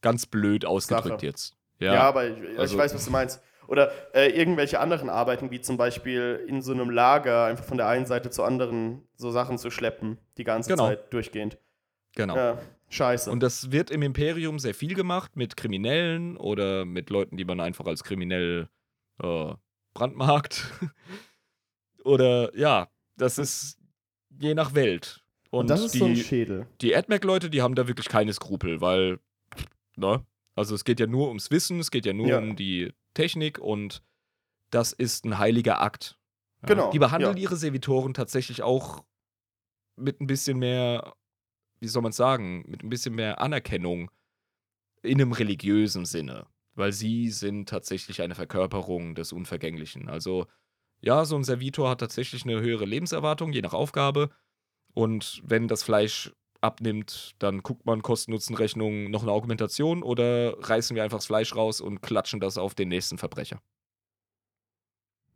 Ganz 0.00 0.26
blöd 0.26 0.64
ausgedrückt 0.64 1.20
Sache. 1.20 1.26
jetzt. 1.26 1.56
Ja, 1.78 1.94
Ja, 1.94 2.02
aber 2.02 2.26
ich, 2.28 2.58
also- 2.58 2.74
ich 2.74 2.80
weiß, 2.80 2.94
was 2.94 3.04
du 3.04 3.10
meinst. 3.10 3.40
Oder 3.68 3.92
äh, 4.16 4.30
irgendwelche 4.30 4.80
anderen 4.80 5.08
Arbeiten, 5.08 5.52
wie 5.52 5.60
zum 5.60 5.76
Beispiel 5.76 6.44
in 6.48 6.60
so 6.60 6.72
einem 6.72 6.90
Lager 6.90 7.44
einfach 7.44 7.64
von 7.64 7.76
der 7.76 7.86
einen 7.86 8.04
Seite 8.04 8.30
zur 8.30 8.44
anderen 8.44 9.06
so 9.14 9.30
Sachen 9.30 9.58
zu 9.58 9.70
schleppen, 9.70 10.18
die 10.38 10.44
ganze 10.44 10.70
Genau. 10.70 10.88
Zeit 10.88 11.12
durchgehend. 11.12 11.56
genau. 12.16 12.34
Ja, 12.34 12.58
scheiße. 12.90 13.30
Und 13.30 13.40
das 13.40 13.72
wird 13.72 13.90
im 13.90 14.02
Imperium 14.02 14.58
sehr 14.58 14.74
viel 14.74 14.94
gemacht 14.94 15.36
mit 15.36 15.56
Kriminellen 15.56 16.36
oder 16.36 16.84
mit 16.84 17.08
Leuten, 17.10 17.36
die 17.36 17.44
man 17.44 17.60
einfach 17.60 17.86
als 17.86 18.04
kriminell 18.04 18.68
äh, 19.22 19.54
brandmarkt. 19.94 20.64
oder 22.04 22.54
ja, 22.56 22.88
das 23.16 23.38
ist 23.38 23.78
je 24.38 24.54
nach 24.54 24.74
Welt. 24.74 25.22
Und, 25.50 25.60
Und 25.62 25.70
das 25.70 25.80
ist 25.82 25.94
die, 25.94 25.98
so 25.98 26.04
ein 26.06 26.16
Schädel. 26.16 26.66
die 26.80 26.94
AdMac-Leute, 26.94 27.50
die 27.50 27.60
haben 27.62 27.74
da 27.74 27.88
wirklich 27.88 28.08
keine 28.08 28.32
Skrupel, 28.32 28.80
weil, 28.80 29.18
ne? 29.96 30.24
Also 30.54 30.74
es 30.74 30.84
geht 30.84 31.00
ja 31.00 31.06
nur 31.06 31.28
ums 31.28 31.50
Wissen, 31.50 31.80
es 31.80 31.90
geht 31.90 32.06
ja 32.06 32.12
nur 32.12 32.28
Ja. 32.28 32.38
um 32.38 32.54
die 32.54 32.92
Technik 33.14 33.58
und 33.58 34.02
das 34.70 34.92
ist 34.92 35.24
ein 35.24 35.38
heiliger 35.38 35.80
Akt. 35.80 36.16
Ja. 36.62 36.68
Genau, 36.68 36.90
Die 36.92 36.98
behandeln 36.98 37.36
ja. 37.36 37.42
ihre 37.42 37.56
Servitoren 37.56 38.14
tatsächlich 38.14 38.62
auch 38.62 39.04
mit 39.96 40.20
ein 40.20 40.26
bisschen 40.26 40.58
mehr, 40.58 41.14
wie 41.80 41.88
soll 41.88 42.02
man 42.02 42.12
sagen, 42.12 42.64
mit 42.68 42.82
ein 42.82 42.90
bisschen 42.90 43.14
mehr 43.14 43.40
Anerkennung 43.40 44.10
in 45.02 45.20
einem 45.20 45.32
religiösen 45.32 46.04
Sinne. 46.04 46.46
Weil 46.74 46.92
sie 46.92 47.30
sind 47.30 47.68
tatsächlich 47.68 48.22
eine 48.22 48.34
Verkörperung 48.34 49.14
des 49.14 49.32
Unvergänglichen. 49.32 50.08
Also, 50.08 50.46
ja, 51.00 51.24
so 51.24 51.36
ein 51.36 51.44
Servitor 51.44 51.90
hat 51.90 52.00
tatsächlich 52.00 52.44
eine 52.44 52.60
höhere 52.60 52.84
Lebenserwartung, 52.84 53.52
je 53.52 53.62
nach 53.62 53.74
Aufgabe. 53.74 54.30
Und 54.94 55.42
wenn 55.44 55.68
das 55.68 55.82
Fleisch 55.82 56.32
abnimmt, 56.60 57.34
dann 57.38 57.62
guckt 57.62 57.86
man 57.86 58.02
Kosten-Nutzen-Rechnung 58.02 59.10
noch 59.10 59.22
eine 59.22 59.32
Augmentation 59.32 60.02
oder 60.02 60.56
reißen 60.60 60.94
wir 60.94 61.02
einfach 61.02 61.18
das 61.18 61.26
Fleisch 61.26 61.54
raus 61.56 61.80
und 61.80 62.02
klatschen 62.02 62.40
das 62.40 62.58
auf 62.58 62.74
den 62.74 62.88
nächsten 62.88 63.18
Verbrecher. 63.18 63.60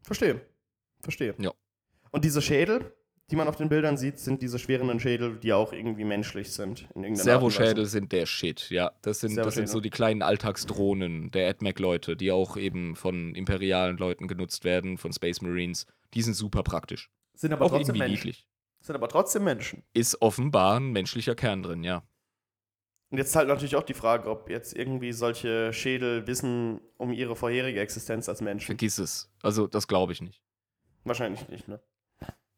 Verstehe. 0.02 0.46
Verstehe. 1.00 1.34
Ja. 1.38 1.52
Und 2.10 2.24
diese 2.24 2.42
Schädel, 2.42 2.94
die 3.34 3.36
man 3.36 3.48
auf 3.48 3.56
den 3.56 3.68
Bildern 3.68 3.96
sieht, 3.96 4.20
sind 4.20 4.42
diese 4.42 4.60
schwerenden 4.60 5.00
Schädel, 5.00 5.36
die 5.38 5.52
auch 5.52 5.72
irgendwie 5.72 6.04
menschlich 6.04 6.52
sind. 6.52 6.86
Servoschädel 7.14 7.84
sind 7.84 8.12
der 8.12 8.26
Shit, 8.26 8.70
ja. 8.70 8.92
Das 9.02 9.18
sind, 9.18 9.34
das 9.36 9.54
sind 9.54 9.68
so 9.68 9.80
die 9.80 9.90
kleinen 9.90 10.22
Alltagsdrohnen 10.22 11.32
der 11.32 11.48
AdMac-Leute, 11.48 12.16
die 12.16 12.30
auch 12.30 12.56
eben 12.56 12.94
von 12.94 13.34
imperialen 13.34 13.96
Leuten 13.96 14.28
genutzt 14.28 14.62
werden, 14.62 14.98
von 14.98 15.12
Space 15.12 15.40
Marines. 15.40 15.84
Die 16.14 16.22
sind 16.22 16.34
super 16.34 16.62
praktisch. 16.62 17.10
Sind 17.34 17.52
aber 17.52 17.64
auch 17.64 17.70
trotzdem 17.70 17.96
irgendwie 17.96 18.08
Menschen. 18.10 18.26
niedlich. 18.28 18.46
Sind 18.82 18.94
aber 18.94 19.08
trotzdem 19.08 19.42
Menschen. 19.42 19.82
Ist 19.94 20.22
offenbar 20.22 20.78
ein 20.78 20.92
menschlicher 20.92 21.34
Kern 21.34 21.64
drin, 21.64 21.82
ja. 21.82 22.04
Und 23.10 23.18
jetzt 23.18 23.34
halt 23.34 23.48
natürlich 23.48 23.74
auch 23.74 23.82
die 23.82 23.94
Frage, 23.94 24.30
ob 24.30 24.48
jetzt 24.48 24.76
irgendwie 24.76 25.12
solche 25.12 25.72
Schädel 25.72 26.28
wissen 26.28 26.80
um 26.98 27.12
ihre 27.12 27.34
vorherige 27.34 27.80
Existenz 27.80 28.28
als 28.28 28.40
Menschen. 28.40 28.66
Vergiss 28.66 28.98
es. 28.98 29.28
Also, 29.42 29.66
das 29.66 29.88
glaube 29.88 30.12
ich 30.12 30.22
nicht. 30.22 30.40
Wahrscheinlich 31.02 31.48
nicht, 31.48 31.66
ne? 31.66 31.80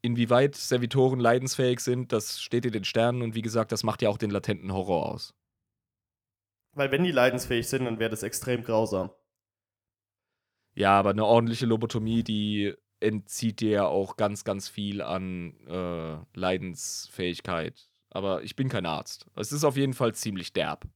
Inwieweit 0.07 0.55
Servitoren 0.55 1.19
leidensfähig 1.19 1.81
sind, 1.81 2.13
das 2.13 2.41
steht 2.41 2.65
in 2.65 2.73
den 2.73 2.85
Sternen 2.85 3.23
und 3.23 3.35
wie 3.35 3.43
gesagt, 3.43 3.73
das 3.73 3.83
macht 3.83 4.03
ja 4.03 4.09
auch 4.09 4.19
den 4.19 4.31
latenten 4.31 4.73
Horror 4.73 5.07
aus. 5.07 5.35
Weil 6.73 6.93
wenn 6.93 7.03
die 7.03 7.11
leidensfähig 7.11 7.67
sind, 7.67 7.87
dann 7.87 7.99
wäre 7.99 8.11
das 8.11 8.23
extrem 8.23 8.63
grausam. 8.63 9.11
Ja, 10.75 10.99
aber 10.99 11.11
eine 11.11 11.25
ordentliche 11.25 11.67
Lobotomie, 11.67 12.23
die 12.23 12.75
entzieht 13.01 13.61
dir 13.61 13.71
ja 13.71 13.87
auch 13.87 14.17
ganz, 14.17 14.45
ganz 14.45 14.69
viel 14.69 15.03
an 15.03 15.57
äh, 15.67 16.39
Leidensfähigkeit. 16.39 17.89
Aber 18.11 18.43
ich 18.43 18.57
bin 18.57 18.69
kein 18.69 18.87
Arzt. 18.87 19.27
Es 19.35 19.53
ist 19.53 19.65
auf 19.65 19.77
jeden 19.77 19.95
Fall 19.95 20.15
ziemlich 20.15 20.53
derb. 20.53 20.87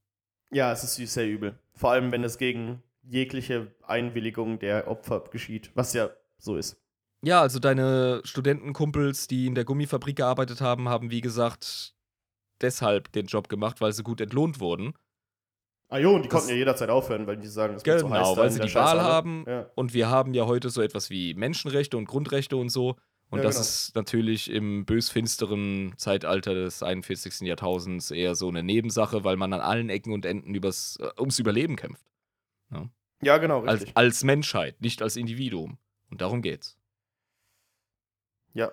Ja, 0.51 0.71
es 0.71 0.83
ist 0.83 1.13
sehr 1.13 1.27
übel. 1.27 1.59
Vor 1.73 1.91
allem, 1.91 2.11
wenn 2.11 2.23
es 2.23 2.37
gegen 2.37 2.81
jegliche 3.03 3.73
Einwilligung 3.83 4.59
der 4.59 4.87
Opfer 4.87 5.23
geschieht, 5.31 5.71
was 5.75 5.93
ja 5.93 6.09
so 6.37 6.55
ist. 6.55 6.80
Ja, 7.23 7.41
also 7.41 7.59
deine 7.59 8.21
Studentenkumpels, 8.23 9.27
die 9.27 9.45
in 9.45 9.55
der 9.55 9.63
Gummifabrik 9.65 10.15
gearbeitet 10.15 10.59
haben, 10.61 10.89
haben 10.89 11.11
wie 11.11 11.21
gesagt 11.21 11.93
deshalb 12.61 13.11
den 13.11 13.27
Job 13.27 13.47
gemacht, 13.49 13.79
weil 13.81 13.93
sie 13.93 14.03
gut 14.03 14.21
entlohnt 14.21 14.59
wurden. 14.59 14.93
Ah 15.89 15.97
jo, 15.97 16.15
und 16.15 16.23
die 16.23 16.29
Das- 16.29 16.39
konnten 16.39 16.49
ja 16.51 16.55
jederzeit 16.55 16.89
aufhören, 16.89 17.27
weil 17.27 17.37
die 17.37 17.47
sagen, 17.47 17.75
es 17.75 17.85
wird 17.85 17.99
so 17.99 18.09
heiß 18.09 18.17
Genau, 18.19 18.35
da 18.35 18.41
weil 18.41 18.49
sie 18.49 18.59
die 18.59 18.63
Wahl 18.63 18.69
Scheißhalle. 18.69 19.03
haben. 19.03 19.43
Ja. 19.47 19.69
Und 19.75 19.93
wir 19.93 20.09
haben 20.09 20.33
ja 20.33 20.45
heute 20.45 20.69
so 20.69 20.81
etwas 20.81 21.09
wie 21.09 21.33
Menschenrechte 21.33 21.97
und 21.97 22.05
Grundrechte 22.05 22.55
und 22.57 22.69
so. 22.69 22.95
Und 23.29 23.39
Ja, 23.39 23.43
das 23.43 23.55
genau. 23.55 23.61
ist 23.65 23.95
natürlich 23.95 24.49
im 24.49 24.85
bösfinsteren 24.85 25.93
Zeitalter 25.97 26.53
des 26.53 26.81
41. 26.81 27.45
Jahrtausends 27.47 28.11
eher 28.11 28.35
so 28.35 28.47
eine 28.47 28.63
Nebensache, 28.63 29.23
weil 29.23 29.37
man 29.37 29.53
an 29.53 29.61
allen 29.61 29.89
Ecken 29.89 30.13
und 30.13 30.25
Enden 30.25 30.55
übers, 30.55 30.97
äh, 31.01 31.09
ums 31.19 31.39
Überleben 31.39 31.75
kämpft. 31.75 32.05
ja, 33.23 33.37
genau, 33.37 33.61
Als, 33.63 33.81
richtig. 33.81 33.97
als 33.97 34.23
Menschheit, 34.23 34.81
nicht 34.81 35.01
als 35.01 35.15
Individuum. 35.15 35.77
Und 36.09 36.21
darum 36.21 36.41
geht's. 36.41 36.77
Ja. 38.53 38.71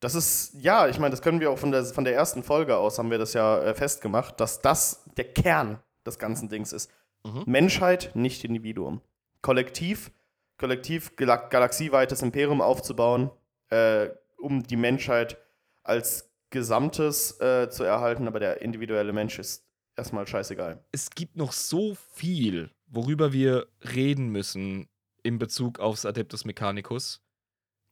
Das 0.00 0.14
ist, 0.14 0.54
ja, 0.60 0.86
ich 0.88 0.98
meine, 0.98 1.12
das 1.12 1.22
können 1.22 1.40
wir 1.40 1.50
auch 1.50 1.58
von 1.58 1.70
der, 1.70 1.84
von 1.84 2.04
der 2.04 2.14
ersten 2.14 2.42
Folge 2.42 2.76
aus, 2.76 2.98
haben 2.98 3.10
wir 3.10 3.18
das 3.18 3.32
ja 3.32 3.62
äh, 3.62 3.74
festgemacht, 3.74 4.38
dass 4.38 4.60
das 4.60 5.04
der 5.16 5.32
Kern 5.32 5.78
des 6.04 6.18
ganzen 6.18 6.48
Dings 6.48 6.72
ist. 6.72 6.90
Mhm. 7.24 7.44
Menschheit, 7.46 8.10
nicht 8.14 8.44
Individuum. 8.44 9.00
Kollektiv, 9.40 10.12
kollektiv 10.58 11.16
gala 11.16 11.36
galaxieweites 11.36 12.22
Imperium 12.22 12.60
aufzubauen, 12.60 13.30
äh, 13.70 14.10
um 14.36 14.62
die 14.62 14.76
Menschheit 14.76 15.38
als 15.82 16.30
Gesamtes 16.50 17.40
äh, 17.40 17.68
zu 17.70 17.82
erhalten, 17.84 18.28
aber 18.28 18.40
der 18.40 18.62
individuelle 18.62 19.12
Mensch 19.12 19.38
ist 19.38 19.66
erstmal 19.96 20.26
scheißegal. 20.26 20.84
Es 20.92 21.10
gibt 21.10 21.36
noch 21.36 21.52
so 21.52 21.96
viel, 22.12 22.70
worüber 22.86 23.32
wir 23.32 23.66
reden 23.80 24.28
müssen 24.28 24.88
in 25.22 25.38
Bezug 25.38 25.80
aufs 25.80 26.04
Adeptus 26.04 26.44
Mechanicus, 26.44 27.22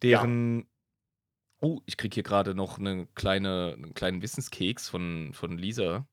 deren. 0.03 0.67
Oh, 1.63 1.81
ich 1.87 1.97
krieg 1.97 2.13
hier 2.13 2.25
gerade 2.25 2.57
noch 2.57 2.79
eine 2.79 3.07
kleine, 3.15 3.75
einen 3.77 3.95
kleinen 3.95 4.21
Wissenskeks 4.21 4.89
von, 4.89 5.33
von 5.33 5.57
Lisa. 5.57 6.07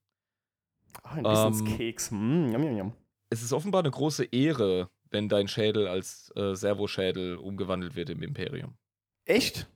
Ah, 1.02 1.14
ein 1.14 1.24
Ähm, 1.24 1.32
Wissenskeks. 1.32 2.12
Mm, 2.12 2.52
yum, 2.52 2.62
yum, 2.62 2.76
yum. 2.76 2.92
Es 3.30 3.42
ist 3.42 3.52
offenbar 3.52 3.80
eine 3.80 3.90
große 3.90 4.24
Ehre, 4.26 4.90
wenn 5.10 5.28
dein 5.28 5.48
Schädel 5.48 5.88
als 5.88 6.32
äh, 6.36 6.54
Servoschädel 6.54 7.36
umgewandelt 7.36 7.96
wird 7.96 8.10
im 8.10 8.22
Imperium. 8.22 8.76
Echt? 9.24 9.68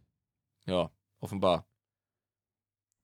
Ja, 0.67 0.91
offenbar. 1.19 1.67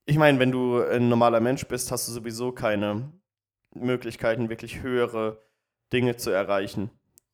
Ich 0.07 0.17
meine, 0.17 0.39
wenn 0.39 0.53
du 0.53 0.81
ein 0.81 1.09
normaler 1.09 1.41
Mensch 1.41 1.67
bist, 1.67 1.91
hast 1.91 2.07
du 2.07 2.13
sowieso 2.13 2.53
keine 2.53 3.13
Möglichkeiten, 3.75 4.49
wirklich 4.49 4.81
höhere 4.83 5.43
Dinge 5.93 6.17
zu 6.17 6.31
erreichen. 6.31 6.91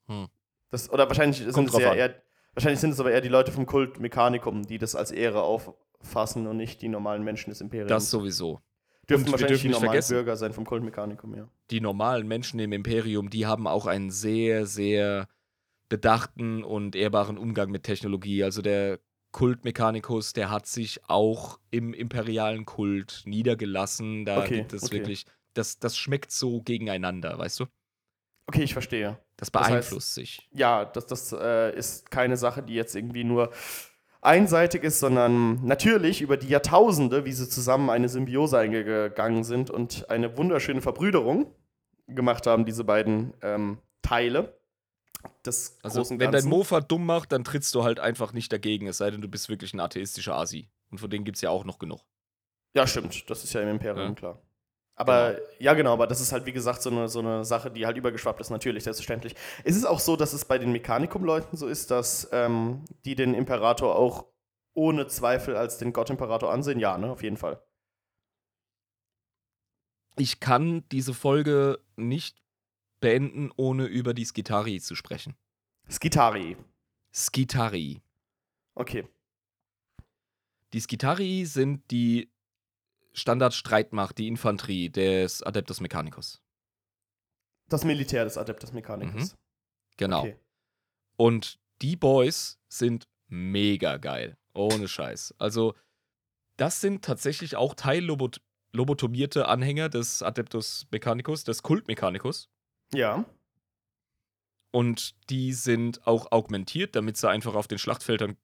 Hm. 0.07 0.29
Das, 0.71 0.91
oder 0.91 1.09
wahrscheinlich 1.09 1.39
sind, 1.39 1.69
es 1.69 1.79
ja 1.79 1.95
eher, 1.95 2.23
wahrscheinlich 2.57 2.81
sind 2.81 2.91
es 2.91 3.01
aber 3.01 3.13
eher 3.13 3.21
die 3.21 3.29
Leute 3.29 3.53
vom 3.53 3.67
Kult 3.67 4.01
Mechanicum, 4.01 4.67
die 4.67 4.79
das 4.79 4.97
als 4.97 5.13
Ehre 5.13 5.43
auffassen 5.43 6.47
und 6.47 6.57
nicht 6.57 6.83
die 6.83 6.89
normalen 6.89 7.23
Menschen 7.23 7.51
des 7.51 7.61
Imperiums. 7.61 7.89
Das 7.91 8.11
sowieso. 8.11 8.61
dürfen 9.09 9.23
und 9.23 9.27
wir 9.27 9.33
wahrscheinlich 9.33 9.61
dürfen 9.63 9.79
die 9.79 9.81
normalen 9.81 10.05
Bürger 10.09 10.37
sein 10.37 10.53
vom 10.53 10.65
Kult 10.65 10.83
Mechanicum, 10.83 11.37
ja. 11.37 11.49
die 11.71 11.81
normalen 11.81 12.27
Menschen 12.27 12.59
im 12.59 12.73
Imperium, 12.73 13.31
die 13.31 13.47
haben 13.47 13.67
auch 13.67 13.87
einen 13.87 14.11
sehr, 14.11 14.67
sehr 14.67 15.29
bedachten 15.89 16.65
und 16.65 16.97
ehrbaren 16.97 17.39
Umgang 17.39 17.71
mit 17.71 17.85
Technologie. 17.85 18.43
Also 18.43 18.63
der 18.63 18.99
Kult 19.31 19.65
Mechanicus, 19.65 20.33
der 20.33 20.51
hat 20.51 20.67
sich 20.67 21.01
auch 21.09 21.61
im 21.71 21.93
imperialen 21.95 22.65
Kult 22.65 23.23
niedergelassen. 23.27 24.25
Da 24.25 24.41
Okay, 24.41 24.57
gibt 24.57 24.73
es 24.73 24.85
okay. 24.85 24.95
wirklich, 24.95 25.27
das, 25.55 25.79
das 25.79 25.97
schmeckt 25.97 26.33
so 26.33 26.63
gegeneinander, 26.63 27.39
weißt 27.39 27.61
du? 27.61 27.67
Okay, 28.47 28.63
ich 28.63 28.73
verstehe. 28.73 29.19
Das 29.37 29.51
Das 29.51 29.63
heißt- 29.63 29.69
beeinflusst 29.69 30.15
sich. 30.15 30.49
Ja, 30.53 30.85
das, 30.85 31.07
das 31.07 31.33
äh, 31.33 31.77
ist 31.77 32.11
keine 32.11 32.37
Sache, 32.37 32.63
die 32.63 32.75
jetzt 32.75 32.95
irgendwie 32.95 33.25
nur 33.25 33.51
einseitig 34.23 34.83
ist, 34.85 35.01
sondern 35.01 35.65
natürlich 35.65 36.21
über 36.21 36.37
die 36.37 36.49
Jahrtausende, 36.49 37.25
wie 37.25 37.33
sie 37.33 37.49
zusammen 37.49 37.91
eine 37.91 38.09
Symbiose 38.09 38.59
eingegangen 38.59 39.45
sind 39.45 39.71
und 39.71 40.09
eine 40.11 40.37
wunderschöne 40.37 40.81
Verbrüderung 40.81 41.55
gemacht 42.09 42.47
haben, 42.47 42.65
diese 42.65 42.85
beiden 42.85 43.35
ähm, 43.43 43.79
Teile 44.03 44.59
des 45.45 45.79
Also, 45.83 46.01
großen 46.01 46.19
wenn 46.21 46.31
dein. 46.33 46.45
Mofa 46.47 46.81
dumm 46.81 47.05
macht, 47.05 47.33
dann 47.33 47.45
trittst 47.45 47.75
du 47.75 47.83
halt 47.85 47.99
einfach 48.01 48.33
nicht 48.33 48.53
dagegen, 48.53 48.87
es 48.87 48.99
sei 48.99 49.11
denn, 49.11 49.21
du 49.21 49.29
bist 49.29 49.49
wirklich 49.49 49.75
ein 49.75 49.81
atheistischer 49.81 50.37
Asi. 50.37 50.69
Und 50.91 50.99
von 50.99 51.11
denen 51.11 51.25
gibt 51.25 51.37
es 51.37 51.43
ja 51.43 51.51
auch 51.51 51.65
noch 51.65 51.79
genug. 51.81 52.01
Ja, 52.75 52.87
stimmt, 52.87 53.29
das 53.29 53.43
ist 53.43 53.53
ja 53.53 53.61
im 53.63 53.69
Imperium 53.69 54.09
Ja. 54.11 54.15
klar. 54.15 54.43
Aber 54.99 55.37
ja, 55.59 55.75
genau, 55.75 55.93
aber 55.93 56.07
das 56.07 56.23
ist 56.23 56.33
halt, 56.33 56.47
wie 56.47 56.53
gesagt, 56.53 56.81
so 56.81 56.89
eine, 56.91 57.07
so 57.09 57.19
eine 57.19 57.45
Sache, 57.45 57.71
die 57.71 57.85
halt 57.85 57.99
übergeschwappt 57.99 58.41
ist, 58.41 58.49
natürlich, 58.49 58.85
selbstverständlich. 58.85 59.35
Ist 59.63 59.77
es 59.77 59.85
auch 59.85 60.01
so, 60.01 60.17
dass 60.17 60.33
es 60.33 60.47
bei 60.47 60.57
den 60.57 60.73
Mechanikum-Leuten 60.73 61.57
so 61.59 61.67
ist, 61.67 61.91
dass 61.91 62.29
ähm, 62.33 62.83
die 63.05 63.15
den 63.15 63.35
Imperator 63.35 63.95
auch 63.95 64.25
ohne 64.73 65.07
Zweifel 65.07 65.55
als 65.55 65.77
den 65.77 65.93
Gott-Imperator 65.93 66.51
ansehen? 66.51 66.81
Ja, 66.81 66.97
ne, 66.97 67.11
auf 67.11 67.23
jeden 67.23 67.37
Fall. 67.37 67.63
Ich 70.17 70.41
kann 70.41 70.83
diese 70.91 71.13
Folge 71.13 71.79
nicht 71.97 72.43
beenden, 73.01 73.51
ohne 73.55 73.85
über 73.85 74.15
die 74.15 74.25
Skitari 74.25 74.81
zu 74.81 74.95
sprechen. 74.95 75.37
Skitari. 75.91 76.57
Skitari. 77.13 78.01
Okay. 78.75 79.07
Die 80.73 80.81
Skitari 80.81 81.45
sind 81.45 81.91
die 81.91 82.31
Standardstreitmacht, 83.17 84.19
die 84.19 84.29
Infanterie 84.29 84.91
des 84.91 85.43
Adeptus 85.43 85.81
Mechanicus. 85.81 86.43
Das 87.69 87.85
Militär 87.85 88.25
des 88.25 88.37
Adeptus 88.37 88.73
Mechanicus. 88.73 89.35
Genau. 89.97 90.21
Okay. 90.21 90.37
Und 91.17 91.59
die 91.81 91.97
Boys 91.97 92.59
sind 92.69 93.09
mega 93.27 93.97
geil. 93.97 94.37
Ohne 94.53 94.87
Scheiß. 94.87 95.35
Also, 95.39 95.75
das 96.57 96.81
sind 96.81 97.05
tatsächlich 97.05 97.57
auch 97.57 97.75
teillobotomierte 97.75 99.49
Anhänger 99.49 99.89
des 99.89 100.23
Adeptus 100.23 100.87
Mechanicus, 100.91 101.45
des 101.45 101.63
Kult 101.63 101.89
Mechanicus. 101.89 102.51
Ja. 102.93 103.25
Und 104.73 105.15
die 105.31 105.55
sind 105.55 106.07
auch 106.07 106.33
augmentiert, 106.33 106.95
damit 106.95 107.17
sie 107.17 107.31
einfach 107.31 107.55
auf 107.55 107.67
den 107.67 107.79
Schlachtfeldern 107.79 108.37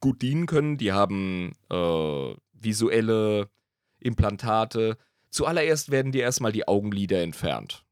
gut 0.00 0.22
dienen 0.22 0.46
können. 0.46 0.78
Die 0.78 0.92
haben 0.92 1.52
äh, 1.70 2.34
visuelle 2.52 3.50
Implantate. 4.00 4.96
Zuallererst 5.30 5.90
werden 5.90 6.12
dir 6.12 6.22
erstmal 6.22 6.52
die 6.52 6.66
Augenlider 6.66 7.22
entfernt. 7.22 7.84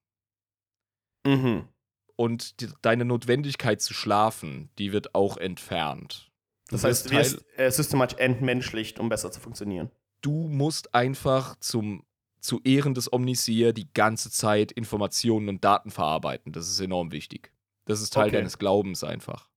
Mhm. 1.27 1.69
Und 2.17 2.61
die, 2.61 2.69
deine 2.83 3.05
Notwendigkeit 3.05 3.83
zu 3.83 3.93
schlafen, 3.93 4.71
die 4.79 4.93
wird 4.93 5.15
auch 5.15 5.37
entfernt. 5.37 6.31
Das 6.69 6.81
Du 6.83 6.89
heißt, 6.89 7.07
du 7.07 7.11
wirst 7.11 7.45
äh, 7.59 7.71
systematisch 7.71 8.19
entmenschlicht, 8.19 8.99
um 8.99 9.09
besser 9.09 9.31
zu 9.31 9.41
funktionieren. 9.41 9.91
du 10.23 10.49
musst 10.49 10.95
einfach 10.95 11.57
zum, 11.61 12.05
zu 12.41 12.61
Ehren 12.65 12.95
des 12.95 13.13
Omnisier 13.13 13.73
die 13.73 13.93
ganze 13.93 14.31
Zeit 14.31 14.73
Informationen 14.73 15.49
und 15.49 15.63
Daten 15.65 15.91
verarbeiten. 15.91 16.53
Das 16.53 16.69
ist 16.69 16.81
enorm 16.81 17.13
wichtig. 17.13 17.53
Das 17.85 18.01
ist 18.01 18.13
Teil 18.15 18.29
Okay. 18.29 18.37
deines 18.39 18.59
Glaubens 18.59 19.05
einfach. 19.05 19.49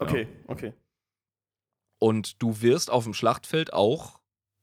Ja. 0.00 0.06
Okay, 0.06 0.28
okay. 0.46 0.74
Und 1.98 2.40
du 2.42 2.60
wirst 2.60 2.90
auf 2.90 3.04
dem 3.04 3.14
Schlachtfeld 3.14 3.72
auch 3.72 4.17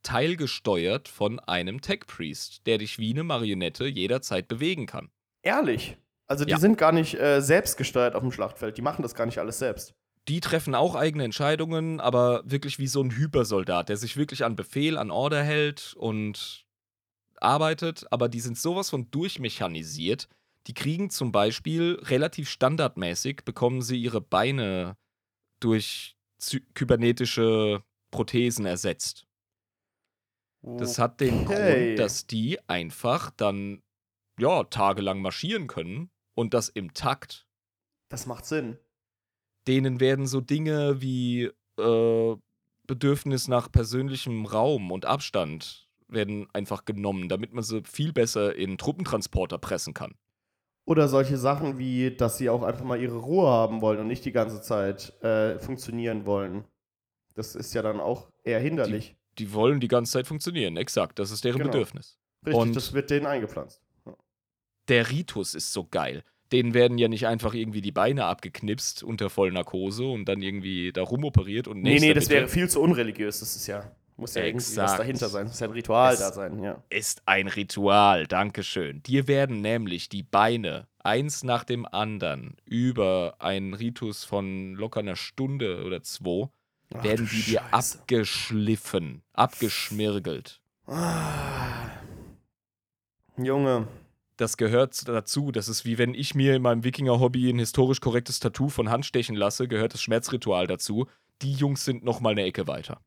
teilgesteuert 0.06 1.08
von 1.08 1.40
einem 1.40 1.80
Tech-Priest, 1.80 2.66
der 2.66 2.78
dich 2.78 2.98
wie 2.98 3.10
eine 3.10 3.24
Marionette 3.24 3.86
jederzeit 3.86 4.46
bewegen 4.46 4.86
kann. 4.86 5.10
Ehrlich. 5.42 5.96
Also 6.28 6.44
die 6.44 6.52
Ja. 6.52 6.58
sind 6.58 6.78
gar 6.78 6.92
nicht 6.92 7.14
äh, 7.14 7.40
selbstgesteuert 7.40 8.14
auf 8.14 8.22
dem 8.22 8.30
Schlachtfeld. 8.30 8.76
Die 8.78 8.82
machen 8.82 9.02
das 9.02 9.14
gar 9.16 9.26
nicht 9.26 9.38
alles 9.38 9.58
selbst. 9.58 9.94
Die 10.28 10.40
treffen 10.40 10.74
auch 10.76 10.94
eigene 10.94 11.24
Entscheidungen, 11.24 12.00
aber 12.00 12.42
wirklich 12.44 12.78
wie 12.78 12.86
so 12.86 13.00
ein 13.02 13.16
Hypersoldat, 13.16 13.88
der 13.88 13.96
sich 13.96 14.16
wirklich 14.16 14.44
an 14.44 14.54
Befehl, 14.56 14.96
an 14.96 15.10
Order 15.10 15.42
hält 15.42 15.94
und 15.96 16.64
arbeitet, 17.40 18.06
aber 18.12 18.28
die 18.28 18.40
sind 18.40 18.58
sowas 18.58 18.90
von 18.90 19.10
durchmechanisiert. 19.10 20.28
Die 20.68 20.74
kriegen 20.74 21.10
zum 21.10 21.32
Beispiel 21.32 21.98
relativ 22.02 22.48
standardmäßig, 22.48 23.42
bekommen 23.44 23.82
sie 23.82 23.96
ihre 24.00 24.20
Beine 24.20 24.96
durch 25.60 26.16
kybernetische 26.74 27.82
Prothesen 28.10 28.66
ersetzt. 28.66 29.26
Das 30.78 30.98
hat 30.98 31.20
den 31.20 31.46
Okay. 31.46 31.86
Grund, 31.86 31.98
dass 32.00 32.26
die 32.26 32.58
einfach 32.68 33.30
dann, 33.30 33.82
ja, 34.38 34.64
tagelang 34.64 35.22
marschieren 35.22 35.66
können 35.68 36.10
und 36.34 36.54
das 36.54 36.68
im 36.68 36.92
Takt. 36.92 37.46
Das 38.08 38.26
macht 38.26 38.46
Sinn. 38.46 38.78
Denen 39.66 40.00
werden 40.00 40.26
so 40.26 40.40
Dinge 40.40 41.00
wie 41.00 41.50
äh, 41.78 42.36
Bedürfnis 42.86 43.48
nach 43.48 43.70
persönlichem 43.70 44.46
Raum 44.46 44.92
und 44.92 45.06
Abstand 45.06 45.88
werden 46.08 46.48
einfach 46.52 46.84
genommen, 46.84 47.28
damit 47.28 47.52
man 47.52 47.64
sie 47.64 47.82
viel 47.82 48.12
besser 48.12 48.54
in 48.54 48.78
Truppentransporter 48.78 49.58
pressen 49.58 49.92
kann. 49.94 50.14
Oder 50.84 51.08
solche 51.08 51.36
Sachen 51.36 51.78
wie, 51.78 52.14
dass 52.16 52.38
sie 52.38 52.48
auch 52.48 52.62
einfach 52.62 52.84
mal 52.84 53.00
ihre 53.00 53.16
Ruhe 53.18 53.48
haben 53.48 53.80
wollen 53.80 53.98
und 53.98 54.06
nicht 54.06 54.24
die 54.24 54.30
ganze 54.30 54.60
Zeit 54.60 55.20
äh, 55.22 55.58
funktionieren 55.58 56.26
wollen. 56.26 56.64
Das 57.34 57.56
ist 57.56 57.74
ja 57.74 57.82
dann 57.82 57.98
auch 57.98 58.30
eher 58.44 58.60
hinderlich. 58.60 59.16
Die 59.38 59.52
wollen 59.52 59.80
die 59.80 59.88
ganze 59.88 60.12
Zeit 60.12 60.26
funktionieren, 60.26 60.76
exakt. 60.76 61.18
Das 61.18 61.30
ist 61.30 61.44
deren 61.44 61.58
Genau. 61.58 61.70
Bedürfnis. 61.72 62.18
Richtig, 62.44 62.60
und- 62.62 62.76
das 62.76 62.92
wird 62.92 63.10
denen 63.10 63.26
eingepflanzt. 63.26 63.80
Der 64.88 65.10
Ritus 65.10 65.54
ist 65.54 65.72
so 65.72 65.84
geil. 65.84 66.22
Denen 66.52 66.74
werden 66.74 66.96
ja 66.96 67.08
nicht 67.08 67.26
einfach 67.26 67.54
irgendwie 67.54 67.80
die 67.80 67.90
Beine 67.90 68.26
abgeknipst 68.26 69.02
unter 69.02 69.30
Vollnarkose 69.30 70.04
und 70.06 70.26
dann 70.26 70.42
irgendwie 70.42 70.92
da 70.92 71.02
rumoperiert 71.02 71.66
und 71.66 71.82
Nee, 71.82 71.98
nee, 71.98 72.14
das 72.14 72.28
wäre 72.30 72.46
viel 72.46 72.70
zu 72.70 72.80
unreligiös. 72.80 73.40
Das 73.40 73.56
ist 73.56 73.66
ja, 73.66 73.90
muss 74.16 74.34
ja 74.36 74.42
Exakt. 74.42 75.00
dahinter 75.00 75.28
sein. 75.28 75.46
Muss 75.48 75.58
ja 75.58 75.66
ein 75.66 75.72
Ritual 75.72 76.14
Es- 76.14 76.20
da 76.20 76.32
sein, 76.32 76.62
ja. 76.62 76.80
ist 76.88 77.22
ein 77.26 77.48
Ritual, 77.48 78.28
Dankeschön. 78.28 79.02
Dir 79.02 79.26
werden 79.26 79.60
nämlich 79.60 80.08
die 80.08 80.22
Beine 80.22 80.86
eins 81.02 81.42
nach 81.42 81.64
dem 81.64 81.84
anderen 81.84 82.56
über 82.64 83.34
einen 83.40 83.74
Ritus 83.74 84.22
von 84.22 84.74
locker 84.74 85.00
einer 85.00 85.16
Stunde 85.16 85.82
oder 85.84 86.04
zwei, 86.04 86.48
Ach, 86.94 87.04
werden 87.04 87.28
die 87.30 87.42
dir 87.42 87.60
Scheiße. 87.60 87.98
abgeschliffen, 87.98 89.22
abgeschmirgelt. 89.32 90.60
Ah. 90.86 91.90
Junge. 93.36 93.88
Das 94.36 94.56
gehört 94.56 95.08
dazu. 95.08 95.50
Das 95.50 95.68
ist 95.68 95.84
wie 95.84 95.98
wenn 95.98 96.14
ich 96.14 96.34
mir 96.34 96.54
in 96.54 96.62
meinem 96.62 96.84
Wikinger-Hobby 96.84 97.50
ein 97.50 97.58
historisch 97.58 98.00
korrektes 98.00 98.38
Tattoo 98.38 98.68
von 98.68 98.90
Hand 98.90 99.06
stechen 99.06 99.34
lasse, 99.34 99.66
gehört 99.66 99.94
das 99.94 100.02
Schmerzritual 100.02 100.66
dazu. 100.66 101.06
Die 101.42 101.52
Jungs 101.52 101.84
sind 101.84 102.04
noch 102.04 102.20
mal 102.20 102.30
eine 102.30 102.42
Ecke 102.42 102.66
weiter. 102.66 103.00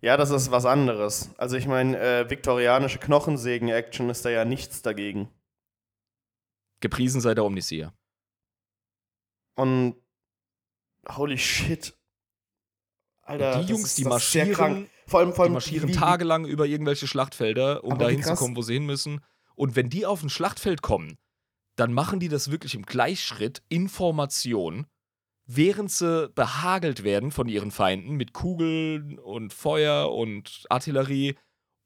Ja, 0.00 0.16
das 0.16 0.30
ist 0.30 0.50
was 0.50 0.66
anderes. 0.66 1.30
Also 1.38 1.56
ich 1.56 1.66
meine, 1.66 1.98
äh, 1.98 2.28
viktorianische 2.28 2.98
Knochensägen-Action 2.98 4.10
ist 4.10 4.24
da 4.24 4.30
ja 4.30 4.44
nichts 4.44 4.82
dagegen. 4.82 5.30
Gepriesen 6.80 7.20
sei 7.20 7.34
der 7.34 7.44
Omnisier. 7.44 7.94
Und 9.54 9.96
holy 11.08 11.38
shit. 11.38 11.96
Alter, 13.24 13.62
die 13.62 13.70
Jungs, 13.72 13.84
ist- 13.84 13.98
die 13.98 14.04
marschieren, 14.04 14.52
krank. 14.52 14.90
Vor 15.06 15.20
allem, 15.20 15.28
vor 15.32 15.36
Die 15.36 15.40
allem 15.48 15.52
marschieren 15.54 15.88
wie- 15.88 15.92
tagelang 15.92 16.46
über 16.46 16.66
irgendwelche 16.66 17.06
Schlachtfelder, 17.06 17.84
um 17.84 17.98
dahin 17.98 18.22
zu 18.22 18.34
kommen, 18.34 18.56
wo 18.56 18.62
sie 18.62 18.74
hin 18.74 18.86
müssen. 18.86 19.20
Und 19.54 19.76
wenn 19.76 19.90
die 19.90 20.06
auf 20.06 20.22
ein 20.22 20.30
Schlachtfeld 20.30 20.82
kommen, 20.82 21.18
dann 21.76 21.92
machen 21.92 22.20
die 22.20 22.28
das 22.28 22.50
wirklich 22.50 22.74
im 22.74 22.82
Gleichschritt 22.86 23.62
in 23.68 23.88
Formation, 23.88 24.86
während 25.46 25.90
sie 25.90 26.28
behagelt 26.34 27.04
werden 27.04 27.30
von 27.32 27.48
ihren 27.48 27.70
Feinden 27.70 28.14
mit 28.16 28.32
Kugeln 28.32 29.18
und 29.18 29.52
Feuer 29.52 30.12
und 30.12 30.64
Artillerie. 30.70 31.34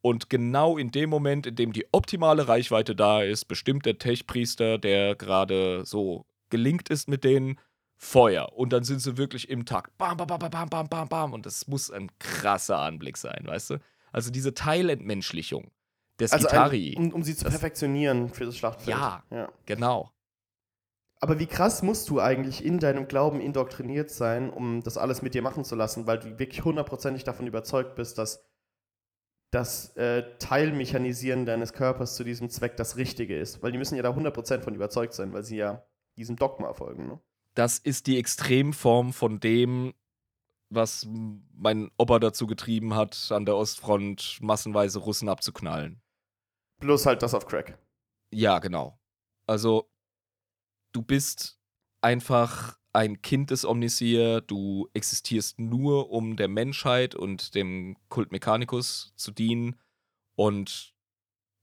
Und 0.01 0.31
genau 0.31 0.79
in 0.79 0.93
dem 0.93 1.11
Moment, 1.11 1.45
in 1.47 1.57
dem 1.57 1.73
die 1.73 1.87
optimale 1.91 2.47
Reichweite 2.47 2.95
da 2.95 3.23
ist, 3.23 3.47
bestimmt 3.47 3.85
der 3.85 3.99
Tech-Priester, 3.99 4.79
der 4.79 5.17
gerade 5.17 5.85
so 5.85 6.25
gelingt 6.51 6.89
ist 6.89 7.09
mit 7.09 7.25
denen, 7.25 7.59
Feuer. 8.01 8.53
Und 8.55 8.73
dann 8.73 8.85
sind 8.85 9.01
sie 9.01 9.17
wirklich 9.17 9.51
im 9.51 9.67
Takt. 9.67 9.99
Bam, 9.99 10.17
bam, 10.17 10.29
bam, 10.29 10.39
bam, 10.39 10.69
bam, 10.69 10.89
bam, 10.89 11.09
bam. 11.09 11.33
Und 11.33 11.47
das 11.47 11.67
muss 11.67 11.91
ein 11.91 12.11
krasser 12.21 12.79
Anblick 12.79 13.17
sein, 13.17 13.43
weißt 13.45 13.71
du? 13.71 13.79
Also 14.13 14.31
diese 14.31 14.55
Teilentmenschlichung 14.55 15.71
des 16.21 16.33
Also 16.33 16.47
Gitari. 16.47 16.95
ein, 16.97 17.09
um, 17.09 17.15
um 17.15 17.23
sie 17.25 17.37
zu 17.37 17.45
perfektionieren 17.45 18.29
für 18.29 18.47
das 18.47 18.57
Schlachtfeld. 18.57 18.97
Ja. 18.97 19.25
ja. 19.31 19.49
genau. 19.67 20.13
Aber 21.21 21.41
wie 21.41 21.47
krass 21.47 21.83
musst 21.83 22.09
du 22.09 22.21
eigentlich 22.21 22.65
in 22.65 22.79
deinem 22.79 23.09
Glauben 23.09 23.41
indoktriniert 23.41 24.11
sein, 24.11 24.49
um 24.49 24.81
das 24.85 24.97
alles 24.97 25.21
mit 25.21 25.35
dir 25.35 25.43
machen 25.43 25.65
zu 25.65 25.75
lassen, 25.75 26.07
weil 26.07 26.21
du 26.21 26.39
wirklich 26.39 26.65
hundertprozentig 26.65 27.25
davon 27.25 27.49
überzeugt 27.49 27.97
bist, 27.97 28.19
dass 28.19 28.45
das 29.51 29.97
äh, 29.97 30.23
Teilmechanisieren 30.39 31.47
deines 31.47 31.73
Körpers 31.73 32.15
zu 32.15 32.23
diesem 32.23 32.49
Zweck 32.51 32.77
das 32.77 32.97
Richtige 32.97 33.37
ist. 33.37 33.61
Weil 33.63 33.73
die 33.73 33.79
müssen 33.79 33.97
ja 33.97 34.03
da 34.03 34.11
100% 34.11 34.61
von 34.61 34.75
überzeugt 34.75 35.15
sein, 35.15 35.33
weil 35.33 35.43
sie 35.43 35.57
ja 35.57 35.83
diesem 36.17 36.37
Dogma 36.37 36.73
folgen. 36.75 37.09
Ne? 37.09 37.21
Das 37.59 37.77
ist 37.77 38.07
die 38.07 38.19
Extremform 38.19 39.13
von 39.13 39.41
dem, 39.41 39.93
was 40.71 41.09
mein 41.57 41.91
Opa 41.99 42.21
dazu 42.21 42.47
getrieben 42.47 42.95
hat, 42.95 43.33
an 43.33 43.47
der 43.47 43.57
Ostfront 43.57 44.39
massenweise 44.41 45.01
Russen 45.01 45.29
abzuknallen. 45.29 46.01
Bloß 46.81 47.07
halt 47.07 47.21
das 47.21 47.35
auf 47.35 47.49
Crack. 47.49 47.77
Ja, 48.33 48.61
genau. 48.61 49.01
Also, 49.49 49.91
du 50.93 51.03
bist 51.03 51.61
einfach 52.01 52.79
ein 52.93 53.23
Kind 53.23 53.51
des 53.51 53.65
Omnisier, 53.65 54.41
du 54.41 54.89
existierst 54.95 55.59
nur, 55.59 56.11
um 56.11 56.37
der 56.37 56.47
Menschheit 56.47 57.17
und 57.17 57.57
dem 57.57 57.97
Kult 58.09 58.31
Mechanicus 58.31 59.13
zu 59.17 59.33
dienen 59.33 59.81
und 60.37 60.95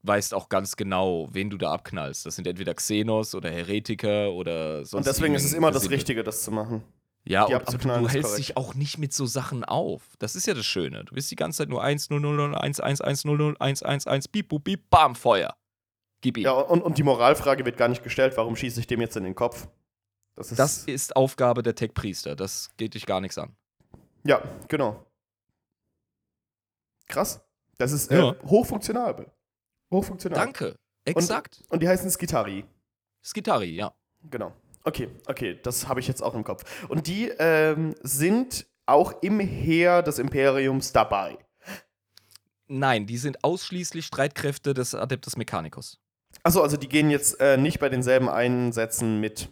weißt 0.06 0.34
auch 0.34 0.50
ganz 0.50 0.76
genau, 0.76 1.28
wen 1.32 1.50
du 1.50 1.58
da 1.58 1.72
abknallst. 1.72 2.26
Das 2.26 2.36
sind 2.36 2.48
entweder 2.48 2.74
Xenos 2.74 3.36
oder 3.36 3.50
Heretiker 3.50 4.32
oder 4.32 4.86
sonst 4.86 4.94
Und 4.94 5.06
deswegen 5.08 5.36
ist 5.36 5.46
es 5.46 5.54
immer 5.54 5.72
das. 5.72 5.90
Richtige, 5.90 6.24
das 6.24 6.44
zu 6.44 6.52
machen. 6.52 6.84
Ja, 7.28 7.46
und, 7.46 7.54
aber 7.56 7.78
du, 7.78 7.90
hältst 8.08 8.22
korrekt. 8.32 8.38
dich 8.38 8.58
auch 8.58 8.76
nicht 8.76 8.98
mit 9.00 9.12
so 9.12 9.26
Sachen 9.26 9.64
auf. 9.64 10.04
Das 10.20 10.36
ist 10.36 10.46
ja 10.46 10.54
das 10.54 10.66
Schöne. 10.66 11.06
Du 11.06 11.16
bist 11.16 11.32
die 11.32 11.36
ganze 11.36 11.58
Zeit 11.60 11.70
nur 11.70 11.82
1 11.84 12.10
0 12.12 12.20
0 12.20 12.36
0 12.36 12.56
1 12.56 12.80
1 12.80 13.02
1 13.02 13.26
0 13.26 13.38
0 13.38 13.56
1 13.60 13.82
1 13.84 14.06
1 14.08 14.28
bip 14.28 14.50
bup 14.50 14.64
bip 14.64 14.90
bam 14.92 15.16
Feuer. 15.16 15.56
Gib 16.22 16.38
ihm. 16.38 16.44
Ja, 16.44 16.52
und, 16.54 16.82
und 16.84 16.98
die 17.00 17.04
Moralfrage 17.04 17.66
wird 17.66 17.78
gar 17.78 17.88
nicht 17.88 18.04
gestellt, 18.04 18.34
warum 18.38 18.56
schieße 18.56 18.80
ich 18.80 18.88
dem 18.88 19.02
jetzt 19.02 19.16
in 19.18 19.24
den 19.24 19.34
Kopf? 19.36 19.68
Das 20.36 20.52
ist. 20.52 20.60
Das 20.60 20.84
ist 20.84 21.16
Aufgabe 21.16 21.64
der 21.64 21.74
Tech-Priester. 21.76 22.36
Das 22.36 22.70
geht 22.78 22.94
dich 22.94 23.06
gar 23.08 23.22
nichts 23.22 23.38
an. 23.40 23.56
ja, 24.24 24.42
genau. 24.68 25.04
Krass. 27.08 27.42
Das 27.78 27.92
ist 27.92 28.12
äh, 28.12 28.20
Ja. 28.20 28.36
hochfunktional. 28.46 29.32
Hochfunktional. 29.96 30.40
Danke. 30.40 30.76
Exakt. 31.06 31.64
Und 31.70 31.82
die 31.84 31.88
heißen 31.88 32.10
Skitari. 32.10 32.66
Skitari, 33.24 33.76
ja. 33.76 33.94
Genau. 34.30 34.54
Okay, 34.84 35.10
okay, 35.28 35.60
das 35.64 35.88
habe 35.88 36.00
ich 36.00 36.08
jetzt 36.08 36.22
auch 36.22 36.36
im 36.36 36.44
Kopf. 36.44 36.64
Und 36.90 37.08
die 37.08 37.30
ähm, 37.40 37.96
sind 38.02 38.68
auch 38.86 39.22
im 39.24 39.40
Heer 39.40 40.04
des 40.04 40.20
Imperiums 40.20 40.92
dabei. 40.92 41.38
Nein, 42.68 43.06
die 43.06 43.18
sind 43.18 43.44
ausschließlich 43.44 44.06
Streitkräfte 44.06 44.74
des 44.74 44.94
Adeptus 44.96 45.38
Mechanicus. 45.38 46.00
Achso, 46.44 46.62
also 46.62 46.78
die 46.78 46.88
gehen 46.90 47.10
jetzt 47.10 47.40
äh, 47.40 47.58
nicht 47.58 47.80
bei 47.80 47.90
denselben 47.90 48.30
Einsätzen 48.30 49.20
mit. 49.20 49.50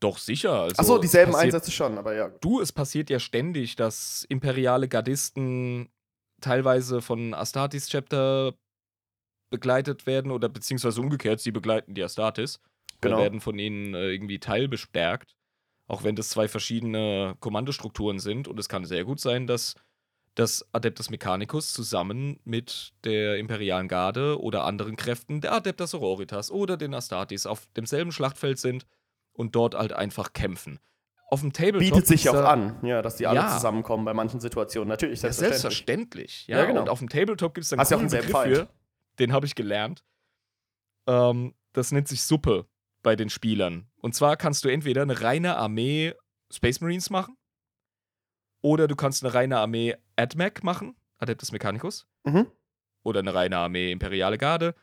Doch, 0.00 0.18
sicher. 0.18 0.62
Also 0.62 0.74
Achso, 0.78 0.94
es 0.96 1.00
dieselben 1.02 1.32
passiert- 1.32 1.54
Einsätze 1.54 1.70
schon, 1.70 1.98
aber 1.98 2.14
ja. 2.14 2.28
Du, 2.40 2.60
es 2.60 2.72
passiert 2.72 3.10
ja 3.10 3.18
ständig, 3.18 3.76
dass 3.76 4.24
imperiale 4.28 4.88
Gardisten 4.88 5.88
teilweise 6.40 7.02
von 7.02 7.34
Astartes 7.34 7.88
Chapter 7.88 8.54
begleitet 9.50 10.06
werden 10.06 10.30
oder 10.30 10.48
beziehungsweise 10.48 11.00
umgekehrt, 11.00 11.40
sie 11.40 11.50
begleiten 11.52 11.94
die 11.94 12.02
Astartes. 12.02 12.60
Genau. 13.00 13.16
Oder 13.16 13.24
werden 13.24 13.40
von 13.40 13.58
ihnen 13.58 13.94
äh, 13.94 14.10
irgendwie 14.10 14.38
teilbestärkt. 14.38 15.34
Auch 15.86 16.02
wenn 16.04 16.16
das 16.16 16.28
zwei 16.30 16.48
verschiedene 16.48 17.34
Kommandostrukturen 17.40 18.18
sind. 18.18 18.48
Und 18.48 18.58
es 18.58 18.68
kann 18.68 18.84
sehr 18.84 19.04
gut 19.04 19.20
sein, 19.20 19.46
dass 19.46 19.74
das 20.34 20.66
Adeptus 20.72 21.08
Mechanicus 21.10 21.72
zusammen 21.72 22.38
mit 22.44 22.92
der 23.04 23.38
Imperialen 23.38 23.88
Garde 23.88 24.40
oder 24.40 24.64
anderen 24.64 24.96
Kräften 24.96 25.40
der 25.40 25.52
Adeptus 25.52 25.94
Auroritas 25.94 26.50
oder 26.50 26.76
den 26.76 26.94
Astartes 26.94 27.46
auf 27.46 27.66
demselben 27.76 28.12
Schlachtfeld 28.12 28.58
sind 28.58 28.86
und 29.32 29.54
dort 29.56 29.74
halt 29.74 29.92
einfach 29.92 30.32
kämpfen. 30.32 30.78
Auf 31.30 31.40
dem 31.40 31.52
Tabletop 31.52 31.80
Bietet 31.80 32.06
sich 32.06 32.28
auch 32.28 32.34
an, 32.44 32.76
ja, 32.82 33.02
dass 33.02 33.16
die 33.16 33.26
alle 33.26 33.40
Ja. 33.40 33.48
zusammenkommen 33.48 34.04
bei 34.04 34.14
manchen 34.14 34.40
Situationen. 34.40 34.88
Natürlich, 34.88 35.22
Ja, 35.22 35.32
selbstverständlich. 35.32 35.60
selbstverständlich. 35.60 36.46
Ja, 36.48 36.58
Ja, 36.58 36.64
genau. 36.66 36.80
Und 36.82 36.88
auf 36.88 36.98
dem 37.00 37.08
Tabletop 37.08 37.54
gibt 37.54 37.64
es 37.64 37.70
dann 37.70 37.78
Hast 37.80 37.90
ja 37.90 37.96
auch 37.96 38.00
coolen 38.00 38.10
denselben 38.10 38.32
Begriff 38.44 38.58
für. 38.66 38.68
Den 39.18 39.32
habe 39.32 39.46
ich 39.46 39.54
gelernt. 39.54 40.04
Ähm, 41.06 41.54
das 41.72 41.92
nennt 41.92 42.08
sich 42.08 42.22
Suppe 42.22 42.66
bei 43.02 43.16
den 43.16 43.30
Spielern. 43.30 43.88
Und 44.00 44.14
zwar 44.14 44.36
kannst 44.36 44.64
du 44.64 44.68
entweder 44.68 45.02
eine 45.02 45.20
reine 45.20 45.56
Armee 45.56 46.14
Space 46.52 46.80
Marines 46.80 47.10
machen 47.10 47.36
oder 48.62 48.88
du 48.88 48.96
kannst 48.96 49.22
eine 49.24 49.34
reine 49.34 49.58
Armee 49.58 49.96
AdMech 50.16 50.62
machen, 50.62 50.96
Adeptus 51.18 51.52
Mechanicus, 51.52 52.06
Mhm. 52.24 52.46
oder 53.04 53.20
eine 53.20 53.34
reine 53.34 53.58
Armee 53.58 53.92
Imperiale 53.92 54.38
Garde. 54.38 54.74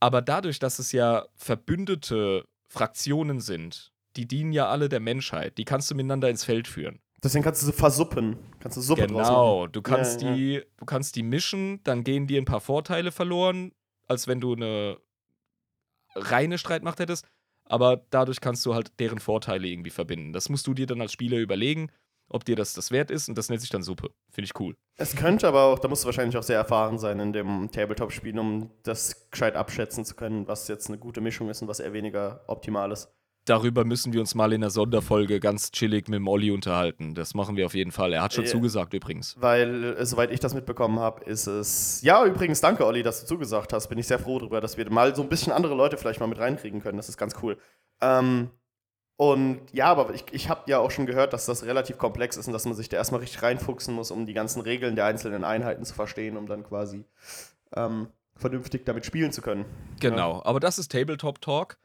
Aber 0.00 0.22
dadurch, 0.22 0.58
dass 0.58 0.78
es 0.78 0.92
ja 0.92 1.26
verbündete 1.34 2.44
Fraktionen 2.68 3.40
sind, 3.40 3.92
die 4.16 4.26
dienen 4.26 4.52
ja 4.52 4.68
alle 4.68 4.88
der 4.88 5.00
Menschheit, 5.00 5.58
die 5.58 5.64
kannst 5.64 5.90
du 5.90 5.94
miteinander 5.94 6.30
ins 6.30 6.44
Feld 6.44 6.68
führen. 6.68 7.00
Deswegen 7.22 7.42
kannst 7.42 7.62
du 7.62 7.66
sie 7.66 7.72
versuppen. 7.72 8.38
Kannst 8.60 8.76
du 8.76 8.80
Suppe. 8.80 9.06
Genau, 9.08 9.66
du 9.66 9.82
kannst 9.82 10.22
Ja, 10.22 10.28
ja. 10.30 10.34
die, 10.36 10.62
du 10.76 10.84
kannst 10.84 11.16
die 11.16 11.24
mischen, 11.24 11.82
dann 11.82 12.04
gehen 12.04 12.28
dir 12.28 12.40
ein 12.40 12.44
paar 12.44 12.60
Vorteile 12.60 13.10
verloren, 13.10 13.72
als 14.08 14.26
wenn 14.26 14.40
du 14.40 14.54
eine 14.54 14.98
reine 16.14 16.58
Streitmacht 16.58 16.98
hättest, 16.98 17.26
aber 17.64 18.04
dadurch 18.10 18.40
kannst 18.40 18.64
du 18.66 18.74
halt 18.74 18.98
deren 18.98 19.18
Vorteile 19.18 19.68
irgendwie 19.68 19.90
verbinden. 19.90 20.32
Das 20.32 20.48
musst 20.48 20.66
du 20.66 20.74
dir 20.74 20.86
dann 20.86 21.00
als 21.00 21.12
Spieler 21.12 21.38
überlegen, 21.38 21.92
ob 22.30 22.44
dir 22.44 22.56
das 22.56 22.72
das 22.74 22.90
wert 22.90 23.10
ist 23.10 23.28
und 23.28 23.38
das 23.38 23.48
nennt 23.48 23.60
sich 23.60 23.70
dann 23.70 23.82
Suppe. 23.82 24.10
Finde 24.30 24.46
ich 24.46 24.60
cool. 24.60 24.76
Es 24.96 25.16
könnte 25.16 25.48
aber 25.48 25.64
auch, 25.64 25.78
da 25.78 25.88
musst 25.88 26.04
du 26.04 26.06
wahrscheinlich 26.06 26.36
auch 26.36 26.42
sehr 26.42 26.56
erfahren 26.58 26.98
sein 26.98 27.20
in 27.20 27.32
dem 27.32 27.70
Tabletop-Spiel, 27.70 28.38
um 28.38 28.70
das 28.82 29.30
gescheit 29.30 29.54
abschätzen 29.54 30.04
zu 30.04 30.14
können, 30.14 30.48
was 30.48 30.68
jetzt 30.68 30.88
eine 30.88 30.98
gute 30.98 31.20
Mischung 31.20 31.48
ist 31.48 31.62
und 31.62 31.68
was 31.68 31.80
eher 31.80 31.92
weniger 31.92 32.44
optimal 32.46 32.90
ist. 32.92 33.14
Darüber 33.48 33.84
müssen 33.84 34.12
wir 34.12 34.20
uns 34.20 34.34
mal 34.34 34.52
in 34.52 34.62
einer 34.62 34.70
Sonderfolge 34.70 35.40
ganz 35.40 35.70
chillig 35.72 36.08
mit 36.08 36.18
dem 36.18 36.28
Olli 36.28 36.50
unterhalten. 36.50 37.14
Das 37.14 37.34
machen 37.34 37.56
wir 37.56 37.64
auf 37.66 37.74
jeden 37.74 37.92
Fall. 37.92 38.12
Er 38.12 38.22
hat 38.22 38.34
schon 38.34 38.44
Ja. 38.44 38.50
zugesagt 38.50 38.92
übrigens. 38.92 39.36
Weil, 39.40 39.96
äh, 39.98 40.04
soweit 40.04 40.30
ich 40.30 40.40
das 40.40 40.54
mitbekommen 40.54 40.98
habe, 40.98 41.24
ist 41.24 41.46
es. 41.46 42.02
Ja, 42.02 42.24
übrigens, 42.26 42.60
danke, 42.60 42.84
Olli, 42.84 43.02
dass 43.02 43.20
du 43.20 43.26
zugesagt 43.26 43.72
hast. 43.72 43.88
Bin 43.88 43.96
ich 43.98 44.06
sehr 44.06 44.18
froh 44.18 44.38
darüber, 44.38 44.60
dass 44.60 44.76
wir 44.76 44.90
mal 44.90 45.14
so 45.16 45.22
ein 45.22 45.28
bisschen 45.28 45.52
andere 45.52 45.74
Leute 45.74 45.96
vielleicht 45.96 46.20
mal 46.20 46.26
mit 46.26 46.38
reinkriegen 46.38 46.82
können. 46.82 46.98
Das 46.98 47.08
ist 47.08 47.16
ganz 47.16 47.34
cool. 47.42 47.56
Ähm, 48.00 48.50
und 49.16 49.60
ja, 49.72 49.86
aber 49.86 50.14
ich, 50.14 50.24
ich 50.32 50.48
habe 50.48 50.70
ja 50.70 50.78
auch 50.78 50.90
schon 50.90 51.06
gehört, 51.06 51.32
dass 51.32 51.46
das 51.46 51.64
relativ 51.64 51.98
komplex 51.98 52.36
ist 52.36 52.46
und 52.46 52.52
dass 52.52 52.66
man 52.66 52.74
sich 52.74 52.88
da 52.88 52.98
erstmal 52.98 53.20
richtig 53.20 53.42
reinfuchsen 53.42 53.94
muss, 53.94 54.10
um 54.10 54.26
die 54.26 54.34
ganzen 54.34 54.60
Regeln 54.60 54.94
der 54.94 55.06
einzelnen 55.06 55.42
Einheiten 55.42 55.84
zu 55.84 55.94
verstehen, 55.94 56.36
um 56.36 56.46
dann 56.46 56.62
quasi 56.64 57.04
ähm, 57.74 58.08
vernünftig 58.36 58.84
damit 58.84 59.06
spielen 59.06 59.32
zu 59.32 59.42
können. 59.42 59.64
Genau, 60.00 60.42
aber 60.44 60.60
das 60.60 60.78
ist 60.78 60.92
Tabletop 60.92 61.40
Talk. 61.40 61.78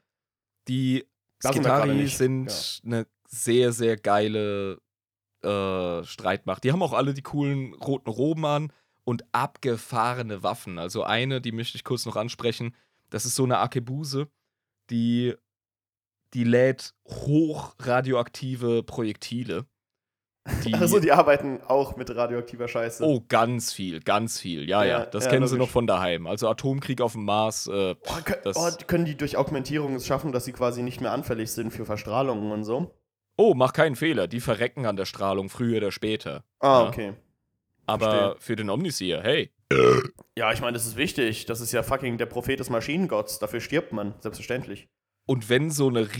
Die 0.68 1.04
Sind 1.52 1.64
Skitari 1.64 2.06
sind 2.08 2.80
eine 2.84 3.06
sehr, 3.26 3.72
sehr 3.72 3.96
geile 3.96 4.80
äh, 5.42 6.04
Streitmacht. 6.04 6.64
Die 6.64 6.72
haben 6.72 6.82
auch 6.82 6.92
alle 6.92 7.14
die 7.14 7.22
coolen 7.22 7.74
roten 7.74 8.10
Roben 8.10 8.46
an 8.46 8.72
und 9.04 9.24
abgefahrene 9.32 10.42
Waffen. 10.42 10.78
Also 10.78 11.02
eine, 11.02 11.40
die 11.40 11.52
möchte 11.52 11.76
ich 11.76 11.84
kurz 11.84 12.06
noch 12.06 12.16
ansprechen. 12.16 12.74
Das 13.10 13.26
ist 13.26 13.34
so 13.34 13.44
eine 13.44 13.58
Akebuse, 13.58 14.28
die, 14.90 15.34
die 16.32 16.44
lädt 16.44 16.94
hochradioaktive 17.06 18.82
Projektile. 18.82 19.66
Die, 20.64 20.74
Also, 20.74 21.00
die 21.00 21.10
arbeiten 21.10 21.60
auch 21.66 21.96
mit 21.96 22.14
radioaktiver 22.14 22.68
Scheiße. 22.68 23.02
oh, 23.04 23.22
ganz 23.28 23.72
viel, 23.72 24.00
ganz 24.00 24.38
viel. 24.38 24.68
Ja, 24.68 24.84
ja, 24.84 24.98
Ja, 25.00 25.06
das 25.06 25.24
ja, 25.24 25.30
kennen 25.30 25.46
sie 25.46 25.54
logisch. 25.54 25.68
noch 25.68 25.72
von 25.72 25.86
daheim. 25.86 26.26
Also 26.26 26.48
Atomkrieg 26.48 27.00
auf 27.00 27.12
dem 27.12 27.24
Mars. 27.24 27.66
Äh, 27.66 27.94
Oh, 27.98 28.10
kö- 28.24 28.42
das- 28.42 28.56
oh, 28.56 28.68
können 28.86 29.06
die 29.06 29.16
durch 29.16 29.38
Augmentierung 29.38 29.94
es 29.94 30.06
schaffen, 30.06 30.32
dass 30.32 30.44
sie 30.44 30.52
quasi 30.52 30.82
nicht 30.82 31.00
mehr 31.00 31.12
anfällig 31.12 31.50
sind 31.50 31.70
für 31.72 31.86
Verstrahlungen 31.86 32.52
und 32.52 32.64
so? 32.64 32.94
Oh, 33.36 33.54
mach 33.54 33.72
keinen 33.72 33.96
Fehler, 33.96 34.28
die 34.28 34.40
verrecken 34.40 34.84
an 34.84 34.96
der 34.96 35.06
Strahlung 35.06 35.48
früher 35.48 35.78
oder 35.78 35.90
später. 35.92 36.44
Ah, 36.60 36.82
Ja. 36.82 36.88
okay. 36.88 37.14
Aber 37.86 38.10
Verstehe. 38.10 38.36
für 38.40 38.56
den 38.56 38.68
Omnisier, 38.70 39.22
hey, 39.22 39.50
Ja, 40.36 40.52
ich 40.52 40.60
meine, 40.60 40.74
das 40.74 40.86
ist 40.86 40.96
wichtig. 40.96 41.46
Das 41.46 41.60
ist 41.62 41.72
ja 41.72 41.82
fucking 41.82 42.16
der 42.18 42.26
Prophet 42.26 42.60
des 42.60 42.68
Maschinengotts. 42.70 43.38
Dafür 43.38 43.60
stirbt 43.60 43.92
man, 43.92 44.14
selbstverständlich. 44.20 44.88
und 45.26 45.48
wenn 45.48 45.70
so 45.70 45.88
eine 45.88 46.14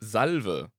Riesensalve 0.00 0.70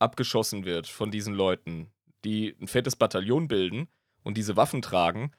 abgeschossen 0.00 0.64
wird 0.64 0.86
von 0.86 1.10
diesen 1.10 1.34
Leuten, 1.34 1.90
die 2.24 2.56
ein 2.60 2.66
fettes 2.66 2.96
Bataillon 2.96 3.48
bilden 3.48 3.88
und 4.22 4.36
diese 4.36 4.56
Waffen 4.56 4.82
tragen, 4.82 5.32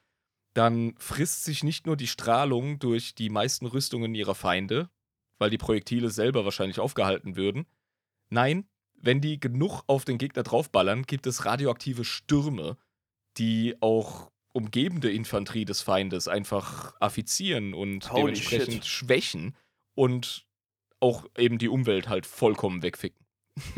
dann 0.54 0.94
frisst 0.98 1.44
sich 1.44 1.64
nicht 1.64 1.86
nur 1.86 1.96
die 1.96 2.06
Strahlung 2.06 2.78
durch 2.78 3.14
die 3.14 3.30
meisten 3.30 3.66
Rüstungen 3.66 4.14
ihrer 4.14 4.34
Feinde, 4.34 4.90
weil 5.38 5.50
die 5.50 5.58
Projektile 5.58 6.10
selber 6.10 6.44
wahrscheinlich 6.44 6.78
aufgehalten 6.78 7.36
würden. 7.36 7.66
Nein, 8.28 8.66
wenn 8.94 9.20
die 9.20 9.40
genug 9.40 9.82
auf 9.86 10.04
den 10.04 10.18
Gegner 10.18 10.42
draufballern, 10.42 11.02
gibt 11.02 11.26
es 11.26 11.44
radioaktive 11.44 12.04
Stürme, 12.04 12.76
die 13.38 13.76
auch 13.80 14.30
umgebende 14.52 15.10
Infanterie 15.10 15.64
des 15.64 15.80
Feindes 15.80 16.28
einfach 16.28 16.94
affizieren 17.00 17.74
und 17.74 18.12
Holy 18.12 18.20
dementsprechend 18.20 18.84
shit. 18.84 18.86
schwächen 18.86 19.56
und 19.94 20.46
auch 21.00 21.24
eben 21.36 21.58
die 21.58 21.68
Umwelt 21.68 22.08
halt 22.08 22.26
vollkommen 22.26 22.82
wegficken. 22.82 23.26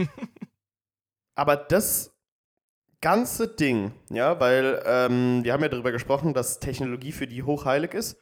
Aber 1.34 1.56
das 1.56 2.14
ganze 3.00 3.48
Ding, 3.48 3.92
ja, 4.10 4.40
weil 4.40 4.82
ähm, 4.86 5.44
wir 5.44 5.52
haben 5.52 5.62
ja 5.62 5.68
darüber 5.68 5.92
gesprochen, 5.92 6.32
dass 6.34 6.60
Technologie 6.60 7.12
für 7.12 7.26
die 7.26 7.42
hochheilig 7.42 7.94
ist. 7.94 8.16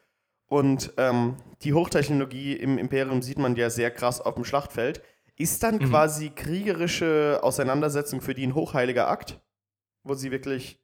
Und 0.47 0.93
ähm, 0.99 1.37
die 1.63 1.73
Hochtechnologie 1.73 2.55
im 2.55 2.77
Imperium 2.79 3.23
sieht 3.23 3.39
man 3.39 3.57
ja 3.57 3.71
sehr 3.71 3.91
krass 3.91 4.21
auf 4.21 4.35
dem 4.35 4.45
Schlachtfeld. 4.45 5.03
Ist 5.37 5.63
dann 5.63 5.77
Mhm. 5.77 5.89
quasi 5.89 6.31
kriegerische 6.31 7.41
Auseinandersetzung 7.43 8.21
für 8.21 8.35
die 8.35 8.47
ein 8.47 8.55
hochheiliger 8.55 9.09
Akt? 9.09 9.41
Wo 10.03 10.15
sie 10.15 10.31
wirklich. 10.31 10.82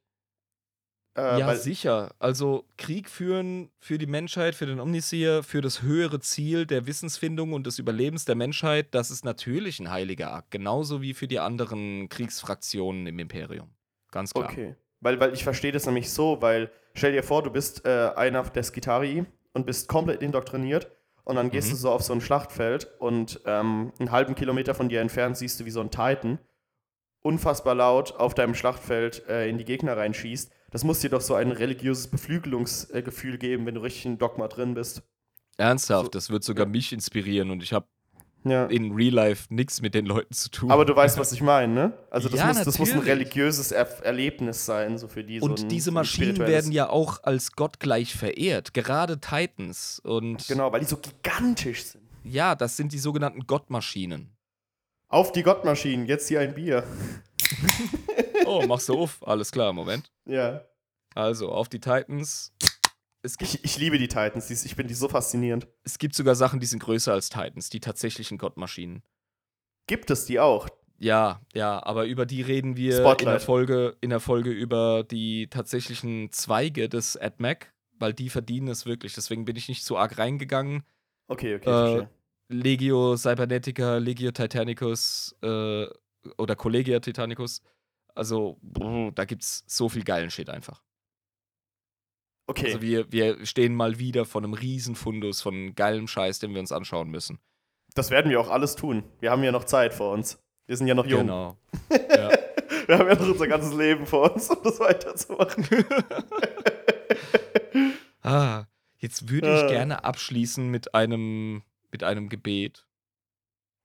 Äh, 1.19 1.39
ja, 1.39 1.55
sicher. 1.55 2.15
Also 2.19 2.65
Krieg 2.77 3.09
führen 3.09 3.69
für 3.79 3.97
die 3.97 4.05
Menschheit, 4.07 4.55
für 4.55 4.65
den 4.65 4.79
Omniseer, 4.79 5.43
für 5.43 5.61
das 5.61 5.81
höhere 5.81 6.19
Ziel 6.19 6.65
der 6.65 6.87
Wissensfindung 6.87 7.53
und 7.53 7.67
des 7.67 7.79
Überlebens 7.79 8.25
der 8.25 8.35
Menschheit, 8.35 8.87
das 8.91 9.11
ist 9.11 9.25
natürlich 9.25 9.79
ein 9.79 9.91
heiliger 9.91 10.33
Akt. 10.33 10.51
Genauso 10.51 11.01
wie 11.01 11.13
für 11.13 11.27
die 11.27 11.39
anderen 11.39 12.09
Kriegsfraktionen 12.09 13.07
im 13.07 13.19
Imperium. 13.19 13.69
Ganz 14.11 14.33
klar. 14.33 14.49
Okay. 14.49 14.75
Weil, 15.01 15.19
weil 15.19 15.33
ich 15.33 15.43
verstehe 15.43 15.71
das 15.71 15.85
nämlich 15.85 16.09
so, 16.11 16.41
weil 16.41 16.71
stell 16.93 17.11
dir 17.11 17.23
vor, 17.23 17.43
du 17.43 17.49
bist 17.51 17.85
äh, 17.85 18.11
einer 18.15 18.43
der 18.43 18.63
Skitarii 18.63 19.25
und 19.53 19.65
bist 19.65 19.87
komplett 19.87 20.21
indoktriniert 20.21 20.91
und 21.23 21.35
dann 21.35 21.51
gehst 21.51 21.67
Mhm. 21.67 21.71
du 21.71 21.77
so 21.77 21.91
auf 21.91 22.01
so 22.01 22.13
ein 22.13 22.21
Schlachtfeld 22.21 22.87
und 22.99 23.39
ähm, 23.45 23.93
einen 23.99 24.11
halben 24.11 24.35
Kilometer 24.35 24.73
von 24.75 24.89
dir 24.89 25.01
entfernt 25.01 25.37
siehst 25.37 25.59
du, 25.59 25.65
wie 25.65 25.71
so 25.71 25.81
ein 25.81 25.91
Titan 25.91 26.39
unfassbar 27.21 27.75
laut 27.75 28.15
auf 28.15 28.33
deinem 28.33 28.55
Schlachtfeld 28.55 29.27
äh, 29.27 29.49
in 29.49 29.57
die 29.57 29.65
Gegner 29.65 29.97
reinschießt. 29.97 30.51
Das 30.71 30.83
muss 30.83 30.99
dir 30.99 31.09
doch 31.09 31.21
so 31.21 31.33
ein 31.35 31.51
religiöses 31.51 32.07
Beflügelungsgefühl 32.07 33.37
geben, 33.37 33.65
wenn 33.65 33.75
du 33.75 33.81
richtig 33.81 34.05
in 34.05 34.17
Dogma 34.17 34.47
drin 34.47 34.73
bist. 34.75 35.01
Ernsthaft, 35.57 36.05
So- 36.05 36.11
das 36.11 36.29
wird 36.29 36.43
sogar 36.43 36.65
ja. 36.65 36.71
mich 36.71 36.93
inspirieren 36.93 37.51
und 37.51 37.63
ich 37.63 37.73
habe 37.73 37.87
Ja. 38.45 38.65
in 38.67 38.93
Real 38.93 39.13
Life 39.13 39.53
nichts 39.53 39.81
mit 39.81 39.93
den 39.93 40.05
Leuten 40.05 40.33
zu 40.33 40.49
tun. 40.49 40.71
Aber 40.71 40.85
du 40.85 40.95
weißt, 40.95 41.17
was 41.17 41.31
ich 41.33 41.41
meine, 41.41 41.73
ne? 41.73 41.93
Also 42.09 42.29
das, 42.29 42.39
Ja, 42.39 42.47
muss, 42.47 42.61
das 42.63 42.79
muss 42.79 42.91
ein 42.93 42.99
religiöses 42.99 43.71
er 43.73 43.87
Erlebnis 44.05 44.65
sein, 44.65 44.97
so 44.97 45.07
für 45.09 45.23
die. 45.25 45.39
so 45.39 45.45
und 45.45 45.59
ein, 45.63 45.67
diese 45.69 45.91
Maschinen 45.91 46.37
werden 46.37 46.71
ja 46.71 46.89
auch 46.89 47.23
als 47.23 47.51
gottgleich 47.53 48.15
verehrt, 48.15 48.73
gerade 48.73 49.19
Titans. 49.19 49.99
Und 50.05 50.47
Genau, 50.47 50.71
weil 50.71 50.79
die 50.79 50.85
so 50.85 50.95
gigantisch 50.97 51.83
sind. 51.83 52.03
ja, 52.23 52.55
das 52.55 52.77
sind 52.77 52.93
die 52.93 52.99
sogenannten 52.99 53.45
Gottmaschinen. 53.45 54.29
Auf 55.09 55.31
die 55.33 55.43
Gottmaschinen, 55.43 56.05
jetzt 56.05 56.27
hier 56.29 56.39
ein 56.39 56.53
Bier. 56.53 56.83
Oh, 58.45 58.65
machst 58.67 58.89
du 58.89 58.97
auf? 58.99 59.25
Alles 59.27 59.51
klar, 59.51 59.73
Moment. 59.73 60.11
Ja. 60.25 60.65
Also, 61.15 61.51
auf 61.51 61.69
die 61.69 61.79
Titans. 61.79 62.53
Ich, 63.41 63.63
ich 63.63 63.77
liebe 63.77 63.97
die 63.97 64.07
Titans, 64.07 64.49
ich 64.49 64.75
finde 64.75 64.87
die 64.87 64.93
so 64.93 65.09
faszinierend. 65.09 65.67
es 65.83 65.99
gibt 65.99 66.15
sogar 66.15 66.35
Sachen, 66.35 66.59
die 66.61 66.65
sind 66.65 66.79
größer 66.81 67.11
als 67.11 67.29
Titans, 67.29 67.69
die 67.69 67.81
tatsächlichen 67.81 68.37
Gottmaschinen. 68.37 69.03
Gibt 69.87 70.09
es 70.09 70.25
die 70.25 70.39
auch? 70.39 70.69
Ja, 70.97 71.41
ja, 71.53 71.83
aber 71.83 72.05
über 72.05 72.25
die 72.25 72.41
reden 72.41 72.77
wir 72.77 72.99
in 73.19 73.25
der, 73.25 73.39
Folge, 73.39 73.97
in 74.01 74.09
der 74.09 74.19
Folge 74.19 74.51
über 74.51 75.03
die 75.03 75.47
tatsächlichen 75.47 76.31
Zweige 76.31 76.87
des 76.87 77.17
AdMac, 77.17 77.73
weil 77.97 78.13
die 78.13 78.29
verdienen 78.29 78.67
es 78.69 78.85
wirklich. 78.85 79.15
Deswegen 79.15 79.45
bin 79.45 79.55
ich 79.57 79.67
nicht 79.67 79.83
so 79.83 79.97
arg 79.97 80.17
reingegangen. 80.17 80.83
Okay, 81.27 81.55
okay, 81.55 81.69
Äh, 81.69 81.71
verstehe. 81.71 82.09
Legio 82.49 83.15
Cybernetica, 83.17 83.97
Legio 83.97 84.31
Titanicus 84.31 85.35
äh, 85.41 85.85
oder 86.37 86.55
Collegia 86.55 86.99
Titanicus. 86.99 87.61
Also, 88.15 88.57
brr, 88.61 89.11
da 89.13 89.25
gibt's 89.25 89.63
so 89.67 89.89
viel 89.89 90.03
geilen 90.03 90.29
Shit 90.29 90.49
einfach. 90.49 90.81
Okay. 92.47 92.65
Also 92.67 92.81
wir, 92.81 93.11
wir 93.11 93.45
stehen 93.45 93.75
mal 93.75 93.99
wieder 93.99 94.25
vor 94.25 94.41
einem 94.41 94.53
Riesenfundus 94.53 95.41
von 95.41 95.75
geilem 95.75 96.07
Scheiß, 96.07 96.39
den 96.39 96.53
wir 96.53 96.59
uns 96.59 96.71
anschauen 96.71 97.09
müssen. 97.09 97.39
das 97.93 98.09
werden 98.09 98.31
wir 98.31 98.39
auch 98.41 98.49
alles 98.49 98.75
tun. 98.75 99.03
Wir 99.19 99.29
haben 99.31 99.43
ja 99.43 99.51
noch 99.51 99.65
Zeit 99.65 99.93
vor 99.93 100.11
uns. 100.13 100.41
Wir 100.65 100.75
sind 100.77 100.87
ja 100.87 100.95
noch 100.95 101.05
jung. 101.05 101.21
Genau. 101.21 101.57
ja. 101.91 102.29
Wir 102.87 102.97
haben 102.97 103.07
ja 103.07 103.13
noch 103.15 103.27
unser 103.27 103.47
ganzes 103.47 103.73
Leben 103.75 104.07
vor 104.07 104.33
uns, 104.33 104.49
um 104.49 104.63
das 104.63 104.79
weiterzumachen. 104.79 105.63
Ah, 108.21 108.65
jetzt 108.97 109.29
würde 109.29 109.55
ich 109.55 109.63
Äh. 109.63 109.67
gerne 109.69 110.03
abschließen 110.03 110.67
mit 110.69 110.93
einem, 110.93 111.63
mit 111.91 112.03
einem 112.03 112.29
Gebet. 112.29 112.85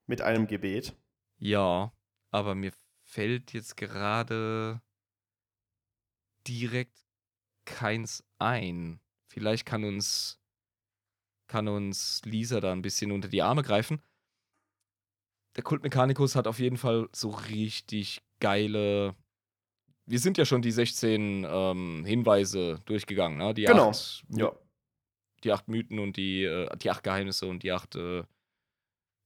Mit 0.07 0.21
einem 0.23 0.47
Gebet. 0.47 0.95
Ja, 1.39 1.93
aber 2.31 2.55
mir 2.55 2.73
fällt 3.15 3.53
jetzt 3.53 3.77
gerade 3.77 4.83
direkt 6.49 6.99
keins 7.65 8.25
ein. 8.39 9.01
Vielleicht 9.29 9.65
kann 9.67 9.85
uns, 9.85 10.41
kann 11.47 11.69
uns 11.69 12.23
Lisa 12.25 12.61
da 12.61 12.73
ein 12.73 12.83
bisschen 12.83 13.13
unter 13.13 13.29
die 13.29 13.41
Arme 13.43 13.63
greifen. 13.63 14.03
Der 15.57 15.63
Kult 15.63 15.85
Mechanicus 15.85 16.35
hat 16.35 16.49
auf 16.49 16.59
jeden 16.59 16.77
Fall 16.77 17.09
so 17.13 17.31
richtig 17.31 18.21
geile. 18.41 19.15
Wir 20.07 20.19
sind 20.19 20.37
ja 20.37 20.45
schon 20.45 20.61
die 20.63 20.73
16 20.73 21.47
ähm, 21.49 22.05
Hinweise 22.05 22.81
durchgegangen, 22.85 23.39
ne? 23.39 23.55
Die 23.55 23.63
Genau. 23.63 23.91
acht, 23.91 24.25
Ja. 24.31 24.53
die 25.45 25.53
acht 25.53 25.69
Mythen 25.69 26.01
und 26.01 26.17
die, 26.17 26.43
äh, 26.43 26.77
die 26.79 26.91
acht 26.91 27.05
Geheimnisse 27.05 27.47
und 27.47 27.63
die 27.63 27.71
acht 27.71 27.95
äh, 27.95 28.25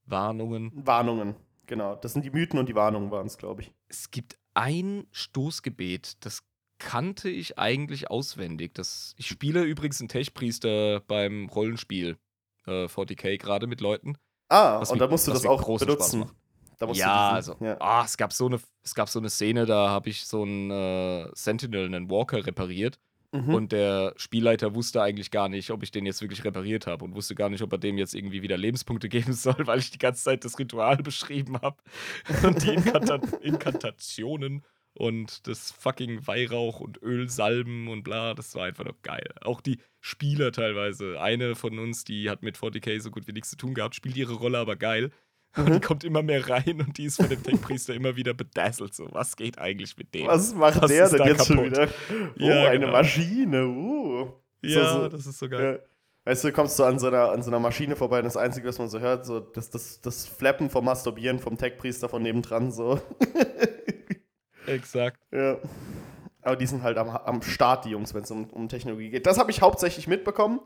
Warnungen. 0.05 0.71
Warnungen. 0.85 1.35
Genau. 1.69 1.95
Das 1.95 2.13
sind 2.13 2.25
die 2.25 2.31
Mythen 2.31 2.57
und 2.57 2.67
die 2.67 2.73
Warnungen 2.73 3.11
waren 3.11 3.27
es, 3.27 3.37
glaube 3.37 3.61
ich. 3.61 3.71
Es 3.87 4.09
gibt 4.09 4.39
ein 4.55 5.05
Stoßgebet, 5.11 6.25
das 6.25 6.41
kannte 6.79 7.29
ich 7.29 7.59
eigentlich 7.59 8.09
auswendig. 8.09 8.73
Das, 8.73 9.13
ich 9.17 9.27
spiele 9.27 9.63
übrigens 9.63 9.99
einen 10.01 10.09
Tech-Priester 10.09 11.01
beim 11.01 11.47
Rollenspiel 11.47 12.17
äh, 12.65 12.85
40k 12.85 13.37
gerade 13.37 13.67
mit 13.67 13.81
Leuten. 13.81 14.17
Ah, 14.49 14.77
und 14.77 14.91
mir- 14.91 14.97
da 14.97 15.07
musst 15.07 15.27
du 15.27 15.31
das 15.31 15.45
auch 15.45 15.77
benutzen. 15.77 16.25
Da 16.79 16.87
musst 16.87 16.99
ja, 16.99 17.29
du 17.29 17.35
also, 17.35 17.55
ja. 17.59 17.77
ah, 17.79 18.03
es 18.03 18.17
gab 18.17 18.33
so 18.33 18.47
eine, 18.47 18.59
es 18.81 18.95
gab 18.95 19.09
so 19.09 19.19
eine 19.19 19.29
Szene, 19.29 19.65
da 19.67 19.89
habe 19.89 20.09
ich 20.09 20.25
so 20.25 20.41
einen 20.41 20.71
äh, 20.71 21.29
Sentinel, 21.33 21.85
einen 21.85 22.09
Walker 22.09 22.43
repariert 22.45 22.99
Mhm. 23.31 23.53
und 23.53 23.71
der 23.71 24.13
Spielleiter 24.17 24.73
wusste 24.73 25.01
eigentlich 25.01 25.29
gar 25.29 25.49
nicht, 25.49 25.69
ob 25.69 25.83
ich 25.83 25.91
den 25.91 26.05
jetzt 26.05 26.21
wirklich 26.21 26.43
repariert 26.43 26.87
habe 26.87 27.05
und 27.05 27.13
wusste 27.13 27.35
gar 27.35 27.49
nicht, 27.49 27.61
ob 27.61 27.71
er 27.71 27.77
dem 27.77 27.97
jetzt 27.97 28.15
irgendwie 28.15 28.41
wieder 28.41 28.57
Lebenspunkte 28.57 29.09
geben 29.09 29.33
soll, 29.33 29.67
weil 29.67 29.79
ich 29.79 29.91
die 29.91 29.99
ganze 29.99 30.23
Zeit 30.23 30.45
das 30.45 30.57
Ritual 30.57 30.97
beschrieben 31.03 31.59
habe 31.61 31.77
und 32.43 32.63
die 32.63 32.73
Inkanta 32.73 33.19
Inkantationen 33.41 34.63
und 34.93 35.47
das 35.47 35.71
fucking 35.71 36.25
Weihrauch 36.27 36.79
und 36.79 37.01
Ölsalben 37.01 37.87
und 37.87 38.03
bla, 38.03 38.33
das 38.33 38.55
war 38.55 38.65
einfach 38.65 38.85
noch 38.85 39.01
geil. 39.01 39.29
Auch 39.41 39.61
die 39.61 39.79
Spieler 40.01 40.51
teilweise. 40.51 41.21
Eine 41.21 41.55
von 41.55 41.77
uns, 41.79 42.03
die 42.03 42.29
hat 42.29 42.41
mit 42.43 42.57
40k 42.57 42.99
so 42.99 43.11
gut 43.11 43.27
wie 43.27 43.33
nichts 43.33 43.51
zu 43.51 43.57
tun 43.57 43.73
gehabt, 43.75 43.95
spielt 43.95 44.17
ihre 44.17 44.33
Rolle 44.33 44.57
aber 44.57 44.75
geil. 44.75 45.11
Und 45.57 45.73
die 45.73 45.79
kommt 45.79 46.03
immer 46.03 46.21
mehr 46.21 46.47
rein 46.47 46.79
und 46.79 46.97
die 46.97 47.05
ist 47.05 47.17
von 47.17 47.27
dem 47.27 47.41
Tech-Priester 47.41 47.93
immer 47.95 48.15
wieder 48.15 48.33
bedazzelt. 48.33 48.93
So, 48.93 49.07
was 49.11 49.35
geht 49.35 49.57
eigentlich 49.57 49.97
mit 49.97 50.13
dem? 50.13 50.27
Was 50.27 50.53
macht 50.53 50.81
Was 50.81 50.89
der 50.91 51.09
denn 51.09 51.27
jetzt 51.27 51.47
schon 51.47 51.57
kaputt? 51.57 51.71
wieder? 51.71 51.87
Oh, 52.11 52.43
Ja, 52.43 52.69
eine 52.69 52.79
genau. 52.81 52.91
Maschine. 52.91 53.67
Uh. 53.67 54.27
ja, 54.61 54.93
so- 54.93 55.07
das 55.09 55.25
ist 55.25 55.39
so 55.39 55.49
geil. 55.49 55.81
Ja. 55.83 55.89
Weißt 56.25 56.43
du, 56.43 56.49
du 56.49 56.53
kommst 56.53 56.75
so 56.77 56.83
an 56.83 56.99
so, 56.99 57.07
einer, 57.07 57.31
an 57.31 57.41
so 57.41 57.49
einer 57.49 57.59
Maschine 57.59 57.95
vorbei 57.95 58.19
und 58.19 58.25
das 58.25 58.37
Einzige, 58.37 58.67
was 58.67 58.77
man 58.77 58.89
so 58.89 58.99
hört, 58.99 59.25
so 59.25 59.39
das, 59.39 59.71
das, 59.71 59.99
das 60.01 60.27
Flappen 60.27 60.69
vom 60.69 60.85
Masturbieren 60.85 61.39
vom 61.39 61.57
Tech-Priester 61.57 62.07
von 62.09 62.21
nebendran, 62.21 62.71
so. 62.71 63.01
Exakt. 64.67 65.19
ja. 65.31 65.57
Aber 66.41 66.55
die 66.55 66.67
sind 66.67 66.83
halt 66.83 66.97
am, 66.97 67.09
am 67.09 67.41
Start, 67.41 67.85
die 67.85 67.89
Jungs, 67.89 68.13
wenn 68.13 68.23
es 68.23 68.31
um, 68.31 68.45
um 68.51 68.69
Technologie 68.69 69.09
geht. 69.09 69.25
Das 69.25 69.37
habe 69.37 69.51
ich 69.51 69.61
hauptsächlich 69.61 70.07
mitbekommen. 70.07 70.61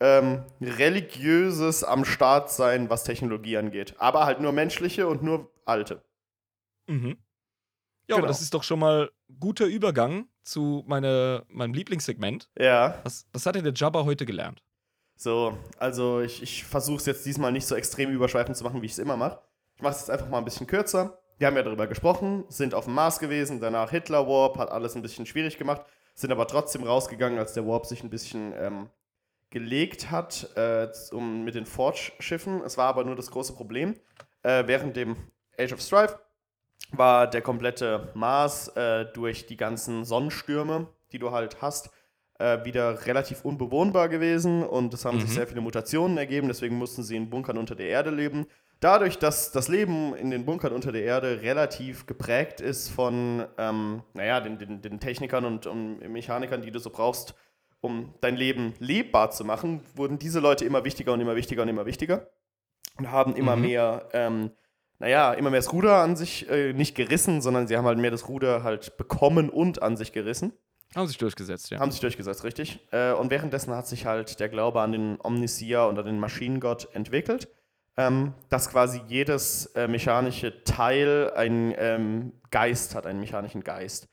Ähm, 0.00 0.44
religiöses 0.60 1.84
am 1.84 2.04
Start 2.04 2.50
sein, 2.50 2.90
was 2.90 3.04
Technologie 3.04 3.56
angeht. 3.56 3.94
Aber 3.98 4.26
halt 4.26 4.40
nur 4.40 4.52
menschliche 4.52 5.06
und 5.06 5.22
nur 5.22 5.50
alte. 5.64 6.02
Mhm. 6.86 7.16
Ja, 8.08 8.16
aber 8.16 8.22
Genau. 8.22 8.26
das 8.26 8.42
ist 8.42 8.52
doch 8.52 8.62
schon 8.64 8.80
mal 8.80 9.10
guter 9.40 9.66
Übergang 9.66 10.26
zu 10.42 10.84
meine, 10.86 11.44
meinem 11.48 11.72
Lieblingssegment. 11.72 12.50
Ja. 12.58 12.98
Was, 13.04 13.26
was 13.32 13.46
hat 13.46 13.54
denn 13.54 13.64
der 13.64 13.72
Jabba 13.72 14.04
heute 14.04 14.26
gelernt? 14.26 14.62
So, 15.16 15.56
also 15.78 16.20
ich, 16.20 16.42
ich 16.42 16.64
versuche 16.64 16.98
es 16.98 17.06
jetzt 17.06 17.24
diesmal 17.24 17.52
nicht 17.52 17.66
so 17.66 17.76
extrem 17.76 18.10
überschweifend 18.10 18.56
zu 18.56 18.64
machen, 18.64 18.82
wie 18.82 18.86
ich 18.86 18.92
es 18.92 18.98
immer 18.98 19.16
mache. 19.16 19.40
Ich 19.76 19.82
mache 19.82 19.94
es 19.94 20.00
jetzt 20.00 20.10
einfach 20.10 20.28
mal 20.28 20.38
ein 20.38 20.44
bisschen 20.44 20.66
kürzer. 20.66 21.18
Wir 21.38 21.46
haben 21.46 21.56
ja 21.56 21.62
darüber 21.62 21.86
gesprochen, 21.86 22.44
sind 22.48 22.74
auf 22.74 22.84
dem 22.84 22.94
Mars 22.94 23.18
gewesen, 23.20 23.60
danach 23.60 23.90
Hitler 23.90 24.26
Warp, 24.28 24.58
hat 24.58 24.70
alles 24.70 24.94
ein 24.96 25.02
bisschen 25.02 25.24
schwierig 25.26 25.56
gemacht, 25.56 25.82
sind 26.14 26.30
aber 26.30 26.46
trotzdem 26.46 26.82
rausgegangen, 26.84 27.38
als 27.38 27.54
der 27.54 27.66
Warp 27.66 27.86
sich 27.86 28.02
ein 28.04 28.10
bisschen 28.10 28.52
ähm, 28.56 28.88
gelegt 29.54 30.10
hat 30.10 30.50
äh, 30.56 30.88
um, 31.12 31.44
mit 31.44 31.54
den 31.54 31.64
Forge-Schiffen. 31.64 32.60
Es 32.62 32.76
war 32.76 32.88
aber 32.88 33.04
nur 33.04 33.16
das 33.16 33.30
große 33.30 33.54
Problem. 33.54 33.94
Äh, 34.42 34.64
während 34.66 34.96
dem 34.96 35.16
Age 35.58 35.72
of 35.72 35.80
Strife 35.80 36.18
war 36.92 37.26
der 37.30 37.40
komplette 37.40 38.10
Mars 38.14 38.68
äh, 38.76 39.06
durch 39.14 39.46
die 39.46 39.56
ganzen 39.56 40.04
Sonnenstürme, 40.04 40.88
die 41.12 41.18
du 41.18 41.30
halt 41.30 41.62
hast, 41.62 41.90
äh, 42.38 42.64
wieder 42.64 43.06
relativ 43.06 43.44
unbewohnbar 43.44 44.08
gewesen 44.08 44.64
und 44.64 44.92
es 44.92 45.04
haben 45.04 45.20
sich 45.20 45.30
Mhm. 45.30 45.34
sehr 45.34 45.46
viele 45.46 45.60
Mutationen 45.60 46.18
ergeben, 46.18 46.48
deswegen 46.48 46.76
mussten 46.76 47.04
sie 47.04 47.16
in 47.16 47.30
Bunkern 47.30 47.56
unter 47.56 47.74
der 47.76 47.86
Erde 47.88 48.10
leben. 48.10 48.46
dadurch, 48.80 49.18
dass 49.18 49.50
das 49.50 49.68
Leben 49.68 50.14
in 50.14 50.30
den 50.30 50.44
Bunkern 50.44 50.72
unter 50.72 50.92
der 50.92 51.04
Erde 51.04 51.40
relativ 51.40 52.04
geprägt 52.06 52.60
ist 52.60 52.90
von, 52.90 53.46
ähm, 53.56 54.02
naja, 54.12 54.40
den, 54.40 54.58
den, 54.58 54.82
den 54.82 55.00
Technikern 55.00 55.46
und, 55.46 55.66
und 55.66 56.00
Mechanikern, 56.12 56.60
die 56.60 56.70
du 56.70 56.78
so 56.80 56.90
brauchst, 56.90 57.34
um 57.84 58.14
dein 58.20 58.36
Leben 58.36 58.74
lebbar 58.78 59.30
zu 59.30 59.44
machen, 59.44 59.82
wurden 59.94 60.18
diese 60.18 60.40
Leute 60.40 60.64
immer 60.64 60.84
wichtiger 60.84 61.12
und 61.12 61.20
immer 61.20 61.36
wichtiger 61.36 61.62
und 61.62 61.68
immer 61.68 61.86
wichtiger 61.86 62.28
und 62.98 63.10
haben 63.10 63.36
immer 63.36 63.56
Mhm. 63.56 63.62
mehr, 63.62 64.08
ähm, 64.12 64.50
naja, 64.98 65.32
immer 65.34 65.50
mehr 65.50 65.60
das 65.60 65.72
Ruder 65.72 65.98
an 65.98 66.16
sich 66.16 66.48
äh, 66.48 66.72
nicht 66.72 66.94
gerissen, 66.94 67.42
sondern 67.42 67.66
sie 67.68 67.76
haben 67.76 67.84
halt 67.84 67.98
mehr 67.98 68.10
das 68.10 68.28
Ruder 68.28 68.62
halt 68.62 68.96
bekommen 68.96 69.50
und 69.50 69.82
an 69.82 69.96
sich 69.96 70.12
gerissen. 70.12 70.52
Haben 70.94 71.08
sich 71.08 71.18
durchgesetzt, 71.18 71.70
ja. 71.70 71.80
Haben 71.80 71.90
sich 71.90 72.00
durchgesetzt, 72.00 72.44
richtig. 72.44 72.78
Äh, 72.92 73.12
und 73.12 73.30
währenddessen 73.30 73.74
hat 73.74 73.86
sich 73.86 74.06
halt 74.06 74.38
der 74.40 74.48
Glaube 74.48 74.80
an 74.80 74.92
den 74.92 75.18
Omnisia 75.22 75.84
und 75.84 75.98
an 75.98 76.06
den 76.06 76.20
Maschinengott 76.20 76.88
entwickelt, 76.94 77.48
ähm, 77.96 78.32
dass 78.48 78.70
quasi 78.70 79.02
jedes 79.08 79.66
äh, 79.74 79.88
mechanische 79.88 80.62
Teil 80.64 81.32
einen 81.34 81.74
ähm, 81.76 82.32
Geist 82.50 82.94
hat, 82.94 83.06
einen 83.06 83.20
mechanischen 83.20 83.62
Geist, 83.64 84.08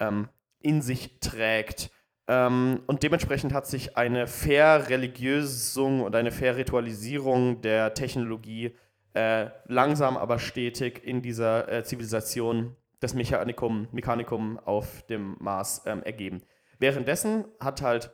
ähm, 0.00 0.28
in 0.58 0.82
sich 0.82 1.20
trägt. 1.20 1.90
Ähm, 2.26 2.82
und 2.86 3.02
dementsprechend 3.02 3.52
hat 3.52 3.66
sich 3.66 3.96
eine 3.96 4.26
Verreligiösung 4.26 6.00
und 6.00 6.14
eine 6.16 6.30
Verritualisierung 6.30 7.60
der 7.60 7.94
Technologie 7.94 8.74
äh, 9.14 9.50
langsam 9.66 10.16
aber 10.16 10.38
stetig 10.38 11.04
in 11.04 11.22
dieser 11.22 11.70
äh, 11.70 11.84
Zivilisation 11.84 12.76
das 13.00 13.14
Mechanikum, 13.14 13.88
Mechanikum 13.92 14.58
auf 14.58 15.02
dem 15.02 15.36
Mars 15.38 15.82
ähm, 15.86 16.02
ergeben. 16.02 16.42
Währenddessen 16.78 17.44
hat 17.60 17.82
halt 17.82 18.10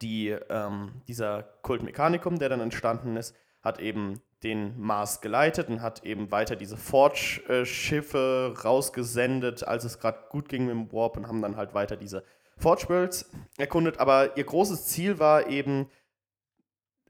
die, 0.00 0.28
ähm, 0.28 1.02
dieser 1.08 1.42
Kult 1.62 1.82
Mechanicum, 1.82 2.38
der 2.38 2.48
dann 2.48 2.60
entstanden 2.60 3.16
ist, 3.16 3.34
hat 3.62 3.80
eben 3.80 4.20
den 4.44 4.78
Mars 4.78 5.20
geleitet 5.20 5.68
und 5.68 5.82
hat 5.82 6.04
eben 6.04 6.30
weiter 6.30 6.54
diese 6.54 6.76
Forge-Schiffe 6.76 8.54
rausgesendet, 8.64 9.64
als 9.64 9.84
es 9.84 9.98
gerade 9.98 10.28
gut 10.30 10.48
ging 10.48 10.66
mit 10.66 10.74
dem 10.74 10.92
Warp 10.92 11.16
und 11.16 11.26
haben 11.26 11.42
dann 11.42 11.56
halt 11.56 11.74
weiter 11.74 11.96
diese 11.96 12.22
Forge 12.58 12.88
Worlds 12.88 13.30
erkundet. 13.56 13.98
Aber 13.98 14.36
ihr 14.36 14.44
großes 14.44 14.86
Ziel 14.86 15.18
war 15.18 15.48
eben 15.48 15.88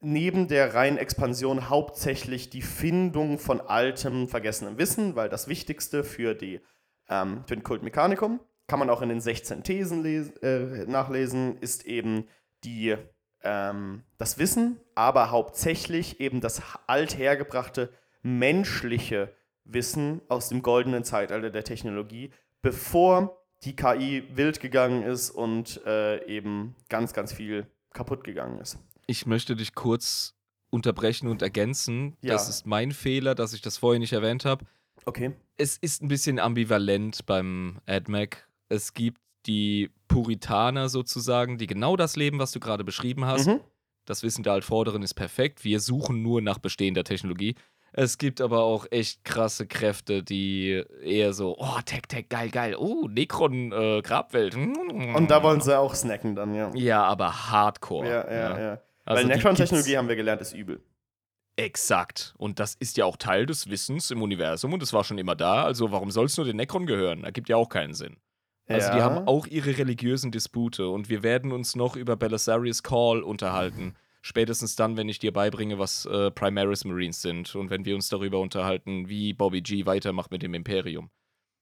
neben 0.01 0.49
der 0.49 0.75
reinen 0.75 0.99
Expansion 0.99 1.69
hauptsächlich 1.69 2.51
die 2.51 2.63
Findung 2.63 3.39
von 3.39 3.61
altem, 3.61 4.29
vergessenem 4.29 4.79
Wissen, 4.79 5.17
weil 5.17 5.29
das 5.29 5.49
Wichtigste 5.49 6.05
für, 6.05 6.35
die, 6.35 6.61
ähm, 7.09 7.43
für 7.47 7.57
den 7.57 7.63
Kult 7.63 7.83
Mechanicum, 7.83 8.41
kann 8.67 8.79
man 8.79 8.91
auch 8.91 9.03
in 9.03 9.09
den 9.09 9.21
16 9.21 9.65
Thesen 9.65 10.05
äh, 10.05 10.87
nachlesen, 10.87 11.59
ist 11.59 11.87
eben 11.87 12.29
die, 12.65 12.97
ähm, 13.43 14.05
das 14.19 14.39
Wissen, 14.39 14.79
aber 14.95 15.31
hauptsächlich 15.31 16.21
eben 16.21 16.41
das 16.41 16.63
althergebrachte 16.87 17.91
menschliche 18.23 19.35
Wissen 19.65 20.21
aus 20.29 20.49
dem 20.49 20.63
goldenen 20.63 21.05
Zeitalter 21.05 21.51
der 21.51 21.65
Technologie, 21.65 22.33
bevor 22.63 23.39
die 23.65 23.75
KI 23.75 24.25
wild 24.35 24.61
gegangen 24.61 25.03
ist 25.03 25.31
und 25.31 25.81
äh, 25.85 26.25
eben 26.27 26.75
ganz, 26.89 27.13
ganz 27.13 27.33
viel 27.33 27.67
kaputt 27.93 28.25
gegangen 28.25 28.59
ist. 28.61 28.79
Ich 29.07 29.27
möchte 29.27 29.57
dich 29.57 29.75
kurz 29.75 30.35
unterbrechen 30.71 31.29
und 31.29 31.43
ergänzen. 31.43 32.17
Ja. 32.21 32.35
Das 32.35 32.49
ist 32.49 32.67
mein 32.67 32.93
Fehler, 32.93 33.35
dass 33.35 33.53
ich 33.53 33.63
das 33.63 33.79
vorher 33.79 33.99
nicht 33.99 34.13
erwähnt 34.13 34.45
habe. 34.45 34.65
Okay. 35.05 35.33
Es 35.57 35.77
ist 35.79 36.03
ein 36.03 36.09
bisschen 36.09 36.39
ambivalent 36.39 37.25
beim 37.27 37.81
AdMac. 37.87 38.49
Es 38.69 38.93
gibt 38.93 39.21
die 39.47 39.91
Puritaner 40.09 40.89
sozusagen, 40.89 41.59
die 41.59 41.67
genau 41.67 41.97
das 41.97 42.17
leben, 42.17 42.39
was 42.39 42.53
du 42.53 42.61
gerade 42.61 42.85
beschrieben 42.85 43.25
hast. 43.25 43.47
Mhm. 43.47 43.61
Das 44.05 44.23
Wissen 44.23 44.43
der 44.43 44.55
Altvorderen 44.55 45.03
ist 45.03 45.15
perfekt. 45.15 45.65
Wir 45.65 45.81
suchen 45.81 46.23
nur 46.23 46.41
nach 46.41 46.59
bestehender 46.59 47.05
Technologie. 47.05 47.55
Es 47.93 48.19
gibt 48.19 48.41
aber 48.41 48.63
auch 48.63 48.87
echt 48.91 49.25
krasse 49.25 49.67
Kräfte, 49.67 50.23
die 50.23 50.85
eher 51.03 51.33
so, 51.33 51.57
oh, 51.59 51.81
Tech, 51.85 52.03
Tech, 52.09 52.29
geil, 52.29 52.51
geil. 52.51 52.77
Oh, 52.79 53.09
Necron, 53.09 53.73
äh, 53.73 54.03
Grabwelt. 54.03 54.55
Und 54.55 55.29
da 55.29 55.43
wollen 55.43 55.61
sie 55.61 55.77
auch 55.79 55.95
snacken 55.95 56.35
dann, 56.35 56.55
ja. 56.55 56.71
Ja, 56.75 57.05
aber 57.05 57.51
Hardcore. 57.51 58.07
Ja, 58.09 58.31
ja, 58.33 58.61
ja. 58.61 58.81
Also 59.05 59.23
Weil 59.23 59.25
die 59.25 59.37
Necron-Technologie 59.37 59.97
haben 59.97 60.09
wir 60.09 60.17
gelernt, 60.17 60.41
ist 60.43 60.53
übel. 60.53 60.83
Exakt. 61.57 62.35
Und 62.39 62.61
das 62.61 62.75
ist 62.75 62.97
ja 62.99 63.05
auch 63.05 63.17
Teil 63.17 63.47
des 63.47 63.69
Wissens 63.69 64.11
im 64.11 64.23
Universum 64.23 64.73
und 64.75 64.83
es 64.83 64.93
war 64.93 65.03
schon 65.03 65.19
immer 65.19 65.35
da. 65.35 65.65
Also 65.65 65.91
warum 65.91 66.11
soll 66.11 66.27
es 66.27 66.37
nur 66.37 66.47
den 66.47 66.57
Necron 66.57 66.87
gehören? 66.87 67.25
Ergibt 67.25 67.49
ja 67.49 67.57
auch 67.57 67.69
keinen 67.69 67.95
Sinn. 67.95 68.17
Also 68.69 68.93
die 68.93 68.99
Ja. 68.99 69.05
haben 69.05 69.27
auch 69.27 69.47
ihre 69.47 69.77
religiösen 69.79 70.31
Dispute 70.31 70.89
und 70.89 71.09
wir 71.09 71.23
werden 71.23 71.53
uns 71.53 71.75
noch 71.75 71.97
über 71.97 72.17
Belisarius 72.17 72.83
Call 72.83 73.23
unterhalten. 73.23 73.97
Spätestens 74.21 74.77
dann, 74.77 74.97
wenn 74.97 75.09
ich 75.09 75.19
dir 75.19 75.33
beibringe, 75.33 75.79
was 75.79 76.05
äh, 76.07 76.31
Primaris 76.31 76.85
Marines 76.85 77.23
sind 77.23 77.55
und 77.55 77.71
wenn 77.71 77.85
wir 77.85 77.95
uns 77.95 78.09
darüber 78.09 78.41
unterhalten, 78.41 79.09
wie 79.09 79.33
Bobby 79.33 79.63
G 79.63 79.87
weitermacht 79.87 80.31
mit 80.31 80.43
dem 80.43 80.55
Imperium. 80.55 81.11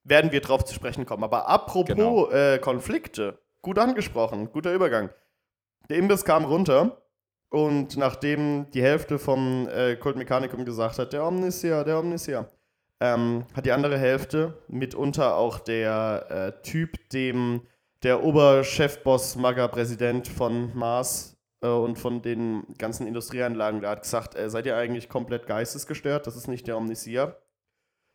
Werden 0.05 0.33
wir 0.33 0.41
drauf 0.41 0.65
zu 0.65 0.75
sprechen 0.75 1.05
kommen. 1.05 1.25
Aber 1.25 1.49
apropos 1.49 1.95
Genau. 1.95 2.31
äh, 2.31 2.59
Konflikte, 2.59 3.39
gut 3.61 3.79
angesprochen, 3.79 4.51
guter 4.53 4.73
Übergang. 4.73 5.11
Der 5.91 5.99
Imbiss 5.99 6.25
kam 6.25 6.45
runter 6.45 7.03
und 7.51 7.97
nachdem 7.97 8.71
die 8.73 8.83
Hälfte 8.83 9.19
vom 9.19 9.69
äh, 9.69 9.97
Kult 9.97 10.17
Mechanicum 10.17 10.65
gesagt 10.65 10.99
hat, 10.99 11.13
der 11.13 11.25
Omnisia, 11.27 11.85
der 11.85 11.99
Omnisia, 11.99 12.49
ähm, 13.01 13.45
hat 13.55 13.67
die 13.67 13.73
andere 13.73 13.99
Hälfte, 13.99 14.55
mitunter 14.69 15.37
auch 15.37 15.59
der 15.59 16.27
äh, 16.59 16.63
Typ, 16.63 17.09
dem 17.11 17.63
der 18.03 18.23
Oberchefboss, 18.25 19.37
Maga-Präsident 19.37 20.29
von 20.29 20.77
Mars 20.77 21.36
und 21.61 21.99
von 21.99 22.23
den 22.23 22.65
ganzen 22.79 23.07
Industrieanlagen, 23.07 23.81
der 23.81 23.91
hat 23.91 24.03
gesagt, 24.03 24.35
äh, 24.35 24.51
seid 24.51 24.67
ihr 24.67 24.77
eigentlich 24.77 25.09
komplett 25.09 25.47
geistesgestört? 25.47 26.27
Das 26.27 26.37
ist 26.37 26.49
nicht 26.49 26.67
der 26.67 26.77
Omnisia. 26.77 27.37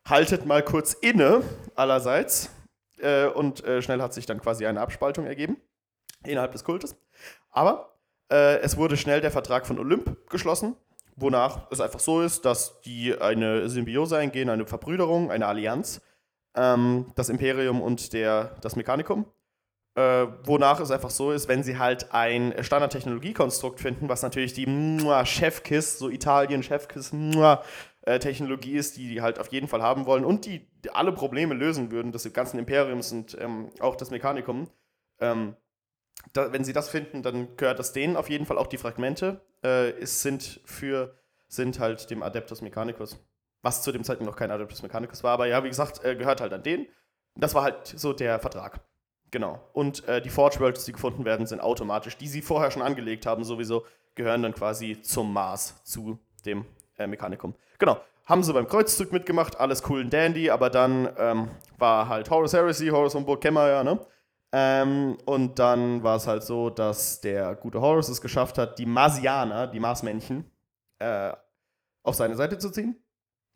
Haltet 0.08 0.46
mal 0.46 0.62
kurz 0.62 0.94
inne, 0.94 1.42
allerseits. 1.74 2.50
Äh, 2.98 3.26
und 3.26 3.64
äh, 3.64 3.82
schnell 3.82 4.00
hat 4.00 4.14
sich 4.14 4.26
dann 4.26 4.40
quasi 4.40 4.66
eine 4.66 4.80
Abspaltung 4.80 5.26
ergeben 5.26 5.56
innerhalb 6.24 6.52
des 6.52 6.64
Kultes. 6.64 6.96
Aber 7.50 7.98
äh, 8.30 8.58
es 8.60 8.76
wurde 8.76 8.96
schnell 8.96 9.20
der 9.20 9.30
Vertrag 9.30 9.66
von 9.66 9.78
Olymp 9.78 10.28
geschlossen, 10.28 10.76
wonach 11.16 11.70
es 11.70 11.80
einfach 11.80 12.00
so 12.00 12.22
ist, 12.22 12.44
dass 12.44 12.80
die 12.82 13.18
eine 13.18 13.68
Symbiose 13.68 14.16
eingehen, 14.16 14.48
eine 14.48 14.66
Verbrüderung, 14.66 15.30
eine 15.30 15.46
Allianz, 15.46 16.00
ähm, 16.54 17.12
das 17.16 17.28
Imperium 17.28 17.82
und 17.82 18.12
der, 18.12 18.56
das 18.60 18.76
Mechanikum. 18.76 19.26
Äh, 19.94 20.26
wonach 20.44 20.80
es 20.80 20.90
einfach 20.90 21.10
so 21.10 21.32
ist, 21.32 21.48
wenn 21.48 21.62
sie 21.62 21.78
halt 21.78 22.12
ein 22.14 22.54
Standardtechnologiekonstrukt 22.64 23.78
finden, 23.78 24.08
was 24.08 24.22
natürlich 24.22 24.54
die 24.54 24.66
mua, 24.66 25.26
Chefkiss, 25.26 25.98
so 25.98 26.08
Italien 26.08 26.62
Chefkiss 26.62 27.12
mua, 27.12 27.62
äh, 28.02 28.18
Technologie 28.18 28.72
ist, 28.72 28.96
die 28.96 29.08
die 29.08 29.20
halt 29.20 29.38
auf 29.38 29.48
jeden 29.48 29.68
Fall 29.68 29.82
haben 29.82 30.06
wollen 30.06 30.24
und 30.24 30.46
die, 30.46 30.66
alle 30.92 31.12
Probleme 31.12 31.54
lösen 31.54 31.90
würden, 31.90 32.10
des 32.10 32.32
ganzen 32.32 32.58
Imperiums 32.58 33.12
und 33.12 33.36
ähm, 33.38 33.70
auch 33.80 33.96
das 33.96 34.10
Mechanikum. 34.10 34.70
Ähm, 35.20 35.56
da, 36.32 36.52
wenn 36.52 36.64
sie 36.64 36.72
das 36.72 36.88
finden, 36.88 37.22
dann 37.22 37.56
gehört 37.56 37.78
das 37.78 37.92
denen 37.92 38.16
auf 38.16 38.30
jeden 38.30 38.46
Fall 38.46 38.58
auch 38.58 38.66
die 38.68 38.78
Fragmente. 38.78 39.42
Äh, 39.62 39.90
es 40.00 40.22
sind 40.22 40.60
für 40.64 41.18
sind 41.48 41.78
halt 41.78 42.10
dem 42.10 42.22
Adeptus 42.22 42.62
Mechanicus. 42.62 43.18
Was 43.62 43.82
zu 43.82 43.92
dem 43.92 44.04
Zeitpunkt 44.04 44.30
noch 44.30 44.38
kein 44.38 44.50
Adeptus 44.50 44.82
Mechanicus 44.82 45.22
war, 45.22 45.32
aber 45.32 45.46
ja, 45.46 45.62
wie 45.62 45.68
gesagt, 45.68 46.02
äh, 46.02 46.16
gehört 46.16 46.40
halt 46.40 46.52
an 46.52 46.62
denen. 46.62 46.86
Das 47.36 47.54
war 47.54 47.62
halt 47.62 47.86
so 47.86 48.12
der 48.12 48.40
Vertrag. 48.40 48.80
Genau. 49.32 49.58
Und 49.72 50.06
äh, 50.06 50.20
die 50.20 50.28
Forge 50.28 50.60
Worlds, 50.60 50.84
die 50.84 50.92
gefunden 50.92 51.24
werden, 51.24 51.46
sind 51.46 51.60
automatisch, 51.60 52.16
die 52.16 52.28
sie 52.28 52.42
vorher 52.42 52.70
schon 52.70 52.82
angelegt 52.82 53.26
haben, 53.26 53.44
sowieso, 53.44 53.84
gehören 54.14 54.42
dann 54.42 54.54
quasi 54.54 55.00
zum 55.00 55.32
Mars, 55.32 55.82
zu 55.84 56.18
dem 56.44 56.66
äh, 56.98 57.06
Mechanikum. 57.06 57.54
Genau. 57.78 57.98
Haben 58.26 58.42
sie 58.44 58.52
beim 58.52 58.68
Kreuzzug 58.68 59.10
mitgemacht, 59.10 59.58
alles 59.58 59.82
cool 59.88 60.02
und 60.02 60.12
dandy, 60.12 60.50
aber 60.50 60.70
dann 60.70 61.08
ähm, 61.16 61.48
war 61.78 62.08
halt 62.08 62.30
Horus 62.30 62.52
Heresy, 62.52 62.88
Horus 62.88 63.14
von 63.14 63.24
Burg 63.24 63.42
wir 63.42 63.68
ja, 63.68 63.82
ne? 63.82 63.98
Ähm, 64.52 65.16
und 65.24 65.58
dann 65.58 66.02
war 66.02 66.16
es 66.16 66.26
halt 66.26 66.42
so, 66.42 66.68
dass 66.68 67.20
der 67.22 67.54
gute 67.54 67.80
Horus 67.80 68.10
es 68.10 68.20
geschafft 68.20 68.58
hat, 68.58 68.78
die 68.78 68.86
Marsianer, 68.86 69.66
die 69.66 69.80
Marsmännchen, 69.80 70.44
äh, 70.98 71.32
auf 72.02 72.14
seine 72.14 72.36
Seite 72.36 72.58
zu 72.58 72.70
ziehen. 72.70 73.02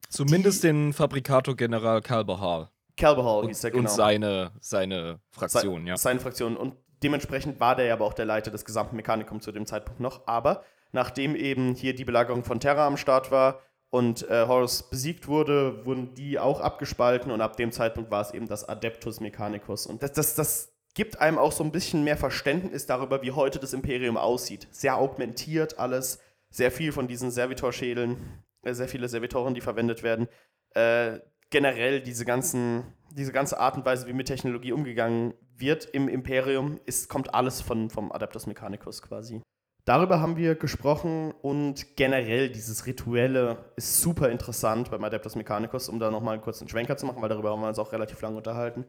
Zumindest 0.08 0.64
den 0.64 0.94
Fabrikator 0.94 1.54
General 1.54 2.00
Calberhal 2.00 2.70
Calberhall 2.96 3.42
und, 3.42 3.48
hieß 3.48 3.60
der 3.60 3.74
und 3.74 3.80
genau. 3.82 3.90
seine, 3.90 4.52
seine 4.60 5.20
Fraktion, 5.30 5.82
Se- 5.82 5.88
ja. 5.88 5.96
Seine 5.96 6.20
Fraktion. 6.20 6.56
Und 6.56 6.76
dementsprechend 7.02 7.60
war 7.60 7.76
der 7.76 7.92
aber 7.92 8.04
auch 8.04 8.14
der 8.14 8.24
Leiter 8.24 8.50
des 8.50 8.64
gesamten 8.64 8.96
Mechanikums 8.96 9.44
zu 9.44 9.52
dem 9.52 9.66
Zeitpunkt 9.66 10.00
noch. 10.00 10.26
Aber 10.26 10.64
nachdem 10.92 11.36
eben 11.36 11.74
hier 11.74 11.94
die 11.94 12.04
Belagerung 12.04 12.44
von 12.44 12.60
Terra 12.60 12.86
am 12.86 12.96
Start 12.96 13.30
war 13.30 13.60
und 13.90 14.28
äh, 14.30 14.46
Horus 14.46 14.88
besiegt 14.90 15.28
wurde, 15.28 15.84
wurden 15.84 16.14
die 16.14 16.38
auch 16.38 16.60
abgespalten 16.60 17.30
und 17.30 17.40
ab 17.40 17.56
dem 17.56 17.70
Zeitpunkt 17.70 18.10
war 18.10 18.22
es 18.22 18.32
eben 18.32 18.48
das 18.48 18.68
Adeptus 18.68 19.20
Mechanicus. 19.20 19.86
Und 19.86 20.02
das, 20.02 20.12
das, 20.12 20.34
das 20.34 20.72
gibt 20.94 21.20
einem 21.20 21.38
auch 21.38 21.52
so 21.52 21.62
ein 21.62 21.72
bisschen 21.72 22.02
mehr 22.02 22.16
Verständnis 22.16 22.86
darüber, 22.86 23.22
wie 23.22 23.32
heute 23.32 23.58
das 23.58 23.74
Imperium 23.74 24.16
aussieht. 24.16 24.66
Sehr 24.70 24.96
augmentiert 24.96 25.78
alles, 25.78 26.18
sehr 26.48 26.70
viel 26.70 26.92
von 26.92 27.06
diesen 27.06 27.30
Servitor-Schädeln, 27.30 28.42
äh, 28.62 28.72
sehr 28.72 28.88
viele 28.88 29.08
Servitoren, 29.08 29.54
die 29.54 29.60
verwendet 29.60 30.02
werden. 30.02 30.28
Äh, 30.74 31.20
generell 31.50 32.00
diese 32.00 32.24
ganzen, 32.24 32.84
diese 33.10 33.32
ganze 33.32 33.58
Art 33.58 33.76
und 33.76 33.84
Weise, 33.84 34.06
wie 34.06 34.12
mit 34.12 34.26
Technologie 34.26 34.72
umgegangen 34.72 35.34
wird 35.56 35.86
im 35.86 36.08
Imperium, 36.08 36.80
ist, 36.84 37.08
kommt 37.08 37.34
alles 37.34 37.60
von, 37.60 37.90
vom 37.90 38.12
Adeptus 38.12 38.46
Mechanicus 38.46 39.02
quasi. 39.02 39.42
Darüber 39.84 40.20
haben 40.20 40.36
wir 40.36 40.56
gesprochen 40.56 41.32
und 41.42 41.96
generell 41.96 42.50
dieses 42.50 42.86
Rituelle 42.86 43.70
ist 43.76 44.00
super 44.00 44.30
interessant 44.30 44.90
beim 44.90 45.04
Adeptus 45.04 45.36
Mechanicus, 45.36 45.88
um 45.88 46.00
da 46.00 46.10
nochmal 46.10 46.34
einen 46.34 46.42
kurzen 46.42 46.68
Schwenker 46.68 46.96
zu 46.96 47.06
machen, 47.06 47.22
weil 47.22 47.28
darüber 47.28 47.52
haben 47.52 47.60
wir 47.60 47.68
uns 47.68 47.78
auch 47.78 47.92
relativ 47.92 48.20
lange 48.20 48.36
unterhalten, 48.36 48.84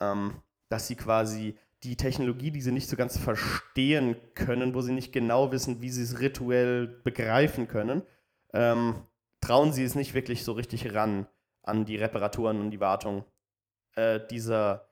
ähm, 0.00 0.42
dass 0.70 0.86
sie 0.86 0.96
quasi 0.96 1.58
die 1.82 1.96
Technologie, 1.96 2.50
die 2.50 2.62
sie 2.62 2.72
nicht 2.72 2.88
so 2.88 2.96
ganz 2.96 3.18
verstehen 3.18 4.16
können, 4.34 4.74
wo 4.74 4.80
sie 4.80 4.92
nicht 4.92 5.12
genau 5.12 5.52
wissen, 5.52 5.82
wie 5.82 5.90
sie 5.90 6.02
es 6.02 6.20
rituell 6.20 6.86
begreifen 6.86 7.68
können, 7.68 8.02
ähm, 8.54 8.94
trauen 9.42 9.74
sie 9.74 9.84
es 9.84 9.94
nicht 9.94 10.14
wirklich 10.14 10.44
so 10.44 10.52
richtig 10.52 10.94
ran 10.94 11.26
an 11.70 11.84
die 11.84 11.96
Reparaturen 11.96 12.60
und 12.60 12.70
die 12.70 12.80
Wartung 12.80 13.24
äh, 13.96 14.20
dieser 14.30 14.88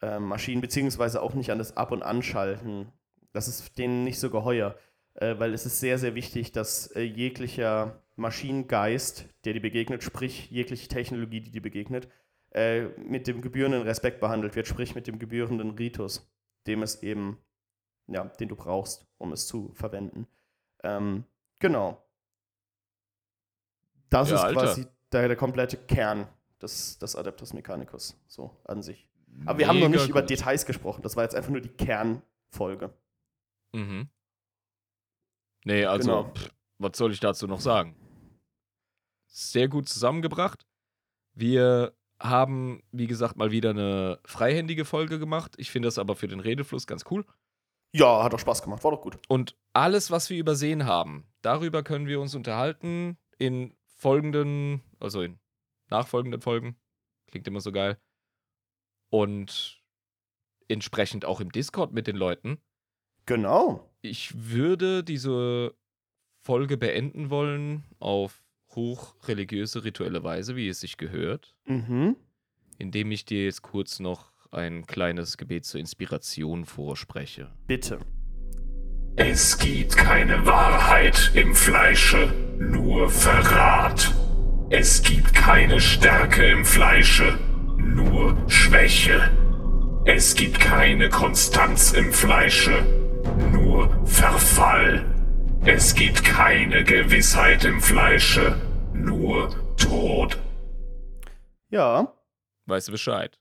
äh, 0.00 0.18
Maschinen, 0.18 0.60
beziehungsweise 0.60 1.20
auch 1.20 1.34
nicht 1.34 1.50
an 1.50 1.58
das 1.58 1.76
Ab- 1.76 1.92
und 1.92 2.02
Anschalten 2.02 2.92
das 3.34 3.48
ist 3.48 3.76
denen 3.76 4.04
nicht 4.04 4.18
so 4.18 4.30
geheuer, 4.30 4.78
äh, 5.14 5.38
weil 5.38 5.52
es 5.52 5.66
ist 5.66 5.80
sehr, 5.80 5.98
sehr 5.98 6.14
wichtig, 6.14 6.52
dass 6.52 6.86
äh, 6.92 7.02
jeglicher 7.02 8.00
Maschinengeist, 8.16 9.26
der 9.44 9.52
dir 9.52 9.60
begegnet, 9.60 10.02
sprich 10.02 10.50
jegliche 10.50 10.88
Technologie, 10.88 11.40
die 11.40 11.50
dir 11.50 11.60
begegnet, 11.60 12.08
äh, 12.52 12.84
mit 12.96 13.26
dem 13.26 13.42
gebührenden 13.42 13.82
Respekt 13.82 14.20
behandelt 14.20 14.54
wird, 14.54 14.68
sprich 14.68 14.94
mit 14.94 15.08
dem 15.08 15.18
gebührenden 15.18 15.72
Ritus, 15.72 16.32
dem 16.68 16.82
es 16.82 17.02
eben, 17.02 17.38
ja, 18.06 18.24
den 18.24 18.48
du 18.48 18.56
brauchst, 18.56 19.04
um 19.18 19.32
es 19.32 19.48
zu 19.48 19.72
verwenden. 19.74 20.28
Ähm, 20.84 21.24
genau. 21.58 22.00
Das 24.10 24.30
Ja, 24.30 24.36
ist 24.36 24.42
Alter. 24.42 24.60
quasi 24.60 24.86
der, 25.14 25.28
der 25.28 25.36
komplette 25.36 25.76
Kern 25.76 26.26
des, 26.60 26.98
des 26.98 27.16
Adeptus 27.16 27.52
Mechanicus, 27.54 28.16
so 28.26 28.56
an 28.64 28.82
sich. 28.82 29.08
Aber 29.46 29.58
wir 29.58 29.66
haben 29.68 29.80
noch 29.80 29.88
nicht 29.88 30.08
über 30.08 30.20
gut. 30.20 30.30
Details 30.30 30.64
gesprochen, 30.66 31.02
das 31.02 31.16
war 31.16 31.24
jetzt 31.24 31.34
einfach 31.34 31.50
nur 31.50 31.60
die 31.60 31.68
Kernfolge. 31.70 32.92
Mhm. 33.72 34.08
Nee, 35.64 35.84
also, 35.86 36.08
Genau. 36.08 36.34
pff, 36.34 36.50
was 36.78 36.96
soll 36.96 37.12
ich 37.12 37.20
dazu 37.20 37.46
noch 37.46 37.60
sagen? 37.60 37.96
Sehr 39.26 39.68
gut 39.68 39.88
zusammengebracht. 39.88 40.66
Wir 41.32 41.94
haben, 42.20 42.82
wie 42.92 43.06
gesagt, 43.08 43.36
mal 43.36 43.50
wieder 43.50 43.70
eine 43.70 44.20
freihändige 44.24 44.84
Folge 44.84 45.18
gemacht. 45.18 45.54
Ich 45.58 45.70
finde 45.70 45.88
das 45.88 45.98
aber 45.98 46.14
für 46.14 46.28
den 46.28 46.40
Redefluss 46.40 46.86
ganz 46.86 47.04
cool. 47.10 47.24
Ja, 47.92 48.22
hat 48.22 48.34
auch 48.34 48.38
Spaß 48.38 48.62
gemacht, 48.62 48.82
war 48.84 48.92
doch 48.92 49.00
gut. 49.00 49.18
Und 49.28 49.56
alles, 49.72 50.10
was 50.10 50.30
wir 50.30 50.38
übersehen 50.38 50.84
haben, 50.86 51.26
darüber 51.42 51.82
können 51.82 52.06
wir 52.06 52.20
uns 52.20 52.34
unterhalten 52.34 53.18
in 53.38 53.74
folgenden, 53.94 54.82
also 55.00 55.22
in 55.22 55.38
nachfolgenden 55.90 56.40
Folgen. 56.40 56.76
Klingt 57.30 57.46
immer 57.48 57.60
so 57.60 57.72
geil. 57.72 57.98
Und 59.10 59.82
entsprechend 60.68 61.24
auch 61.24 61.40
im 61.40 61.52
Discord 61.52 61.92
mit 61.92 62.06
den 62.06 62.16
Leuten. 62.16 62.58
Genau. 63.26 63.90
Ich 64.02 64.50
würde 64.50 65.04
diese 65.04 65.74
Folge 66.42 66.76
beenden 66.76 67.30
wollen 67.30 67.84
auf 67.98 68.42
hochreligiöse, 68.74 69.84
rituelle 69.84 70.24
Weise, 70.24 70.56
wie 70.56 70.68
es 70.68 70.80
sich 70.80 70.96
gehört, 70.96 71.54
Mhm. 71.66 72.16
indem 72.78 73.12
ich 73.12 73.24
dir 73.24 73.44
jetzt 73.44 73.62
kurz 73.62 74.00
noch 74.00 74.32
ein 74.50 74.86
kleines 74.86 75.36
Gebet 75.36 75.64
zur 75.64 75.80
Inspiration 75.80 76.64
vorspreche. 76.64 77.52
Bitte. 77.66 78.00
Es 79.16 79.58
gibt 79.58 79.96
keine 79.96 80.44
Wahrheit 80.44 81.30
im 81.34 81.54
Fleische, 81.54 82.32
nur 82.58 83.08
Verrat. 83.08 84.12
Es 84.70 85.02
gibt 85.02 85.32
keine 85.32 85.80
Stärke 85.80 86.44
im 86.50 86.64
Fleische, 86.64 87.38
nur 87.76 88.36
Schwäche. 88.48 89.30
Es 90.04 90.34
gibt 90.34 90.58
keine 90.58 91.10
Konstanz 91.10 91.92
im 91.92 92.12
Fleische, 92.12 92.84
nur 93.52 94.04
Verfall. 94.04 95.04
Es 95.64 95.94
gibt 95.94 96.24
keine 96.24 96.82
Gewissheit 96.82 97.64
im 97.64 97.80
Fleische, 97.80 98.60
nur 98.92 99.76
Tod. 99.76 100.38
Ja. 101.70 102.12
Weißt 102.66 102.88
du 102.88 102.92
Bescheid? 102.92 103.38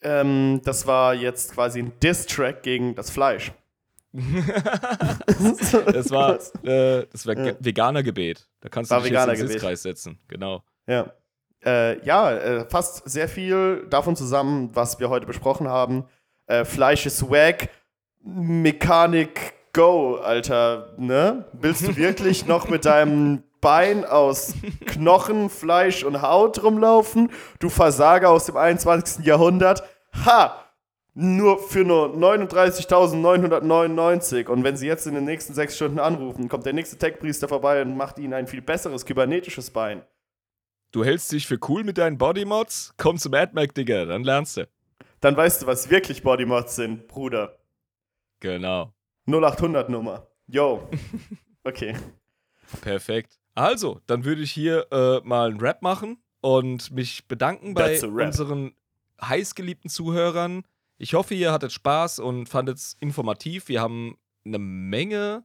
Ähm, 0.00 0.62
das 0.64 0.86
war 0.86 1.12
jetzt 1.12 1.52
quasi 1.52 1.80
ein 1.80 1.92
Diss-Track 2.00 2.62
gegen 2.62 2.94
das 2.94 3.10
Fleisch. 3.10 3.52
Das 5.92 6.10
war, 6.10 6.38
äh, 6.64 7.06
das 7.10 7.26
war 7.26 7.36
Ja. 7.36 7.44
Ge- 7.44 7.56
Veganer-Gebet. 7.60 8.46
Da 8.60 8.68
kannst 8.68 8.90
du 8.90 8.96
dich 9.00 9.10
jetzt 9.10 9.26
in 9.28 9.34
den. 9.34 9.48
Sitzkreis 9.48 9.82
setzen. 9.82 10.18
Genau. 10.28 10.62
Ja. 10.86 11.12
Äh, 11.64 12.04
ja, 12.04 12.30
äh, 12.32 12.64
fasst 12.68 13.02
sehr 13.08 13.28
viel 13.28 13.86
davon 13.88 14.16
zusammen, 14.16 14.70
was 14.74 15.00
wir 15.00 15.08
heute 15.08 15.26
besprochen 15.26 15.66
haben. 15.68 16.04
Äh, 16.46 16.64
Fleisch 16.64 17.06
ist 17.06 17.28
wack, 17.30 17.68
Mechanik 18.22 19.54
go, 19.72 20.16
Alter, 20.16 20.94
ne? 20.98 21.46
Willst 21.52 21.86
du 21.86 21.96
wirklich 21.96 22.46
noch 22.46 22.68
mit 22.68 22.84
deinem 22.84 23.42
Bein 23.60 24.04
aus 24.04 24.52
Knochen, 24.86 25.48
Fleisch 25.48 26.04
und 26.04 26.20
Haut 26.20 26.62
rumlaufen? 26.62 27.30
Du 27.60 27.70
Versager 27.70 28.28
aus 28.30 28.44
dem 28.46 28.56
21. 28.58 29.24
Jahrhundert. 29.24 29.82
Ha! 30.26 30.60
Nur 31.14 31.58
für 31.60 31.84
nur 31.84 32.16
39.999. 32.16 34.48
Und 34.48 34.64
wenn 34.64 34.76
Sie 34.76 34.88
jetzt 34.88 35.06
in 35.06 35.14
den 35.14 35.24
nächsten 35.24 35.54
sechs 35.54 35.76
Stunden 35.76 36.00
anrufen, 36.00 36.48
kommt 36.48 36.66
der 36.66 36.72
nächste 36.72 36.98
Tech-Priester 36.98 37.46
vorbei 37.46 37.80
und 37.82 37.96
macht 37.96 38.18
Ihnen 38.18 38.34
ein 38.34 38.48
viel 38.48 38.62
besseres 38.62 39.06
kybernetisches 39.06 39.70
Bein. 39.70 40.02
Du 40.90 41.04
hältst 41.04 41.30
dich 41.32 41.46
für 41.46 41.58
cool 41.68 41.84
mit 41.84 41.98
deinen 41.98 42.18
Bodymods? 42.18 42.94
Komm 42.96 43.18
zum 43.18 43.34
AdMac, 43.34 43.74
Digga, 43.74 44.04
dann 44.04 44.24
lernst 44.24 44.56
du. 44.56 44.66
Dann 45.20 45.36
weißt 45.36 45.62
du, 45.62 45.66
was 45.66 45.88
wirklich 45.88 46.22
Bodymods 46.22 46.74
sind, 46.76 47.08
Bruder. 47.08 47.58
Genau. 48.40 48.92
0800 49.26 49.88
Nummer. 49.88 50.26
Yo. 50.46 50.88
Okay. 51.66 51.96
Perfekt. 52.82 53.38
Also, 53.54 54.02
dann 54.06 54.26
würde 54.26 54.42
ich 54.42 54.50
hier 54.50 54.86
äh, 54.92 55.26
mal 55.26 55.48
einen 55.48 55.60
Rap 55.60 55.80
machen 55.80 56.18
und 56.42 56.90
mich 56.90 57.26
bedanken 57.26 57.72
bei 57.72 57.98
unseren 58.02 58.74
heißgeliebten 59.22 59.88
Zuhörern. 59.88 60.64
Ich 60.96 61.14
hoffe, 61.14 61.34
ihr 61.34 61.52
hattet 61.52 61.72
Spaß 61.72 62.18
und 62.20 62.48
fandet 62.48 62.78
es 62.78 62.96
informativ. 63.00 63.68
Wir 63.68 63.80
haben 63.80 64.16
eine 64.44 64.58
Menge 64.58 65.44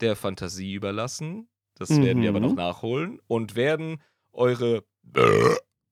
der 0.00 0.16
Fantasie 0.16 0.74
überlassen. 0.74 1.48
Das 1.76 1.90
werden 1.90 2.22
wir 2.22 2.28
aber 2.28 2.40
Mhm. 2.40 2.46
noch 2.48 2.54
nachholen 2.56 3.20
und 3.26 3.56
werden 3.56 4.02
eure 4.32 4.84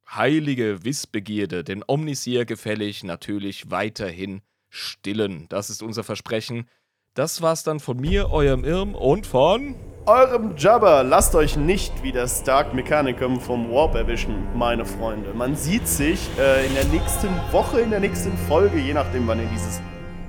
heilige 0.08 0.84
Wissbegierde, 0.84 1.64
den 1.64 1.84
Omnisier 1.86 2.44
gefällig, 2.44 3.04
natürlich 3.04 3.70
weiterhin 3.70 4.42
stillen. 4.68 5.46
Das 5.48 5.70
ist 5.70 5.82
unser 5.82 6.04
Versprechen. 6.04 6.68
Das 7.14 7.42
war's 7.42 7.64
dann 7.64 7.80
von 7.80 7.98
mir, 7.98 8.30
eurem 8.30 8.64
Irm 8.64 8.94
und 8.94 9.26
von. 9.26 9.74
Eurem 10.06 10.54
Jabber, 10.56 11.02
lasst 11.02 11.34
euch 11.34 11.56
nicht 11.56 12.04
wie 12.04 12.12
das 12.12 12.44
Dark 12.44 12.72
Mechanicum 12.72 13.40
vom 13.40 13.70
Warp 13.70 13.96
erwischen, 13.96 14.46
meine 14.56 14.86
Freunde. 14.86 15.34
Man 15.34 15.56
sieht 15.56 15.88
sich 15.88 16.20
äh, 16.38 16.66
in 16.66 16.74
der 16.74 16.84
nächsten 16.84 17.28
Woche, 17.50 17.80
in 17.80 17.90
der 17.90 18.00
nächsten 18.00 18.36
Folge, 18.48 18.78
je 18.78 18.94
nachdem, 18.94 19.26
wann 19.26 19.40
ihr 19.40 19.48
dieses 19.52 19.80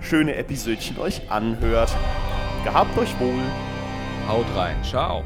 schöne 0.01 0.35
Episödchen 0.35 0.97
euch 0.97 1.29
anhört. 1.29 1.95
Gehabt 2.63 2.97
euch 2.97 3.17
wohl. 3.19 3.43
Haut 4.27 4.45
rein. 4.55 4.83
Ciao. 4.83 5.23